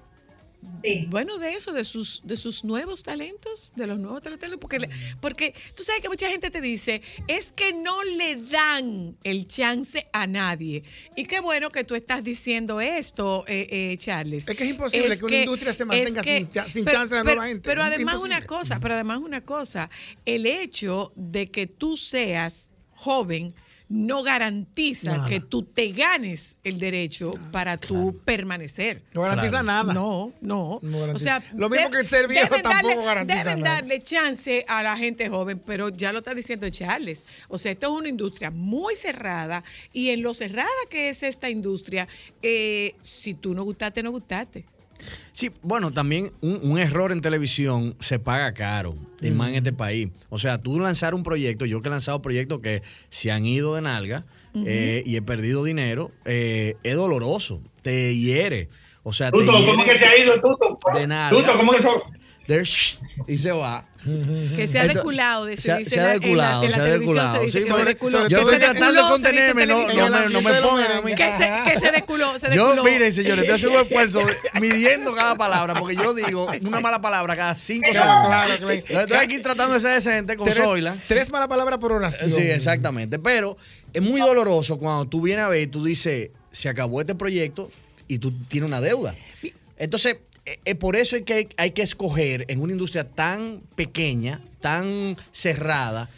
bueno, 1.09 1.37
de 1.37 1.53
eso, 1.53 1.73
de 1.73 1.83
sus, 1.83 2.21
de 2.23 2.37
sus 2.37 2.63
nuevos 2.63 3.03
talentos, 3.03 3.71
de 3.75 3.87
los 3.87 3.99
nuevos 3.99 4.21
talentos, 4.21 4.49
porque, 4.59 4.79
le- 4.79 4.89
porque 5.19 5.53
tú 5.75 5.83
sabes 5.83 6.01
que 6.01 6.09
mucha 6.09 6.29
gente 6.29 6.49
te 6.49 6.61
dice, 6.61 7.01
es 7.27 7.51
que 7.51 7.73
no 7.73 8.03
le 8.03 8.37
dan 8.37 9.17
el 9.23 9.47
chance 9.47 10.07
a 10.13 10.27
nadie. 10.27 10.83
Y 11.15 11.25
qué 11.25 11.39
bueno 11.39 11.69
que 11.71 11.83
tú 11.83 11.95
estás 11.95 12.23
diciendo 12.23 12.79
esto, 12.79 13.43
eh, 13.47 13.67
eh, 13.69 13.97
Charles. 13.97 14.47
Es 14.47 14.55
que 14.55 14.63
es 14.63 14.69
imposible 14.69 15.17
que 15.17 15.25
una 15.25 15.37
industria 15.39 15.73
se 15.73 15.85
mantenga 15.85 16.23
sin 16.23 16.51
cha- 16.51 16.69
sin 16.69 16.85
chance 16.85 17.13
de 17.13 17.19
la 17.19 17.23
pero, 17.23 17.35
nueva 17.35 17.47
gente. 17.47 17.67
Pero 17.69 17.81
Es 17.81 17.87
además 17.93 18.13
imposible. 18.15 18.37
una 18.37 18.45
cosa, 18.45 18.79
pero 18.79 18.93
además 18.93 19.19
una 19.19 19.41
cosa, 19.41 19.89
el 20.25 20.45
hecho 20.45 21.11
de 21.15 21.49
que 21.51 21.67
tú 21.67 21.97
seas 21.97 22.71
joven 22.91 23.53
no 23.89 24.21
garantiza 24.21 25.15
Nada. 25.17 25.27
que 25.29 25.39
tú 25.39 25.63
te 25.63 25.91
ganes 25.93 26.57
el 26.65 26.77
derecho 26.77 27.33
para 27.53 27.77
tú 27.77 28.19
permanecer. 28.25 29.03
No 29.13 29.21
garantiza 29.21 29.63
nada. 29.63 29.93
No, 29.93 30.33
no. 30.41 30.79
No 30.81 30.97
o 30.97 31.01
garantiza. 31.01 31.39
sea, 31.39 31.51
Lo 31.55 31.69
mismo 31.69 31.89
que 31.89 31.99
el 31.99 32.07
ser 32.07 32.27
viejo 32.27 32.47
deben 32.49 32.63
tampoco 32.63 32.89
darle- 32.95 33.05
garantiza 33.05 33.43
Deben 33.45 33.59
nada. 33.63 33.75
darle 33.75 34.01
chance 34.01 34.65
a 34.67 34.83
la 34.83 34.97
gente 34.97 35.29
joven, 35.29 35.59
pero 35.65 35.89
ya 35.89 36.11
lo 36.11 36.19
está 36.19 36.33
diciendo 36.35 36.69
Charles. 36.69 37.25
O 37.47 37.57
sea, 37.57 37.71
esto 37.71 37.87
es 37.87 37.93
una 37.99 38.09
industria 38.09 38.51
muy 38.51 38.95
cerrada 38.95 39.63
y 39.93 40.09
en 40.09 40.21
lo 40.21 40.33
cerrada 40.33 40.67
que 40.89 41.07
es 41.09 41.23
esta 41.23 41.49
industria, 41.49 42.07
eh, 42.41 42.93
si 42.99 43.35
tú 43.35 43.53
no 43.53 43.63
gustaste, 43.63 44.03
no 44.03 44.11
gustaste. 44.11 44.65
Sí, 45.33 45.51
bueno, 45.61 45.91
también 45.91 46.31
un, 46.41 46.59
un 46.63 46.79
error 46.79 47.11
en 47.11 47.21
televisión 47.21 47.95
se 47.99 48.17
paga 48.19 48.53
caro, 48.53 48.95
y 49.21 49.29
más 49.31 49.49
en 49.49 49.55
este 49.55 49.73
país. 49.73 50.09
O 50.29 50.39
sea, 50.39 50.57
tú 50.57 50.79
lanzar 50.79 51.13
un 51.13 51.23
proyecto, 51.23 51.65
yo 51.65 51.81
que 51.81 51.89
he 51.89 51.91
lanzado 51.91 52.21
proyectos 52.21 52.59
que 52.61 52.81
se 53.09 53.31
han 53.31 53.45
ido 53.45 53.75
de 53.75 53.81
nalga 53.81 54.25
eh, 54.65 55.03
y 55.05 55.15
he 55.15 55.21
perdido 55.21 55.63
dinero, 55.63 56.11
eh, 56.25 56.75
es 56.83 56.95
doloroso, 56.95 57.61
te 57.81 58.15
hiere. 58.15 58.69
O 59.03 59.13
sea, 59.13 59.31
te 59.31 59.37
Tuto, 59.37 59.53
¿cómo 59.65 59.85
que 59.85 59.97
se 59.97 60.05
ha 60.05 60.17
ido, 60.17 60.41
Tuto? 60.41 60.77
De 60.93 61.07
nalga. 61.07 61.37
Tuto, 61.37 61.57
¿cómo 61.57 61.71
que 61.71 61.79
se 61.79 61.87
Y 63.27 63.37
se 63.37 63.51
va. 63.51 63.85
Que 64.55 64.67
se 64.67 64.79
ha 64.79 64.87
deculado, 64.87 65.45
de- 65.45 65.57
se 65.57 65.69
ha- 65.71 65.83
se 65.83 65.99
deculado, 65.99 66.69
se 66.69 66.79
ha 66.79 66.83
deculado. 66.85 67.49
Sí, 67.49 67.59
deculó. 67.85 68.27
yo 68.29 68.39
estoy 68.39 68.57
tratando 68.57 68.85
de 68.85 68.91
deculó, 68.93 69.09
contenerme, 69.09 69.65
no- 69.65 69.81
no 69.93 70.09
me- 70.09 70.29
no 70.29 70.41
me 70.41 70.61
pongan 70.61 70.91
a 70.93 71.01
mí. 71.01 71.13
Que 71.13 71.25
se, 71.37 71.71
que 71.73 71.79
se 71.79 71.91
deculó, 71.91 72.37
se 72.39 72.55
Yo, 72.55 72.69
deculó. 72.69 72.83
miren, 72.85 73.11
señores, 73.11 73.39
estoy 73.43 73.55
haciendo 73.55 73.79
un 73.79 73.85
esfuerzo 73.85 74.21
midiendo 74.61 75.13
cada 75.13 75.35
palabra, 75.35 75.73
porque 75.75 75.95
yo 75.95 76.13
digo 76.13 76.47
una 76.61 76.79
mala 76.79 77.01
palabra 77.01 77.35
cada 77.35 77.55
cinco 77.57 77.91
segundos. 77.91 78.27
claro, 78.27 78.57
claro. 78.57 78.73
Yo 78.87 78.99
Estoy 79.01 79.17
aquí 79.17 79.39
tratando 79.39 79.73
de 79.73 79.79
ser 79.81 79.91
decente 79.95 80.37
con 80.37 80.45
Tres- 80.47 80.57
Zoila. 80.63 80.95
Tres 81.07 81.29
malas 81.29 81.49
palabras 81.49 81.77
por 81.79 81.91
oración. 81.91 82.29
Sí, 82.29 82.41
exactamente. 82.41 83.19
Pero 83.19 83.57
es 83.93 84.01
muy 84.01 84.21
doloroso 84.21 84.77
cuando 84.77 85.05
tú 85.05 85.21
vienes 85.21 85.43
a 85.43 85.49
ver 85.49 85.63
y 85.63 85.67
tú 85.67 85.83
dices, 85.83 86.29
se 86.51 86.69
acabó 86.69 87.01
este 87.01 87.13
proyecto 87.15 87.69
y 88.07 88.19
tú 88.19 88.31
tienes 88.47 88.69
una 88.69 88.79
deuda. 88.79 89.15
Entonces, 89.77 90.17
por 90.79 90.95
eso 90.95 91.15
es 91.15 91.23
que 91.23 91.33
hay, 91.33 91.47
hay 91.57 91.71
que 91.71 91.81
escoger 91.81 92.45
en 92.47 92.59
una 92.61 92.71
industria 92.73 93.03
tan 93.07 93.61
pequeña, 93.75 94.41
tan 94.61 95.17
cerrada, 95.31 96.09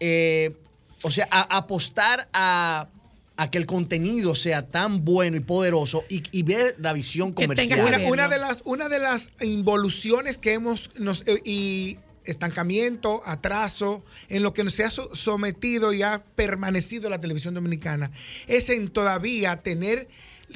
eh, 0.00 0.54
o 1.02 1.10
sea, 1.10 1.28
a- 1.30 1.56
apostar 1.56 2.28
a, 2.32 2.88
a 3.36 3.50
que 3.50 3.58
el 3.58 3.66
contenido 3.66 4.34
sea 4.34 4.66
tan 4.66 5.04
bueno 5.04 5.36
y 5.36 5.40
poderoso 5.40 6.04
y, 6.08 6.22
y 6.30 6.42
ver 6.42 6.76
la 6.78 6.92
visión 6.92 7.32
comercial. 7.34 7.68
Una, 7.86 7.98
una 8.12 8.28
de 8.28 8.38
las, 8.38 8.62
una 8.64 8.88
de 8.88 8.98
las 8.98 9.28
involuciones 9.40 10.38
que 10.38 10.52
hemos 10.54 10.90
nos, 10.98 11.26
eh, 11.26 11.40
y 11.44 11.98
estancamiento, 12.24 13.22
atraso, 13.26 14.02
en 14.28 14.42
lo 14.42 14.54
que 14.54 14.64
nos 14.64 14.74
se 14.74 14.84
ha 14.84 14.90
so- 14.90 15.14
sometido 15.14 15.92
y 15.92 16.02
ha 16.02 16.22
permanecido 16.36 17.10
la 17.10 17.20
televisión 17.20 17.54
dominicana, 17.54 18.10
es 18.46 18.70
en 18.70 18.88
todavía 18.88 19.56
tener 19.62 20.08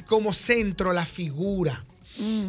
como 0.07 0.33
centro 0.33 0.93
la 0.93 1.05
figura. 1.05 1.85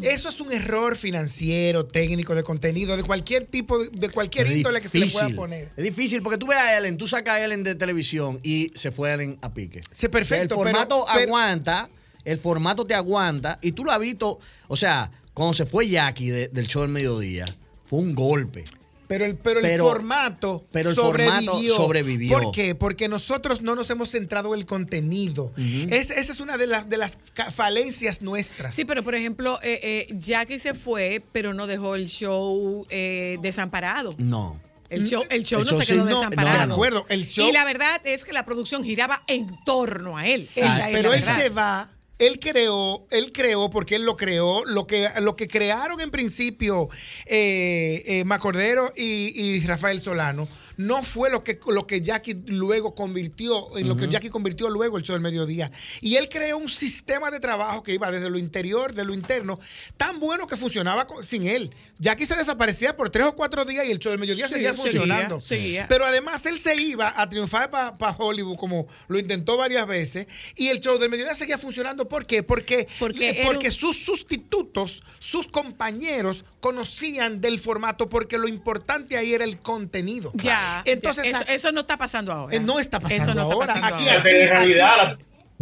Eso 0.02 0.28
es 0.28 0.40
un 0.40 0.52
error 0.52 0.96
financiero, 0.96 1.84
técnico, 1.84 2.34
de 2.34 2.42
contenido, 2.42 2.96
de 2.96 3.02
cualquier 3.04 3.44
tipo, 3.46 3.78
de, 3.78 3.88
de 3.90 4.08
cualquier 4.10 4.46
es 4.48 4.56
índole 4.56 4.80
que 4.80 4.88
se 4.88 4.98
le 4.98 5.06
pueda 5.06 5.28
poner. 5.30 5.70
Es 5.76 5.84
difícil 5.84 6.22
porque 6.22 6.38
tú 6.38 6.46
ves 6.46 6.58
a 6.58 6.76
Ellen, 6.76 6.96
tú 6.96 7.06
sacas 7.06 7.34
a 7.36 7.44
Ellen 7.44 7.62
de 7.62 7.74
televisión 7.74 8.40
y 8.42 8.72
se 8.74 8.90
fue 8.90 9.12
Ellen 9.12 9.38
a 9.42 9.52
pique. 9.54 9.80
Sí, 9.94 10.08
perfecto, 10.08 10.54
El 10.54 10.58
formato 10.60 11.04
pero- 11.06 11.14
pero- 11.14 11.22
aguanta, 11.28 11.88
el 12.24 12.38
formato 12.38 12.84
te 12.86 12.94
aguanta 12.94 13.58
y 13.62 13.72
tú 13.72 13.84
lo 13.84 13.92
has 13.92 14.00
visto, 14.00 14.40
o 14.68 14.76
sea, 14.76 15.10
cuando 15.34 15.54
se 15.54 15.66
fue 15.66 15.88
Jackie 15.88 16.30
de- 16.30 16.48
del 16.48 16.66
show 16.66 16.82
del 16.82 16.90
mediodía, 16.90 17.44
fue 17.86 18.00
un 18.00 18.14
golpe. 18.14 18.64
Pero 19.10 19.24
el, 19.26 19.34
pero 19.34 19.58
el 19.58 19.64
Pero- 19.66 19.88
formato 19.88 20.62
pero 20.70 20.90
el 20.90 20.94
sobrevivió. 20.96 21.50
formato 21.52 21.76
sobrevivió. 21.76 22.38
¿Por 22.38 22.52
qué? 22.52 22.76
Porque 22.76 23.08
nosotros 23.08 23.60
no 23.60 23.74
nos 23.74 23.90
hemos 23.90 24.10
centrado 24.12 24.54
en 24.54 24.60
el 24.60 24.66
contenido. 24.66 25.52
Es- 25.56 26.10
esa 26.10 26.30
es 26.32 26.38
una 26.38 26.56
de 26.56 26.68
las, 26.68 26.88
de 26.88 26.96
las 26.96 27.18
falencias 27.52 28.22
nuestras. 28.22 28.72
Sí, 28.72 28.84
pero 28.84 29.02
por 29.02 29.16
ejemplo, 29.16 29.58
eh, 29.64 29.80
eh, 29.82 30.14
Jackie 30.16 30.60
se 30.60 30.74
fue, 30.74 31.20
pero 31.32 31.52
no 31.54 31.66
dejó 31.66 31.96
el 31.96 32.06
show 32.08 32.86
eh, 32.88 33.36
desamparado. 33.42 34.14
No. 34.18 34.60
El 34.88 35.04
show, 35.06 35.24
el 35.28 35.44
show 35.44 35.60
El 35.60 35.64
no 35.66 35.70
show 35.72 35.80
se 35.80 35.86
sí, 35.86 35.92
quedó 35.94 36.04
no, 36.04 36.16
desamparado. 36.20 36.58
no, 36.60 36.66
de 36.68 36.72
acuerdo, 36.74 37.06
el 37.08 37.26
show- 37.28 37.48
Y 37.48 37.52
la 37.52 37.64
verdad 37.64 38.00
es 38.04 38.24
que 38.24 38.32
la 38.32 38.44
producción 38.44 38.84
giraba 38.84 39.22
en 39.26 39.46
torno 39.64 40.16
a 40.18 40.26
él. 40.28 40.42
Es 40.42 40.64
pero 40.92 41.12
él 41.12 41.22
se 41.22 41.48
va. 41.48 41.90
Él 42.20 42.38
creó, 42.38 43.06
él 43.10 43.32
creó, 43.32 43.70
porque 43.70 43.96
él 43.96 44.04
lo 44.04 44.14
creó, 44.14 44.62
lo 44.66 44.86
que, 44.86 45.08
lo 45.22 45.36
que 45.36 45.48
crearon 45.48 46.02
en 46.02 46.10
principio 46.10 46.90
eh, 47.24 48.02
eh, 48.04 48.24
Macordero 48.24 48.92
y, 48.94 49.32
y 49.34 49.66
Rafael 49.66 50.02
Solano, 50.02 50.46
no 50.76 51.02
fue 51.02 51.30
lo 51.30 51.42
que, 51.44 51.58
lo 51.66 51.86
que 51.86 52.00
Jackie 52.00 52.34
luego 52.46 52.94
convirtió, 52.94 53.76
en 53.76 53.88
lo 53.88 53.96
que. 53.96 54.08
Jackie 54.08 54.30
convirtió 54.30 54.68
luego 54.70 54.96
el 54.96 55.02
show 55.04 55.14
del 55.14 55.22
mediodía. 55.22 55.70
Y 56.00 56.16
él 56.16 56.28
creó 56.28 56.58
un 56.58 56.68
sistema 56.68 57.30
de 57.30 57.40
trabajo 57.40 57.82
que 57.82 57.92
iba 57.94 58.10
desde 58.10 58.30
lo 58.30 58.38
interior, 58.38 58.94
de 58.94 59.04
lo 59.04 59.12
interno, 59.14 59.58
tan 59.96 60.18
bueno 60.20 60.46
que 60.46 60.56
funcionaba 60.56 61.06
con- 61.06 61.22
sin 61.24 61.46
él. 61.46 61.70
Jackie 61.98 62.26
se 62.26 62.34
desaparecía 62.36 62.96
por 62.96 63.10
tres 63.10 63.26
o 63.26 63.36
cuatro 63.36 63.64
días 63.64 63.86
y 63.86 63.90
el 63.90 63.98
show 63.98 64.10
del 64.10 64.18
mediodía 64.20 64.46
Sí, 64.48 64.54
seguía 64.54 64.74
funcionando. 64.74 65.40
seguía. 65.40 65.86
Pero 65.88 66.04
además 66.06 66.44
él 66.46 66.58
se 66.58 66.74
iba 66.76 67.12
a 67.14 67.28
triunfar 67.28 67.70
para 67.70 68.16
Hollywood, 68.16 68.56
como 68.56 68.86
lo 69.08 69.18
intentó 69.18 69.56
varias 69.56 69.86
veces, 69.86 70.26
y 70.56 70.68
el 70.68 70.80
show 70.80 70.98
del 70.98 71.10
mediodía 71.10 71.34
seguía 71.34 71.58
funcionando. 71.58 72.08
¿Por 72.08 72.26
qué? 72.26 72.42
Porque, 72.42 72.88
Porque 72.98 73.42
porque 73.44 73.66
un- 73.68 73.72
sus 73.72 73.96
sustitutos, 74.04 75.02
sus 75.18 75.46
compañeros, 75.48 76.44
conocían 76.60 77.40
del 77.40 77.58
formato 77.58 78.08
porque 78.08 78.38
lo 78.38 78.48
importante 78.48 79.16
ahí 79.16 79.34
era 79.34 79.44
el 79.44 79.58
contenido. 79.58 80.30
Ya, 80.34 80.69
Entonces, 80.84 81.24
ya, 81.30 81.40
eso, 81.40 81.52
eso 81.52 81.72
no 81.72 81.80
está 81.82 81.96
pasando 81.96 82.32
ahora. 82.32 82.56
Eh, 82.56 82.60
no 82.60 82.78
está 82.78 83.00
pasando 83.00 83.22
Eso 83.24 83.34
no 83.34 83.42
está 83.42 83.54
ahora. 83.54 83.66
pasando 83.74 83.96
Aquí, 83.96 84.04
ahora. 84.08 84.16
La 84.18 84.22
telerrealidad, 84.22 84.96
la, 84.96 85.18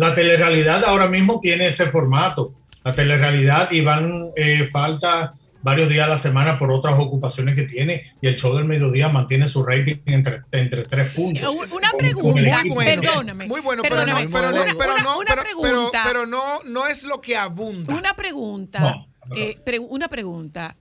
la 0.08 0.14
telerrealidad 0.14 0.84
ahora 0.84 1.08
mismo 1.08 1.40
tiene 1.40 1.66
ese 1.66 1.86
formato. 1.86 2.54
La 2.84 2.94
telerrealidad 2.94 3.70
y 3.72 3.80
van 3.82 4.30
eh, 4.36 4.68
falta 4.70 5.34
varios 5.60 5.88
días 5.88 6.06
a 6.06 6.08
la 6.10 6.16
semana 6.18 6.56
por 6.58 6.70
otras 6.70 6.94
ocupaciones 6.98 7.56
que 7.56 7.64
tiene 7.64 8.04
y 8.22 8.28
el 8.28 8.36
show 8.36 8.54
del 8.54 8.64
mediodía 8.64 9.08
mantiene 9.08 9.48
su 9.48 9.64
rating 9.64 9.96
entre, 10.06 10.42
entre 10.52 10.84
tres 10.84 11.10
puntos. 11.12 11.42
Una 11.72 11.90
pregunta, 11.98 12.38
el 12.40 12.46
equipo. 12.46 12.76
perdóname. 12.76 13.46
Muy 13.48 13.60
bueno, 13.60 13.82
pero 13.82 13.96
no, 13.96 14.04
perdóname. 14.04 14.30
pero 14.32 14.50
no, 14.52 14.62
Una- 14.62 14.74
pero 14.78 14.94
una- 14.94 15.02
no, 15.02 15.18
una 15.18 15.28
pero, 15.30 15.42
pero, 15.42 15.60
pregunta. 15.60 16.02
pero 16.06 16.26
no, 16.26 16.42
no 16.64 16.86
es 16.86 17.02
lo 17.02 17.20
que 17.20 17.36
abunda. 17.36 17.92
Una 17.94 18.14
pregunta, 18.14 19.04
eh, 19.36 19.58
pre- 19.64 19.80
una 19.80 20.06
pregunta. 20.08 20.76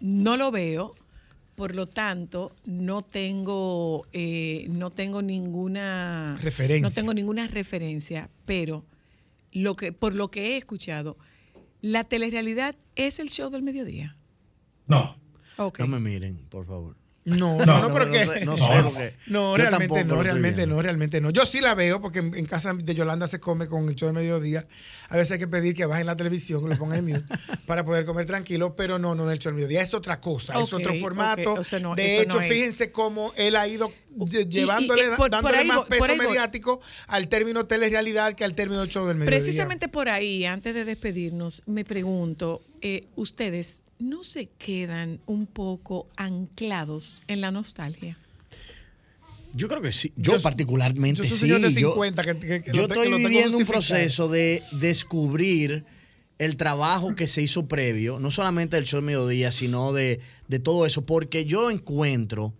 No 0.00 0.36
lo 0.36 0.50
veo, 0.50 0.94
por 1.56 1.74
lo 1.74 1.88
tanto, 1.88 2.54
no 2.64 3.00
tengo, 3.00 4.06
eh, 4.12 4.66
no 4.68 4.90
tengo 4.90 5.22
ninguna 5.22 6.38
Referencia. 6.40 6.88
No 6.88 6.94
tengo 6.94 7.14
ninguna 7.14 7.46
referencia, 7.46 8.30
pero 8.44 8.84
lo 9.52 9.74
que, 9.74 9.92
por 9.92 10.14
lo 10.14 10.30
que 10.30 10.52
he 10.52 10.56
escuchado, 10.58 11.16
la 11.80 12.04
telerrealidad 12.04 12.76
es 12.94 13.18
el 13.18 13.30
show 13.30 13.50
del 13.50 13.62
mediodía. 13.62 14.16
No. 14.86 15.16
No 15.56 15.86
me 15.86 15.98
miren, 15.98 16.36
por 16.50 16.66
favor. 16.66 16.96
No, 17.26 17.58
no, 17.66 17.80
no, 17.80 17.92
porque 17.92 18.24
sé, 18.24 18.44
no 18.44 18.56
sé 18.56 18.82
lo 18.82 18.94
que. 18.94 19.14
No, 19.26 19.56
realmente 19.56 20.04
no, 20.04 20.22
realmente 20.22 20.66
no, 20.66 20.80
realmente 20.80 21.20
no. 21.20 21.30
Yo 21.30 21.44
sí 21.44 21.60
la 21.60 21.74
veo 21.74 22.00
porque 22.00 22.20
en, 22.20 22.34
en 22.34 22.46
casa 22.46 22.72
de 22.72 22.94
Yolanda 22.94 23.26
se 23.26 23.40
come 23.40 23.66
con 23.66 23.88
el 23.88 23.96
show 23.96 24.06
de 24.08 24.12
mediodía. 24.12 24.66
A 25.08 25.16
veces 25.16 25.32
hay 25.32 25.38
que 25.40 25.48
pedir 25.48 25.74
que 25.74 25.86
bajen 25.86 26.06
la 26.06 26.14
televisión, 26.16 26.62
que 26.62 26.68
lo 26.70 26.78
pongan 26.78 27.00
en 27.00 27.06
mute 27.06 27.34
para 27.66 27.84
poder 27.84 28.06
comer 28.06 28.26
tranquilo, 28.26 28.74
pero 28.76 28.98
no, 28.98 29.14
no 29.16 29.24
en 29.24 29.30
el 29.32 29.38
show 29.40 29.50
de 29.50 29.56
mediodía. 29.56 29.82
Es 29.82 29.92
otra 29.92 30.20
cosa, 30.20 30.58
es 30.60 30.72
otro 30.72 30.94
formato. 31.00 31.52
ok, 31.54 31.58
o 31.58 31.64
sea, 31.64 31.80
no, 31.80 31.94
de 31.96 32.22
hecho, 32.22 32.34
no 32.36 32.40
es. 32.40 32.48
fíjense 32.48 32.92
cómo 32.92 33.32
él 33.36 33.56
ha 33.56 33.66
ido 33.66 33.92
lle- 34.16 34.48
llevándole, 34.48 35.02
y 35.12 35.16
por 35.16 35.30
dándole 35.30 35.58
ahí 35.58 35.66
más 35.66 35.80
peso 35.88 35.98
por 35.98 36.10
ahí 36.10 36.16
voy. 36.16 36.26
mediático 36.28 36.80
al 37.08 37.26
término 37.28 37.66
telerealidad 37.66 38.34
que 38.34 38.44
al 38.44 38.54
término 38.54 38.86
show 38.86 39.04
del 39.06 39.16
mediodía. 39.16 39.38
Precisamente 39.40 39.88
por 39.88 40.08
ahí, 40.08 40.44
antes 40.44 40.74
de 40.74 40.84
despedirnos, 40.84 41.64
me 41.66 41.84
pregunto, 41.84 42.62
eh, 42.82 43.02
¿ustedes 43.16 43.82
no 43.98 44.22
se 44.22 44.46
quedan 44.58 45.20
un 45.26 45.46
poco 45.46 46.06
anclados 46.16 47.22
en 47.28 47.40
la 47.40 47.50
nostalgia? 47.50 48.16
Yo 49.54 49.68
creo 49.68 49.80
que 49.80 49.92
sí. 49.92 50.12
Yo, 50.16 50.34
Yo- 50.36 50.42
particularmente 50.42 51.22
yo 51.28 51.34
sí. 51.34 51.48
de 51.48 51.72
Yo- 51.72 51.90
50 51.92 52.22
que- 52.24 52.38
que- 52.38 52.62
que 52.62 52.72
yo 52.72 52.82
lo 52.82 52.88
te- 52.88 52.94
que 52.94 53.00
estoy 53.04 53.18
viviendo 53.24 53.56
un 53.56 53.64
proceso 53.64 54.28
de 54.28 54.62
descubrir 54.72 55.84
el 56.38 56.58
trabajo 56.58 57.14
que 57.14 57.26
se 57.26 57.40
hizo 57.40 57.66
previo, 57.66 58.18
no 58.18 58.30
solamente 58.30 58.76
del 58.76 58.84
show 58.84 58.98
del 58.98 59.06
mediodía, 59.06 59.50
sino 59.52 59.94
de, 59.94 60.20
de 60.48 60.58
todo 60.58 60.84
eso, 60.84 61.06
porque 61.06 61.46
yo 61.46 61.70
encuentro 61.70 62.52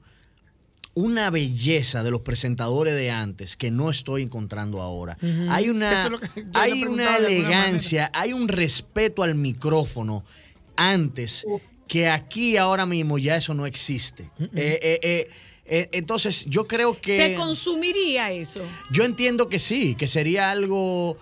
una 0.94 1.28
belleza 1.28 2.02
de 2.02 2.10
los 2.10 2.22
presentadores 2.22 2.94
de 2.94 3.10
antes 3.10 3.54
que 3.56 3.70
no 3.70 3.90
estoy 3.90 4.22
encontrando 4.22 4.80
ahora. 4.80 5.18
Hay 5.50 5.68
una, 5.68 6.06
es 6.34 6.44
hay 6.54 6.84
una 6.84 7.18
de 7.20 7.26
elegancia, 7.40 8.10
hay 8.14 8.32
un 8.32 8.48
respeto 8.48 9.22
al 9.22 9.34
micrófono 9.34 10.24
antes 10.76 11.44
que 11.88 12.08
aquí 12.08 12.56
ahora 12.56 12.86
mismo 12.86 13.18
ya 13.18 13.36
eso 13.36 13.54
no 13.54 13.66
existe. 13.66 14.30
Eh, 14.40 14.48
eh, 14.54 15.00
eh, 15.02 15.30
eh, 15.66 15.88
entonces 15.92 16.46
yo 16.46 16.66
creo 16.66 16.98
que... 17.00 17.16
¿Se 17.16 17.34
consumiría 17.34 18.30
eso? 18.30 18.62
Yo 18.92 19.04
entiendo 19.04 19.48
que 19.48 19.58
sí, 19.58 19.94
que 19.94 20.06
sería 20.06 20.50
algo. 20.50 21.18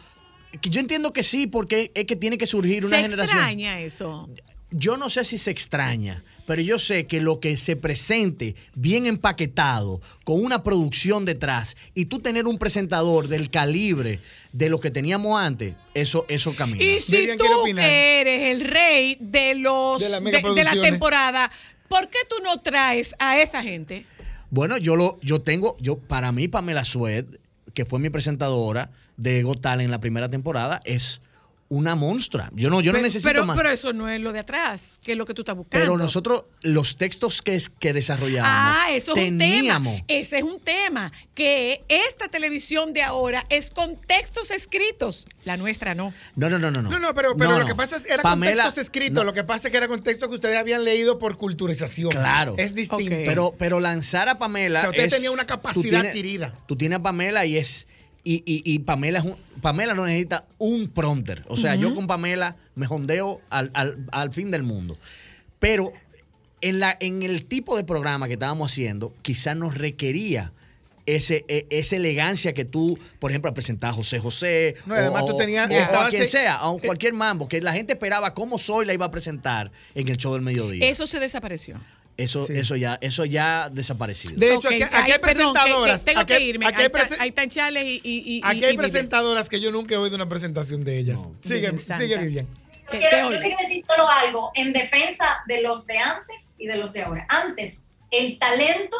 yo 0.63 0.81
entiendo 0.81 1.13
que 1.13 1.23
sí, 1.23 1.47
porque 1.47 1.91
es 1.95 2.05
que 2.05 2.17
tiene 2.17 2.39
que 2.39 2.47
surgir 2.47 2.85
una 2.85 2.97
¿Se 2.97 3.03
generación. 3.03 3.39
extraña 3.39 3.81
eso? 3.81 4.29
Yo 4.71 4.97
no 4.97 5.09
sé 5.09 5.25
si 5.25 5.39
se 5.39 5.51
extraña, 5.51 6.25
pero 6.47 6.63
yo 6.63 6.79
sé 6.79 7.07
que 7.07 7.21
lo 7.21 7.41
que 7.41 7.57
se 7.57 7.77
presente 7.77 8.55
bien 8.75 9.07
empaquetado, 9.07 10.01
con 10.25 10.45
una 10.45 10.63
producción 10.63 11.25
detrás, 11.25 11.77
y 11.95 12.07
tú 12.07 12.21
tener 12.21 12.47
un 12.47 12.59
presentador 12.59 13.29
del 13.29 13.51
calibre 13.51 14.21
de 14.53 14.69
lo 14.69 14.81
que 14.81 14.91
teníamos 14.91 15.41
antes, 15.41 15.75
eso, 15.95 16.27
eso 16.29 16.55
camina. 16.55 16.83
Y 16.83 17.01
si 17.01 17.29
tú 17.37 17.45
que 17.75 18.21
eres 18.21 18.51
el 18.51 18.69
rey 18.69 19.17
de 19.21 19.55
los 19.55 19.99
De 19.99 20.07
de, 20.07 20.21
las 20.21 20.55
de 20.55 20.65
la 20.65 20.81
temporada, 20.81 21.51
¿por 21.89 22.09
qué 22.09 22.19
tú 22.29 22.37
no 22.43 22.61
traes 22.61 23.15
a 23.19 23.41
esa 23.41 23.63
gente? 23.63 24.07
Bueno, 24.51 24.77
yo 24.77 24.97
lo, 24.97 25.19
yo 25.23 25.41
tengo, 25.41 25.77
yo, 25.81 25.99
para 25.99 26.31
mí, 26.31 26.47
Pamela 26.49 26.85
Sued, 26.85 27.25
que 27.73 27.85
fue 27.85 27.99
mi 27.99 28.11
presentadora 28.11 28.91
de 29.17 29.43
Got 29.43 29.61
Talent 29.61 29.87
en 29.87 29.91
la 29.91 30.01
primera 30.01 30.29
temporada, 30.29 30.81
es 30.85 31.23
una 31.75 31.95
monstrua. 31.95 32.51
Yo 32.55 32.71
no, 32.71 32.81
yo 32.81 32.93
no 32.93 32.97
pero, 32.97 33.03
necesito 33.07 33.29
pero, 33.29 33.45
más. 33.47 33.57
pero 33.57 33.71
eso 33.71 33.93
no 33.93 34.09
es 34.09 34.21
lo 34.21 34.33
de 34.33 34.41
atrás, 34.41 35.01
que 35.05 35.13
es 35.13 35.19
lo 35.19 35.25
que 35.25 35.35
tú 35.35 35.43
estás 35.43 35.57
buscando. 35.57 35.85
Pero 35.85 35.97
nosotros, 35.99 36.45
los 36.63 36.97
textos 36.97 37.43
que, 37.43 37.55
es- 37.57 37.69
que 37.69 37.93
desarrollábamos, 37.93 38.57
Ah, 38.57 38.87
eso 38.93 39.15
es 39.17 39.31
un 39.31 39.39
teníamos. 39.39 39.95
tema. 39.95 40.05
Ese 40.09 40.39
es 40.39 40.43
un 40.45 40.61
tema. 40.61 41.13
Que 41.35 41.83
esta 41.89 42.29
televisión 42.29 42.93
de 42.93 43.03
ahora 43.03 43.45
es 43.51 43.71
con 43.73 43.97
textos 44.01 44.51
escritos. 44.53 45.27
La 45.45 45.57
nuestra 45.57 45.95
no. 45.95 46.15
No, 46.37 46.49
no, 46.49 46.59
no, 46.59 46.71
no. 46.71 46.83
No, 46.83 46.99
no, 46.99 47.13
pero, 47.15 47.35
pero 47.37 47.51
No, 47.51 47.57
lo 47.59 47.63
no. 47.63 47.67
que 47.67 47.75
pasa 47.75 47.97
es 47.97 48.05
era 48.07 48.23
Pamela- 48.23 48.55
con 48.55 48.65
textos 48.65 48.85
escritos, 48.85 49.15
no. 49.15 49.25
lo 49.25 49.33
que 49.35 49.43
pasa 49.45 49.69
es 49.69 49.73
que 49.73 49.77
era 49.79 49.89
con 49.89 50.01
textos 50.03 50.29
que 50.29 50.37
ustedes 50.37 50.57
habían 50.57 50.85
leído 50.85 51.19
por 51.19 51.37
culturización. 51.37 52.11
Claro. 52.11 52.55
Es 52.57 52.75
distinto. 52.75 53.17
Pero, 53.27 53.55
pero 53.59 53.81
lanzar 53.81 54.29
a 54.29 54.39
Pamela. 54.39 54.79
O 54.79 54.83
sea, 54.83 54.91
usted 54.91 55.05
es- 55.07 55.13
tenía 55.15 55.31
una 55.33 55.43
tú 55.43 55.49
capacidad 55.49 55.83
tienes- 55.83 56.11
adquirida. 56.11 56.55
Tú 56.67 56.77
tienes 56.77 56.99
a 56.99 57.03
Pamela 57.03 57.45
y 57.47 57.57
es. 57.57 57.89
Y, 58.27 58.37
y- 58.47 58.63
y 58.65 58.79
Pamela 58.81 59.19
es 59.19 59.25
un- 59.27 59.37
Pamela 59.61 59.95
no 59.95 60.07
necesita 60.07 60.47
un 60.59 60.89
prompter. 60.89 61.45
O 61.49 61.57
sea, 61.59 61.75
yo 61.75 61.95
con 61.95 62.07
Pamela 62.07 62.57
me 62.75 62.87
jondeo 62.87 63.41
al, 63.51 63.71
al- 63.75 63.99
al 64.13 64.33
fin 64.33 64.51
del 64.51 64.63
mundo. 64.63 64.97
Pero 65.59 65.93
en, 66.63 66.81
la, 66.81 66.97
en 67.01 67.23
el 67.23 67.45
tipo 67.45 67.77
de 67.77 67.85
programa 67.85 68.27
que 68.27 68.33
estábamos 68.35 68.73
haciendo, 68.73 69.15
quizás 69.23 69.57
nos 69.57 69.77
requería 69.77 70.53
ese, 71.07 71.45
e- 71.49 71.67
esa 71.69 71.97
elegancia 71.97 72.55
que 72.55 72.65
tú, 72.65 72.99
por 73.19 73.31
ejemplo, 73.31 73.49
al 73.51 73.55
presentar 73.55 73.91
a 73.91 73.93
José 73.93 74.19
José. 74.21 74.75
No, 74.87 74.95
y 74.95 74.99
además 75.01 75.27
tú 75.27 75.37
tenías- 75.37 75.71
o- 75.71 75.75
o 75.75 76.01
a 76.01 76.09
quien 76.09 76.23
en- 76.23 76.29
sea, 76.29 76.55
a 76.57 76.71
un- 76.71 76.79
cualquier 76.81 77.13
mambo, 77.13 77.47
que 77.47 77.61
la 77.61 77.75
gente 77.75 77.93
esperaba 77.93 78.33
cómo 78.33 78.57
Soy 78.59 78.87
la 78.87 78.95
iba 78.95 79.05
a 79.05 79.11
presentar 79.11 79.71
en 79.95 80.09
el 80.09 80.17
show 80.17 80.33
del 80.33 80.41
mediodía. 80.41 80.89
Eso 80.89 81.07
se 81.07 81.21
desapareció. 81.21 81.79
Eso, 82.17 82.47
eso 82.49 82.77
ya, 82.77 82.97
eso 83.01 83.25
ya 83.25 83.65
ha 83.65 83.69
desaparecido. 83.71 84.35
De 84.37 84.55
hecho, 84.55 84.69
aquí, 84.69 84.83
aquí 84.83 84.95
ay, 84.97 85.11
hay 85.13 85.19
perdón, 85.19 85.53
que- 85.53 85.61
que 85.61 85.65
presentadoras. 85.65 86.05
tengo 86.05 86.21
aquí, 86.21 86.35
que 86.35 86.41
irme. 86.41 86.67
aquí 86.67 86.77
Ahí 86.77 86.83
hay 86.85 86.89
presen- 86.89 87.17
ahí 87.19 87.29
están 87.31 87.49
Chales 87.49 87.85
y, 87.85 88.01
y, 88.05 88.37
y- 88.37 88.41
aquí 88.45 88.61
y 88.61 88.65
hay 88.65 88.71
Vivian. 88.73 88.77
presentadoras 88.77 89.49
que 89.49 89.61
yo 89.61 89.73
nunca 89.73 89.95
he 89.95 89.99
oído 89.99 90.15
una 90.15 90.29
presentación 90.29 90.85
de 90.85 90.99
ellas. 90.99 91.19
sigue, 91.43 91.55
Virgen 91.61 91.79
Santa. 91.79 91.99
sigue 91.99 92.17
Vivian. 92.19 92.47
Yo 92.93 92.99
quiero, 93.01 93.33
yo 93.33 93.41
quiero 93.41 93.57
decir 93.59 93.85
solo 93.89 94.09
algo 94.09 94.53
en 94.55 94.73
defensa 94.73 95.43
de 95.49 95.63
los 95.63 95.87
de 95.87 95.99
antes 95.99 96.55
y 96.59 96.67
de 96.67 96.77
los 96.77 96.93
de 96.93 97.03
ahora. 97.03 97.27
Antes, 97.29 97.89
el 98.13 98.39
talento 98.39 98.97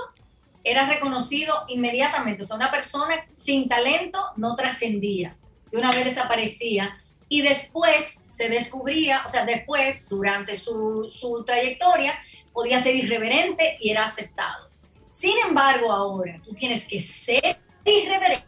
era 0.65 0.89
reconocido 0.89 1.55
inmediatamente. 1.69 2.43
O 2.43 2.47
sea, 2.47 2.57
una 2.57 2.71
persona 2.73 3.15
sin 3.37 3.69
talento 3.69 4.19
no 4.37 4.57
trascendía. 4.57 5.37
De 5.71 5.79
una 5.79 5.91
vez 5.93 6.05
desaparecía. 6.07 6.99
Y 7.29 7.43
después 7.43 8.23
se 8.27 8.49
descubría, 8.49 9.23
o 9.27 9.29
sea, 9.29 9.45
después, 9.45 9.99
durante 10.09 10.57
su, 10.57 11.11
su 11.13 11.45
trayectoria, 11.45 12.15
podía 12.55 12.79
ser 12.79 12.95
irreverente 12.97 13.77
y 13.81 13.91
era 13.91 14.05
aceptado. 14.07 14.71
Sin 15.11 15.37
embargo, 15.47 15.93
ahora 15.93 16.41
tú 16.45 16.55
tienes 16.55 16.89
que 16.89 17.01
ser 17.01 17.59
irreverente 17.85 18.45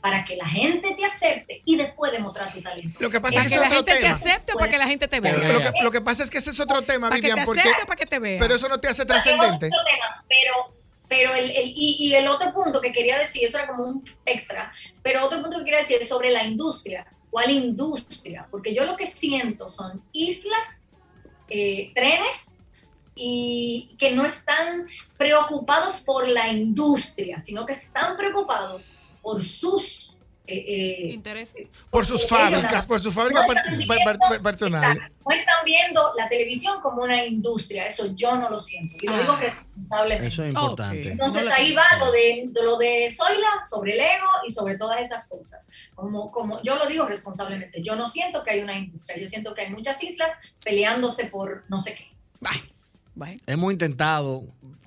para 0.00 0.24
que 0.24 0.36
la 0.36 0.46
gente 0.46 0.94
te 0.94 1.04
acepte 1.04 1.62
y 1.64 1.76
después 1.76 2.12
demostrar 2.12 2.52
tu 2.52 2.60
talento. 2.62 2.98
Lo 3.00 3.10
que 3.10 3.20
pasa 3.20 3.38
es 3.42 3.48
que 3.48 3.54
que 3.54 3.60
la 3.60 3.66
es 3.66 3.72
otro 3.72 3.76
gente 3.78 3.92
te 3.94 4.00
tema. 4.02 4.14
acepte 4.16 4.52
o 4.52 4.56
para 4.56 4.70
que 4.70 4.78
la 4.78 4.86
gente 4.86 5.08
te 5.08 5.20
vea. 5.20 5.34
Pero 5.34 5.52
lo, 5.52 5.60
que, 5.60 5.72
lo 5.82 5.90
que 5.90 6.00
pasa 6.00 6.22
es 6.22 6.30
que 6.30 6.38
ese 6.38 6.50
es 6.50 6.60
otro 6.60 6.82
tema, 6.82 7.08
Para 7.08 7.20
que 7.20 7.32
te 7.34 7.44
porque. 7.44 7.60
acepte 7.60 7.86
para 7.86 7.96
que 7.96 8.06
te 8.06 8.18
vea. 8.20 8.38
Pero 8.38 8.54
eso 8.54 8.68
no 8.68 8.78
te 8.78 8.88
hace 8.88 9.04
trascendente. 9.04 9.68
Pero, 10.28 10.76
pero 11.08 11.34
el, 11.34 11.50
el- 11.50 11.72
y, 11.74 11.96
y 11.98 12.14
el 12.14 12.28
otro 12.28 12.52
punto 12.54 12.80
que 12.80 12.92
quería 12.92 13.18
decir, 13.18 13.44
eso 13.44 13.58
era 13.58 13.66
como 13.66 13.82
un 13.84 14.04
extra, 14.24 14.72
pero 15.02 15.24
otro 15.24 15.42
punto 15.42 15.58
que 15.58 15.64
quería 15.64 15.78
decir 15.80 15.98
es 16.00 16.08
sobre 16.08 16.30
la 16.30 16.44
industria. 16.44 17.04
¿Cuál 17.30 17.50
industria? 17.50 18.46
Porque 18.50 18.74
yo 18.74 18.84
lo 18.84 18.96
que 18.96 19.06
siento 19.08 19.68
son 19.70 20.02
islas, 20.12 20.84
eh, 21.48 21.90
trenes 21.94 22.45
y 23.16 23.96
que 23.98 24.12
no 24.12 24.24
están 24.26 24.86
preocupados 25.16 26.02
por 26.02 26.28
la 26.28 26.48
industria, 26.52 27.40
sino 27.40 27.64
que 27.66 27.72
están 27.72 28.16
preocupados 28.16 28.92
por 29.22 29.42
sus 29.42 30.02
eh, 30.48 31.10
intereses. 31.12 31.66
Por 31.90 32.06
sus 32.06 32.28
fábricas, 32.28 32.86
por 32.86 33.00
sus 33.00 33.12
fábricas 33.12 33.42
par- 34.04 34.42
personales. 34.42 35.02
no 35.28 35.34
están 35.34 35.56
viendo 35.64 36.12
la 36.16 36.28
televisión 36.28 36.80
como 36.82 37.02
una 37.02 37.24
industria, 37.24 37.86
eso 37.88 38.14
yo 38.14 38.36
no 38.36 38.48
lo 38.48 38.60
siento, 38.60 38.94
y 39.00 39.08
lo 39.08 39.18
digo 39.18 39.32
Ah. 39.32 39.40
responsablemente. 39.40 40.26
Eso 40.28 40.44
es 40.44 40.54
importante. 40.54 41.10
Entonces 41.10 41.48
ahí 41.50 41.72
va 41.72 41.84
lo 41.98 42.12
de, 42.12 42.44
de 42.46 42.62
lo 42.62 42.76
de 42.76 43.10
Zoila 43.10 43.48
sobre 43.68 43.94
el 43.94 44.00
ego 44.00 44.28
y 44.46 44.52
sobre 44.52 44.76
todas 44.78 45.00
esas 45.00 45.28
cosas. 45.28 45.68
Como, 45.96 46.30
como 46.30 46.62
yo 46.62 46.76
lo 46.76 46.86
digo 46.86 47.06
responsablemente, 47.06 47.82
yo 47.82 47.96
no 47.96 48.06
siento 48.06 48.44
que 48.44 48.50
hay 48.52 48.60
una 48.60 48.76
industria, 48.78 49.18
yo 49.18 49.26
siento 49.26 49.52
que 49.52 49.62
hay 49.62 49.70
muchas 49.72 50.00
islas 50.04 50.30
peleándose 50.64 51.26
por 51.26 51.64
no 51.68 51.80
sé 51.80 51.96
qué. 51.96 52.12
Hemos 53.46 53.72
intentado, 53.72 54.44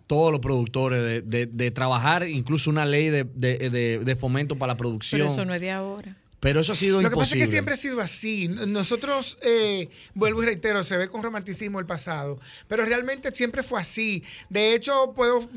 todos 0.07 0.31
los 0.31 0.39
productores, 0.41 1.01
de, 1.03 1.21
de- 1.21 1.45
de 1.47 1.71
trabajar 1.71 2.27
incluso 2.27 2.69
una 2.69 2.85
ley 2.85 3.09
de, 3.09 3.23
de- 3.25 3.69
de- 3.69 3.99
de 3.99 4.15
fomento 4.15 4.55
para 4.57 4.73
la 4.73 4.77
producción. 4.77 5.19
Pero 5.19 5.31
eso 5.31 5.45
no 5.45 5.53
es 5.53 5.61
de 5.61 5.71
ahora. 5.71 6.15
Pero 6.39 6.61
eso 6.61 6.71
ha 6.71 6.75
sido 6.75 7.01
Lo 7.01 7.09
que 7.09 7.15
pasa 7.17 7.35
es 7.35 7.41
que 7.41 7.51
siempre 7.51 7.73
ha 7.73 7.77
sido 7.77 7.99
así. 7.99 8.47
Nosotros, 8.47 9.37
eh, 9.41 9.89
vuelvo 10.13 10.41
y 10.41 10.45
reitero, 10.45 10.85
se 10.85 10.95
ve 10.95 11.09
con 11.09 11.21
romanticismo 11.21 11.79
el 11.79 11.85
pasado, 11.85 12.39
pero 12.69 12.85
realmente 12.85 13.33
siempre 13.33 13.61
fue 13.61 13.81
así. 13.81 14.23
De 14.47 14.73
hecho, 14.73 15.11
puedo 15.13 15.49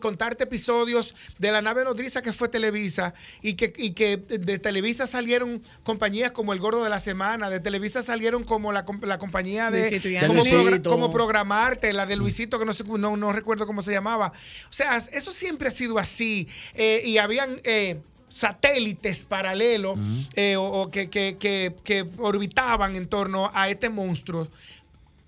contarte 0.00 0.44
episodios 0.44 1.14
de 1.38 1.50
la 1.50 1.60
nave 1.60 1.82
nodriza 1.82 2.22
que 2.22 2.32
fue 2.32 2.48
Televisa 2.48 3.14
y 3.42 3.54
que, 3.54 3.72
y 3.76 3.90
que 3.90 4.16
de 4.16 4.58
Televisa 4.60 5.08
salieron 5.08 5.60
compañías 5.82 6.30
como 6.30 6.52
El 6.52 6.60
Gordo 6.60 6.84
de 6.84 6.90
la 6.90 7.00
Semana, 7.00 7.50
de 7.50 7.58
Televisa 7.58 8.00
salieron 8.00 8.44
como 8.44 8.72
la, 8.72 8.84
com- 8.84 9.00
la 9.02 9.18
compañía 9.18 9.70
de 9.72 10.00
como, 10.28 10.44
progra- 10.44 10.82
programarte, 11.12 11.92
la 11.92 12.06
de 12.06 12.14
Luisito, 12.14 12.58
que 12.60 12.64
no, 12.64 12.74
sé, 12.74 12.84
no, 12.84 13.16
no 13.16 13.32
recuerdo 13.32 13.66
cómo 13.66 13.82
se 13.82 13.90
llamaba. 13.90 14.32
O 14.70 14.72
sea, 14.72 14.98
eso 14.98 15.32
siempre 15.32 15.66
ha 15.66 15.72
sido 15.72 15.98
así. 15.98 16.46
Eh, 16.74 17.02
y 17.04 17.18
habían... 17.18 17.56
eh, 17.64 17.98
satélites 18.36 19.24
paralelos 19.24 19.98
eh, 20.34 20.56
o, 20.56 20.62
o 20.64 20.90
que, 20.90 21.08
que- 21.08 21.36
que- 21.38 21.74
que 21.84 22.06
orbitaban 22.18 22.94
en 22.96 23.08
torno 23.08 23.50
a 23.54 23.68
este 23.70 23.88
monstruo. 23.88 24.48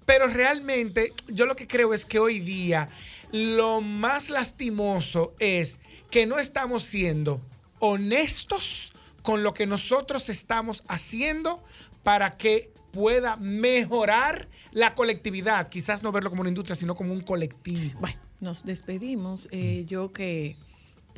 Pero 0.04 0.26
realmente 0.26 1.12
yo 1.28 1.46
lo 1.46 1.56
que 1.56 1.66
creo 1.66 1.94
es 1.94 2.04
que 2.04 2.18
hoy 2.18 2.38
día 2.40 2.88
lo 3.32 3.80
más 3.80 4.30
lastimoso 4.30 5.32
es 5.38 5.78
que 6.10 6.26
no 6.26 6.38
estamos 6.38 6.82
siendo 6.82 7.40
honestos 7.78 8.92
con 9.22 9.42
lo 9.42 9.52
que 9.54 9.66
nosotros 9.66 10.28
estamos 10.28 10.82
haciendo 10.88 11.62
para 12.02 12.36
que 12.36 12.70
pueda 12.92 13.36
mejorar 13.36 14.48
la 14.72 14.94
colectividad. 14.94 15.68
Quizás 15.68 16.02
no 16.02 16.10
verlo 16.12 16.30
como 16.30 16.40
una 16.42 16.48
industria, 16.48 16.74
sino 16.76 16.94
como 16.94 17.12
un 17.12 17.20
colectivo. 17.20 17.98
Bueno, 18.00 18.18
nos 18.40 18.64
despedimos. 18.64 19.48
Eh, 19.52 19.84
yo 19.86 20.12
que 20.12 20.56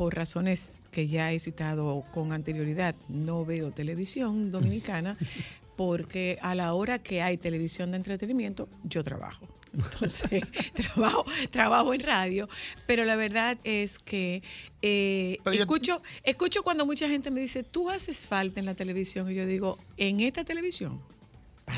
por 0.01 0.17
razones 0.17 0.81
que 0.93 1.09
ya 1.09 1.31
he 1.31 1.39
citado 1.39 2.07
con 2.11 2.33
anterioridad, 2.33 2.95
no 3.11 3.45
veo 3.45 3.71
televisión 3.71 4.51
dominicana, 4.51 5.19
porque 5.77 6.39
a 6.41 6.55
la 6.55 6.73
hora 6.73 7.01
que 7.01 7.21
hay 7.21 7.37
televisión 7.37 7.91
de 7.91 7.99
entretenimiento, 7.99 8.67
yo 8.83 9.05
trabajo. 9.05 9.47
Entonces, 9.75 10.43
trabajo, 10.73 11.27
trabajo 11.51 11.93
en 11.93 12.01
radio, 12.01 12.49
pero 12.87 13.05
la 13.05 13.15
verdad 13.15 13.59
es 13.63 13.99
que 13.99 14.43
eh, 14.81 15.37
escucho, 15.53 16.01
escucho 16.25 16.63
cuando 16.63 16.87
mucha 16.87 17.07
gente 17.07 17.31
me 17.31 17.43
dice, 17.43 17.63
tú 17.63 17.91
haces 17.91 18.21
falta 18.21 18.59
en 18.59 18.65
la 18.65 18.75
televisión, 18.75 19.31
y 19.31 19.35
yo 19.35 19.45
digo, 19.45 19.77
en 19.99 20.21
esta 20.21 20.45
televisión, 20.45 20.99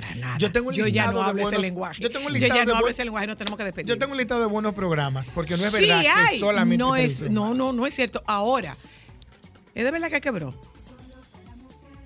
para 0.01 0.15
nada. 0.15 0.39
Yo 0.39 0.51
tengo 0.53 0.69
un 0.71 0.75
ya 0.75 1.07
no 1.07 1.13
de 1.13 1.21
hablo 1.21 1.33
buenos- 1.43 1.53
ese 1.53 1.63
lenguaje. 1.63 2.03
yo 2.03 2.11
tengo 2.11 2.27
un 2.27 2.35
ya 2.35 2.49
no 2.49 2.55
de 2.73 2.77
hablo 2.77 2.89
ese 2.89 3.05
lenguaje, 3.05 3.27
no 3.27 3.37
tenemos 3.37 3.59
que 3.59 3.65
despedir. 3.65 3.87
Yo 3.89 3.99
tengo 3.99 4.13
un 4.13 4.19
listado 4.19 4.41
de 4.41 4.47
buenos 4.47 4.75
programas, 4.75 5.29
porque 5.35 5.57
no 5.57 5.65
es 5.65 5.73
Sí, 5.73 5.87
verdad 5.87 6.03
que 6.31 6.39
solamente 6.39 6.79
no 6.85 6.97
es, 6.97 7.21
no, 7.31 7.55
no, 7.55 7.73
no 7.73 7.87
es 7.87 7.95
cierto. 7.95 8.23
Ahora, 8.27 8.77
es 9.75 9.85
de 9.85 9.91
verdad 9.91 10.11
que 10.11 10.21
quebró. 10.21 10.55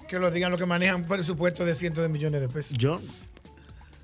Que 0.08 0.18
lo 0.18 0.30
digan 0.30 0.50
los 0.52 0.60
que 0.60 0.66
manejan 0.66 0.96
un 1.02 1.04
presupuesto 1.06 1.64
de 1.64 1.74
cientos 1.74 2.02
de 2.02 2.08
millones 2.08 2.40
de 2.40 2.48
pesos. 2.48 2.76
Yo, 2.78 3.00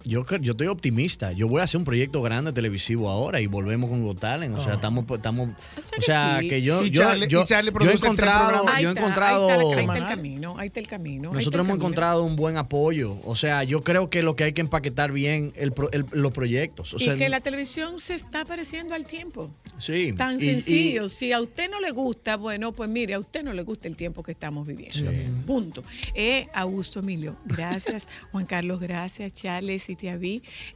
yo, 0.04 0.24
yo 0.40 0.52
estoy 0.52 0.66
optimista. 0.66 1.32
Yo 1.32 1.48
voy 1.48 1.60
a 1.60 1.64
hacer 1.64 1.78
un 1.78 1.84
proyecto 1.84 2.22
grande 2.22 2.52
televisivo 2.52 3.08
ahora 3.08 3.40
y 3.40 3.46
volvemos 3.46 3.90
con 3.90 4.02
Got 4.04 4.18
Talent. 4.20 4.56
O 4.56 4.62
sea, 4.62 4.74
estamos, 4.74 5.04
estamos, 5.10 5.48
o 5.98 6.00
sea, 6.02 6.40
que 6.40 6.62
yo, 6.62 6.84
Y 6.84 6.90
yo, 6.90 7.02
Charlie- 7.02 7.28
yo, 7.28 7.44
y 7.48 7.88
he 7.88 7.92
encontrado, 7.92 8.66
yo 8.80 8.88
he 8.88 8.92
encontrado, 8.92 9.48
Ahí 9.48 9.54
está, 9.54 9.78
ahí 9.80 9.84
está 9.86 9.98
el 9.98 10.06
camino, 10.06 10.58
ahí 10.58 10.66
está 10.66 10.80
el 10.80 10.86
camino. 10.86 11.32
nosotros 11.32 11.54
el 11.54 11.60
hemos 11.60 11.66
camino. 11.68 11.74
encontrado 11.86 12.24
un 12.24 12.36
buen 12.36 12.56
apoyo. 12.56 13.16
O 13.24 13.36
sea, 13.36 13.64
yo 13.64 13.82
creo 13.82 14.10
que 14.10 14.22
lo 14.22 14.36
que 14.36 14.44
hay 14.44 14.52
que 14.52 14.60
empaquetar 14.60 15.12
bien 15.12 15.52
el, 15.56 15.72
pro- 15.72 15.90
el- 15.92 16.06
los 16.12 16.32
proyectos. 16.32 16.94
O 16.94 16.98
sea, 16.98 17.14
y 17.14 17.18
que 17.18 17.28
la 17.28 17.40
televisión 17.40 18.00
se 18.00 18.14
está 18.14 18.44
pareciendo 18.44 18.94
al 18.94 19.04
tiempo. 19.04 19.50
sí. 19.78 20.12
Tan 20.16 20.40
Y- 20.40 20.44
y- 20.44 20.50
sencillo. 20.50 21.08
si 21.08 21.32
a 21.32 21.40
usted 21.40 21.70
no 21.70 21.80
le 21.80 21.90
gusta, 21.90 22.36
bueno, 22.36 22.72
pues 22.72 22.88
mire, 22.90 23.14
a 23.14 23.18
usted 23.18 23.42
no 23.42 23.52
le 23.52 23.62
gusta 23.62 23.88
el 23.88 23.96
tiempo 23.96 24.22
que 24.22 24.32
estamos 24.32 24.66
viviendo. 24.66 25.10
Punto. 25.46 25.82
Eh, 26.14 26.48
Augusto 26.54 27.00
Emilio, 27.00 27.36
gracias. 27.44 28.06
Juan 28.32 28.46
Carlos, 28.46 28.80
gracias. 28.80 29.32
Charles 29.32 29.88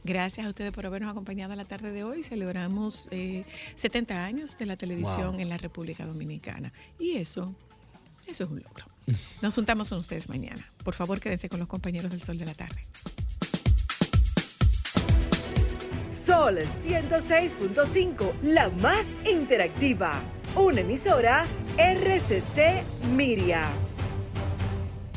gracias 0.03 0.45
a 0.45 0.49
ustedes 0.49 0.73
por 0.73 0.85
habernos 0.85 1.09
acompañado 1.11 1.53
en 1.53 1.57
la 1.57 1.65
tarde 1.65 1.91
de 1.91 2.03
hoy. 2.03 2.23
Celebramos 2.23 3.07
eh, 3.11 3.43
70 3.75 4.23
años 4.23 4.57
de 4.57 4.65
la 4.65 4.75
televisión 4.77 5.33
Wow. 5.33 5.39
en 5.39 5.49
la 5.49 5.57
República 5.57 6.05
Dominicana. 6.05 6.71
Y 6.99 7.13
eso, 7.17 7.53
eso 8.27 8.43
es 8.43 8.49
un 8.49 8.61
logro. 8.61 8.85
Nos 9.41 9.55
juntamos 9.55 9.89
con 9.89 9.99
ustedes 9.99 10.29
mañana. 10.29 10.65
Por 10.83 10.93
favor, 10.93 11.19
quédense 11.19 11.49
con 11.49 11.59
los 11.59 11.67
compañeros 11.67 12.11
del 12.11 12.21
Sol 12.21 12.37
de 12.37 12.45
la 12.45 12.53
Tarde. 12.53 12.81
Sol 16.07 16.57
106.5, 16.57 18.33
la 18.41 18.69
más 18.69 19.07
interactiva. 19.29 20.23
Una 20.55 20.81
emisora 20.81 21.45
RCC 21.77 22.83
Miria. 23.13 23.69